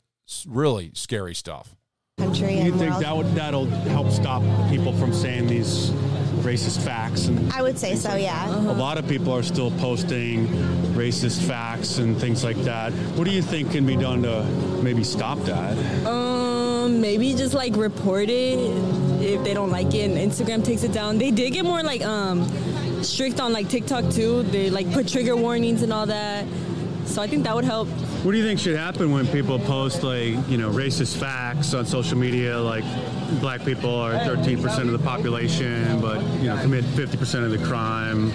really 0.46 0.92
scary 0.94 1.34
stuff. 1.34 1.76
country. 2.18 2.54
You 2.54 2.60
and 2.72 2.78
think 2.78 2.90
world. 2.92 3.02
that 3.04 3.16
would 3.16 3.26
that'll 3.34 3.66
help 3.66 4.10
stop 4.10 4.42
people 4.70 4.92
from 4.96 5.12
saying 5.12 5.46
these 5.48 5.90
racist 6.40 6.82
facts? 6.82 7.26
And 7.26 7.52
I 7.52 7.62
would 7.62 7.78
say 7.78 7.96
so, 7.96 8.16
yeah. 8.16 8.48
a 8.48 8.72
lot 8.72 8.98
of 8.98 9.06
people 9.08 9.32
are 9.32 9.42
still 9.42 9.70
posting 9.72 10.46
racist 10.94 11.46
facts 11.46 11.98
and 11.98 12.16
things 12.16 12.44
like 12.44 12.56
that. 12.58 12.92
What 13.16 13.24
do 13.24 13.30
you 13.30 13.42
think 13.42 13.72
can 13.72 13.86
be 13.86 13.96
done 13.96 14.22
to 14.22 14.44
maybe 14.82 15.04
stop 15.04 15.38
that? 15.40 15.76
Um, 16.06 17.00
maybe 17.00 17.34
just 17.34 17.54
like 17.54 17.76
report 17.76 18.28
it 18.28 18.58
if 19.22 19.42
they 19.44 19.54
don't 19.54 19.70
like 19.70 19.94
it 19.94 20.10
and 20.10 20.16
Instagram 20.16 20.64
takes 20.64 20.82
it 20.82 20.92
down. 20.92 21.18
They 21.18 21.30
did 21.30 21.52
get 21.52 21.64
more 21.64 21.82
like 21.82 22.02
um 22.02 22.48
strict 23.02 23.40
on 23.40 23.52
like 23.52 23.68
TikTok 23.68 24.10
too. 24.10 24.42
They 24.44 24.70
like 24.70 24.90
put 24.92 25.08
trigger 25.08 25.36
warnings 25.36 25.82
and 25.82 25.92
all 25.92 26.06
that. 26.06 26.44
So 27.10 27.20
I 27.20 27.26
think 27.26 27.42
that 27.42 27.54
would 27.56 27.64
help. 27.64 27.88
What 28.22 28.30
do 28.30 28.38
you 28.38 28.44
think 28.44 28.60
should 28.60 28.76
happen 28.76 29.10
when 29.10 29.26
people 29.26 29.58
post 29.58 30.04
like 30.04 30.36
you 30.48 30.56
know 30.56 30.70
racist 30.70 31.16
facts 31.16 31.74
on 31.74 31.84
social 31.84 32.16
media, 32.16 32.56
like 32.56 32.84
black 33.40 33.64
people 33.64 33.92
are 33.92 34.14
13% 34.14 34.82
of 34.82 34.92
the 34.92 34.98
population, 34.98 36.00
but 36.00 36.22
you 36.40 36.44
know 36.48 36.56
commit 36.62 36.84
50% 36.84 37.44
of 37.44 37.50
the 37.50 37.58
crime? 37.66 38.30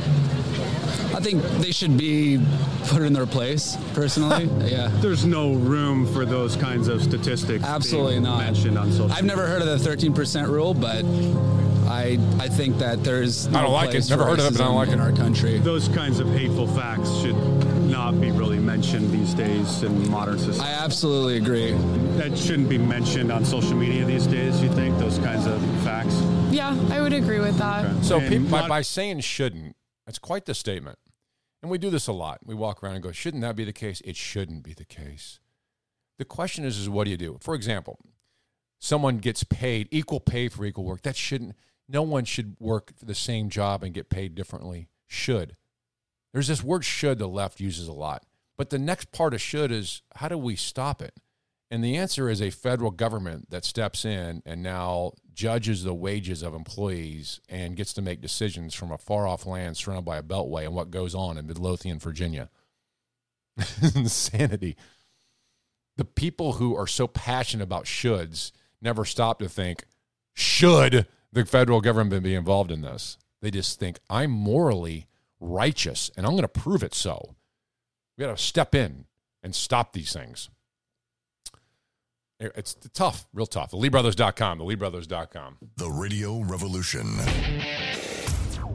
I 1.16 1.22
think 1.22 1.42
they 1.60 1.72
should 1.72 1.98
be 1.98 2.42
put 2.88 3.02
in 3.02 3.14
their 3.14 3.26
place, 3.26 3.78
personally. 3.94 4.50
yeah. 4.70 4.90
There's 4.96 5.26
no 5.26 5.54
room 5.54 6.06
for 6.14 6.26
those 6.26 6.58
kinds 6.58 6.90
of 6.90 7.02
statistics. 7.02 7.64
Absolutely 7.64 8.14
being 8.16 8.24
not. 8.24 8.40
Mentioned 8.40 8.78
on 8.78 8.92
social. 8.92 9.14
I've 9.14 9.24
never 9.24 9.48
heard 9.48 9.62
of 9.62 9.82
the 9.82 9.90
13% 9.90 10.48
rule, 10.50 10.74
but 10.74 11.06
I 11.90 12.20
I 12.40 12.50
think 12.50 12.78
that 12.80 13.06
there's 13.06 13.48
no 13.48 13.60
I 13.60 13.62
don't 13.64 13.72
like 13.72 13.88
it. 13.88 13.92
place 13.92 14.10
Never 14.10 14.26
heard 14.26 14.40
of 14.40 14.48
it, 14.48 14.58
but 14.58 14.62
I 14.62 14.66
don't 14.66 14.74
racism 14.74 14.76
like 14.76 14.90
in 14.90 15.00
it. 15.00 15.04
our 15.04 15.12
country. 15.14 15.60
Those 15.60 15.88
kinds 15.88 16.20
of 16.20 16.28
hateful 16.30 16.68
facts 16.68 17.10
should 17.22 17.36
not 17.96 18.20
be 18.20 18.30
really 18.30 18.60
mentioned 18.60 19.10
these 19.10 19.34
days 19.34 19.82
in 19.84 20.12
modern 20.12 20.38
society. 20.38 20.70
I 20.70 20.84
absolutely 20.84 21.38
agree. 21.38 21.72
That 22.18 22.38
shouldn't 22.38 22.68
be 22.68 22.78
mentioned 22.78 23.32
on 23.32 23.46
social 23.46 23.74
media 23.74 24.04
these 24.04 24.28
days. 24.28 24.62
You 24.62 24.70
think 24.74 24.98
those 25.00 25.18
kinds 25.20 25.46
of 25.46 25.62
facts? 25.82 26.22
Yeah, 26.52 26.78
I 26.92 27.00
would 27.00 27.14
agree 27.14 27.40
with 27.40 27.58
that. 27.58 28.04
So 28.04 28.20
people, 28.20 28.50
by, 28.50 28.68
by 28.68 28.82
saying 28.82 29.22
shouldn't, 29.22 29.78
that's 30.06 30.20
quite 30.20 30.46
the 30.46 30.54
statement. 30.54 31.00
And 31.62 31.72
we 31.72 31.78
do 31.78 31.90
this 31.90 32.08
a 32.08 32.12
lot. 32.12 32.40
We 32.44 32.54
walk 32.54 32.84
around 32.84 32.96
and 32.96 33.04
go, 33.04 33.14
shouldn't 33.14 33.42
that 33.44 33.56
be 33.56 33.64
the 33.64 33.72
case? 33.72 34.02
It 34.04 34.18
shouldn't 34.18 34.64
be 34.64 34.74
the 34.74 34.84
case. 34.84 35.40
The 36.18 36.26
question 36.26 36.66
is, 36.66 36.78
is 36.78 36.90
what 36.90 37.06
do 37.06 37.12
you 37.12 37.18
do? 37.18 37.38
For 37.40 37.56
example, 37.56 37.98
someone 38.78 39.20
gets 39.20 39.46
paid 39.46 39.88
equal 39.90 40.20
pay 40.20 40.50
for 40.50 40.66
equal 40.66 40.84
work. 40.84 41.04
That 41.04 41.16
shouldn't, 41.16 41.56
no 41.88 42.02
one 42.02 42.26
should 42.26 42.58
work 42.60 42.92
for 43.00 43.06
the 43.06 43.16
same 43.16 43.48
job 43.48 43.84
and 43.84 43.94
get 43.94 44.10
paid 44.10 44.36
differently. 44.36 44.90
Should. 45.08 45.56
There's 46.36 46.50
this 46.50 46.66
word 46.66 46.84
should 46.84 47.18
the 47.18 47.30
left 47.30 47.62
uses 47.62 47.88
a 47.88 47.94
lot. 47.94 48.26
But 48.58 48.70
the 48.70 48.78
next 48.78 49.14
part 49.14 49.34
of 49.34 49.42
should 49.42 49.72
is 49.72 50.02
how 50.16 50.28
do 50.28 50.38
we 50.38 50.58
stop 50.58 51.02
it? 51.02 51.18
And 51.72 51.82
the 51.82 51.96
answer 51.96 52.30
is 52.30 52.42
a 52.42 52.50
federal 52.50 52.92
government 52.92 53.52
that 53.52 53.64
steps 53.64 54.04
in 54.04 54.44
and 54.46 54.62
now 54.62 55.14
judges 55.34 55.86
the 55.86 55.94
wages 55.94 56.44
of 56.44 56.54
employees 56.54 57.40
and 57.48 57.78
gets 57.78 57.94
to 57.94 58.02
make 58.02 58.20
decisions 58.20 58.76
from 58.76 58.92
a 58.92 58.98
far 58.98 59.26
off 59.26 59.46
land 59.46 59.78
surrounded 59.78 60.04
by 60.04 60.18
a 60.18 60.24
beltway 60.24 60.66
and 60.66 60.76
what 60.76 60.92
goes 60.92 61.16
on 61.16 61.38
in 61.38 61.48
Midlothian, 61.48 62.00
Virginia. 62.00 62.50
Insanity. 63.96 64.76
The 65.96 66.04
people 66.04 66.54
who 66.54 66.76
are 66.76 66.86
so 66.86 67.08
passionate 67.08 67.64
about 67.64 67.86
shoulds 67.86 68.52
never 68.82 69.06
stop 69.06 69.40
to 69.40 69.48
think, 69.48 69.86
should 70.34 71.08
the 71.32 71.46
federal 71.46 71.80
government 71.80 72.24
be 72.24 72.36
involved 72.36 72.72
in 72.72 72.82
this? 72.82 73.18
They 73.42 73.52
just 73.52 73.80
think, 73.80 74.00
I'm 74.10 74.32
morally 74.32 75.08
righteous 75.46 76.12
and 76.18 76.26
I'm 76.26 76.34
going 76.34 76.44
to 76.44 76.48
prove 76.48 76.84
it 76.84 76.94
so. 76.94 77.36
We 78.18 78.24
got 78.24 78.36
to 78.36 78.42
step 78.42 78.74
in 78.74 79.06
and 79.44 79.54
stop 79.54 79.94
these 79.94 80.14
things. 80.14 80.50
It's 82.40 82.76
tough, 82.94 83.28
real 83.34 83.46
tough. 83.46 83.72
The 83.72 83.78
LeeBrothers.com, 83.78 84.58
the 84.58 84.66
LeeBrothers.com. 84.66 85.58
The 85.78 85.90
Radio 85.90 86.42
Revolution. 86.42 87.06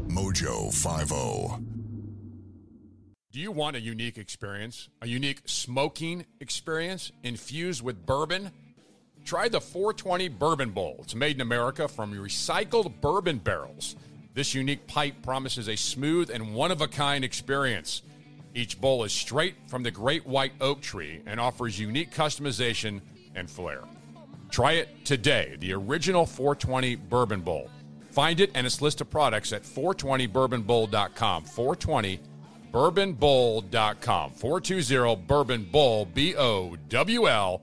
Mojo 0.09 0.70
oh. 1.12 1.56
50. 1.56 1.64
Do 3.32 3.38
you 3.38 3.52
want 3.52 3.76
a 3.76 3.80
unique 3.80 4.18
experience? 4.18 4.88
A 5.02 5.06
unique 5.06 5.42
smoking 5.44 6.24
experience 6.40 7.12
infused 7.22 7.82
with 7.82 8.05
bourbon? 8.05 8.51
Try 9.24 9.48
the 9.48 9.60
420 9.60 10.28
Bourbon 10.28 10.70
Bowl. 10.70 10.97
It's 11.02 11.14
made 11.14 11.36
in 11.36 11.40
America 11.40 11.86
from 11.86 12.12
recycled 12.12 13.01
bourbon 13.01 13.38
barrels. 13.38 13.94
This 14.32 14.55
unique 14.55 14.86
pipe 14.86 15.23
promises 15.23 15.69
a 15.69 15.77
smooth 15.77 16.31
and 16.31 16.55
one 16.55 16.70
of 16.70 16.81
a 16.81 16.89
kind 16.89 17.24
experience. 17.24 18.02
Each 18.55 18.81
bowl 18.81 19.05
is 19.05 19.12
straight 19.12 19.57
from 19.66 19.82
the 19.82 19.90
great 19.90 20.27
white 20.27 20.52
oak 20.61 20.81
tree 20.81 21.20
and 21.27 21.40
offers 21.40 21.78
unique 21.78 22.12
customization 22.12 23.01
and 23.35 23.51
flair. 23.51 23.82
Try 24.51 24.73
it 24.73 25.05
today, 25.05 25.57
the 25.61 25.73
original 25.73 26.27
420 26.27 26.97
Bourbon 26.97 27.40
Bowl. 27.40 27.70
Find 28.11 28.40
it 28.40 28.51
and 28.55 28.66
its 28.66 28.82
list 28.82 29.01
of 29.01 29.09
products 29.11 29.52
at 29.52 29.62
420bourbonbowl.com. 29.62 31.44
420 31.44 32.20
bourbonbowl.com. 32.73 34.31
420 34.32 35.16
Bourbon 35.27 35.65
Bowl, 35.65 36.05
B 36.07 36.36
O 36.36 36.77
W 36.89 37.28
L 37.28 37.62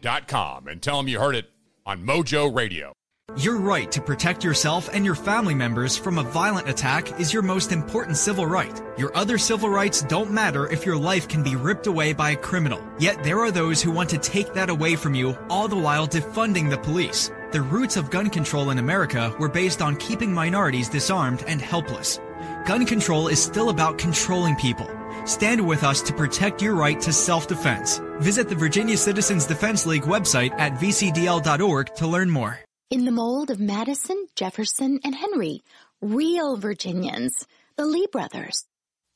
dot 0.00 0.28
com. 0.28 0.68
And 0.68 0.80
tell 0.80 0.96
them 0.96 1.08
you 1.08 1.18
heard 1.18 1.34
it 1.34 1.50
on 1.86 2.04
Mojo 2.04 2.54
Radio. 2.54 2.92
Your 3.36 3.58
right 3.58 3.90
to 3.92 4.00
protect 4.00 4.42
yourself 4.42 4.90
and 4.92 5.04
your 5.04 5.14
family 5.14 5.54
members 5.54 5.96
from 5.96 6.18
a 6.18 6.22
violent 6.22 6.68
attack 6.68 7.20
is 7.20 7.32
your 7.32 7.42
most 7.42 7.70
important 7.70 8.16
civil 8.16 8.44
right. 8.44 8.82
Your 8.98 9.16
other 9.16 9.38
civil 9.38 9.70
rights 9.70 10.02
don't 10.02 10.32
matter 10.32 10.66
if 10.66 10.84
your 10.84 10.96
life 10.96 11.28
can 11.28 11.44
be 11.44 11.54
ripped 11.54 11.86
away 11.86 12.12
by 12.12 12.30
a 12.30 12.36
criminal. 12.36 12.84
Yet 12.98 13.22
there 13.22 13.38
are 13.38 13.52
those 13.52 13.80
who 13.80 13.92
want 13.92 14.10
to 14.10 14.18
take 14.18 14.52
that 14.54 14.68
away 14.68 14.96
from 14.96 15.14
you, 15.14 15.38
all 15.48 15.68
the 15.68 15.76
while 15.76 16.08
defunding 16.08 16.68
the 16.68 16.78
police. 16.78 17.30
The 17.52 17.62
roots 17.62 17.96
of 17.96 18.10
gun 18.10 18.30
control 18.30 18.70
in 18.70 18.78
America 18.78 19.34
were 19.38 19.48
based 19.48 19.80
on 19.80 19.96
keeping 19.96 20.32
minorities 20.32 20.88
disarmed 20.88 21.44
and 21.46 21.62
helpless. 21.62 22.18
Gun 22.66 22.84
control 22.84 23.28
is 23.28 23.42
still 23.42 23.70
about 23.70 23.96
controlling 23.96 24.56
people. 24.56 24.90
Stand 25.24 25.64
with 25.66 25.84
us 25.84 26.02
to 26.02 26.12
protect 26.12 26.62
your 26.62 26.74
right 26.74 27.00
to 27.00 27.12
self-defense. 27.12 28.00
Visit 28.18 28.48
the 28.48 28.56
Virginia 28.56 28.96
Citizens 28.96 29.46
Defense 29.46 29.86
League 29.86 30.02
website 30.02 30.52
at 30.58 30.74
vcdl.org 30.74 31.94
to 31.94 32.06
learn 32.06 32.28
more. 32.28 32.60
In 32.90 33.04
the 33.04 33.12
mold 33.12 33.50
of 33.50 33.60
Madison, 33.60 34.26
Jefferson, 34.34 34.98
and 35.04 35.14
Henry, 35.14 35.62
real 36.00 36.56
Virginians, 36.56 37.46
the 37.76 37.86
Lee 37.86 38.08
brothers. 38.10 38.64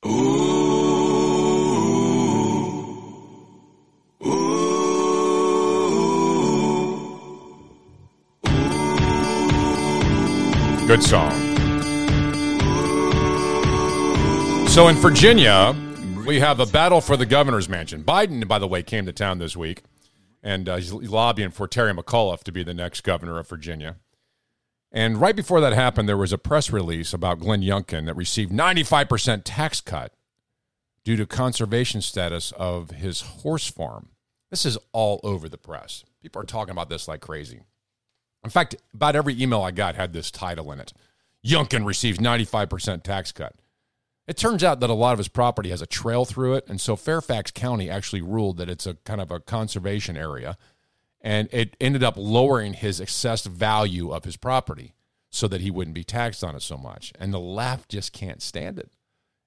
Ooh. 0.06 0.10
Ooh. 4.24 4.54
Good 10.86 11.02
song. 11.02 11.32
So 14.68 14.86
in 14.86 14.94
Virginia, 14.94 15.74
we 16.24 16.38
have 16.38 16.60
a 16.60 16.66
battle 16.66 17.00
for 17.00 17.16
the 17.16 17.26
governor's 17.26 17.68
mansion. 17.68 18.04
Biden, 18.04 18.46
by 18.46 18.60
the 18.60 18.68
way, 18.68 18.84
came 18.84 19.04
to 19.06 19.12
town 19.12 19.40
this 19.40 19.56
week, 19.56 19.82
and 20.44 20.68
uh, 20.68 20.76
he's 20.76 20.92
lobbying 20.92 21.50
for 21.50 21.66
Terry 21.66 21.94
McAuliffe 21.94 22.44
to 22.44 22.52
be 22.52 22.62
the 22.62 22.74
next 22.74 23.00
governor 23.00 23.38
of 23.38 23.48
Virginia. 23.48 23.96
And 24.92 25.20
right 25.20 25.34
before 25.34 25.60
that 25.62 25.72
happened, 25.72 26.08
there 26.08 26.18
was 26.18 26.32
a 26.32 26.38
press 26.38 26.70
release 26.70 27.12
about 27.14 27.40
Glenn 27.40 27.62
Youngkin 27.62 28.04
that 28.04 28.14
received 28.14 28.52
95% 28.52 29.42
tax 29.44 29.80
cut 29.80 30.12
due 31.02 31.16
to 31.16 31.26
conservation 31.26 32.02
status 32.02 32.52
of 32.52 32.90
his 32.90 33.22
horse 33.22 33.68
farm. 33.68 34.10
This 34.50 34.66
is 34.66 34.78
all 34.92 35.18
over 35.24 35.48
the 35.48 35.58
press. 35.58 36.04
People 36.22 36.42
are 36.42 36.46
talking 36.46 36.72
about 36.72 36.90
this 36.90 37.08
like 37.08 37.22
crazy. 37.22 37.62
In 38.44 38.50
fact, 38.50 38.76
about 38.92 39.16
every 39.16 39.40
email 39.42 39.62
I 39.62 39.70
got 39.70 39.96
had 39.96 40.12
this 40.12 40.30
title 40.30 40.70
in 40.70 40.78
it 40.78 40.92
Youngkin 41.44 41.84
receives 41.84 42.18
95% 42.18 43.02
tax 43.02 43.32
cut. 43.32 43.54
It 44.26 44.36
turns 44.38 44.64
out 44.64 44.80
that 44.80 44.90
a 44.90 44.94
lot 44.94 45.12
of 45.12 45.18
his 45.18 45.28
property 45.28 45.70
has 45.70 45.82
a 45.82 45.86
trail 45.86 46.24
through 46.24 46.54
it, 46.54 46.64
and 46.68 46.80
so 46.80 46.96
Fairfax 46.96 47.50
County 47.50 47.90
actually 47.90 48.22
ruled 48.22 48.56
that 48.56 48.70
it's 48.70 48.86
a 48.86 48.94
kind 49.04 49.20
of 49.20 49.30
a 49.30 49.40
conservation 49.40 50.16
area, 50.16 50.56
and 51.20 51.48
it 51.52 51.76
ended 51.80 52.02
up 52.02 52.14
lowering 52.16 52.72
his 52.72 53.00
assessed 53.00 53.46
value 53.46 54.10
of 54.10 54.24
his 54.24 54.36
property 54.36 54.94
so 55.30 55.46
that 55.48 55.60
he 55.60 55.70
wouldn't 55.70 55.94
be 55.94 56.04
taxed 56.04 56.42
on 56.42 56.54
it 56.54 56.62
so 56.62 56.78
much. 56.78 57.12
And 57.18 57.34
the 57.34 57.40
left 57.40 57.90
just 57.90 58.12
can't 58.12 58.40
stand 58.40 58.78
it. 58.78 58.90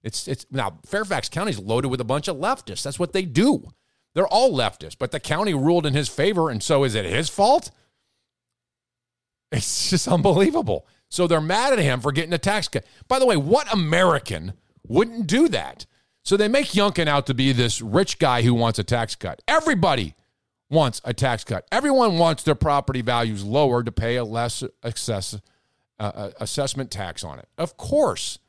It's 0.03 0.27
it's 0.27 0.45
now 0.51 0.79
Fairfax 0.85 1.27
County's 1.27 1.59
loaded 1.59 1.87
with 1.87 2.01
a 2.01 2.05
bunch 2.05 2.27
of 2.27 2.37
leftists. 2.37 2.83
That's 2.83 2.99
what 2.99 3.13
they 3.13 3.23
do. 3.23 3.71
They're 4.13 4.27
all 4.27 4.51
leftists, 4.51 4.97
but 4.97 5.11
the 5.11 5.19
county 5.19 5.53
ruled 5.53 5.85
in 5.85 5.93
his 5.93 6.07
favor, 6.07 6.49
and 6.49 6.61
so 6.61 6.83
is 6.83 6.93
it 6.93 7.05
his 7.05 7.29
fault? 7.29 7.71
It's 9.51 9.89
just 9.89 10.07
unbelievable. 10.07 10.87
So 11.09 11.25
they're 11.25 11.41
mad 11.41 11.73
at 11.73 11.79
him 11.79 12.01
for 12.01 12.11
getting 12.11 12.33
a 12.33 12.37
tax 12.37 12.67
cut. 12.67 12.85
By 13.07 13.19
the 13.19 13.25
way, 13.25 13.37
what 13.37 13.71
American 13.71 14.53
wouldn't 14.87 15.27
do 15.27 15.47
that? 15.49 15.85
So 16.23 16.35
they 16.35 16.47
make 16.47 16.67
Youngkin 16.67 17.07
out 17.07 17.25
to 17.27 17.33
be 17.33 17.51
this 17.51 17.81
rich 17.81 18.19
guy 18.19 18.41
who 18.41 18.53
wants 18.53 18.79
a 18.79 18.83
tax 18.83 19.15
cut. 19.15 19.41
Everybody 19.47 20.15
wants 20.69 21.01
a 21.05 21.13
tax 21.13 21.43
cut. 21.43 21.65
Everyone 21.71 22.17
wants 22.17 22.43
their 22.43 22.55
property 22.55 23.01
values 23.01 23.43
lower 23.43 23.83
to 23.83 23.91
pay 23.91 24.17
a 24.17 24.25
less 24.25 24.63
excess, 24.83 25.39
uh, 25.99 26.31
assessment 26.39 26.91
tax 26.91 27.23
on 27.23 27.39
it. 27.39 27.47
Of 27.57 27.77
course. 27.77 28.39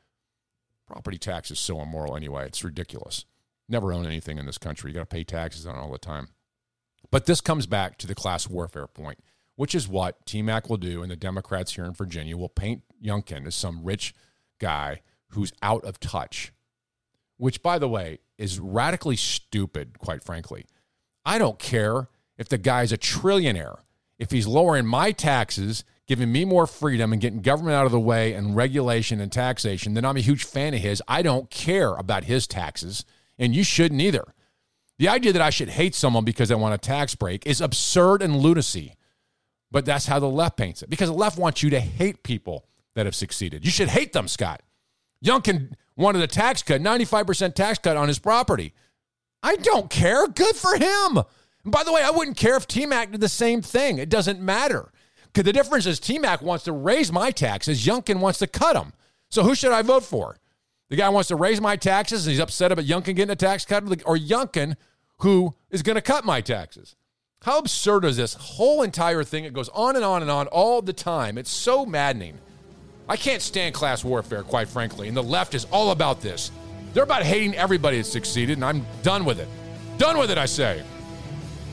Property 0.87 1.17
tax 1.17 1.51
is 1.51 1.59
so 1.59 1.81
immoral 1.81 2.17
anyway. 2.17 2.45
It's 2.45 2.63
ridiculous. 2.63 3.25
Never 3.69 3.93
own 3.93 4.05
anything 4.05 4.37
in 4.39 4.45
this 4.45 4.57
country. 4.57 4.89
You 4.89 4.95
got 4.95 5.01
to 5.09 5.15
pay 5.15 5.23
taxes 5.23 5.65
on 5.65 5.75
it 5.75 5.79
all 5.79 5.91
the 5.91 5.99
time. 5.99 6.29
But 7.11 7.27
this 7.27 7.39
comes 7.39 7.65
back 7.65 7.97
to 7.99 8.07
the 8.07 8.15
class 8.15 8.49
warfare 8.49 8.87
point 8.87 9.19
which 9.59 9.75
is 9.75 9.89
what 9.89 10.25
TMAC 10.25 10.69
will 10.69 10.77
do, 10.77 11.01
and 11.01 11.11
the 11.11 11.17
Democrats 11.17 11.75
here 11.75 11.83
in 11.83 11.91
Virginia 11.91 12.37
will 12.37 12.47
paint 12.47 12.81
Youngkin 13.03 13.45
as 13.45 13.55
some 13.55 13.83
rich 13.83 14.15
guy 14.57 15.01
who's 15.29 15.53
out 15.61 15.83
of 15.83 15.99
touch, 15.99 16.51
which, 17.37 17.61
by 17.61 17.79
the 17.79 17.89
way, 17.89 18.19
is 18.37 18.59
radically 18.59 19.15
stupid, 19.15 19.99
quite 19.99 20.23
frankly. 20.23 20.65
I 21.25 21.37
don't 21.37 21.59
care 21.59 22.09
if 22.37 22.49
the 22.49 22.57
guy's 22.57 22.91
a 22.91 22.97
trillionaire. 22.97 23.79
If 24.17 24.31
he's 24.31 24.47
lowering 24.47 24.85
my 24.85 25.11
taxes, 25.11 25.83
giving 26.07 26.31
me 26.31 26.43
more 26.43 26.67
freedom, 26.67 27.13
and 27.13 27.21
getting 27.21 27.41
government 27.41 27.75
out 27.75 27.85
of 27.85 27.91
the 27.91 27.99
way 27.99 28.33
and 28.33 28.55
regulation 28.55 29.21
and 29.21 29.31
taxation, 29.31 29.93
then 29.93 30.05
I'm 30.05 30.17
a 30.17 30.21
huge 30.21 30.43
fan 30.43 30.73
of 30.73 30.81
his. 30.81 31.01
I 31.07 31.21
don't 31.21 31.49
care 31.49 31.93
about 31.93 32.25
his 32.25 32.47
taxes, 32.47 33.05
and 33.37 33.55
you 33.55 33.63
shouldn't 33.63 34.01
either. 34.01 34.33
The 34.97 35.07
idea 35.07 35.31
that 35.31 35.41
I 35.41 35.49
should 35.49 35.69
hate 35.69 35.95
someone 35.95 36.25
because 36.25 36.49
they 36.49 36.55
want 36.55 36.73
a 36.73 36.77
tax 36.77 37.15
break 37.15 37.47
is 37.47 37.61
absurd 37.61 38.21
and 38.21 38.35
lunacy. 38.37 38.95
But 39.71 39.85
that's 39.85 40.07
how 40.07 40.19
the 40.19 40.27
left 40.27 40.57
paints 40.57 40.81
it 40.81 40.89
because 40.89 41.09
the 41.09 41.15
left 41.15 41.37
wants 41.37 41.63
you 41.63 41.69
to 41.69 41.79
hate 41.79 42.23
people 42.23 42.65
that 42.95 43.05
have 43.05 43.15
succeeded. 43.15 43.63
You 43.63 43.71
should 43.71 43.89
hate 43.89 44.11
them, 44.13 44.27
Scott. 44.27 44.61
Youngkin 45.23 45.73
wanted 45.95 46.21
a 46.21 46.27
tax 46.27 46.63
cut, 46.63 46.81
95% 46.81 47.53
tax 47.55 47.79
cut 47.79 47.97
on 47.97 48.07
his 48.07 48.19
property. 48.19 48.73
I 49.43 49.55
don't 49.57 49.89
care. 49.89 50.27
Good 50.27 50.55
for 50.55 50.75
him. 50.75 51.17
And 51.63 51.71
by 51.71 51.83
the 51.83 51.91
way, 51.91 52.03
I 52.03 52.11
wouldn't 52.11 52.37
care 52.37 52.55
if 52.55 52.67
TMAC 52.67 53.11
did 53.11 53.21
the 53.21 53.29
same 53.29 53.61
thing. 53.61 53.97
It 53.97 54.09
doesn't 54.09 54.39
matter. 54.39 54.91
Because 55.27 55.43
the 55.45 55.53
difference 55.53 55.85
is 55.85 55.99
TMAC 55.99 56.41
wants 56.41 56.63
to 56.65 56.71
raise 56.71 57.11
my 57.11 57.31
taxes, 57.31 57.85
Youngkin 57.85 58.19
wants 58.19 58.39
to 58.39 58.47
cut 58.47 58.73
them. 58.73 58.93
So 59.29 59.43
who 59.43 59.53
should 59.53 59.71
I 59.71 59.81
vote 59.81 60.03
for? 60.03 60.37
The 60.89 60.95
guy 60.95 61.09
wants 61.09 61.27
to 61.27 61.35
raise 61.35 61.61
my 61.61 61.75
taxes 61.75 62.25
and 62.25 62.31
he's 62.31 62.39
upset 62.39 62.71
about 62.71 62.85
Youngkin 62.85 63.15
getting 63.15 63.29
a 63.29 63.35
tax 63.35 63.63
cut, 63.63 63.83
or 64.05 64.17
Youngkin 64.17 64.75
who 65.19 65.53
is 65.69 65.83
going 65.83 65.95
to 65.95 66.01
cut 66.01 66.25
my 66.25 66.41
taxes? 66.41 66.95
How 67.43 67.59
absurd 67.59 68.03
is 68.05 68.17
this 68.17 68.33
whole 68.33 68.81
entire 68.81 69.23
thing? 69.23 69.45
It 69.45 69.53
goes 69.53 69.69
on 69.69 69.95
and 69.95 70.03
on 70.03 70.21
and 70.21 70.31
on 70.31 70.47
all 70.47 70.81
the 70.81 70.93
time. 70.93 71.37
It's 71.37 71.51
so 71.51 71.85
maddening. 71.85 72.39
I 73.09 73.17
can't 73.17 73.41
stand 73.41 73.73
class 73.73 74.03
warfare, 74.03 74.43
quite 74.43 74.69
frankly, 74.69 75.07
and 75.07 75.17
the 75.17 75.23
left 75.23 75.55
is 75.55 75.65
all 75.71 75.89
about 75.89 76.21
this. 76.21 76.51
They're 76.93 77.03
about 77.03 77.23
hating 77.23 77.55
everybody 77.55 77.97
that 77.97 78.05
succeeded, 78.05 78.57
and 78.57 78.63
I'm 78.63 78.85
done 79.01 79.25
with 79.25 79.39
it. 79.39 79.47
Done 79.97 80.19
with 80.19 80.29
it, 80.29 80.37
I 80.37 80.45
say. 80.45 80.83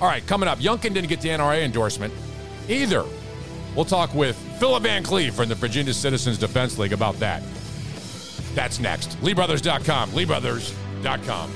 All 0.01 0.09
right, 0.09 0.27
coming 0.27 0.49
up, 0.49 0.59
Youngkin 0.59 0.95
didn't 0.95 1.09
get 1.09 1.21
the 1.21 1.29
NRA 1.29 1.63
endorsement 1.63 2.15
either. 2.69 3.05
We'll 3.75 3.85
talk 3.85 4.15
with 4.15 4.35
Philip 4.59 4.85
Van 4.85 5.03
Cleave 5.03 5.35
from 5.35 5.51
the 5.51 5.55
Virginia 5.55 5.93
Citizens 5.93 6.39
Defense 6.39 6.79
League 6.79 6.95
about 6.95 7.19
that. 7.19 7.43
That's 8.55 8.81
next. 8.81 9.21
LeeBrothers.com. 9.21 10.13
LeeBrothers.com. 10.13 11.51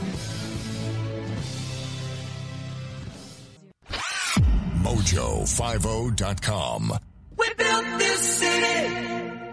Mojo50.com. 4.83 6.99
We 7.39 7.55
built 7.55 7.85
this 7.99 8.21
city. 8.21 9.50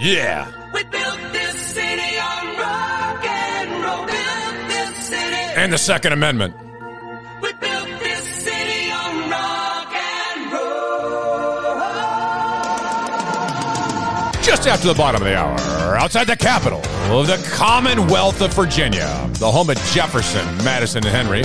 Yeah. 0.00 0.50
We 0.72 0.82
built 0.84 1.20
this 1.30 1.60
city 1.60 2.18
on 2.18 2.56
rock 2.56 3.22
and 3.22 3.84
roll. 3.84 4.06
Built 4.06 4.68
this 4.68 4.96
city. 5.08 5.60
And 5.60 5.70
the 5.70 5.76
Second 5.76 6.14
Amendment. 6.14 6.54
We 7.42 7.52
built 7.52 7.88
this 8.00 8.24
city 8.42 8.90
on 8.90 9.30
rock 9.30 9.92
and 9.92 10.52
roll. 10.52 11.60
Just 14.42 14.66
after 14.66 14.88
the 14.88 14.94
bottom 14.94 15.20
of 15.20 15.28
the 15.28 15.36
hour, 15.36 15.98
outside 15.98 16.28
the 16.28 16.36
capital 16.36 16.80
of 17.14 17.26
the 17.26 17.36
Commonwealth 17.52 18.40
of 18.40 18.54
Virginia, 18.54 19.28
the 19.34 19.52
home 19.52 19.68
of 19.68 19.76
Jefferson, 19.92 20.46
Madison, 20.64 21.06
and 21.06 21.14
Henry, 21.14 21.42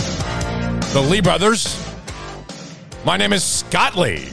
the 0.94 1.02
Lee 1.02 1.20
brothers. 1.20 1.78
My 3.04 3.18
name 3.18 3.34
is 3.34 3.44
Scott 3.44 3.98
Lee. 3.98 4.30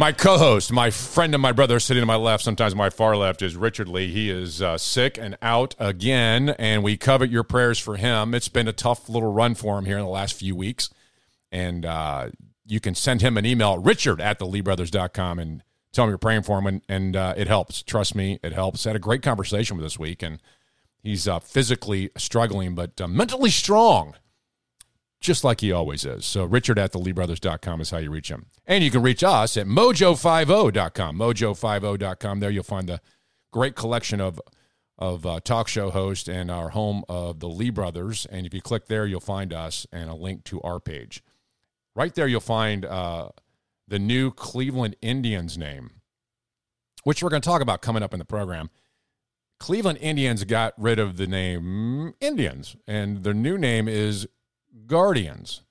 My 0.00 0.12
co 0.12 0.38
host, 0.38 0.72
my 0.72 0.88
friend 0.88 1.34
and 1.34 1.42
my 1.42 1.52
brother 1.52 1.78
sitting 1.78 2.00
to 2.00 2.06
my 2.06 2.16
left, 2.16 2.42
sometimes 2.42 2.74
my 2.74 2.88
far 2.88 3.18
left, 3.18 3.42
is 3.42 3.54
Richard 3.54 3.86
Lee. 3.86 4.10
He 4.10 4.30
is 4.30 4.62
uh, 4.62 4.78
sick 4.78 5.18
and 5.18 5.36
out 5.42 5.74
again, 5.78 6.48
and 6.58 6.82
we 6.82 6.96
covet 6.96 7.28
your 7.28 7.42
prayers 7.42 7.78
for 7.78 7.98
him. 7.98 8.34
It's 8.34 8.48
been 8.48 8.66
a 8.66 8.72
tough 8.72 9.10
little 9.10 9.30
run 9.30 9.54
for 9.54 9.78
him 9.78 9.84
here 9.84 9.98
in 9.98 10.04
the 10.04 10.10
last 10.10 10.32
few 10.38 10.56
weeks. 10.56 10.88
And 11.52 11.84
uh, 11.84 12.30
you 12.66 12.80
can 12.80 12.94
send 12.94 13.20
him 13.20 13.36
an 13.36 13.44
email, 13.44 13.76
richard 13.76 14.22
at 14.22 14.38
the 14.38 14.46
theleebrothers.com, 14.46 15.38
and 15.38 15.62
tell 15.92 16.06
him 16.06 16.12
you're 16.12 16.16
praying 16.16 16.44
for 16.44 16.58
him, 16.58 16.66
and, 16.66 16.82
and 16.88 17.14
uh, 17.14 17.34
it 17.36 17.46
helps. 17.46 17.82
Trust 17.82 18.14
me, 18.14 18.40
it 18.42 18.54
helps. 18.54 18.86
I 18.86 18.88
had 18.88 18.96
a 18.96 19.00
great 19.00 19.20
conversation 19.20 19.76
with 19.76 19.84
this 19.84 19.98
week, 19.98 20.22
and 20.22 20.40
he's 21.02 21.28
uh, 21.28 21.40
physically 21.40 22.08
struggling, 22.16 22.74
but 22.74 22.98
uh, 23.02 23.06
mentally 23.06 23.50
strong 23.50 24.14
just 25.20 25.44
like 25.44 25.60
he 25.60 25.70
always 25.70 26.04
is. 26.04 26.24
So 26.24 26.44
Richard 26.44 26.78
at 26.78 26.92
theleebrothers.com 26.92 27.80
is 27.80 27.90
how 27.90 27.98
you 27.98 28.10
reach 28.10 28.30
him. 28.30 28.46
And 28.66 28.82
you 28.82 28.90
can 28.90 29.02
reach 29.02 29.22
us 29.22 29.56
at 29.56 29.66
mojo50.com. 29.66 31.16
Mojo50.com. 31.16 32.40
There 32.40 32.50
you'll 32.50 32.64
find 32.64 32.88
the 32.88 33.00
great 33.52 33.74
collection 33.74 34.20
of 34.20 34.40
of 34.98 35.24
uh, 35.24 35.40
talk 35.40 35.66
show 35.66 35.90
hosts 35.90 36.28
and 36.28 36.50
our 36.50 36.70
home 36.70 37.02
of 37.08 37.40
the 37.40 37.48
Lee 37.48 37.70
Brothers. 37.70 38.26
And 38.26 38.44
if 38.46 38.52
you 38.52 38.60
click 38.60 38.86
there, 38.86 39.06
you'll 39.06 39.20
find 39.20 39.52
us 39.52 39.86
and 39.90 40.10
a 40.10 40.14
link 40.14 40.44
to 40.44 40.60
our 40.60 40.78
page. 40.78 41.22
Right 41.96 42.14
there, 42.14 42.28
you'll 42.28 42.40
find 42.40 42.84
uh, 42.84 43.30
the 43.88 43.98
new 43.98 44.30
Cleveland 44.30 44.96
Indians 45.00 45.56
name, 45.56 45.90
which 47.04 47.22
we're 47.22 47.30
going 47.30 47.40
to 47.40 47.48
talk 47.48 47.62
about 47.62 47.80
coming 47.80 48.02
up 48.02 48.12
in 48.12 48.18
the 48.18 48.26
program. 48.26 48.68
Cleveland 49.58 49.98
Indians 50.00 50.44
got 50.44 50.74
rid 50.76 50.98
of 50.98 51.16
the 51.16 51.26
name 51.26 52.14
Indians, 52.20 52.76
and 52.86 53.24
their 53.24 53.34
new 53.34 53.56
name 53.56 53.88
is 53.88 54.26
Guardians. 54.86 55.62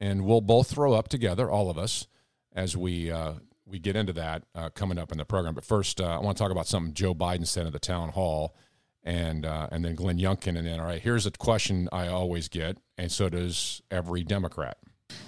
And 0.00 0.24
we'll 0.24 0.40
both 0.40 0.70
throw 0.70 0.92
up 0.92 1.08
together, 1.08 1.50
all 1.50 1.70
of 1.70 1.78
us, 1.78 2.06
as 2.52 2.76
we 2.76 3.10
uh, 3.10 3.34
we 3.66 3.78
get 3.78 3.96
into 3.96 4.12
that 4.12 4.44
uh, 4.54 4.68
coming 4.70 4.98
up 4.98 5.12
in 5.12 5.18
the 5.18 5.24
program. 5.24 5.54
But 5.54 5.64
first, 5.64 6.00
uh, 6.00 6.04
I 6.04 6.18
want 6.18 6.36
to 6.36 6.42
talk 6.42 6.52
about 6.52 6.66
something 6.66 6.92
Joe 6.92 7.14
Biden 7.14 7.46
said 7.46 7.66
at 7.66 7.72
the 7.72 7.78
town 7.78 8.10
hall, 8.10 8.54
and 9.02 9.46
uh, 9.46 9.68
and 9.70 9.84
then 9.84 9.94
Glenn 9.94 10.18
Youngkin. 10.18 10.58
And 10.58 10.66
then, 10.66 10.80
all 10.80 10.86
right, 10.86 11.00
here's 11.00 11.26
a 11.26 11.30
question 11.30 11.88
I 11.92 12.08
always 12.08 12.48
get, 12.48 12.78
and 12.98 13.10
so 13.10 13.28
does 13.28 13.82
every 13.90 14.24
Democrat. 14.24 14.78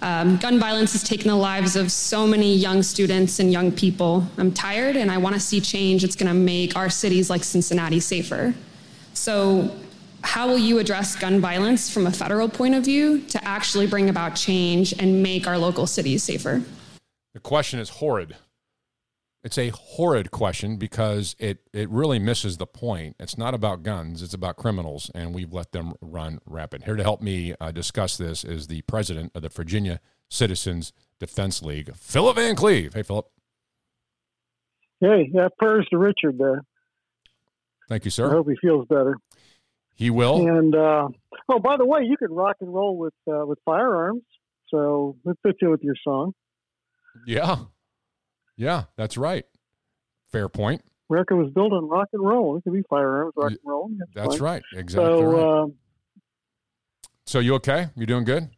Um, 0.01 0.37
gun 0.37 0.59
violence 0.59 0.91
has 0.93 1.03
taken 1.03 1.27
the 1.27 1.35
lives 1.35 1.75
of 1.75 1.91
so 1.91 2.27
many 2.27 2.55
young 2.55 2.83
students 2.83 3.39
and 3.39 3.51
young 3.51 3.71
people. 3.71 4.27
I'm 4.37 4.51
tired 4.51 4.95
and 4.95 5.09
I 5.09 5.17
want 5.17 5.35
to 5.35 5.39
see 5.39 5.61
change. 5.61 6.03
It's 6.03 6.15
going 6.15 6.27
to 6.27 6.33
make 6.33 6.75
our 6.75 6.89
cities 6.89 7.29
like 7.29 7.43
Cincinnati 7.43 7.99
safer. 7.99 8.53
So, 9.13 9.75
how 10.23 10.47
will 10.47 10.57
you 10.57 10.79
address 10.79 11.15
gun 11.15 11.39
violence 11.39 11.89
from 11.89 12.07
a 12.07 12.11
federal 12.11 12.49
point 12.49 12.75
of 12.75 12.83
view 12.83 13.21
to 13.21 13.43
actually 13.43 13.87
bring 13.87 14.09
about 14.09 14.35
change 14.35 14.93
and 14.99 15.21
make 15.23 15.47
our 15.47 15.57
local 15.57 15.87
cities 15.87 16.23
safer? 16.23 16.61
The 17.33 17.39
question 17.39 17.79
is 17.79 17.89
horrid. 17.89 18.35
It's 19.43 19.57
a 19.57 19.69
horrid 19.69 20.31
question 20.31 20.77
because 20.77 21.35
it, 21.39 21.59
it 21.71 21.89
really 21.89 22.19
misses 22.19 22.57
the 22.57 22.65
point. 22.65 23.15
It's 23.19 23.37
not 23.37 23.53
about 23.53 23.83
guns, 23.83 24.21
it's 24.21 24.33
about 24.33 24.57
criminals, 24.57 25.09
and 25.15 25.33
we've 25.33 25.53
let 25.53 25.71
them 25.71 25.93
run 26.01 26.39
rapid. 26.45 26.83
Here 26.83 26.95
to 26.95 27.03
help 27.03 27.21
me 27.21 27.53
uh, 27.61 27.71
discuss 27.71 28.17
this 28.17 28.43
is 28.43 28.67
the 28.67 28.81
president 28.81 29.31
of 29.35 29.43
the 29.43 29.49
Virginia 29.49 30.01
Citizens 30.29 30.91
Defense 31.19 31.61
League, 31.61 31.95
Philip 31.95 32.35
Van 32.35 32.55
Cleave. 32.55 32.93
Hey, 32.93 33.03
Philip. 33.03 33.27
Hey, 34.99 35.29
yeah, 35.31 35.47
prayers 35.57 35.87
to 35.91 35.97
Richard 35.97 36.37
there. 36.37 36.63
Thank 37.87 38.03
you, 38.03 38.11
sir. 38.11 38.27
I 38.27 38.31
hope 38.31 38.49
he 38.49 38.55
feels 38.59 38.85
better. 38.87 39.15
He 39.97 40.09
will. 40.11 40.47
And 40.47 40.75
uh, 40.75 41.09
oh, 41.49 41.59
by 41.59 41.75
the 41.75 41.85
way, 41.85 42.01
you 42.03 42.15
can 42.17 42.31
rock 42.31 42.57
and 42.61 42.73
roll 42.73 42.97
with 42.97 43.15
uh, 43.27 43.45
with 43.45 43.59
firearms, 43.65 44.21
so 44.69 45.17
it 45.25 45.37
fits 45.43 45.57
in 45.61 45.71
with 45.71 45.81
your 45.83 45.95
song. 46.03 46.33
Yeah. 47.25 47.57
Yeah, 48.55 48.83
that's 48.95 49.17
right. 49.17 49.45
Fair 50.31 50.49
point. 50.49 50.81
America 51.09 51.35
was 51.35 51.51
built 51.53 51.73
on 51.73 51.87
rock 51.87 52.09
and 52.13 52.23
roll. 52.23 52.57
It 52.57 52.63
could 52.63 52.73
be 52.73 52.83
firearms, 52.89 53.33
rock 53.35 53.51
and 53.51 53.59
roll. 53.65 53.89
That's, 53.97 54.11
That's 54.29 54.39
right. 54.41 54.61
Exactly 54.73 55.05
So, 55.19 55.23
right. 55.23 55.61
um, 55.63 55.73
So 57.25 57.39
you 57.39 57.55
okay? 57.55 57.87
You 57.95 58.05
doing 58.05 58.23
good? 58.23 58.49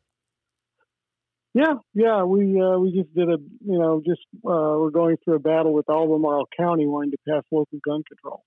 yeah, 1.53 1.75
yeah, 1.93 2.23
we 2.23 2.59
uh, 2.61 2.77
we 2.79 2.91
just 2.91 3.13
did 3.13 3.29
a 3.29 3.37
you 3.65 3.77
know 3.79 4.01
just 4.05 4.21
uh, 4.45 4.77
we're 4.79 4.89
going 4.91 5.17
through 5.23 5.35
a 5.35 5.39
battle 5.39 5.73
with 5.73 5.89
Albemarle 5.89 6.47
County 6.57 6.85
wanting 6.85 7.11
to 7.11 7.17
pass 7.27 7.43
local 7.51 7.79
gun 7.85 8.03
control, 8.07 8.43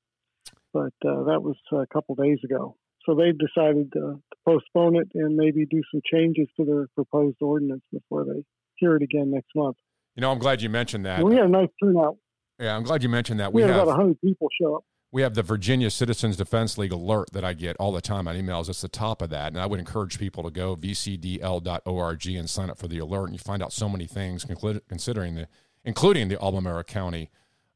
but 0.73 0.93
uh, 1.06 1.24
that 1.24 1.43
was 1.43 1.56
a 1.73 1.86
couple 1.93 2.14
days 2.14 2.39
ago. 2.44 2.77
So 3.06 3.14
they've 3.14 3.36
decided 3.38 3.92
to, 3.92 4.00
to 4.00 4.36
postpone 4.46 4.96
it 4.96 5.08
and 5.14 5.36
maybe 5.36 5.66
do 5.66 5.82
some 5.92 6.00
changes 6.12 6.48
to 6.56 6.64
their 6.64 6.86
proposed 6.94 7.38
ordinance 7.40 7.82
before 7.92 8.24
they 8.24 8.44
hear 8.76 8.96
it 8.96 9.02
again 9.02 9.30
next 9.30 9.50
month. 9.54 9.76
You 10.14 10.20
know, 10.20 10.30
I'm 10.30 10.38
glad 10.38 10.62
you 10.62 10.68
mentioned 10.68 11.06
that. 11.06 11.22
We 11.24 11.34
had 11.36 11.46
a 11.46 11.48
nice 11.48 11.68
turnout. 11.82 12.16
Yeah, 12.58 12.76
I'm 12.76 12.82
glad 12.82 13.02
you 13.02 13.08
mentioned 13.08 13.40
that. 13.40 13.52
We, 13.52 13.62
We 13.62 13.68
had 13.68 13.74
have 13.74 13.84
about 13.84 13.98
100 13.98 14.20
people 14.20 14.48
show 14.60 14.76
up. 14.76 14.84
we 15.10 15.22
have 15.22 15.34
the 15.34 15.42
Virginia 15.42 15.90
Citizens 15.90 16.36
Defense 16.36 16.76
League 16.78 16.92
alert 16.92 17.30
that 17.32 17.44
I 17.44 17.54
get 17.54 17.76
all 17.78 17.92
the 17.92 18.00
time 18.00 18.28
on 18.28 18.36
emails. 18.36 18.68
It's 18.68 18.82
the 18.82 18.88
top 18.88 19.22
of 19.22 19.30
that, 19.30 19.48
and 19.52 19.60
I 19.60 19.66
would 19.66 19.80
encourage 19.80 20.18
people 20.18 20.42
to 20.44 20.50
go 20.50 20.76
vcdl.org 20.76 22.26
and 22.26 22.50
sign 22.50 22.70
up 22.70 22.78
for 22.78 22.88
the 22.88 22.98
alert, 22.98 23.24
and 23.26 23.32
you 23.32 23.38
find 23.38 23.62
out 23.62 23.72
so 23.72 23.88
many 23.88 24.06
things, 24.06 24.44
considering 24.88 25.34
the 25.34 25.48
including 25.84 26.28
the 26.28 26.40
Albemarle 26.40 26.84
County 26.84 27.30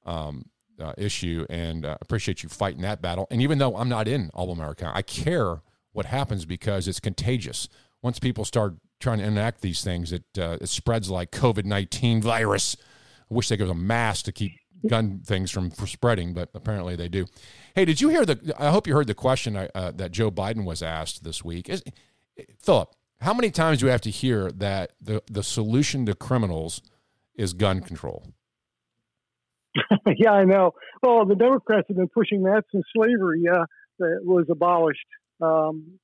um, 0.04 0.44
uh, 0.80 0.92
issue. 0.98 1.46
And 1.48 1.84
uh, 1.84 1.96
appreciate 2.00 2.42
you 2.42 2.48
fighting 2.48 2.82
that 2.82 3.00
battle. 3.00 3.26
And 3.30 3.42
even 3.42 3.58
though 3.58 3.76
I'm 3.76 3.88
not 3.88 4.08
in 4.08 4.30
Albemarle, 4.36 4.74
I 4.94 5.02
care 5.02 5.62
what 5.92 6.06
happens 6.06 6.44
because 6.44 6.88
it's 6.88 7.00
contagious. 7.00 7.68
Once 8.02 8.18
people 8.18 8.44
start 8.44 8.74
trying 9.00 9.18
to 9.18 9.24
enact 9.24 9.62
these 9.62 9.82
things, 9.82 10.12
it 10.12 10.24
uh, 10.38 10.58
it 10.60 10.68
spreads 10.68 11.10
like 11.10 11.30
COVID 11.30 11.64
nineteen 11.64 12.22
virus. 12.22 12.76
I 13.30 13.34
wish 13.34 13.48
there 13.48 13.58
was 13.58 13.70
a 13.70 13.74
mask 13.74 14.26
to 14.26 14.32
keep 14.32 14.52
gun 14.88 15.20
things 15.24 15.50
from 15.50 15.70
spreading, 15.70 16.34
but 16.34 16.50
apparently 16.54 16.94
they 16.94 17.08
do. 17.08 17.26
Hey, 17.74 17.84
did 17.84 18.00
you 18.00 18.08
hear 18.10 18.24
the? 18.24 18.54
I 18.58 18.70
hope 18.70 18.86
you 18.86 18.94
heard 18.94 19.06
the 19.06 19.14
question 19.14 19.56
I, 19.56 19.68
uh, 19.74 19.90
that 19.92 20.12
Joe 20.12 20.30
Biden 20.30 20.64
was 20.64 20.82
asked 20.82 21.24
this 21.24 21.42
week. 21.42 21.68
Is, 21.68 21.82
Philip, 22.60 22.94
how 23.20 23.34
many 23.34 23.50
times 23.50 23.80
do 23.80 23.86
we 23.86 23.90
have 23.90 24.02
to 24.02 24.10
hear 24.10 24.52
that 24.52 24.92
the 25.00 25.22
the 25.26 25.42
solution 25.42 26.06
to 26.06 26.14
criminals 26.14 26.82
is 27.34 27.54
gun 27.54 27.80
control? 27.80 28.28
yeah, 30.16 30.32
I 30.32 30.44
know. 30.44 30.72
Well, 31.02 31.24
the 31.26 31.34
Democrats 31.34 31.88
have 31.88 31.96
been 31.96 32.08
pushing 32.08 32.44
that 32.44 32.64
since 32.72 32.84
slavery 32.94 33.44
uh, 33.52 33.64
that 33.98 34.20
was 34.24 34.46
abolished. 34.50 35.06
Um, 35.40 35.98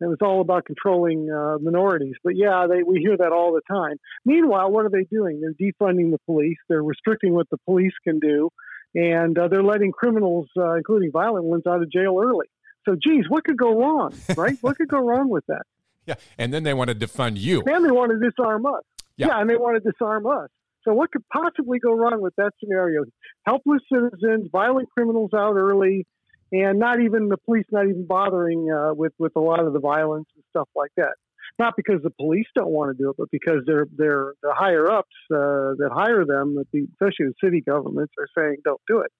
it 0.00 0.06
was 0.06 0.18
all 0.22 0.40
about 0.40 0.64
controlling 0.64 1.30
uh, 1.30 1.58
minorities. 1.60 2.14
But 2.24 2.34
yeah, 2.36 2.66
they, 2.68 2.82
we 2.82 3.00
hear 3.00 3.16
that 3.18 3.32
all 3.32 3.52
the 3.52 3.60
time. 3.70 3.96
Meanwhile, 4.24 4.70
what 4.70 4.86
are 4.86 4.90
they 4.90 5.04
doing? 5.10 5.40
They're 5.40 5.52
defunding 5.52 6.10
the 6.10 6.18
police. 6.24 6.56
They're 6.68 6.82
restricting 6.82 7.34
what 7.34 7.50
the 7.50 7.58
police 7.66 7.92
can 8.02 8.18
do, 8.18 8.48
and 8.94 9.38
uh, 9.38 9.48
they're 9.48 9.62
letting 9.62 9.92
criminals, 9.92 10.48
uh, 10.56 10.74
including 10.74 11.10
violent 11.12 11.44
ones, 11.44 11.64
out 11.68 11.82
of 11.82 11.92
jail 11.92 12.18
early. 12.22 12.46
So, 12.88 12.96
geez, 12.96 13.26
what 13.28 13.44
could 13.44 13.58
go 13.58 13.78
wrong, 13.78 14.14
right? 14.36 14.56
what 14.62 14.78
could 14.78 14.88
go 14.88 14.98
wrong 14.98 15.28
with 15.28 15.44
that? 15.48 15.62
Yeah, 16.06 16.14
and 16.38 16.52
then 16.52 16.62
they 16.62 16.72
want 16.72 16.88
to 16.88 16.96
defund 16.96 17.36
you. 17.36 17.62
And 17.66 17.84
they 17.84 17.90
want 17.90 18.10
to 18.10 18.30
disarm 18.30 18.64
us. 18.64 18.82
Yeah. 19.16 19.28
Yeah. 19.28 19.40
and 19.40 19.50
they 19.50 19.56
want 19.56 19.80
to 19.80 19.92
disarm 19.92 20.26
us. 20.26 20.48
So 20.84 20.92
what 20.92 21.10
could 21.10 21.24
possibly 21.32 21.78
go 21.78 21.92
wrong 21.92 22.20
with 22.20 22.34
that 22.36 22.52
scenario? 22.62 23.04
Helpless 23.46 23.82
citizens, 23.92 24.48
violent 24.50 24.88
criminals 24.96 25.30
out 25.34 25.56
early, 25.56 26.06
and 26.52 26.78
not 26.78 27.00
even 27.00 27.28
the 27.28 27.36
police 27.36 27.64
not 27.70 27.86
even 27.86 28.06
bothering 28.06 28.70
uh, 28.70 28.94
with 28.94 29.12
with 29.18 29.32
a 29.36 29.40
lot 29.40 29.60
of 29.60 29.72
the 29.72 29.80
violence 29.80 30.26
and 30.34 30.44
stuff 30.50 30.68
like 30.74 30.90
that. 30.96 31.14
Not 31.58 31.74
because 31.76 32.02
the 32.02 32.10
police 32.10 32.46
don't 32.54 32.70
want 32.70 32.96
to 32.96 33.02
do 33.02 33.10
it, 33.10 33.16
but 33.18 33.30
because 33.30 33.62
they're 33.66 33.86
they're 33.96 34.34
the 34.42 34.52
higher 34.54 34.90
ups 34.90 35.08
uh, 35.32 35.76
that 35.78 35.90
hire 35.92 36.24
them, 36.24 36.56
especially 36.58 37.26
the 37.26 37.34
city 37.42 37.60
governments, 37.60 38.14
are 38.18 38.28
saying 38.36 38.56
don't 38.64 38.80
do 38.88 39.00
it. 39.00 39.12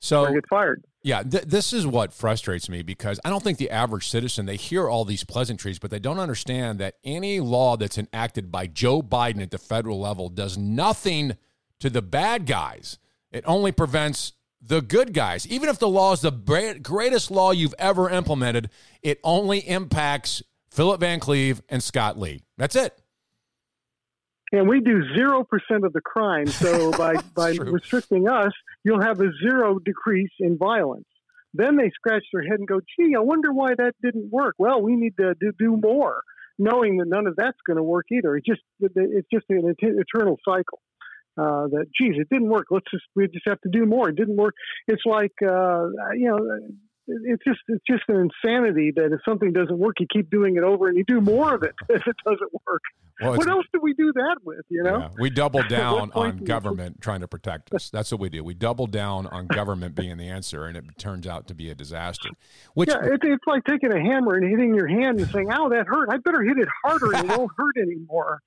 So 0.00 0.24
or 0.24 0.32
get 0.32 0.48
fired. 0.48 0.82
Yeah, 1.04 1.22
th- 1.24 1.44
this 1.44 1.72
is 1.72 1.84
what 1.86 2.12
frustrates 2.12 2.68
me 2.68 2.82
because 2.82 3.18
I 3.24 3.30
don't 3.30 3.42
think 3.42 3.58
the 3.58 3.70
average 3.70 4.08
citizen 4.08 4.46
they 4.46 4.56
hear 4.56 4.88
all 4.88 5.04
these 5.04 5.24
pleasantries, 5.24 5.78
but 5.80 5.90
they 5.90 5.98
don't 5.98 6.20
understand 6.20 6.78
that 6.78 6.94
any 7.02 7.40
law 7.40 7.76
that's 7.76 7.98
enacted 7.98 8.52
by 8.52 8.68
Joe 8.68 9.02
Biden 9.02 9.42
at 9.42 9.50
the 9.50 9.58
federal 9.58 9.98
level 10.00 10.28
does 10.28 10.56
nothing 10.56 11.36
to 11.80 11.90
the 11.90 12.02
bad 12.02 12.46
guys. 12.46 12.98
It 13.32 13.42
only 13.48 13.72
prevents 13.72 14.34
the 14.64 14.80
good 14.80 15.12
guys. 15.12 15.44
Even 15.48 15.68
if 15.68 15.80
the 15.80 15.88
law 15.88 16.12
is 16.12 16.20
the 16.20 16.30
bra- 16.30 16.74
greatest 16.80 17.32
law 17.32 17.50
you've 17.50 17.74
ever 17.80 18.08
implemented, 18.08 18.70
it 19.02 19.18
only 19.24 19.58
impacts 19.58 20.40
Philip 20.70 21.00
Van 21.00 21.18
Cleave 21.18 21.60
and 21.68 21.82
Scott 21.82 22.16
Lee. 22.16 22.42
That's 22.58 22.76
it. 22.76 22.96
and 24.52 24.68
we 24.68 24.80
do 24.80 25.02
zero 25.16 25.42
percent 25.44 25.84
of 25.84 25.92
the 25.92 26.00
crime. 26.00 26.46
So 26.46 26.92
by 26.98 27.16
by 27.34 27.50
restricting 27.54 28.28
us, 28.28 28.52
you'll 28.84 29.02
have 29.02 29.20
a 29.20 29.30
zero 29.42 29.78
decrease 29.78 30.32
in 30.40 30.58
violence. 30.58 31.06
Then 31.54 31.76
they 31.76 31.90
scratch 31.90 32.24
their 32.32 32.42
head 32.42 32.58
and 32.58 32.68
go, 32.68 32.80
"Gee, 32.80 33.14
I 33.16 33.20
wonder 33.20 33.52
why 33.52 33.74
that 33.74 33.94
didn't 34.02 34.30
work." 34.30 34.54
Well, 34.58 34.82
we 34.82 34.96
need 34.96 35.16
to 35.18 35.34
do, 35.34 35.76
more, 35.76 36.22
knowing 36.58 36.96
that 36.98 37.08
none 37.08 37.26
of 37.26 37.36
that's 37.36 37.58
going 37.66 37.76
to 37.76 37.82
work 37.82 38.06
either. 38.10 38.36
It's 38.36 38.46
just 38.46 38.62
it's 38.80 39.28
just 39.32 39.44
an 39.50 39.68
et- 39.68 39.76
eternal 39.82 40.38
cycle. 40.44 40.80
Uh, 41.36 41.66
that 41.68 41.86
geez, 41.98 42.14
it 42.16 42.28
didn't 42.30 42.48
work. 42.48 42.66
Let's 42.70 42.90
just 42.90 43.04
we 43.14 43.26
just 43.28 43.46
have 43.46 43.60
to 43.62 43.70
do 43.70 43.86
more. 43.86 44.08
It 44.08 44.16
didn't 44.16 44.36
work. 44.36 44.54
It's 44.86 45.04
like 45.04 45.34
uh, 45.42 45.88
you 46.14 46.28
know. 46.28 46.38
It's 47.08 47.42
just 47.44 47.58
it's 47.66 47.82
just 47.84 48.04
an 48.08 48.30
insanity 48.30 48.92
that 48.94 49.06
if 49.06 49.20
something 49.28 49.52
doesn't 49.52 49.76
work, 49.76 49.96
you 49.98 50.06
keep 50.10 50.30
doing 50.30 50.56
it 50.56 50.62
over 50.62 50.86
and 50.86 50.96
you 50.96 51.02
do 51.04 51.20
more 51.20 51.52
of 51.52 51.64
it 51.64 51.74
if 51.88 52.06
it 52.06 52.16
doesn't 52.24 52.52
work. 52.64 52.82
Well, 53.20 53.36
what 53.36 53.48
else 53.48 53.66
do 53.72 53.80
we 53.80 53.94
do 53.94 54.12
that 54.14 54.36
with? 54.44 54.64
You 54.68 54.82
know, 54.82 54.98
Yeah, 54.98 55.08
we 55.18 55.30
double 55.30 55.62
down 55.68 56.10
on 56.12 56.38
government 56.38 57.00
trying 57.00 57.20
to 57.20 57.28
protect 57.28 57.72
us. 57.74 57.90
That's 57.90 58.10
what 58.10 58.20
we 58.20 58.28
do. 58.28 58.42
We 58.42 58.54
double 58.54 58.86
down 58.86 59.26
on 59.28 59.46
government 59.46 59.94
being 59.94 60.16
the 60.16 60.28
answer, 60.28 60.66
and 60.66 60.76
it 60.76 60.84
turns 60.98 61.26
out 61.26 61.46
to 61.48 61.54
be 61.54 61.70
a 61.70 61.74
disaster. 61.74 62.30
Which 62.74 62.88
yeah, 62.88 63.04
it, 63.04 63.20
it's 63.22 63.44
like 63.46 63.64
taking 63.64 63.92
a 63.92 64.00
hammer 64.00 64.34
and 64.34 64.48
hitting 64.48 64.74
your 64.74 64.88
hand 64.88 65.20
and 65.20 65.30
saying, 65.30 65.50
"Ow, 65.52 65.68
that 65.68 65.86
hurt! 65.86 66.08
I 66.10 66.16
better 66.18 66.42
hit 66.42 66.58
it 66.58 66.68
harder, 66.84 67.12
and 67.14 67.30
it 67.30 67.38
won't 67.38 67.50
hurt 67.56 67.76
anymore." 67.76 68.40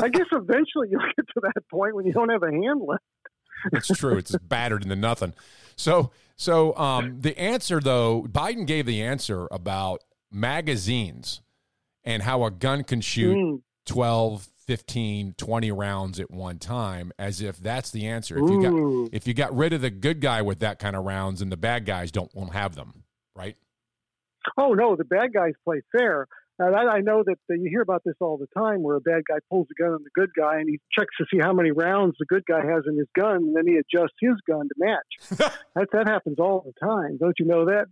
I 0.00 0.08
guess 0.08 0.26
eventually 0.32 0.88
you'll 0.90 1.00
get 1.16 1.26
to 1.34 1.40
that 1.42 1.68
point 1.70 1.94
when 1.94 2.06
you 2.06 2.12
don't 2.12 2.30
have 2.30 2.42
a 2.42 2.50
hand 2.50 2.80
left. 2.86 3.02
it's 3.72 3.88
true. 3.88 4.16
It's 4.16 4.34
battered 4.36 4.82
into 4.84 4.96
nothing. 4.96 5.34
So, 5.76 6.10
so 6.36 6.74
um, 6.76 7.20
the 7.20 7.38
answer 7.38 7.80
though, 7.80 8.26
Biden 8.30 8.66
gave 8.66 8.86
the 8.86 9.02
answer 9.02 9.46
about 9.50 10.02
magazines 10.30 11.42
and 12.04 12.22
how 12.22 12.44
a 12.44 12.50
gun 12.50 12.84
can 12.84 13.00
shoot 13.00 13.36
Mm. 13.36 13.62
12, 13.90 14.48
15, 14.68 15.34
20 15.36 15.72
rounds 15.72 16.20
at 16.20 16.30
one 16.30 16.60
time, 16.60 17.10
as 17.18 17.40
if 17.40 17.56
that's 17.56 17.90
the 17.90 18.06
answer. 18.06 18.38
If 18.38 18.48
you 18.48 18.64
Ooh. 18.64 19.04
got 19.08 19.16
if 19.16 19.26
you 19.26 19.34
got 19.34 19.56
rid 19.56 19.72
of 19.72 19.80
the 19.80 19.90
good 19.90 20.20
guy 20.20 20.42
with 20.42 20.60
that 20.60 20.78
kind 20.78 20.94
of 20.94 21.04
rounds, 21.04 21.42
and 21.42 21.50
the 21.50 21.56
bad 21.56 21.86
guys 21.86 22.12
don't 22.12 22.32
won't 22.32 22.52
have 22.52 22.76
them, 22.76 23.02
right? 23.34 23.56
Oh 24.56 24.74
no, 24.74 24.94
the 24.94 25.04
bad 25.04 25.32
guys 25.34 25.54
play 25.64 25.82
fair. 25.90 26.28
And 26.60 26.76
I, 26.76 26.98
I 26.98 27.00
know 27.00 27.24
that 27.26 27.36
you 27.48 27.68
hear 27.68 27.80
about 27.80 28.02
this 28.04 28.14
all 28.20 28.38
the 28.38 28.46
time, 28.56 28.84
where 28.84 28.94
a 28.94 29.00
bad 29.00 29.22
guy 29.28 29.38
pulls 29.50 29.66
a 29.72 29.82
gun 29.82 29.92
on 29.92 30.04
the 30.04 30.10
good 30.14 30.30
guy, 30.38 30.60
and 30.60 30.68
he 30.68 30.78
checks 30.96 31.16
to 31.18 31.24
see 31.32 31.40
how 31.42 31.52
many 31.52 31.72
rounds 31.72 32.14
the 32.20 32.26
good 32.26 32.44
guy 32.46 32.64
has 32.64 32.84
in 32.86 32.96
his 32.96 33.08
gun, 33.18 33.36
and 33.36 33.56
then 33.56 33.66
he 33.66 33.74
adjusts 33.74 34.14
his 34.20 34.36
gun 34.48 34.68
to 34.68 34.74
match. 34.76 35.52
that 35.74 35.88
that 35.92 36.06
happens 36.06 36.38
all 36.38 36.64
the 36.64 36.86
time. 36.86 37.16
Don't 37.18 37.34
you 37.40 37.46
know 37.46 37.64
that? 37.64 37.86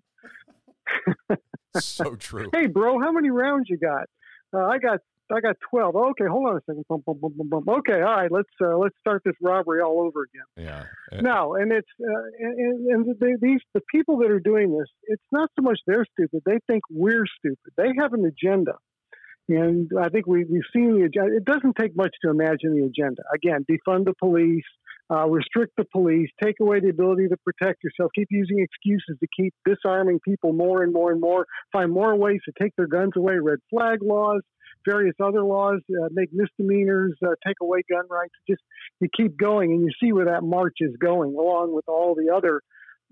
so 1.81 2.15
true. 2.15 2.51
Hey, 2.55 2.67
bro, 2.67 3.01
how 3.01 3.11
many 3.11 3.31
rounds 3.31 3.69
you 3.69 3.79
got? 3.79 4.07
Uh, 4.55 4.65
I 4.65 4.79
got 4.79 5.01
I 5.31 5.41
got 5.41 5.57
twelve. 5.71 5.95
Okay, 5.95 6.25
hold 6.29 6.49
on 6.49 6.57
a 6.57 6.61
second. 6.67 6.85
Bum, 6.89 7.03
bum, 7.07 7.19
bum. 7.21 7.65
Okay, 7.69 8.01
all 8.01 8.17
right. 8.17 8.31
Let's 8.31 8.49
uh, 8.63 8.77
let's 8.77 8.95
start 9.01 9.23
this 9.25 9.35
robbery 9.43 9.81
all 9.81 10.01
over 10.01 10.23
again. 10.23 10.67
Yeah. 10.67 11.21
No, 11.21 11.55
and 11.55 11.73
it's 11.73 11.89
uh, 12.01 12.23
and, 12.39 12.87
and 12.87 13.17
they, 13.21 13.35
these 13.41 13.61
the 13.75 13.83
people 13.93 14.19
that 14.19 14.31
are 14.31 14.41
doing 14.41 14.77
this. 14.77 14.89
It's 15.05 15.23
not 15.33 15.51
so 15.57 15.63
much 15.63 15.79
they're 15.87 16.07
stupid; 16.13 16.43
they 16.47 16.59
think 16.67 16.83
we're 16.91 17.27
stupid. 17.39 17.73
They 17.77 17.91
have 17.99 18.13
an 18.13 18.25
agenda, 18.25 18.75
and 19.49 19.91
I 20.01 20.09
think 20.09 20.27
we 20.27 20.45
we've 20.45 20.63
seen 20.75 20.99
the 20.99 21.05
agenda. 21.05 21.37
It 21.37 21.45
doesn't 21.45 21.77
take 21.79 21.97
much 21.97 22.15
to 22.23 22.31
imagine 22.31 22.75
the 22.75 22.85
agenda. 22.85 23.23
Again, 23.35 23.65
defund 23.71 24.05
the 24.07 24.15
police, 24.19 24.65
uh, 25.11 25.27
restrict 25.27 25.73
the 25.77 25.85
police, 25.85 26.29
take 26.43 26.57
away 26.61 26.81
the 26.81 26.89
ability 26.89 27.29
to 27.29 27.37
protect 27.39 27.83
yourself, 27.83 28.11
keep 28.15 28.29
using 28.31 28.61
excuses 28.61 29.17
to 29.21 29.27
keep 29.37 29.55
disarming 29.65 30.21
people 30.21 30.53
more 30.53 30.83
and 30.83 30.93
more 30.93 31.11
and 31.11 31.21
more, 31.21 31.47
find 31.73 31.93
more 31.93 32.15
ways 32.17 32.41
to 32.45 32.53
take 32.61 32.75
their 32.77 32.87
guns 32.87 33.13
away, 33.17 33.35
red 33.39 33.59
flag 33.71 33.99
laws, 34.03 34.43
various 34.87 35.15
other 35.23 35.43
laws, 35.43 35.81
uh, 35.91 36.09
make 36.11 36.31
misdemeanors, 36.33 37.15
uh, 37.25 37.31
take 37.47 37.57
away 37.63 37.83
gun 37.91 38.05
rights. 38.11 38.35
Just 38.49 38.63
you 39.01 39.09
keep 39.17 39.37
going, 39.37 39.73
and 39.73 39.83
you 39.83 39.91
see 40.01 40.13
where 40.13 40.27
that 40.27 40.43
march 40.43 40.77
is 40.81 40.95
going, 41.01 41.35
along 41.35 41.75
with 41.75 41.85
all 41.89 42.15
the 42.15 42.35
other 42.35 42.63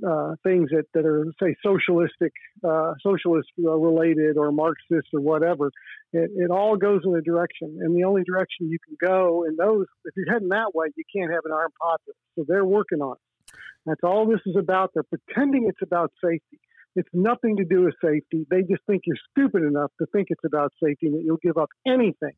uh, 0.07 0.35
things 0.43 0.71
that, 0.71 0.85
that 0.95 1.07
are 1.07 1.27
say 1.43 1.55
socialistic, 1.65 2.33
uh, 2.63 2.95
socialist 3.03 3.49
uh, 3.65 3.71
related 3.71 4.37
or 4.37 4.53
Marxist 4.53 5.09
or 5.15 5.21
whatever. 5.21 5.71
It, 6.13 6.31
it 6.35 6.51
all 6.51 6.77
goes 6.77 7.03
in 7.05 7.15
a 7.15 7.23
direction, 7.23 7.79
and 7.81 7.97
the 7.97 8.05
only 8.05 8.23
direction 8.25 8.69
you 8.69 8.79
can 8.87 8.97
go 9.01 9.45
in 9.45 9.57
those, 9.57 9.87
if 10.05 10.15
you're 10.17 10.31
heading 10.33 10.49
that 10.51 10.75
way, 10.75 10.89
you 10.97 11.05
can't 11.15 11.33
have 11.33 11.43
an 11.45 11.53
armed 11.53 11.75
populace. 11.81 12.17
So 12.35 12.45
they're 12.47 12.65
working 12.65 13.01
on 13.01 13.17
it. 13.17 13.55
That's 13.87 14.01
all 14.03 14.27
this 14.27 14.41
is 14.47 14.57
about. 14.57 14.91
They're 14.95 15.05
pretending 15.05 15.67
it's 15.69 15.83
about 15.83 16.13
safety. 16.23 16.61
It's 16.97 17.09
nothing 17.13 17.57
to 17.59 17.65
do 17.65 17.85
with 17.85 17.95
safety. 18.03 18.47
They 18.51 18.63
just 18.63 18.83
think 18.87 19.03
you're 19.07 19.19
stupid 19.31 19.63
enough 19.63 19.93
to 20.01 20.07
think 20.07 20.29
it's 20.31 20.45
about 20.45 20.73
safety 20.83 21.07
and 21.07 21.17
that 21.17 21.23
you'll 21.25 21.37
give 21.43 21.59
up 21.59 21.69
anything 21.87 22.33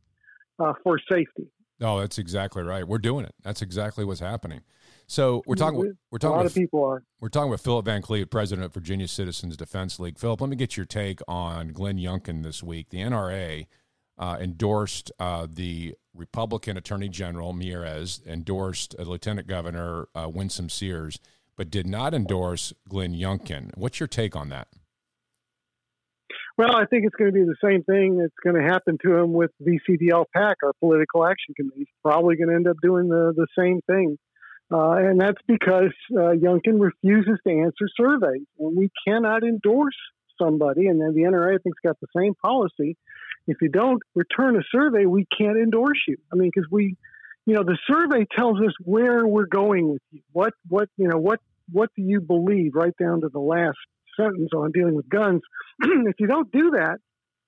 uh, 0.59 0.73
for 0.83 0.99
safety. 1.11 1.49
No, 1.81 2.01
that's 2.01 2.19
exactly 2.19 2.65
right. 2.65 2.87
We're 2.87 2.99
doing 2.99 3.25
it. 3.25 3.35
That's 3.43 3.63
exactly 3.63 4.05
what's 4.05 4.21
happening. 4.21 4.63
So 5.09 5.43
we're 5.47 5.57
talking. 5.57 5.97
We're 6.11 6.19
talking. 6.19 6.35
A 6.35 6.37
lot 6.37 6.45
with, 6.45 6.53
of 6.53 6.57
people 6.57 6.85
are. 6.85 7.03
We're 7.21 7.29
talking 7.29 7.51
with 7.51 7.63
Philip 7.63 7.87
Van 7.87 8.03
Cleave, 8.03 8.31
president 8.31 8.67
of 8.67 8.75
Virginia 8.75 9.09
Citizens 9.09 9.57
Defense 9.57 9.99
League. 9.99 10.19
Philip, 10.19 10.41
let 10.41 10.51
me 10.51 10.57
get 10.57 10.77
your 10.77 10.87
take 10.87 11.21
on 11.27 11.69
Glenn 11.69 11.99
Youngkin 11.99 12.45
this 12.45 12.63
week. 12.63 12.91
The 12.91 12.99
NRA 12.99 13.67
uh, 14.17 14.37
endorsed 14.41 15.11
uh, 15.19 15.49
the 15.51 15.95
Republican 16.15 16.77
Attorney 16.77 17.09
General 17.09 17.53
Miyares, 17.55 18.25
endorsed 18.27 18.95
uh, 18.99 19.03
Lieutenant 19.03 19.49
Governor 19.49 20.09
uh, 20.15 20.29
Winsome 20.33 20.69
Sears 20.69 21.19
but 21.59 21.71
did 21.71 21.87
not 21.87 22.15
endorse 22.15 22.73
Glenn 22.89 23.13
Youngkin. 23.13 23.77
What's 23.77 24.01
your 24.01 24.07
take 24.07 24.37
on 24.37 24.49
that? 24.49 24.69
Well, 26.57 26.75
I 26.75 26.87
think 26.87 27.05
it's 27.05 27.15
going 27.17 27.33
to 27.33 27.35
be 27.35 27.45
the 27.45 27.57
same 27.63 27.83
thing 27.83 28.19
that's 28.19 28.33
going 28.43 28.57
to 28.57 28.63
happen 28.63 28.97
to 29.05 29.17
him 29.17 29.33
with 29.33 29.51
VCDL 29.61 30.25
PAC, 30.35 30.57
our 30.65 30.73
political 30.81 31.27
action 31.27 31.55
committee. 31.55 31.81
He's 31.81 31.87
probably 32.03 32.37
going 32.37 32.49
to 32.49 32.55
end 32.55 32.69
up 32.69 32.77
doing 32.81 33.09
the, 33.09 33.33
the 33.37 33.47
same 33.59 33.81
thing. 33.87 34.17
Uh, 34.71 34.93
and 34.93 35.21
that's 35.21 35.41
because 35.47 35.93
uh, 36.13 36.37
Youngkin 36.37 36.79
refuses 36.79 37.39
to 37.47 37.53
answer 37.53 37.89
surveys. 37.97 38.47
And 38.59 38.77
we 38.77 38.91
cannot 39.07 39.43
endorse 39.43 39.97
somebody, 40.41 40.87
and 40.87 41.01
then 41.01 41.15
the 41.15 41.23
NRA, 41.23 41.55
I 41.55 41.59
think, 41.59 41.77
has 41.83 41.93
got 41.93 42.01
the 42.01 42.07
same 42.17 42.35
policy. 42.35 42.97
If 43.47 43.57
you 43.63 43.71
don't 43.71 44.03
return 44.15 44.57
a 44.57 44.63
survey, 44.71 45.07
we 45.07 45.27
can't 45.37 45.57
endorse 45.57 46.03
you. 46.07 46.17
I 46.33 46.37
mean, 46.37 46.51
because 46.55 46.69
we, 46.71 46.97
you 47.47 47.55
know, 47.55 47.65
the 47.65 47.79
survey 47.91 48.27
tells 48.37 48.61
us 48.61 48.75
where 48.85 49.27
we're 49.27 49.47
going 49.47 49.91
with 49.91 50.03
you. 50.11 50.21
What, 50.33 50.53
what, 50.69 50.89
you 50.97 51.09
know, 51.09 51.17
what, 51.17 51.41
what 51.73 51.91
do 51.97 52.03
you 52.03 52.21
believe, 52.21 52.75
right 52.75 52.95
down 53.01 53.23
to 53.23 53.29
the 53.31 53.41
last 53.41 53.79
sentence 54.19 54.51
on 54.55 54.73
dealing 54.73 54.95
with 54.95 55.09
guns. 55.09 55.41
if 55.81 56.17
you 56.19 56.27
don't 56.27 56.51
do 56.53 56.73
that, 56.73 56.99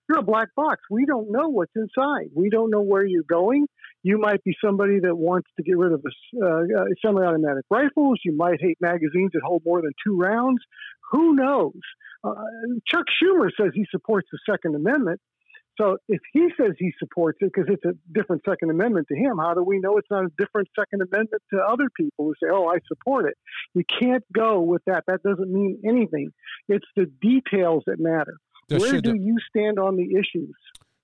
you're 0.08 0.18
a 0.18 0.22
black 0.22 0.48
box. 0.56 0.80
We 0.90 1.06
don't 1.06 1.30
know 1.30 1.48
what's 1.48 1.72
inside. 1.76 2.30
We 2.34 2.50
don't 2.50 2.70
know 2.70 2.80
where 2.80 3.04
you're 3.04 3.22
going. 3.22 3.66
You 4.02 4.18
might 4.18 4.42
be 4.44 4.56
somebody 4.64 4.98
that 5.00 5.14
wants 5.14 5.48
to 5.56 5.62
get 5.62 5.76
rid 5.76 5.92
of 5.92 6.02
uh, 6.04 6.46
uh, 6.46 6.84
semi-automatic 7.04 7.64
rifles. 7.70 8.20
You 8.24 8.36
might 8.36 8.60
hate 8.60 8.78
magazines 8.80 9.30
that 9.34 9.42
hold 9.44 9.62
more 9.64 9.82
than 9.82 9.92
two 10.04 10.16
rounds. 10.16 10.62
Who 11.10 11.34
knows? 11.34 11.72
Uh, 12.24 12.34
Chuck 12.86 13.06
Schumer 13.22 13.50
says 13.58 13.70
he 13.74 13.86
supports 13.90 14.28
the 14.32 14.38
Second 14.48 14.74
Amendment. 14.74 15.20
So 15.78 15.96
if 16.08 16.20
he 16.32 16.48
says 16.60 16.72
he 16.78 16.92
supports 16.98 17.38
it 17.40 17.52
because 17.54 17.68
it's 17.72 17.84
a 17.84 17.94
different 18.12 18.42
Second 18.46 18.70
Amendment 18.70 19.06
to 19.08 19.16
him, 19.16 19.38
how 19.38 19.54
do 19.54 19.62
we 19.62 19.78
know 19.78 19.96
it's 19.96 20.10
not 20.10 20.24
a 20.24 20.30
different 20.38 20.68
Second 20.78 21.00
Amendment 21.02 21.42
to 21.54 21.60
other 21.60 21.88
people 21.96 22.26
who 22.26 22.34
say, 22.42 22.50
"Oh, 22.52 22.68
I 22.68 22.78
support 22.86 23.26
it"? 23.26 23.36
You 23.72 23.84
can't 23.84 24.24
go 24.32 24.60
with 24.60 24.82
that. 24.86 25.04
That 25.06 25.22
doesn't 25.22 25.50
mean 25.50 25.80
anything. 25.84 26.32
It's 26.68 26.86
the 26.96 27.06
details 27.06 27.84
that 27.86 27.98
matter. 27.98 28.36
Where 28.68 29.00
do 29.00 29.14
you 29.14 29.36
stand 29.48 29.78
on 29.78 29.96
the 29.96 30.16
issues? 30.16 30.54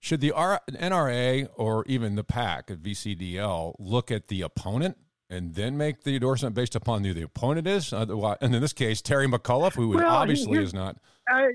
Should 0.01 0.21
the 0.21 0.33
R- 0.33 0.61
NRA 0.71 1.49
or 1.57 1.85
even 1.87 2.15
the 2.15 2.25
PAC 2.25 2.71
at 2.71 2.79
VCDL 2.79 3.75
look 3.79 4.11
at 4.11 4.29
the 4.29 4.43
opponent 4.43 4.97
and 5.29 5.55
then 5.55 5.77
make 5.77 6.05
the 6.05 6.15
endorsement 6.15 6.55
based 6.55 6.77
upon 6.77 7.05
who 7.05 7.13
the 7.13 7.23
opponent 7.23 7.67
is? 7.67 7.93
Otherwise, 7.93 8.39
and 8.41 8.55
in 8.55 8.61
this 8.61 8.73
case, 8.73 9.03
Terry 9.03 9.27
McAuliffe, 9.27 9.75
who 9.75 9.97
Well, 9.97 10.07
obviously 10.07 10.63
is 10.63 10.75
not. 10.75 10.97
I, 11.29 11.49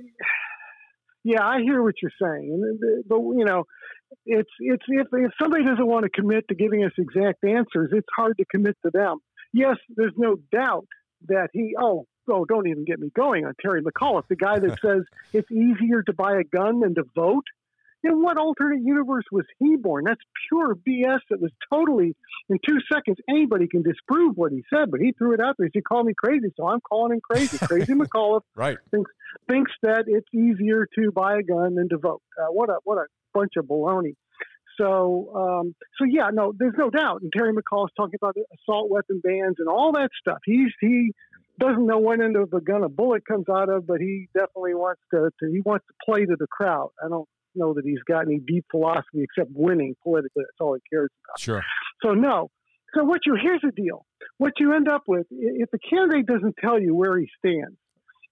yeah, 1.24 1.46
I 1.46 1.62
hear 1.62 1.82
what 1.82 1.96
you're 2.02 2.12
saying, 2.22 2.80
but 3.08 3.20
you 3.20 3.46
know, 3.46 3.66
it's 4.26 4.50
it's 4.60 4.84
if 4.88 5.08
if 5.14 5.32
somebody 5.42 5.64
doesn't 5.64 5.88
want 5.88 6.04
to 6.04 6.10
commit 6.10 6.48
to 6.50 6.56
giving 6.56 6.84
us 6.84 6.92
exact 6.98 7.44
answers, 7.44 7.92
it's 7.94 8.08
hard 8.16 8.38
to 8.38 8.46
commit 8.46 8.76
to 8.84 8.92
them. 8.92 9.20
Yes, 9.54 9.78
there's 9.96 10.14
no 10.18 10.38
doubt 10.52 10.88
that 11.28 11.50
he. 11.54 11.76
Oh, 11.80 12.08
oh, 12.30 12.46
don't 12.46 12.68
even 12.68 12.86
get 12.86 13.00
me 13.00 13.12
going 13.16 13.46
on 13.46 13.54
Terry 13.62 13.82
McAuliffe, 13.82 14.28
the 14.30 14.36
guy 14.36 14.60
that 14.60 14.80
says 14.86 15.04
it's 15.34 15.52
easier 15.52 16.04
to 16.04 16.14
buy 16.14 16.38
a 16.40 16.44
gun 16.44 16.82
than 16.82 16.96
to 16.96 17.04
vote. 17.16 17.46
In 18.04 18.22
what 18.24 18.38
alternate 18.38 18.82
universe 18.84 19.26
was 19.32 19.46
he 19.60 19.76
born? 19.76 20.06
That's 20.06 20.22
pure 20.50 20.76
BS. 20.76 21.20
That 21.30 21.40
was 21.40 21.52
totally 21.72 22.16
in 22.50 22.58
two 22.68 22.80
seconds. 22.92 23.18
Anybody 23.30 23.68
can 23.68 23.84
disprove 23.84 24.36
what 24.38 24.52
he 24.52 24.64
said, 24.74 24.90
but 24.90 25.00
he 25.00 25.12
threw 25.12 25.34
it 25.34 25.40
out 25.40 25.56
there. 25.60 25.70
He 25.72 25.82
called 25.82 26.08
me 26.08 26.14
crazy, 26.18 26.48
so 26.58 26.68
I'm 26.68 26.82
calling 26.82 27.14
him 27.14 27.22
crazy. 27.22 27.58
Crazy 27.60 27.94
McAuliffe 28.02 28.42
Right. 28.56 28.78
thinks 28.90 29.12
thinks 29.48 29.72
that 29.84 30.06
it's 30.08 30.28
easier 30.34 30.88
to 30.96 31.12
buy 31.12 31.38
a 31.38 31.44
gun 31.44 31.76
than 31.76 31.90
to 31.90 31.98
vote. 31.98 32.22
Uh, 32.40 32.52
what 32.52 32.70
a 32.70 32.78
what 32.84 32.98
a 32.98 33.06
bunch 33.34 33.52
of 33.58 33.66
baloney. 33.66 34.16
So 34.80 35.32
um, 35.36 35.76
so 36.00 36.06
yeah, 36.10 36.30
no, 36.34 36.54
there's 36.58 36.74
no 36.78 36.90
doubt. 36.90 37.22
And 37.22 37.32
Terry 37.32 37.54
McCall's 37.54 37.92
talking 37.96 38.18
about 38.22 38.36
the 38.36 38.46
assault 38.58 38.90
weapon 38.90 39.22
bans 39.24 39.58
and 39.60 39.68
all 39.68 39.92
that 39.94 40.10
stuff. 40.20 40.40
He's 40.46 40.72
he 40.80 41.12
doesn't 41.60 41.86
know 41.86 42.00
when 42.00 42.22
end 42.22 42.36
of 42.36 42.52
a 42.54 42.62
gun 42.62 42.84
a 42.84 42.90
bullet 42.90 43.26
comes 43.26 43.46
out 43.48 43.70
of, 43.70 43.86
but 43.86 44.00
he 44.00 44.28
definitely 44.34 44.74
wants 44.74 45.02
to, 45.14 45.30
to 45.40 45.52
he 45.52 45.62
wants 45.64 45.86
to 45.88 45.94
play 46.04 46.26
to 46.26 46.36
the 46.40 46.48
crowd. 46.48 46.90
I 47.04 47.08
don't 47.10 47.28
know 47.56 47.74
that 47.74 47.86
he's 47.86 48.04
got 48.08 48.22
any 48.22 48.40
deep 48.40 48.66
philosophy 48.72 49.24
except 49.24 49.52
winning 49.54 49.96
politically. 50.04 50.44
That's 50.44 50.60
all 50.60 50.76
he 50.76 50.82
cares 50.92 51.10
about. 51.26 51.40
Sure. 51.40 51.64
So 52.04 52.14
no. 52.14 52.50
So 52.96 53.04
what 53.04 53.22
you 53.26 53.38
here's 53.42 53.62
the 53.62 53.72
deal. 53.72 54.06
What 54.38 54.54
you 54.60 54.74
end 54.74 54.90
up 54.90 55.04
with 55.08 55.28
if 55.30 55.70
the 55.72 55.80
candidate 55.80 56.26
doesn't 56.26 56.56
tell 56.60 56.80
you 56.80 56.96
where 56.96 57.18
he 57.18 57.28
stands, 57.38 57.78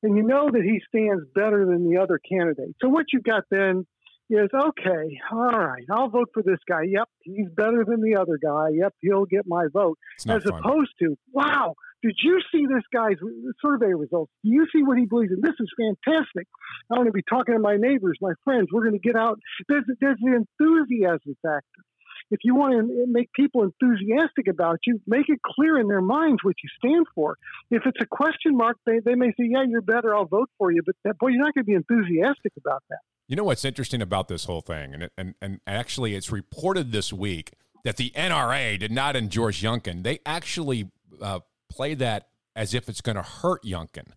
and 0.03 0.17
you 0.17 0.23
know 0.23 0.49
that 0.51 0.63
he 0.63 0.81
stands 0.87 1.23
better 1.33 1.65
than 1.65 1.89
the 1.89 1.97
other 1.97 2.19
candidate. 2.19 2.75
So 2.81 2.89
what 2.89 3.05
you've 3.13 3.23
got 3.23 3.43
then 3.49 3.85
is 4.29 4.49
okay, 4.53 5.19
all 5.31 5.59
right, 5.59 5.85
I'll 5.89 6.09
vote 6.09 6.29
for 6.33 6.43
this 6.43 6.59
guy. 6.67 6.83
Yep, 6.83 7.09
he's 7.21 7.49
better 7.55 7.83
than 7.85 8.01
the 8.01 8.19
other 8.19 8.37
guy. 8.41 8.69
Yep, 8.73 8.93
he'll 9.01 9.25
get 9.25 9.45
my 9.47 9.65
vote. 9.73 9.97
As 10.27 10.43
fun. 10.43 10.59
opposed 10.59 10.91
to, 10.99 11.17
wow, 11.33 11.75
did 12.01 12.15
you 12.23 12.39
see 12.51 12.65
this 12.65 12.83
guy's 12.93 13.17
survey 13.61 13.93
results? 13.93 14.31
Do 14.43 14.51
you 14.51 14.67
see 14.73 14.83
what 14.83 14.97
he 14.97 15.05
believes 15.05 15.31
in? 15.31 15.41
This 15.41 15.55
is 15.59 15.69
fantastic. 15.77 16.47
I'm 16.89 16.97
going 16.97 17.07
to 17.07 17.11
be 17.11 17.23
talking 17.27 17.55
to 17.55 17.59
my 17.59 17.75
neighbors, 17.75 18.17
my 18.21 18.33
friends. 18.43 18.67
We're 18.71 18.83
going 18.83 18.99
to 18.99 19.05
get 19.05 19.15
out. 19.15 19.39
There's, 19.67 19.83
there's 19.99 20.17
the 20.21 20.45
enthusiasm 20.45 21.35
factor. 21.41 21.83
If 22.31 22.41
you 22.43 22.53
want 22.53 22.73
to 22.73 23.05
make 23.07 23.33
people 23.33 23.63
enthusiastic 23.63 24.47
about 24.47 24.79
you, 24.85 25.01
make 25.07 25.29
it 25.29 25.39
clear 25.43 25.79
in 25.79 25.87
their 25.87 26.01
minds 26.01 26.43
what 26.43 26.55
you 26.63 26.69
stand 26.77 27.07
for. 27.15 27.37
If 27.71 27.83
it's 27.85 27.97
a 28.01 28.05
question 28.05 28.55
mark, 28.55 28.77
they, 28.85 28.99
they 29.03 29.15
may 29.15 29.29
say, 29.29 29.49
yeah, 29.49 29.63
you're 29.67 29.81
better, 29.81 30.15
I'll 30.15 30.27
vote 30.27 30.49
for 30.57 30.71
you. 30.71 30.83
But 30.85 30.95
that, 31.05 31.17
boy, 31.17 31.29
you're 31.29 31.43
not 31.43 31.55
going 31.55 31.65
to 31.65 31.69
be 31.69 31.73
enthusiastic 31.73 32.53
about 32.57 32.83
that. 32.89 32.99
You 33.29 33.35
know 33.35 33.43
what's 33.43 33.63
interesting 33.63 34.01
about 34.01 34.27
this 34.27 34.45
whole 34.45 34.61
thing, 34.61 34.95
and 34.95 35.03
it, 35.03 35.13
and 35.15 35.35
and 35.39 35.59
actually, 35.67 36.15
it's 36.15 36.31
reported 36.31 36.91
this 36.91 37.13
week 37.13 37.53
that 37.83 37.97
the 37.97 38.09
NRA 38.15 38.79
did 38.79 38.91
not 38.91 39.15
endorse 39.15 39.61
Youngkin. 39.61 40.01
They 40.01 40.17
actually 40.25 40.89
uh, 41.21 41.41
play 41.69 41.93
that 41.93 42.29
as 42.55 42.73
if 42.73 42.89
it's 42.89 43.01
going 43.01 43.17
to 43.17 43.21
hurt 43.21 43.63
Youngkin, 43.63 44.13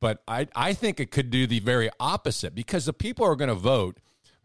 but 0.00 0.22
I 0.26 0.48
I 0.56 0.72
think 0.72 0.98
it 0.98 1.10
could 1.10 1.30
do 1.30 1.46
the 1.46 1.60
very 1.60 1.90
opposite 2.00 2.54
because 2.54 2.86
the 2.86 2.94
people 2.94 3.26
are 3.26 3.36
going 3.36 3.50
to 3.50 3.54
vote 3.54 3.98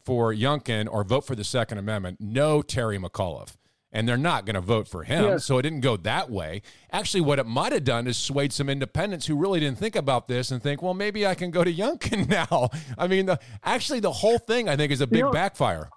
for 0.04 0.34
Youngkin 0.34 0.86
or 0.90 1.02
vote 1.02 1.26
for 1.26 1.34
the 1.34 1.42
Second 1.42 1.78
Amendment 1.78 2.20
No 2.20 2.60
Terry 2.60 2.98
McAuliffe. 2.98 3.56
And 3.92 4.08
they're 4.08 4.16
not 4.16 4.46
going 4.46 4.54
to 4.54 4.60
vote 4.60 4.86
for 4.86 5.02
him. 5.02 5.24
Yeah. 5.24 5.36
So 5.38 5.58
it 5.58 5.62
didn't 5.62 5.80
go 5.80 5.96
that 5.98 6.30
way. 6.30 6.62
Actually, 6.92 7.22
what 7.22 7.38
it 7.38 7.46
might 7.46 7.72
have 7.72 7.84
done 7.84 8.06
is 8.06 8.16
swayed 8.16 8.52
some 8.52 8.68
independents 8.68 9.26
who 9.26 9.36
really 9.36 9.60
didn't 9.60 9.78
think 9.78 9.96
about 9.96 10.28
this 10.28 10.50
and 10.50 10.62
think, 10.62 10.82
well, 10.82 10.94
maybe 10.94 11.26
I 11.26 11.34
can 11.34 11.50
go 11.50 11.64
to 11.64 11.72
Youngkin 11.72 12.28
now. 12.50 12.70
I 12.96 13.06
mean, 13.06 13.26
the, 13.26 13.38
actually, 13.64 14.00
the 14.00 14.12
whole 14.12 14.38
thing 14.38 14.68
I 14.68 14.76
think 14.76 14.92
is 14.92 15.00
a 15.00 15.06
big 15.06 15.18
You 15.18 15.24
know- 15.24 15.32
backfire. 15.32 15.88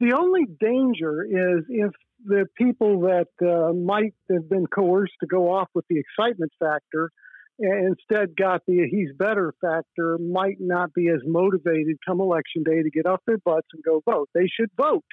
The 0.00 0.14
only 0.18 0.46
danger 0.60 1.22
is 1.22 1.64
if 1.68 1.92
the 2.24 2.46
people 2.58 3.02
that 3.02 3.28
uh, 3.40 3.72
might 3.72 4.14
have 4.32 4.48
been 4.48 4.66
coerced 4.66 5.12
to 5.20 5.26
go 5.28 5.52
off 5.52 5.68
with 5.74 5.84
the 5.88 6.00
excitement 6.00 6.50
factor 6.58 7.10
instead 7.58 8.34
got 8.36 8.62
the 8.66 8.88
he's 8.90 9.10
better 9.16 9.54
factor 9.60 10.18
might 10.18 10.56
not 10.58 10.92
be 10.92 11.08
as 11.08 11.20
motivated 11.24 11.96
come 12.04 12.20
election 12.20 12.64
day 12.64 12.82
to 12.82 12.90
get 12.90 13.06
off 13.06 13.20
their 13.26 13.38
butts 13.38 13.68
and 13.72 13.82
go 13.84 14.02
vote. 14.04 14.28
They 14.34 14.48
should 14.48 14.70
vote. 14.76 15.04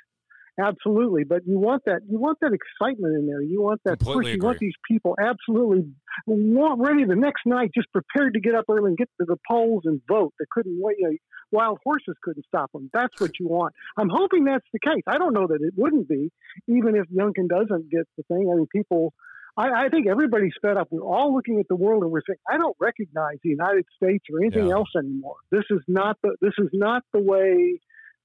Absolutely, 0.62 1.24
but 1.24 1.46
you 1.46 1.58
want 1.58 1.84
that 1.86 2.02
you 2.10 2.20
want 2.20 2.38
that 2.42 2.52
excitement 2.54 3.16
in 3.16 3.28
there. 3.28 3.42
You 3.42 3.62
want 3.62 3.82
that 3.86 4.00
Completely 4.00 4.34
push. 4.34 4.38
You 4.42 4.46
want 4.46 4.60
these 4.60 4.74
people 4.90 5.16
absolutely 5.20 5.92
want 6.28 6.80
ready 6.82 7.06
the 7.06 7.16
next 7.16 7.46
night, 7.46 7.72
just 7.74 7.88
prepared 7.92 8.34
to 8.34 8.40
get 8.40 8.56
up 8.56 8.66
early 8.70 8.90
and 8.90 8.98
get 8.98 9.10
to 9.20 9.26
the 9.26 9.38
polls 9.50 9.84
and 9.86 10.02
vote. 10.08 10.34
They 10.40 10.46
couldn't 10.52 10.78
wait. 10.82 10.98
You 11.00 11.10
know, 11.12 11.18
wild 11.52 11.80
horses 11.84 12.16
couldn't 12.24 12.46
stop 12.46 12.72
them. 12.74 12.90
That's 12.94 13.14
what 13.20 13.32
you 13.40 13.48
want. 13.48 13.74
I'm 13.98 14.10
hoping 14.10 14.46
that's 14.46 14.66
the 14.74 14.80
case. 14.80 15.04
I 15.08 15.18
don't 15.18 15.34
know 15.34 15.48
that 15.48 15.60
it 15.62 15.74
wouldn't 15.78 16.08
be, 16.10 16.32
even 16.68 16.96
if 16.96 17.06
Youngkin 17.10 17.48
doesn't 17.48 17.90
get 17.90 18.08
the 18.18 18.24
thing. 18.24 18.50
I 18.52 18.56
mean, 18.58 18.68
people. 18.74 19.14
I, 19.58 19.86
I 19.86 19.90
think 19.90 20.08
everybody's 20.08 20.54
fed 20.62 20.78
up. 20.78 20.88
We're 20.92 21.02
all 21.02 21.34
looking 21.34 21.60
at 21.60 21.68
the 21.68 21.76
world 21.76 22.04
and 22.04 22.12
we're 22.12 22.22
saying, 22.26 22.38
I 22.50 22.58
don't 22.58 22.78
recognize 22.80 23.38
the 23.44 23.50
United 23.50 23.86
States 24.02 24.24
or 24.32 24.42
anything 24.42 24.68
Yeah. 24.68 24.74
else 24.76 24.90
anymore. 24.98 25.36
This 25.52 25.66
is 25.70 25.82
not 25.88 26.18
the. 26.24 26.36
This 26.40 26.54
is 26.60 26.70
not 26.72 27.04
the 27.14 27.20
way 27.20 27.80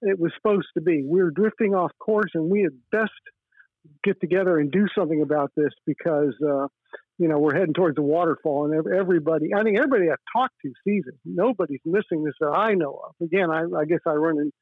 it 0.05 0.19
was 0.19 0.33
supposed 0.37 0.69
to 0.75 0.81
be. 0.81 1.03
We're 1.05 1.31
drifting 1.31 1.75
off 1.75 1.93
course, 1.99 2.31
and 2.35 2.51
we 2.51 2.63
had 2.63 2.73
best 2.93 3.11
get 4.03 4.21
together 4.21 4.59
and 4.59 4.71
do 4.71 4.87
something 4.97 5.23
about 5.23 5.53
this 5.57 5.71
because 5.87 6.35
uh, 6.43 6.67
you 7.19 7.29
know 7.29 7.39
we're 7.39 7.55
heading 7.55 7.75
towards 7.75 7.97
the 7.97 8.03
waterfall, 8.03 8.71
and 8.71 8.87
everybody. 8.95 9.55
I 9.55 9.63
think 9.63 9.77
everybody 9.77 10.11
I've 10.11 10.19
talked 10.33 10.55
to 10.63 10.73
sees 10.87 11.05
it. 11.07 11.15
Nobody's 11.25 11.81
missing 11.85 12.25
this 12.25 12.35
that 12.41 12.55
I 12.55 12.75
know 12.75 13.01
of. 13.05 13.15
Again, 13.23 13.51
I, 13.51 13.65
I 13.77 13.85
guess 13.85 14.01
I 14.07 14.13
run 14.13 14.39
in 14.39 14.53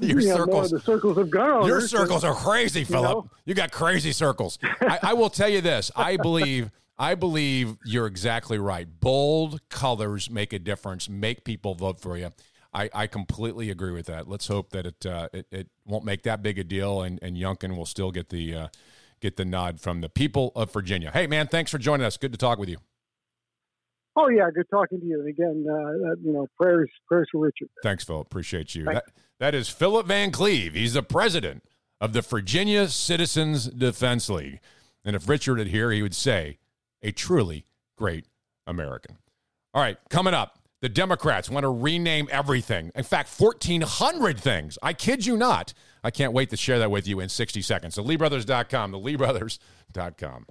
Your 0.00 0.20
you 0.20 0.28
know, 0.28 0.36
circles. 0.36 0.70
the 0.70 0.80
circles 0.80 1.18
of 1.18 1.30
gun 1.30 1.50
owners. 1.50 1.68
Your 1.68 1.80
circles 1.82 2.24
are 2.24 2.34
crazy, 2.34 2.80
you 2.80 2.86
Philip. 2.86 3.10
know? 3.10 3.30
You 3.44 3.54
got 3.54 3.70
crazy 3.72 4.12
circles. 4.12 4.58
I, 4.80 4.98
I 5.02 5.12
will 5.14 5.30
tell 5.30 5.48
you 5.48 5.60
this. 5.60 5.90
I 5.96 6.16
believe. 6.22 6.70
I 6.98 7.16
believe 7.16 7.78
you're 7.84 8.06
exactly 8.06 8.58
right. 8.58 8.86
Bold 9.00 9.60
colors 9.70 10.30
make 10.30 10.52
a 10.52 10.58
difference. 10.58 11.08
Make 11.08 11.42
people 11.42 11.74
vote 11.74 11.98
for 11.98 12.16
you. 12.16 12.30
I, 12.74 12.88
I 12.94 13.06
completely 13.06 13.70
agree 13.70 13.92
with 13.92 14.06
that. 14.06 14.28
Let's 14.28 14.46
hope 14.48 14.70
that 14.70 14.86
it 14.86 15.06
uh, 15.06 15.28
it, 15.32 15.46
it 15.50 15.68
won't 15.86 16.04
make 16.04 16.22
that 16.22 16.42
big 16.42 16.58
a 16.58 16.64
deal, 16.64 17.02
and 17.02 17.18
and 17.22 17.36
Youngkin 17.36 17.76
will 17.76 17.86
still 17.86 18.10
get 18.10 18.30
the 18.30 18.54
uh, 18.54 18.68
get 19.20 19.36
the 19.36 19.44
nod 19.44 19.80
from 19.80 20.00
the 20.00 20.08
people 20.08 20.52
of 20.56 20.72
Virginia. 20.72 21.10
Hey, 21.12 21.26
man, 21.26 21.48
thanks 21.48 21.70
for 21.70 21.78
joining 21.78 22.06
us. 22.06 22.16
Good 22.16 22.32
to 22.32 22.38
talk 22.38 22.58
with 22.58 22.68
you. 22.68 22.78
Oh 24.16 24.28
yeah, 24.28 24.50
good 24.54 24.68
talking 24.70 25.00
to 25.00 25.06
you. 25.06 25.20
And 25.20 25.28
again, 25.28 25.66
uh, 25.68 25.74
uh, 25.74 26.14
you 26.22 26.32
know, 26.32 26.46
prayers 26.60 26.90
prayers 27.06 27.28
for 27.32 27.40
Richard. 27.40 27.68
Thanks, 27.82 28.04
Phil. 28.04 28.20
Appreciate 28.20 28.74
you. 28.74 28.84
Thanks. 28.84 29.00
That, 29.06 29.12
that 29.38 29.54
is 29.54 29.68
Philip 29.68 30.06
Van 30.06 30.30
Cleave. 30.30 30.74
He's 30.74 30.94
the 30.94 31.02
president 31.02 31.64
of 32.00 32.12
the 32.12 32.20
Virginia 32.20 32.88
Citizens 32.88 33.66
Defense 33.66 34.28
League. 34.28 34.60
And 35.04 35.16
if 35.16 35.28
Richard 35.28 35.58
had 35.58 35.68
here, 35.68 35.90
he 35.90 36.02
would 36.02 36.14
say, 36.14 36.58
a 37.02 37.10
truly 37.10 37.66
great 37.96 38.26
American. 38.66 39.18
All 39.74 39.82
right, 39.82 39.96
coming 40.10 40.34
up, 40.34 40.58
the 40.82 40.88
Democrats 40.88 41.48
want 41.48 41.64
to 41.64 41.70
rename 41.70 42.28
everything. 42.30 42.90
In 42.94 43.04
fact, 43.04 43.30
1,400 43.40 44.38
things. 44.38 44.76
I 44.82 44.92
kid 44.92 45.24
you 45.24 45.36
not. 45.36 45.72
I 46.04 46.10
can't 46.10 46.32
wait 46.32 46.50
to 46.50 46.56
share 46.56 46.80
that 46.80 46.90
with 46.90 47.06
you 47.06 47.20
in 47.20 47.28
60 47.28 47.62
seconds. 47.62 47.94
So, 47.94 48.04
LeeBrothers.com, 48.04 48.90
the 48.90 48.98
LeeBrothers.com. 48.98 50.46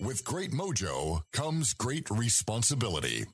With 0.00 0.24
great 0.24 0.50
mojo 0.50 1.22
comes 1.32 1.72
great 1.72 2.10
responsibility. 2.10 3.26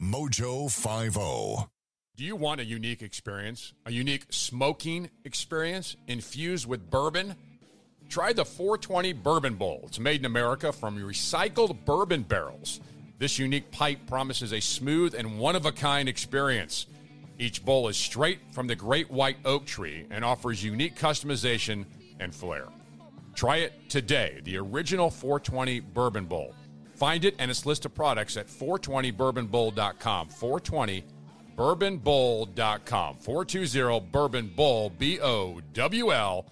Mojo 0.00 0.64
oh. 0.64 1.60
50. 1.60 1.70
Do 2.16 2.24
you 2.24 2.36
want 2.36 2.60
a 2.60 2.64
unique 2.64 3.02
experience? 3.02 3.74
A 3.84 3.92
unique 3.92 4.26
smoking 4.30 5.10
experience 5.24 5.96
infused 6.06 6.66
with 6.66 6.88
bourbon? 6.90 7.34
Try 8.08 8.32
the 8.32 8.44
420 8.44 9.12
Bourbon 9.14 9.56
Bowl. 9.56 9.82
It's 9.88 9.98
made 9.98 10.20
in 10.20 10.26
America 10.26 10.72
from 10.72 10.96
recycled 10.96 11.84
bourbon 11.84 12.22
barrels. 12.22 12.80
This 13.18 13.38
unique 13.38 13.70
pipe 13.70 14.06
promises 14.06 14.52
a 14.52 14.60
smooth 14.60 15.14
and 15.14 15.38
one 15.38 15.56
of 15.56 15.66
a 15.66 15.72
kind 15.72 16.08
experience. 16.08 16.86
Each 17.38 17.64
bowl 17.64 17.88
is 17.88 17.96
straight 17.96 18.40
from 18.52 18.66
the 18.66 18.76
great 18.76 19.10
white 19.10 19.38
oak 19.44 19.66
tree 19.66 20.06
and 20.10 20.24
offers 20.24 20.62
unique 20.62 20.96
customization 20.96 21.84
and 22.20 22.34
flair. 22.34 22.66
Try 23.34 23.58
it 23.58 23.88
today, 23.88 24.40
the 24.44 24.56
original 24.58 25.10
420 25.10 25.80
Bourbon 25.80 26.26
Bowl. 26.26 26.54
Find 26.94 27.24
it 27.24 27.34
and 27.38 27.50
its 27.50 27.66
list 27.66 27.84
of 27.84 27.94
products 27.94 28.36
at 28.36 28.46
420bourbonbowl.com. 28.46 30.28
420 30.28 31.04
bourbonbowl.com. 31.56 33.16
420 33.18 34.00
Bourbon 34.12 34.48
Bowl, 34.48 34.90
B 34.90 35.20
O 35.20 35.60
W 35.72 36.12
L 36.12 36.46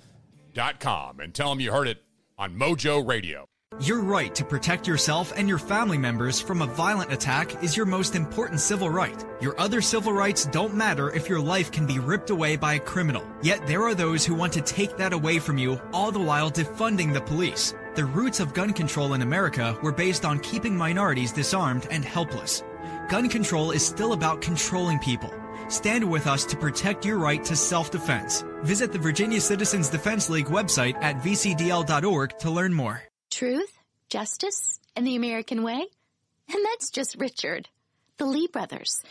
dot 0.54 0.80
com. 0.80 1.20
And 1.20 1.32
tell 1.32 1.50
them 1.50 1.60
you 1.60 1.72
heard 1.72 1.88
it 1.88 2.02
on 2.38 2.56
Mojo 2.56 3.06
Radio. 3.06 3.48
Your 3.82 3.98
right 3.98 4.32
to 4.36 4.44
protect 4.44 4.86
yourself 4.86 5.32
and 5.34 5.48
your 5.48 5.58
family 5.58 5.98
members 5.98 6.40
from 6.40 6.62
a 6.62 6.66
violent 6.66 7.12
attack 7.12 7.64
is 7.64 7.76
your 7.76 7.84
most 7.84 8.14
important 8.14 8.60
civil 8.60 8.88
right. 8.88 9.24
Your 9.40 9.58
other 9.60 9.80
civil 9.80 10.12
rights 10.12 10.46
don't 10.46 10.76
matter 10.76 11.10
if 11.10 11.28
your 11.28 11.40
life 11.40 11.72
can 11.72 11.84
be 11.84 11.98
ripped 11.98 12.30
away 12.30 12.54
by 12.54 12.74
a 12.74 12.78
criminal. 12.78 13.26
Yet 13.42 13.66
there 13.66 13.82
are 13.82 13.96
those 13.96 14.24
who 14.24 14.36
want 14.36 14.52
to 14.52 14.60
take 14.60 14.96
that 14.98 15.12
away 15.12 15.40
from 15.40 15.58
you, 15.58 15.80
all 15.92 16.12
the 16.12 16.20
while 16.20 16.48
defunding 16.48 17.12
the 17.12 17.20
police. 17.20 17.74
The 17.96 18.04
roots 18.04 18.38
of 18.38 18.54
gun 18.54 18.72
control 18.72 19.14
in 19.14 19.22
America 19.22 19.76
were 19.82 19.90
based 19.90 20.24
on 20.24 20.38
keeping 20.38 20.76
minorities 20.76 21.32
disarmed 21.32 21.88
and 21.90 22.04
helpless. 22.04 22.62
Gun 23.08 23.28
control 23.28 23.72
is 23.72 23.84
still 23.84 24.12
about 24.12 24.40
controlling 24.40 25.00
people. 25.00 25.34
Stand 25.66 26.08
with 26.08 26.28
us 26.28 26.44
to 26.44 26.56
protect 26.56 27.04
your 27.04 27.18
right 27.18 27.44
to 27.46 27.56
self-defense. 27.56 28.44
Visit 28.62 28.92
the 28.92 28.98
Virginia 29.00 29.40
Citizens 29.40 29.88
Defense 29.88 30.30
League 30.30 30.46
website 30.46 30.94
at 31.02 31.16
vcdl.org 31.16 32.38
to 32.38 32.48
learn 32.48 32.72
more. 32.72 33.02
Truth, 33.42 33.76
justice, 34.08 34.78
and 34.94 35.04
the 35.04 35.16
American 35.16 35.64
way? 35.64 35.84
And 36.48 36.64
that's 36.64 36.92
just 36.92 37.16
Richard. 37.18 37.68
The 38.18 38.24
Lee 38.24 38.46
brothers. 38.46 39.02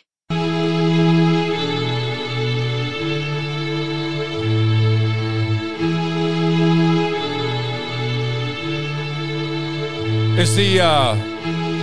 Is 10.40 10.56
the 10.56 10.80
uh, 10.80 11.16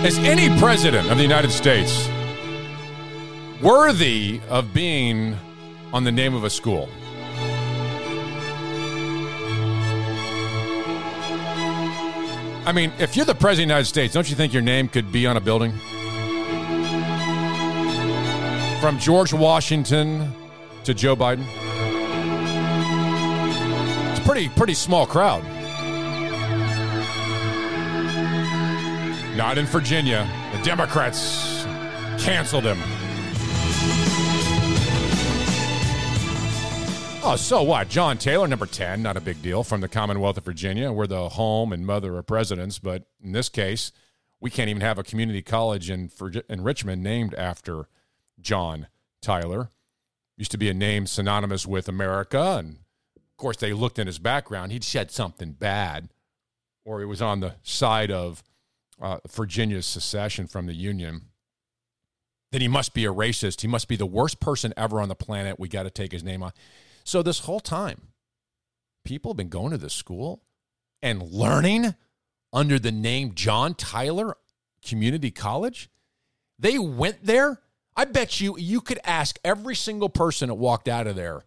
is 0.03 0.17
any 0.17 0.49
president 0.57 1.11
of 1.11 1.17
the 1.17 1.23
United 1.23 1.51
States 1.51 2.09
worthy 3.61 4.41
of 4.49 4.73
being 4.73 5.37
on 5.93 6.03
the 6.03 6.11
name 6.11 6.33
of 6.33 6.43
a 6.43 6.49
school? 6.49 6.89
I 12.69 12.71
mean, 12.71 12.93
if 12.99 13.15
you're 13.15 13.25
the 13.25 13.33
president 13.33 13.49
of 13.49 13.55
the 13.55 13.73
United 13.73 13.85
States, 13.85 14.13
don't 14.13 14.29
you 14.29 14.35
think 14.35 14.53
your 14.53 14.61
name 14.61 14.89
could 14.89 15.11
be 15.11 15.25
on 15.25 15.37
a 15.37 15.41
building? 15.41 15.71
From 18.79 18.99
George 18.99 19.33
Washington 19.33 20.31
to 20.83 20.93
Joe 20.93 21.15
Biden. 21.15 21.47
It's 24.11 24.19
a 24.19 24.23
pretty 24.23 24.49
pretty 24.49 24.75
small 24.75 25.07
crowd. 25.07 25.43
Not 29.35 29.57
in 29.57 29.65
Virginia. 29.65 30.29
The 30.55 30.61
Democrats 30.61 31.63
canceled 32.19 32.65
him. 32.65 32.77
Oh, 37.21 37.35
so 37.35 37.61
what? 37.61 37.89
John 37.89 38.17
Tyler, 38.17 38.47
number 38.47 38.65
10, 38.65 39.03
not 39.03 39.17
a 39.17 39.21
big 39.21 39.41
deal, 39.41 39.63
from 39.63 39.81
the 39.81 39.89
Commonwealth 39.89 40.37
of 40.37 40.45
Virginia. 40.45 40.91
We're 40.91 41.05
the 41.05 41.29
home 41.29 41.73
and 41.73 41.85
mother 41.85 42.17
of 42.17 42.25
presidents, 42.25 42.79
but 42.79 43.03
in 43.21 43.33
this 43.33 43.49
case, 43.49 43.91
we 44.39 44.49
can't 44.49 44.69
even 44.69 44.81
have 44.81 44.97
a 44.97 45.03
community 45.03 45.41
college 45.41 45.89
in, 45.89 46.09
in 46.49 46.63
Richmond 46.63 47.03
named 47.03 47.35
after 47.35 47.89
John 48.39 48.87
Tyler. 49.21 49.69
Used 50.37 50.51
to 50.51 50.57
be 50.57 50.69
a 50.69 50.73
name 50.73 51.05
synonymous 51.05 51.67
with 51.67 51.89
America, 51.89 52.57
and 52.57 52.77
of 53.17 53.37
course, 53.37 53.57
they 53.57 53.73
looked 53.73 53.99
in 53.99 54.07
his 54.07 54.17
background. 54.17 54.71
He'd 54.71 54.85
said 54.85 55.11
something 55.11 55.51
bad, 55.51 56.09
or 56.85 56.99
he 56.99 57.05
was 57.05 57.21
on 57.21 57.41
the 57.41 57.55
side 57.63 58.11
of 58.11 58.41
uh, 59.01 59.17
Virginia's 59.29 59.85
secession 59.85 60.47
from 60.47 60.67
the 60.67 60.73
Union. 60.73 61.23
Then 62.53 62.61
he 62.61 62.69
must 62.69 62.93
be 62.93 63.03
a 63.03 63.13
racist. 63.13 63.59
He 63.61 63.67
must 63.67 63.89
be 63.89 63.97
the 63.97 64.05
worst 64.05 64.39
person 64.39 64.73
ever 64.77 65.01
on 65.01 65.09
the 65.09 65.15
planet. 65.15 65.59
We 65.59 65.67
got 65.67 65.83
to 65.83 65.91
take 65.91 66.13
his 66.13 66.23
name 66.23 66.41
off. 66.41 66.53
So 67.09 67.23
this 67.23 67.39
whole 67.39 67.59
time, 67.59 68.09
people 69.03 69.31
have 69.31 69.37
been 69.37 69.49
going 69.49 69.71
to 69.71 69.79
this 69.79 69.95
school 69.95 70.43
and 71.01 71.23
learning 71.23 71.95
under 72.53 72.77
the 72.77 72.91
name 72.91 73.33
John 73.33 73.73
Tyler 73.73 74.37
Community 74.85 75.31
College. 75.31 75.89
They 76.59 76.77
went 76.77 77.25
there. 77.25 77.61
I 77.95 78.05
bet 78.05 78.39
you 78.39 78.59
you 78.59 78.79
could 78.79 78.99
ask 79.03 79.39
every 79.43 79.75
single 79.75 80.09
person 80.09 80.49
that 80.49 80.53
walked 80.53 80.87
out 80.87 81.07
of 81.07 81.15
there 81.15 81.45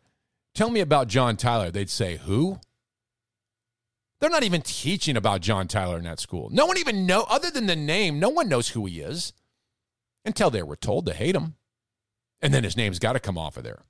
Tell 0.53 0.69
me 0.69 0.81
about 0.81 1.07
John 1.07 1.37
Tyler. 1.37 1.71
They'd 1.71 1.89
say, 1.89 2.17
Who? 2.17 2.59
They're 4.21 4.31
not 4.31 4.43
even 4.43 4.63
teaching 4.63 5.17
about 5.17 5.43
John 5.43 5.69
Tyler 5.69 5.97
in 5.97 6.05
that 6.05 6.19
school. 6.19 6.51
No 6.51 6.67
one 6.67 6.77
even 6.77 7.07
know 7.07 7.25
other 7.31 7.53
than 7.53 7.67
the 7.67 7.77
name, 7.77 8.19
no 8.19 8.31
one 8.31 8.49
knows 8.49 8.71
who 8.71 8.85
he 8.87 9.01
is 9.01 9.33
until 10.25 10.51
they 10.51 10.65
were 10.65 10.75
told 10.75 11.07
to 11.07 11.15
hate 11.15 11.37
him. 11.37 11.55
And 12.41 12.53
then 12.53 12.65
his 12.65 12.77
name's 12.77 12.99
got 12.99 13.13
to 13.13 13.21
come 13.21 13.39
off 13.39 13.57
of 13.57 13.63
there. 13.63 13.85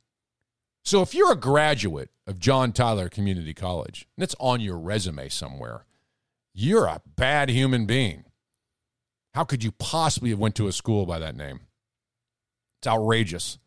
So 0.84 1.00
if 1.00 1.14
you're 1.14 1.32
a 1.32 1.36
graduate 1.36 2.10
of 2.26 2.38
John 2.38 2.72
Tyler 2.72 3.08
Community 3.08 3.54
College, 3.54 4.06
and 4.16 4.24
it's 4.24 4.34
on 4.40 4.60
your 4.60 4.78
resume 4.78 5.28
somewhere, 5.28 5.86
you're 6.52 6.86
a 6.86 7.00
bad 7.16 7.48
human 7.48 7.86
being. 7.86 8.24
How 9.34 9.44
could 9.44 9.64
you 9.64 9.72
possibly 9.72 10.30
have 10.30 10.38
went 10.38 10.54
to 10.56 10.66
a 10.66 10.72
school 10.72 11.06
by 11.06 11.18
that 11.18 11.36
name? 11.36 11.60
It's 12.80 12.88
outrageous. 12.88 13.58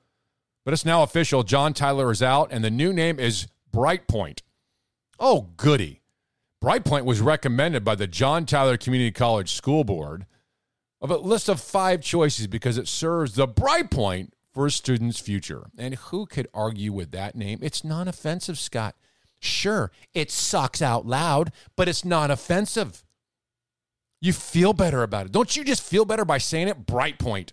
But 0.64 0.74
it's 0.74 0.86
now 0.86 1.04
official. 1.04 1.44
John 1.44 1.74
Tyler 1.74 2.12
is 2.12 2.22
out, 2.22 2.50
and 2.52 2.64
the 2.64 2.72
new 2.72 2.92
name 2.92 3.20
is 3.20 3.48
Brightpoint. 3.72 4.42
Oh, 5.20 5.50
goody. 5.58 6.02
Brightpoint 6.64 7.06
was 7.06 7.22
recommended 7.22 7.84
by 7.84 7.96
the 7.96 8.08
John 8.08 8.46
Tyler 8.46 8.78
Community 8.78 9.12
College 9.12 9.54
School 9.54 9.84
Board 9.84 10.26
of 11.02 11.12
a 11.12 11.18
list 11.18 11.50
of 11.50 11.62
five 11.62 12.02
choices 12.02 12.48
because 12.48 12.78
it 12.78 12.88
serves 12.88 13.36
the 13.36 13.48
Brightpoint 13.48 14.32
for 14.56 14.66
a 14.66 14.72
student's 14.72 15.20
future. 15.20 15.68
And 15.78 15.96
who 15.96 16.26
could 16.26 16.48
argue 16.54 16.94
with 16.94 17.12
that 17.12 17.36
name? 17.36 17.60
It's 17.62 17.84
non 17.84 18.08
offensive, 18.08 18.58
Scott. 18.58 18.96
Sure, 19.38 19.92
it 20.14 20.32
sucks 20.32 20.82
out 20.82 21.06
loud, 21.06 21.52
but 21.76 21.90
it's 21.90 22.06
not 22.06 22.32
offensive. 22.32 23.04
You 24.22 24.32
feel 24.32 24.72
better 24.72 25.04
about 25.04 25.28
it. 25.28 25.34
Don't 25.34 25.56
you 25.56 25.66
just 25.66 25.84
feel 25.84 26.06
better 26.06 26.24
by 26.24 26.38
saying 26.38 26.70
it? 26.70 26.88
Bright 26.88 27.20
Point. 27.20 27.52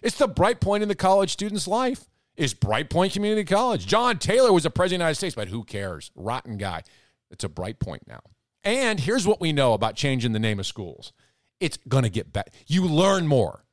It's 0.00 0.16
the 0.16 0.28
bright 0.28 0.60
point 0.60 0.82
in 0.82 0.88
the 0.88 0.94
college 0.94 1.30
student's 1.30 1.66
life. 1.66 2.06
Is 2.36 2.54
Bright 2.54 2.90
Point 2.90 3.12
Community 3.12 3.44
College. 3.44 3.86
John 3.86 4.18
Tyler 4.18 4.52
was 4.52 4.66
a 4.66 4.70
president 4.70 5.02
of 5.02 5.04
the 5.04 5.04
United 5.04 5.14
States, 5.16 5.34
but 5.34 5.48
who 5.48 5.64
cares? 5.64 6.10
Rotten 6.14 6.56
guy. 6.56 6.82
It's 7.30 7.44
a 7.44 7.48
bright 7.48 7.78
point 7.78 8.06
now. 8.06 8.20
And 8.64 8.98
here's 8.98 9.26
what 9.26 9.40
we 9.40 9.52
know 9.52 9.72
about 9.72 9.94
changing 9.94 10.32
the 10.32 10.38
name 10.38 10.58
of 10.58 10.66
schools 10.66 11.12
it's 11.60 11.78
going 11.88 12.04
to 12.04 12.10
get 12.10 12.32
better. 12.32 12.50
You 12.66 12.86
learn 12.86 13.26
more. 13.26 13.64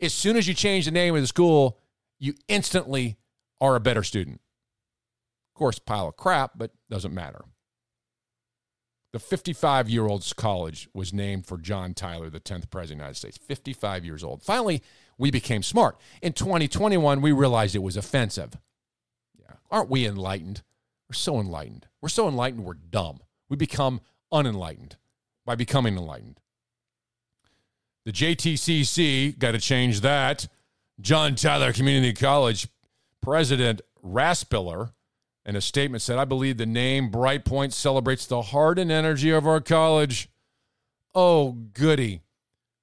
As 0.00 0.14
soon 0.14 0.36
as 0.36 0.48
you 0.48 0.54
change 0.54 0.86
the 0.86 0.90
name 0.90 1.14
of 1.14 1.20
the 1.20 1.26
school, 1.26 1.79
you 2.20 2.34
instantly 2.46 3.16
are 3.60 3.74
a 3.74 3.80
better 3.80 4.04
student. 4.04 4.40
Of 5.52 5.58
course, 5.58 5.78
pile 5.78 6.08
of 6.08 6.16
crap, 6.16 6.52
but 6.56 6.70
doesn't 6.88 7.12
matter. 7.12 7.44
The 9.12 9.18
55 9.18 9.88
year 9.88 10.06
old's 10.06 10.32
college 10.32 10.88
was 10.94 11.12
named 11.12 11.46
for 11.46 11.58
John 11.58 11.94
Tyler, 11.94 12.30
the 12.30 12.38
10th 12.38 12.70
president 12.70 12.82
of 12.82 12.88
the 12.88 12.94
United 12.94 13.16
States. 13.16 13.38
55 13.38 14.04
years 14.04 14.22
old. 14.22 14.42
Finally, 14.42 14.82
we 15.18 15.30
became 15.30 15.62
smart. 15.62 15.98
In 16.22 16.32
2021, 16.32 17.20
we 17.20 17.32
realized 17.32 17.74
it 17.74 17.82
was 17.82 17.96
offensive. 17.96 18.56
Yeah. 19.36 19.56
Aren't 19.70 19.90
we 19.90 20.06
enlightened? 20.06 20.62
We're 21.08 21.14
so 21.14 21.40
enlightened. 21.40 21.88
We're 22.00 22.08
so 22.08 22.28
enlightened, 22.28 22.64
we're 22.64 22.74
dumb. 22.74 23.20
We 23.48 23.56
become 23.56 24.00
unenlightened 24.30 24.96
by 25.44 25.56
becoming 25.56 25.96
enlightened. 25.96 26.38
The 28.04 28.12
JTCC 28.12 29.38
got 29.38 29.52
to 29.52 29.58
change 29.58 30.02
that. 30.02 30.46
John 31.00 31.34
Tyler 31.34 31.72
Community 31.72 32.12
College 32.12 32.68
President 33.22 33.80
Raspiller 34.04 34.92
in 35.46 35.56
a 35.56 35.60
statement 35.60 36.02
said, 36.02 36.18
I 36.18 36.24
believe 36.24 36.58
the 36.58 36.66
name 36.66 37.10
Brightpoint 37.10 37.72
celebrates 37.72 38.26
the 38.26 38.42
heart 38.42 38.78
and 38.78 38.92
energy 38.92 39.30
of 39.30 39.46
our 39.46 39.60
college. 39.60 40.28
Oh, 41.14 41.52
goody. 41.52 42.20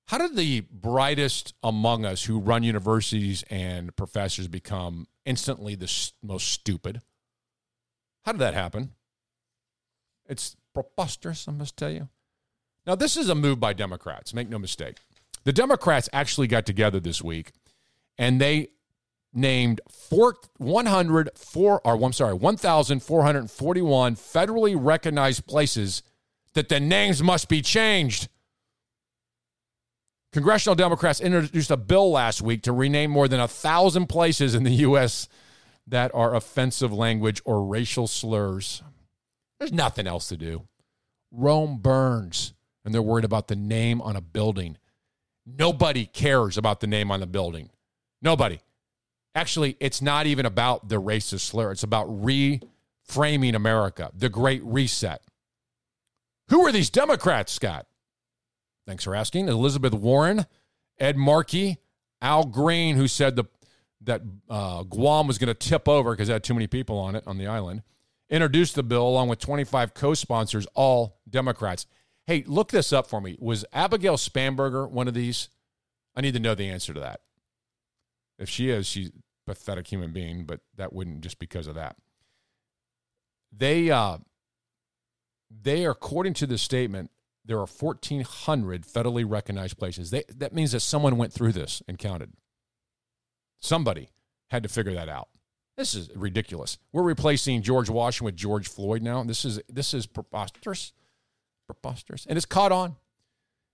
How 0.07 0.18
did 0.18 0.35
the 0.35 0.61
brightest 0.61 1.53
among 1.61 2.06
us 2.06 2.23
who 2.23 2.39
run 2.39 2.64
universities 2.64 3.44
and 3.49 3.95
professors 3.95 4.48
become 4.48 5.07
instantly 5.26 5.76
the 5.76 5.91
most 6.23 6.48
stupid? 6.48 7.02
How 8.26 8.31
did 8.31 8.39
that 8.39 8.53
happen? 8.53 8.94
It's 10.27 10.56
preposterous, 10.73 11.48
I 11.48 11.52
must 11.52 11.77
tell 11.77 11.91
you. 11.91 12.10
Now, 12.85 12.95
this 12.95 13.18
is 13.18 13.30
a 13.30 13.35
move 13.35 13.60
by 13.60 13.73
Democrats, 13.73 14.34
make 14.34 14.49
no 14.49 14.57
mistake. 14.57 14.98
The 15.44 15.53
Democrats 15.53 16.10
actually 16.14 16.48
got 16.48 16.65
together 16.65 16.99
this 16.99 17.22
week 17.22 17.52
and 18.18 18.41
they 18.41 18.69
named 19.34 19.81
four, 19.89 20.35
104 20.57 21.81
or 21.84 22.03
I'm 22.03 22.14
sorry, 22.14 22.34
1,441 22.34 24.15
federally 24.15 24.76
recognized 24.77 25.45
places 25.45 26.03
that 26.53 26.69
the 26.69 26.80
names 26.80 27.22
must 27.22 27.49
be 27.49 27.61
changed. 27.61 28.30
Congressional 30.34 30.76
Democrats 30.76 31.22
introduced 31.22 31.72
a 31.72 31.77
bill 31.77 32.11
last 32.11 32.41
week 32.41 32.64
to 32.64 32.72
rename 32.72 33.11
more 33.11 33.27
than 33.27 33.39
a 33.39 33.48
thousand 33.48 34.07
places 34.07 34.56
in 34.56 34.64
the 34.64 34.72
U.S. 34.72 35.27
that 35.88 36.11
are 36.14 36.35
offensive 36.35 36.91
language 36.91 37.41
or 37.45 37.64
racial 37.64 38.07
slurs. 38.07 38.84
There's 39.60 39.72
nothing 39.72 40.06
else 40.07 40.27
to 40.30 40.38
do. 40.38 40.68
Rome 41.31 41.80
burns, 41.80 42.53
and 42.84 42.94
they're 42.94 43.02
worried 43.02 43.26
about 43.26 43.48
the 43.48 43.56
name 43.56 44.02
on 44.02 44.15
a 44.15 44.22
building. 44.22 44.77
Nobody 45.45 46.06
cares 46.06 46.57
about 46.57 46.81
the 46.81 46.88
name 46.88 47.10
on 47.10 47.19
the 47.19 47.27
building. 47.27 47.69
Nobody. 48.22 48.60
Actually, 49.35 49.77
it's 49.80 50.02
not 50.02 50.26
even 50.26 50.45
about 50.45 50.89
the 50.89 51.02
racist 51.02 51.41
slur. 51.41 51.72
It's 51.72 51.84
about 51.84 52.07
reframing 52.07 53.53
America, 53.53 54.10
the 54.15 54.30
great 54.30 54.64
reset. 54.64 55.22
Who 56.49 56.65
are 56.65 56.72
these 56.72 56.89
Democrats, 56.89 57.52
Scott? 57.52 57.85
Thanks 58.88 59.03
for 59.03 59.15
asking. 59.15 59.49
Elizabeth 59.49 59.94
Warren, 59.94 60.45
Ed 60.98 61.18
Markey, 61.18 61.77
Al 62.22 62.45
Green, 62.45 62.95
who 62.95 63.07
said 63.07 63.35
the, 63.35 63.45
that 64.02 64.22
uh, 64.49 64.84
Guam 64.84 65.27
was 65.27 65.38
going 65.38 65.48
to 65.48 65.53
tip 65.53 65.88
over 65.88 66.11
because 66.11 66.30
it 66.30 66.34
had 66.34 66.44
too 66.44 66.53
many 66.53 66.68
people 66.68 66.98
on 66.98 67.15
it 67.15 67.23
on 67.27 67.38
the 67.38 67.48
island, 67.48 67.84
introduced 68.30 68.76
the 68.76 68.84
bill 68.84 69.07
along 69.07 69.27
with 69.27 69.39
25 69.39 69.94
co 69.94 70.14
sponsors, 70.14 70.65
all 70.73 71.19
Democrats. 71.30 71.85
Hey, 72.26 72.44
look 72.48 72.69
this 72.69 72.91
up 72.91 73.07
for 73.07 73.22
me. 73.22 73.38
Was 73.39 73.65
Abigail 73.72 74.18
Spanberger 74.18 74.89
one 74.89 75.07
of 75.07 75.14
these? 75.14 75.49
I 76.15 76.22
need 76.22 76.34
to 76.34 76.39
know 76.39 76.56
the 76.56 76.69
answer 76.69 76.94
to 76.94 76.99
that. 77.02 77.22
If 78.39 78.49
she 78.49 78.69
is, 78.69 78.88
she's 78.88 79.09
a 79.09 79.11
pathetic 79.45 79.88
human 79.88 80.11
being, 80.11 80.45
but 80.45 80.61
that 80.76 80.93
wouldn't 80.93 81.22
just 81.22 81.39
because 81.39 81.68
of 81.68 81.76
that. 81.76 81.95
They, 83.51 83.89
uh, 83.89 84.18
they 85.49 85.85
are, 85.85 85.91
according 85.91 86.34
to 86.35 86.47
the 86.47 86.57
statement, 86.57 87.11
there 87.45 87.57
are 87.57 87.65
1,400 87.65 88.84
federally 88.85 89.26
recognized 89.27 89.77
places. 89.77 90.11
They, 90.11 90.23
that 90.35 90.53
means 90.53 90.73
that 90.73 90.81
someone 90.81 91.18
went 91.18 91.34
through 91.34 91.53
this 91.53 91.81
and 91.88 91.97
counted. 91.97 92.34
Somebody 93.59 94.09
had 94.49 94.64
to 94.64 94.69
figure 94.69 94.93
that 94.93 95.09
out. 95.09 95.30
This 95.77 95.93
is 95.93 96.09
ridiculous. 96.15 96.77
We're 96.91 97.03
replacing 97.03 97.61
George 97.61 97.89
Washington 97.89 98.26
with 98.26 98.35
George 98.35 98.68
Floyd 98.68 99.03
now. 99.03 99.23
This 99.23 99.45
is 99.45 99.61
this 99.69 99.93
is 99.93 100.07
preposterous, 100.07 100.91
preposterous, 101.68 102.26
and 102.26 102.35
it's 102.35 102.47
caught 102.47 102.72
on. 102.72 102.95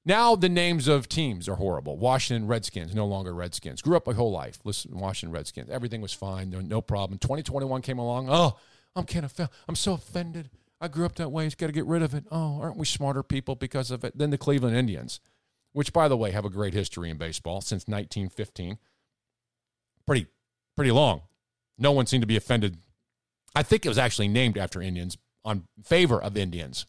Now 0.05 0.35
the 0.35 0.49
names 0.49 0.87
of 0.87 1.07
teams 1.07 1.47
are 1.47 1.55
horrible. 1.55 1.97
Washington 1.97 2.47
Redskins, 2.47 2.93
no 2.93 3.05
longer 3.05 3.33
Redskins. 3.33 3.81
Grew 3.81 3.95
up 3.95 4.05
my 4.05 4.13
whole 4.13 4.31
life. 4.31 4.59
Listen, 4.63 4.97
Washington 4.99 5.33
Redskins. 5.33 5.69
Everything 5.69 6.01
was 6.01 6.13
fine. 6.13 6.49
No, 6.49 6.59
no 6.59 6.81
problem. 6.81 7.19
2021 7.19 7.81
came 7.81 7.99
along. 7.99 8.27
Oh, 8.29 8.57
I'm 8.95 9.05
kind 9.05 9.25
of 9.25 9.33
I'm 9.67 9.75
so 9.75 9.93
offended. 9.93 10.49
I 10.81 10.89
grew 10.89 11.05
up 11.05 11.15
that 11.15 11.31
way. 11.31 11.45
It's 11.45 11.55
got 11.55 11.67
to 11.67 11.73
get 11.73 11.85
rid 11.85 12.03
of 12.03 12.13
it. 12.13 12.25
Oh, 12.29 12.59
aren't 12.61 12.77
we 12.77 12.85
smarter 12.85 13.23
people 13.23 13.55
because 13.55 13.89
of 13.91 14.03
it? 14.03 14.17
Then 14.17 14.31
the 14.31 14.37
Cleveland 14.37 14.75
Indians, 14.75 15.21
which 15.71 15.93
by 15.93 16.09
the 16.09 16.17
way 16.17 16.31
have 16.31 16.43
a 16.43 16.49
great 16.49 16.73
history 16.73 17.09
in 17.09 17.17
baseball 17.17 17.61
since 17.61 17.87
1915. 17.87 18.77
Pretty 20.05 20.27
pretty 20.75 20.91
long. 20.91 21.21
No 21.77 21.93
one 21.93 22.05
seemed 22.05 22.23
to 22.23 22.27
be 22.27 22.35
offended. 22.35 22.77
I 23.55 23.63
think 23.63 23.85
it 23.85 23.89
was 23.89 23.97
actually 23.97 24.27
named 24.27 24.57
after 24.57 24.81
Indians 24.81 25.17
on 25.45 25.67
favor 25.83 26.21
of 26.21 26.35
Indians. 26.35 26.85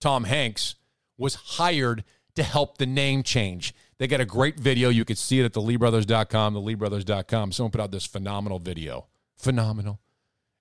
Tom 0.00 0.24
Hanks 0.24 0.74
was 1.16 1.34
hired 1.34 2.04
to 2.34 2.42
help 2.42 2.78
the 2.78 2.86
name 2.86 3.22
change. 3.22 3.74
They 3.98 4.06
got 4.06 4.20
a 4.20 4.24
great 4.24 4.58
video. 4.58 4.88
You 4.88 5.04
could 5.04 5.18
see 5.18 5.40
it 5.40 5.44
at 5.44 5.52
the 5.52 5.60
LeeBrothers.com, 5.60 6.54
the 6.54 6.60
LeeBrothers.com. 6.60 7.52
Someone 7.52 7.70
put 7.70 7.80
out 7.80 7.92
this 7.92 8.06
phenomenal 8.06 8.58
video. 8.58 9.06
Phenomenal. 9.36 10.00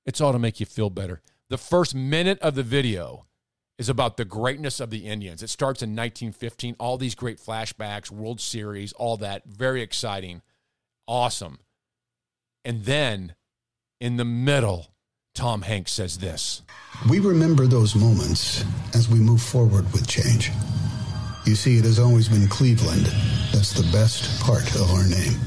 It's 0.06 0.22
all 0.22 0.32
to 0.32 0.40
make 0.40 0.60
you 0.60 0.66
feel 0.66 0.90
better. 0.90 1.22
The 1.50 1.58
first 1.58 1.96
minute 1.96 2.40
of 2.40 2.56
the 2.56 2.64
video 2.64 3.26
is 3.78 3.90
about 3.90 4.18
the 4.18 4.26
greatness 4.26 4.80
of 4.80 4.90
the 4.90 5.08
Indians. 5.08 5.42
It 5.42 5.50
starts 5.50 5.82
in 5.82 5.90
1915, 5.90 6.76
all 6.80 6.98
these 6.98 7.16
great 7.16 7.40
flashbacks, 7.40 8.12
World 8.12 8.40
Series, 8.40 8.94
all 8.94 9.18
that. 9.18 9.46
Very 9.46 9.82
exciting. 9.82 10.42
Awesome. 11.08 11.60
And 12.64 12.86
then 12.86 13.36
in 14.00 14.18
the 14.18 14.26
middle, 14.26 14.94
Tom 15.34 15.62
Hanks 15.62 15.94
says 15.94 16.18
this. 16.18 16.62
We 17.10 17.20
remember 17.20 17.66
those 17.66 17.96
moments 17.96 18.66
as 18.94 19.08
we 19.08 19.20
move 19.20 19.42
forward 19.42 19.92
with 19.94 20.06
change. 20.06 20.52
You 21.46 21.56
see, 21.56 21.78
it 21.78 21.86
has 21.86 22.00
always 22.00 22.28
been 22.28 22.48
Cleveland 22.50 23.06
that's 23.54 23.72
the 23.72 23.90
best 23.94 24.42
part 24.42 24.68
of 24.76 24.92
our 24.92 25.08
name. 25.08 25.40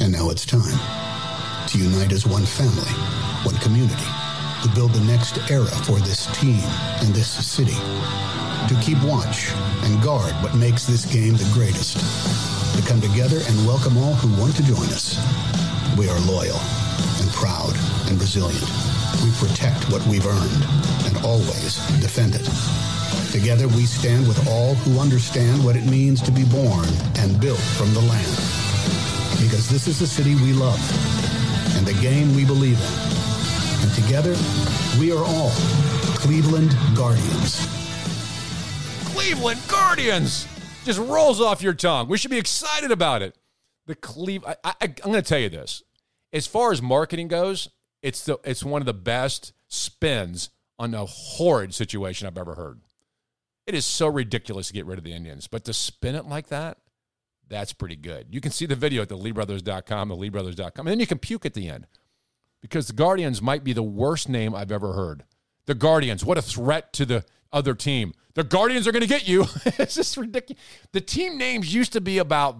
And 0.00 0.12
now 0.12 0.30
it's 0.30 0.46
time 0.46 0.78
to 1.68 1.78
unite 1.78 2.12
as 2.12 2.24
one 2.24 2.46
family, 2.46 2.92
one 3.42 3.56
community, 3.56 4.08
to 4.62 4.68
build 4.76 4.92
the 4.92 5.04
next 5.04 5.50
era 5.50 5.66
for 5.66 5.98
this 5.98 6.26
team 6.38 6.62
and 7.02 7.12
this 7.12 7.28
city, 7.28 7.76
to 8.68 8.80
keep 8.80 9.02
watch 9.02 9.50
and 9.82 10.00
guard 10.02 10.32
what 10.42 10.54
makes 10.54 10.86
this 10.86 11.04
game 11.04 11.34
the 11.34 11.50
greatest, 11.52 11.98
to 12.76 12.88
come 12.88 13.00
together 13.00 13.40
and 13.48 13.66
welcome 13.66 13.98
all 13.98 14.14
who 14.14 14.40
want 14.40 14.54
to 14.54 14.62
join 14.62 14.86
us. 14.94 15.67
We 15.98 16.08
are 16.08 16.20
loyal, 16.20 16.60
and 17.18 17.28
proud 17.32 17.74
and 18.06 18.20
resilient. 18.20 18.62
We 19.24 19.32
protect 19.32 19.90
what 19.90 20.06
we've 20.06 20.24
earned 20.24 20.64
and 21.06 21.16
always 21.26 21.84
defend 22.00 22.36
it. 22.36 22.48
Together 23.32 23.66
we 23.66 23.84
stand 23.84 24.28
with 24.28 24.46
all 24.46 24.76
who 24.76 25.00
understand 25.00 25.64
what 25.64 25.74
it 25.74 25.84
means 25.86 26.22
to 26.22 26.30
be 26.30 26.44
born 26.44 26.86
and 27.18 27.40
built 27.40 27.58
from 27.58 27.92
the 27.94 28.00
land. 28.00 28.30
Because 29.42 29.68
this 29.68 29.88
is 29.88 29.98
the 29.98 30.06
city 30.06 30.36
we 30.36 30.52
love 30.52 30.78
and 31.76 31.84
the 31.84 32.00
game 32.00 32.32
we 32.36 32.44
believe 32.44 32.78
in. 32.78 33.82
And 33.82 33.92
together, 33.94 34.36
we 35.00 35.10
are 35.10 35.24
all 35.24 35.50
Cleveland 36.22 36.76
Guardians. 36.94 37.66
Cleveland 39.14 39.60
Guardians 39.66 40.46
just 40.84 41.00
rolls 41.00 41.40
off 41.40 41.60
your 41.60 41.74
tongue. 41.74 42.08
We 42.08 42.18
should 42.18 42.30
be 42.30 42.38
excited 42.38 42.92
about 42.92 43.22
it. 43.22 43.36
The 43.86 43.96
Cleve. 43.96 44.44
I, 44.46 44.74
I'm 44.80 44.92
going 45.02 45.14
to 45.14 45.22
tell 45.22 45.40
you 45.40 45.48
this. 45.48 45.82
As 46.32 46.46
far 46.46 46.72
as 46.72 46.82
marketing 46.82 47.28
goes, 47.28 47.68
it's 48.02 48.24
the 48.24 48.38
it's 48.44 48.64
one 48.64 48.82
of 48.82 48.86
the 48.86 48.94
best 48.94 49.52
spins 49.68 50.50
on 50.78 50.94
a 50.94 51.04
horrid 51.04 51.74
situation 51.74 52.26
I've 52.26 52.38
ever 52.38 52.54
heard. 52.54 52.80
It 53.66 53.74
is 53.74 53.84
so 53.84 54.06
ridiculous 54.08 54.68
to 54.68 54.72
get 54.72 54.86
rid 54.86 54.98
of 54.98 55.04
the 55.04 55.12
Indians, 55.12 55.46
but 55.46 55.64
to 55.64 55.72
spin 55.72 56.14
it 56.14 56.26
like 56.26 56.48
that, 56.48 56.78
that's 57.48 57.72
pretty 57.72 57.96
good. 57.96 58.26
You 58.30 58.40
can 58.40 58.52
see 58.52 58.66
the 58.66 58.76
video 58.76 59.02
at 59.02 59.08
the 59.08 59.16
LeeBrothers.com, 59.18 60.08
the 60.08 60.16
LeeBrothers.com, 60.16 60.86
and 60.86 60.92
then 60.92 61.00
you 61.00 61.06
can 61.06 61.18
puke 61.18 61.44
at 61.44 61.54
the 61.54 61.68
end 61.68 61.86
because 62.60 62.86
the 62.86 62.92
Guardians 62.92 63.42
might 63.42 63.64
be 63.64 63.72
the 63.72 63.82
worst 63.82 64.28
name 64.28 64.54
I've 64.54 64.72
ever 64.72 64.92
heard. 64.92 65.24
The 65.66 65.74
Guardians, 65.74 66.24
what 66.24 66.38
a 66.38 66.42
threat 66.42 66.92
to 66.94 67.04
the 67.04 67.24
other 67.52 67.74
team. 67.74 68.14
The 68.34 68.44
Guardians 68.44 68.86
are 68.86 68.92
going 68.92 69.02
to 69.02 69.08
get 69.08 69.28
you. 69.28 69.42
it's 69.64 69.96
just 69.96 70.16
ridiculous. 70.16 70.62
The 70.92 71.00
team 71.00 71.36
names 71.36 71.74
used 71.74 71.92
to 71.92 72.00
be 72.00 72.18
about 72.18 72.56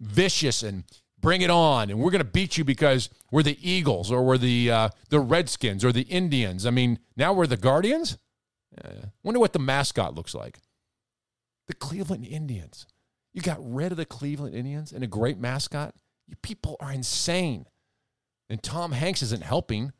vicious 0.00 0.62
and 0.62 0.84
bring 1.24 1.40
it 1.40 1.50
on, 1.50 1.90
and 1.90 1.98
we're 1.98 2.10
going 2.10 2.22
to 2.22 2.30
beat 2.30 2.58
you 2.58 2.64
because 2.64 3.08
we're 3.32 3.42
the 3.42 3.58
Eagles 3.60 4.12
or 4.12 4.22
we're 4.22 4.38
the 4.38 4.70
uh, 4.70 4.88
the 5.08 5.18
Redskins 5.18 5.84
or 5.84 5.90
the 5.90 6.02
Indians. 6.02 6.66
I 6.66 6.70
mean, 6.70 6.98
now 7.16 7.32
we're 7.32 7.46
the 7.46 7.56
Guardians. 7.56 8.18
Uh, 8.84 9.06
wonder 9.22 9.40
what 9.40 9.54
the 9.54 9.58
mascot 9.58 10.14
looks 10.14 10.34
like. 10.34 10.58
The 11.66 11.74
Cleveland 11.74 12.26
Indians. 12.26 12.86
You 13.32 13.40
got 13.40 13.58
rid 13.60 13.90
of 13.90 13.96
the 13.96 14.04
Cleveland 14.04 14.54
Indians 14.54 14.92
and 14.92 15.02
a 15.02 15.06
great 15.06 15.38
mascot. 15.38 15.94
You 16.28 16.36
people 16.42 16.76
are 16.78 16.92
insane. 16.92 17.66
And 18.50 18.62
Tom 18.62 18.92
Hanks 18.92 19.22
isn't 19.22 19.42
helping. 19.42 19.92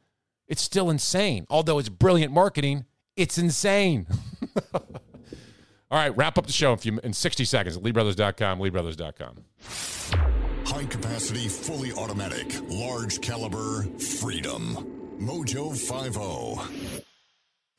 It's 0.46 0.62
still 0.62 0.90
insane. 0.90 1.46
Although 1.48 1.78
it's 1.78 1.88
brilliant 1.88 2.32
marketing, 2.32 2.84
it's 3.16 3.38
insane. 3.38 4.06
All 4.74 6.00
right, 6.00 6.14
wrap 6.16 6.36
up 6.36 6.46
the 6.46 6.52
show 6.52 6.72
in, 6.72 6.78
few, 6.78 7.00
in 7.02 7.12
60 7.12 7.44
seconds 7.44 7.76
at 7.76 7.82
LeeBrothers.com, 7.82 8.58
LeeBrothers.com. 8.58 10.33
High 10.74 10.86
capacity, 10.86 11.46
fully 11.46 11.92
automatic, 11.92 12.52
large 12.68 13.20
caliber, 13.20 13.84
freedom. 14.18 14.74
Mojo 15.20 15.70
oh. 16.18 16.56
50. 16.56 17.04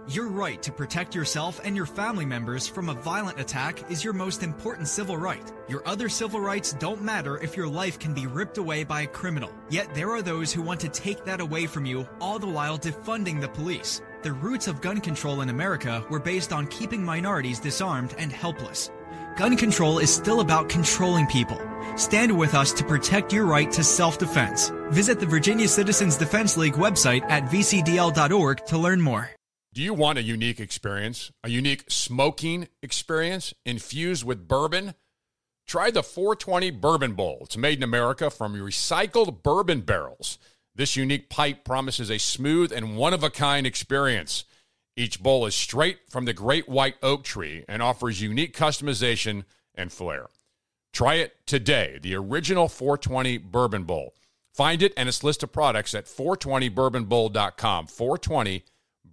Your 0.07 0.29
right 0.29 0.63
to 0.63 0.71
protect 0.71 1.13
yourself 1.13 1.59
and 1.65 1.75
your 1.75 1.87
family 1.87 2.25
members 2.25 2.69
from 2.69 2.87
a 2.87 2.93
violent 2.93 3.37
attack 3.37 3.91
is 3.91 4.01
your 4.01 4.13
most 4.13 4.43
important 4.43 4.87
civil 4.87 5.17
right. 5.17 5.51
Your 5.67 5.85
other 5.85 6.07
civil 6.07 6.39
rights 6.39 6.71
don't 6.71 7.01
matter 7.01 7.37
if 7.41 7.57
your 7.57 7.67
life 7.67 7.99
can 7.99 8.13
be 8.13 8.27
ripped 8.27 8.59
away 8.59 8.85
by 8.85 9.01
a 9.01 9.07
criminal. 9.07 9.51
Yet 9.69 9.93
there 9.93 10.11
are 10.11 10.21
those 10.21 10.53
who 10.53 10.61
want 10.61 10.79
to 10.79 10.87
take 10.87 11.25
that 11.25 11.41
away 11.41 11.65
from 11.65 11.85
you, 11.85 12.07
all 12.21 12.39
the 12.39 12.47
while 12.47 12.79
defunding 12.79 13.41
the 13.41 13.49
police. 13.49 14.01
The 14.21 14.31
roots 14.31 14.69
of 14.69 14.79
gun 14.79 15.01
control 15.01 15.41
in 15.41 15.49
America 15.49 16.05
were 16.09 16.19
based 16.19 16.53
on 16.53 16.67
keeping 16.67 17.03
minorities 17.03 17.59
disarmed 17.59 18.15
and 18.17 18.31
helpless. 18.31 18.89
Gun 19.35 19.57
control 19.57 19.99
is 19.99 20.13
still 20.13 20.39
about 20.39 20.69
controlling 20.69 21.27
people. 21.27 21.59
Stand 21.97 22.37
with 22.37 22.55
us 22.55 22.71
to 22.71 22.85
protect 22.85 23.33
your 23.33 23.45
right 23.45 23.69
to 23.73 23.83
self-defense. 23.83 24.71
Visit 24.91 25.19
the 25.19 25.25
Virginia 25.25 25.67
Citizens 25.67 26.15
Defense 26.15 26.55
League 26.55 26.75
website 26.75 27.21
at 27.29 27.43
vcdl.org 27.43 28.65
to 28.65 28.77
learn 28.77 29.01
more. 29.01 29.29
Do 29.73 29.81
you 29.81 29.93
want 29.93 30.17
a 30.17 30.23
unique 30.23 30.61
experience, 30.61 31.33
a 31.43 31.49
unique 31.49 31.83
smoking 31.89 32.69
experience 32.81 33.53
infused 33.65 34.23
with 34.23 34.47
bourbon? 34.47 34.93
Try 35.67 35.91
the 35.91 36.03
420 36.03 36.71
Bourbon 36.71 37.13
Bowl. 37.13 37.39
It's 37.41 37.57
made 37.57 37.79
in 37.79 37.83
America 37.83 38.29
from 38.29 38.55
recycled 38.55 39.43
bourbon 39.43 39.81
barrels. 39.81 40.37
This 40.75 40.95
unique 40.95 41.29
pipe 41.29 41.65
promises 41.65 42.09
a 42.09 42.19
smooth 42.19 42.71
and 42.71 42.95
one 42.95 43.13
of 43.13 43.23
a 43.23 43.29
kind 43.29 43.67
experience. 43.67 44.45
Each 44.97 45.21
bowl 45.21 45.45
is 45.45 45.55
straight 45.55 45.99
from 46.09 46.25
the 46.25 46.33
great 46.33 46.69
white 46.69 46.95
oak 47.03 47.23
tree 47.23 47.65
and 47.67 47.81
offers 47.81 48.21
unique 48.21 48.55
customization 48.55 49.43
and 49.75 49.91
flair. 49.91 50.27
Try 50.93 51.15
it 51.15 51.33
today, 51.45 51.99
the 52.01 52.15
original 52.15 52.69
420 52.69 53.37
Bourbon 53.39 53.83
Bowl. 53.83 54.15
Find 54.53 54.81
it 54.81 54.93
and 54.95 55.09
its 55.09 55.21
list 55.21 55.43
of 55.43 55.51
products 55.51 55.93
at 55.93 56.05
420bourbonbowl.com. 56.05 57.87
420 57.87 58.63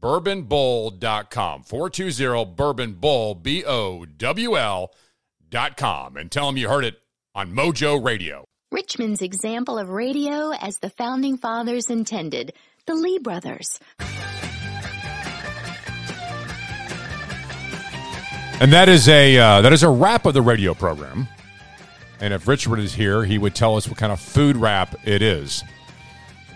bourbonbowl.com. 0.01 1.63
420 1.65 2.45
Bourbon 2.55 2.93
Bowl, 2.95 3.35
B 3.35 3.65
O 3.65 4.05
W 4.05 4.57
L.com. 4.57 6.17
And 6.17 6.31
tell 6.31 6.47
them 6.47 6.57
you 6.57 6.69
heard 6.69 6.85
it 6.85 7.01
on 7.35 7.53
Mojo 7.53 8.03
Radio. 8.05 8.45
Richmond's 8.71 9.21
example 9.21 9.79
of 9.79 9.89
radio 9.91 10.53
as 10.53 10.79
the 10.79 10.91
founding 10.91 11.37
fathers 11.37 11.91
intended, 11.91 12.53
the 12.87 12.95
Lee 12.95 13.19
brothers. 13.19 13.81
And 18.63 18.73
that 18.73 18.89
is 18.89 19.09
a 19.09 19.37
uh, 19.37 19.61
that 19.63 19.73
is 19.73 19.83
a 19.83 19.89
wrap 19.89 20.25
of 20.25 20.35
the 20.35 20.41
radio 20.41 20.73
program. 20.73 21.27
And 22.21 22.33
if 22.33 22.47
Richard 22.47 22.79
is 22.79 22.95
here, 22.95 23.25
he 23.25 23.37
would 23.37 23.57
tell 23.57 23.77
us 23.77 23.89
what 23.89 23.97
kind 23.97 24.13
of 24.13 24.21
food 24.21 24.57
wrap 24.57 24.95
it 25.05 25.21
is. 25.21 25.65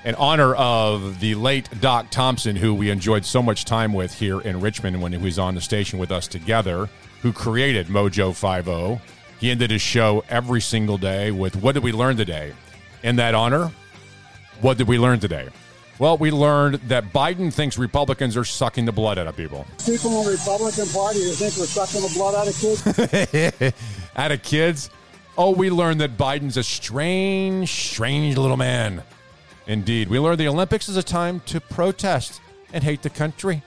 In 0.05 0.15
honor 0.15 0.55
of 0.55 1.19
the 1.19 1.35
late 1.35 1.69
Doc 1.81 2.13
Thompson, 2.13 2.55
who 2.55 2.73
we 2.73 2.91
enjoyed 2.91 3.25
so 3.25 3.43
much 3.43 3.65
time 3.65 3.93
with 3.93 4.15
here 4.15 4.41
in 4.41 4.61
Richmond 4.61 5.03
when 5.03 5.11
he 5.11 5.19
was 5.19 5.37
on 5.41 5.57
the 5.57 5.61
station 5.61 5.99
with 5.99 6.13
us 6.13 6.29
together, 6.29 6.89
who 7.23 7.33
created 7.33 7.89
Mojo 7.89 8.33
50. 8.33 9.05
He 9.41 9.51
ended 9.51 9.73
his 9.73 9.83
show 9.83 10.23
every 10.29 10.61
single 10.61 10.99
day 10.99 11.33
with 11.33 11.57
what 11.57 11.73
did 11.73 11.83
we 11.83 11.91
learn 11.91 12.17
today? 12.17 12.53
In 13.03 13.17
that 13.17 13.35
honor, 13.35 13.73
what 14.61 14.79
did 14.79 14.87
we 14.87 14.97
learn 14.97 15.19
today? 15.19 15.49
Well, 15.99 16.19
we 16.19 16.31
learned 16.31 16.75
that 16.89 17.13
Biden 17.13 17.53
thinks 17.53 17.79
Republicans 17.79 18.37
are 18.37 18.45
sucking 18.45 18.85
the 18.85 18.93
blood 18.93 19.19
out 19.19 19.27
of 19.27 19.37
people. 19.37 19.67
People 19.85 20.21
in 20.21 20.27
the 20.27 20.33
Republican 20.33 20.87
Party 20.89 21.23
who 21.23 21.31
think 21.31 21.57
we're 21.57 21.65
sucking 21.65 22.03
the 22.03 22.13
blood 22.15 22.35
out 22.35 22.49
of 22.49 23.61
kids. 23.61 23.75
out 24.17 24.31
of 24.31 24.43
kids. 24.43 24.91
Oh, 25.39 25.51
we 25.51 25.71
learned 25.71 26.03
that 26.03 26.19
Biden's 26.19 26.59
a 26.59 26.63
strange, 26.63 27.71
strange 27.71 28.37
little 28.37 28.59
man. 28.59 29.03
Indeed. 29.67 30.09
We 30.09 30.19
learned 30.19 30.39
the 30.39 30.49
Olympics 30.49 30.89
is 30.89 30.97
a 30.97 31.03
time 31.03 31.41
to 31.47 31.61
protest 31.61 32.41
and 32.73 32.85
hate 32.85 33.03
the 33.03 33.11
country. 33.11 33.63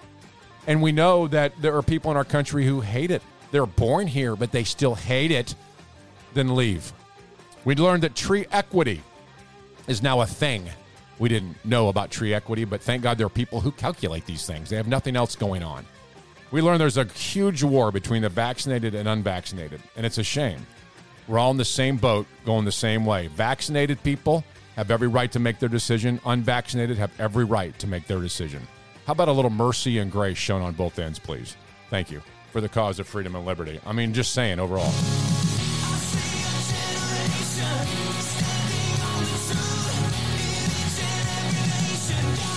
And 0.67 0.83
we 0.83 0.91
know 0.91 1.27
that 1.27 1.53
there 1.59 1.75
are 1.75 1.81
people 1.81 2.11
in 2.11 2.17
our 2.17 2.23
country 2.23 2.65
who 2.65 2.81
hate 2.81 3.09
it. 3.09 3.23
They're 3.51 3.65
born 3.65 4.05
here, 4.05 4.35
but 4.35 4.51
they 4.51 4.63
still 4.63 4.93
hate 4.93 5.31
it, 5.31 5.55
then 6.35 6.55
leave. 6.55 6.93
We 7.65 7.73
learned 7.75 8.03
that 8.03 8.15
tree 8.15 8.45
equity 8.51 9.01
is 9.87 10.03
now 10.03 10.21
a 10.21 10.27
thing. 10.27 10.69
We 11.19 11.29
didn't 11.29 11.63
know 11.65 11.89
about 11.89 12.11
tree 12.11 12.33
equity, 12.33 12.63
but 12.63 12.81
thank 12.81 13.03
God 13.03 13.17
there 13.17 13.27
are 13.27 13.29
people 13.29 13.59
who 13.59 13.71
calculate 13.71 14.25
these 14.25 14.45
things. 14.45 14.69
They 14.69 14.77
have 14.77 14.87
nothing 14.87 15.15
else 15.15 15.35
going 15.35 15.63
on. 15.63 15.85
We 16.51 16.61
learned 16.61 16.81
there's 16.81 16.97
a 16.97 17.05
huge 17.05 17.61
war 17.61 17.91
between 17.91 18.23
the 18.23 18.29
vaccinated 18.29 18.95
and 18.95 19.07
unvaccinated, 19.07 19.81
and 19.95 20.05
it's 20.05 20.17
a 20.17 20.23
shame. 20.23 20.65
We're 21.27 21.37
all 21.37 21.51
in 21.51 21.57
the 21.57 21.65
same 21.65 21.97
boat, 21.97 22.25
going 22.45 22.65
the 22.65 22.71
same 22.71 23.05
way. 23.05 23.27
Vaccinated 23.27 24.01
people 24.01 24.43
have 24.75 24.89
every 24.89 25.07
right 25.07 25.31
to 25.33 25.39
make 25.39 25.59
their 25.59 25.69
decision, 25.69 26.19
unvaccinated 26.25 26.97
have 26.97 27.11
every 27.19 27.43
right 27.43 27.77
to 27.79 27.85
make 27.85 28.07
their 28.07 28.21
decision. 28.21 28.65
How 29.05 29.13
about 29.13 29.27
a 29.27 29.31
little 29.31 29.51
mercy 29.51 29.99
and 29.99 30.11
grace 30.11 30.37
shown 30.37 30.61
on 30.61 30.73
both 30.73 30.97
ends, 30.97 31.19
please? 31.19 31.55
Thank 31.89 32.09
you 32.09 32.23
for 32.51 32.61
the 32.61 32.69
cause 32.69 32.99
of 32.99 33.07
freedom 33.07 33.35
and 33.35 33.45
liberty. 33.45 33.79
I 33.85 33.91
mean, 33.91 34.13
just 34.13 34.33
saying 34.33 34.59
overall. 34.59 34.93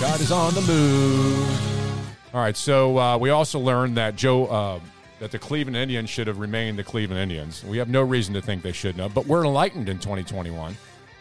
God 0.03 0.19
is 0.19 0.33
on 0.33 0.53
the 0.53 0.59
move. 0.59 2.33
All 2.33 2.41
right, 2.41 2.57
so 2.57 2.97
uh, 2.99 3.17
we 3.17 3.29
also 3.29 3.57
learned 3.57 3.95
that 3.95 4.17
Joe, 4.17 4.47
uh, 4.47 4.79
that 5.19 5.31
the 5.31 5.39
Cleveland 5.39 5.77
Indians 5.77 6.09
should 6.09 6.27
have 6.27 6.39
remained 6.39 6.77
the 6.77 6.83
Cleveland 6.83 7.21
Indians. 7.21 7.63
We 7.63 7.77
have 7.77 7.87
no 7.87 8.01
reason 8.01 8.33
to 8.33 8.41
think 8.41 8.63
they 8.63 8.73
shouldn't 8.73 9.01
have, 9.01 9.13
but 9.13 9.27
we're 9.27 9.45
enlightened 9.45 9.87
in 9.87 9.99
2021. 9.99 10.75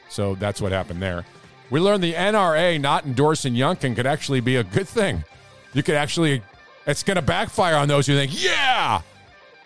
So 0.08 0.34
that's 0.34 0.60
what 0.60 0.72
happened 0.72 1.00
there. 1.00 1.24
We 1.70 1.78
learned 1.78 2.02
the 2.02 2.14
NRA 2.14 2.80
not 2.80 3.06
endorsing 3.06 3.54
Youngkin 3.54 3.94
could 3.94 4.04
actually 4.04 4.40
be 4.40 4.56
a 4.56 4.64
good 4.64 4.88
thing. 4.88 5.22
You 5.74 5.84
could 5.84 5.94
actually, 5.94 6.42
it's 6.84 7.04
going 7.04 7.14
to 7.14 7.22
backfire 7.22 7.76
on 7.76 7.86
those 7.86 8.08
who 8.08 8.16
think, 8.16 8.32
yeah, 8.42 9.02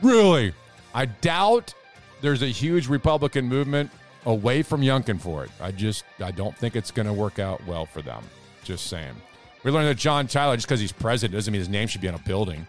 really. 0.02 0.52
I 0.94 1.06
doubt 1.06 1.72
there's 2.20 2.42
a 2.42 2.48
huge 2.48 2.86
Republican 2.86 3.46
movement 3.46 3.90
away 4.26 4.62
from 4.62 4.82
Youngkin 4.82 5.18
for 5.18 5.42
it. 5.42 5.50
I 5.58 5.70
just, 5.70 6.04
I 6.22 6.32
don't 6.32 6.54
think 6.54 6.76
it's 6.76 6.90
going 6.90 7.06
to 7.06 7.14
work 7.14 7.38
out 7.38 7.66
well 7.66 7.86
for 7.86 8.02
them. 8.02 8.22
Just 8.66 8.88
saying. 8.88 9.14
We 9.62 9.70
learned 9.70 9.86
that 9.86 9.96
John 9.96 10.26
Tyler, 10.26 10.56
just 10.56 10.66
because 10.66 10.80
he's 10.80 10.90
president, 10.90 11.34
doesn't 11.34 11.52
mean 11.52 11.60
his 11.60 11.68
name 11.68 11.86
should 11.86 12.00
be 12.00 12.08
on 12.08 12.16
a 12.16 12.18
building. 12.18 12.66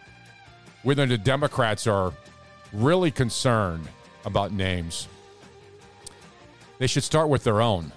We 0.84 0.94
learned 0.94 1.10
that 1.10 1.24
Democrats 1.24 1.88
are 1.88 2.14
really 2.72 3.10
concerned 3.10 3.88
about 4.24 4.52
names. 4.52 5.08
They 6.78 6.86
should 6.86 7.04
start 7.04 7.30
with 7.30 7.44
their 7.44 7.62
own. 7.62 7.92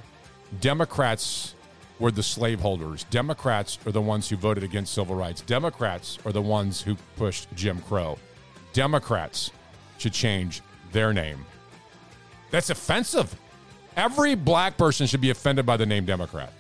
Democrats 0.62 1.55
were 1.98 2.10
the 2.10 2.22
slaveholders. 2.22 3.05
Democrats 3.05 3.78
are 3.85 3.93
the 3.93 4.01
ones 4.01 4.31
who 4.31 4.36
voted 4.36 4.64
against 4.64 4.94
civil 4.94 5.14
rights. 5.14 5.43
Democrats 5.43 6.18
are 6.24 6.32
the 6.32 6.40
ones 6.40 6.81
who 6.81 6.97
pushed 7.16 7.48
Jim 7.55 7.82
Crow. 7.82 8.18
Democrats 8.72 9.51
should 9.98 10.14
change 10.14 10.62
their 10.93 11.12
name. 11.12 11.44
That's 12.51 12.70
offensive. 12.70 13.36
Every 13.94 14.35
black 14.35 14.78
person 14.78 15.06
should 15.06 15.20
be 15.20 15.28
offended 15.28 15.66
by 15.66 15.77
the 15.77 15.85
name 15.85 16.06
Democrat. 16.06 16.55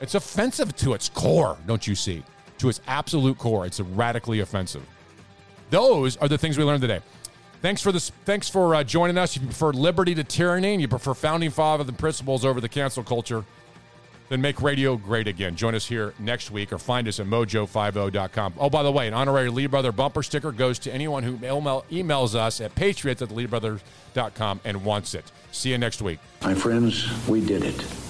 It's 0.00 0.14
offensive 0.14 0.74
to 0.76 0.94
its 0.94 1.08
core, 1.08 1.58
don't 1.66 1.86
you 1.86 1.94
see? 1.94 2.22
To 2.58 2.68
its 2.68 2.80
absolute 2.86 3.38
core, 3.38 3.66
it's 3.66 3.80
radically 3.80 4.40
offensive. 4.40 4.82
Those 5.70 6.16
are 6.16 6.28
the 6.28 6.38
things 6.38 6.58
we 6.58 6.64
learned 6.64 6.82
today. 6.82 7.00
Thanks 7.62 7.82
for 7.82 7.92
this. 7.92 8.10
Thanks 8.24 8.48
for 8.48 8.74
uh, 8.74 8.82
joining 8.82 9.18
us. 9.18 9.36
If 9.36 9.42
you 9.42 9.48
prefer 9.48 9.72
liberty 9.72 10.14
to 10.14 10.24
tyranny, 10.24 10.72
and 10.72 10.80
you 10.80 10.88
prefer 10.88 11.12
founding 11.12 11.50
father 11.50 11.84
and 11.86 11.98
principles 11.98 12.44
over 12.44 12.60
the 12.60 12.68
cancel 12.68 13.04
culture, 13.04 13.44
then 14.30 14.40
make 14.40 14.62
radio 14.62 14.96
great 14.96 15.26
again. 15.26 15.56
Join 15.56 15.74
us 15.74 15.86
here 15.86 16.14
next 16.18 16.50
week, 16.50 16.72
or 16.72 16.78
find 16.78 17.06
us 17.06 17.20
at 17.20 17.26
mojo50.com. 17.26 18.54
Oh, 18.58 18.70
by 18.70 18.82
the 18.82 18.92
way, 18.92 19.08
an 19.08 19.14
honorary 19.14 19.50
Lee 19.50 19.66
Brother 19.66 19.92
bumper 19.92 20.22
sticker 20.22 20.52
goes 20.52 20.78
to 20.80 20.94
anyone 20.94 21.22
who 21.22 21.34
email, 21.36 21.84
emails 21.90 22.34
us 22.34 22.60
at 22.60 22.74
patriots 22.74 23.20
at 23.20 23.30
and 24.64 24.84
wants 24.84 25.14
it. 25.14 25.30
See 25.52 25.70
you 25.70 25.78
next 25.78 26.00
week. 26.00 26.20
My 26.42 26.54
friends, 26.54 27.10
we 27.28 27.44
did 27.44 27.64
it. 27.64 28.09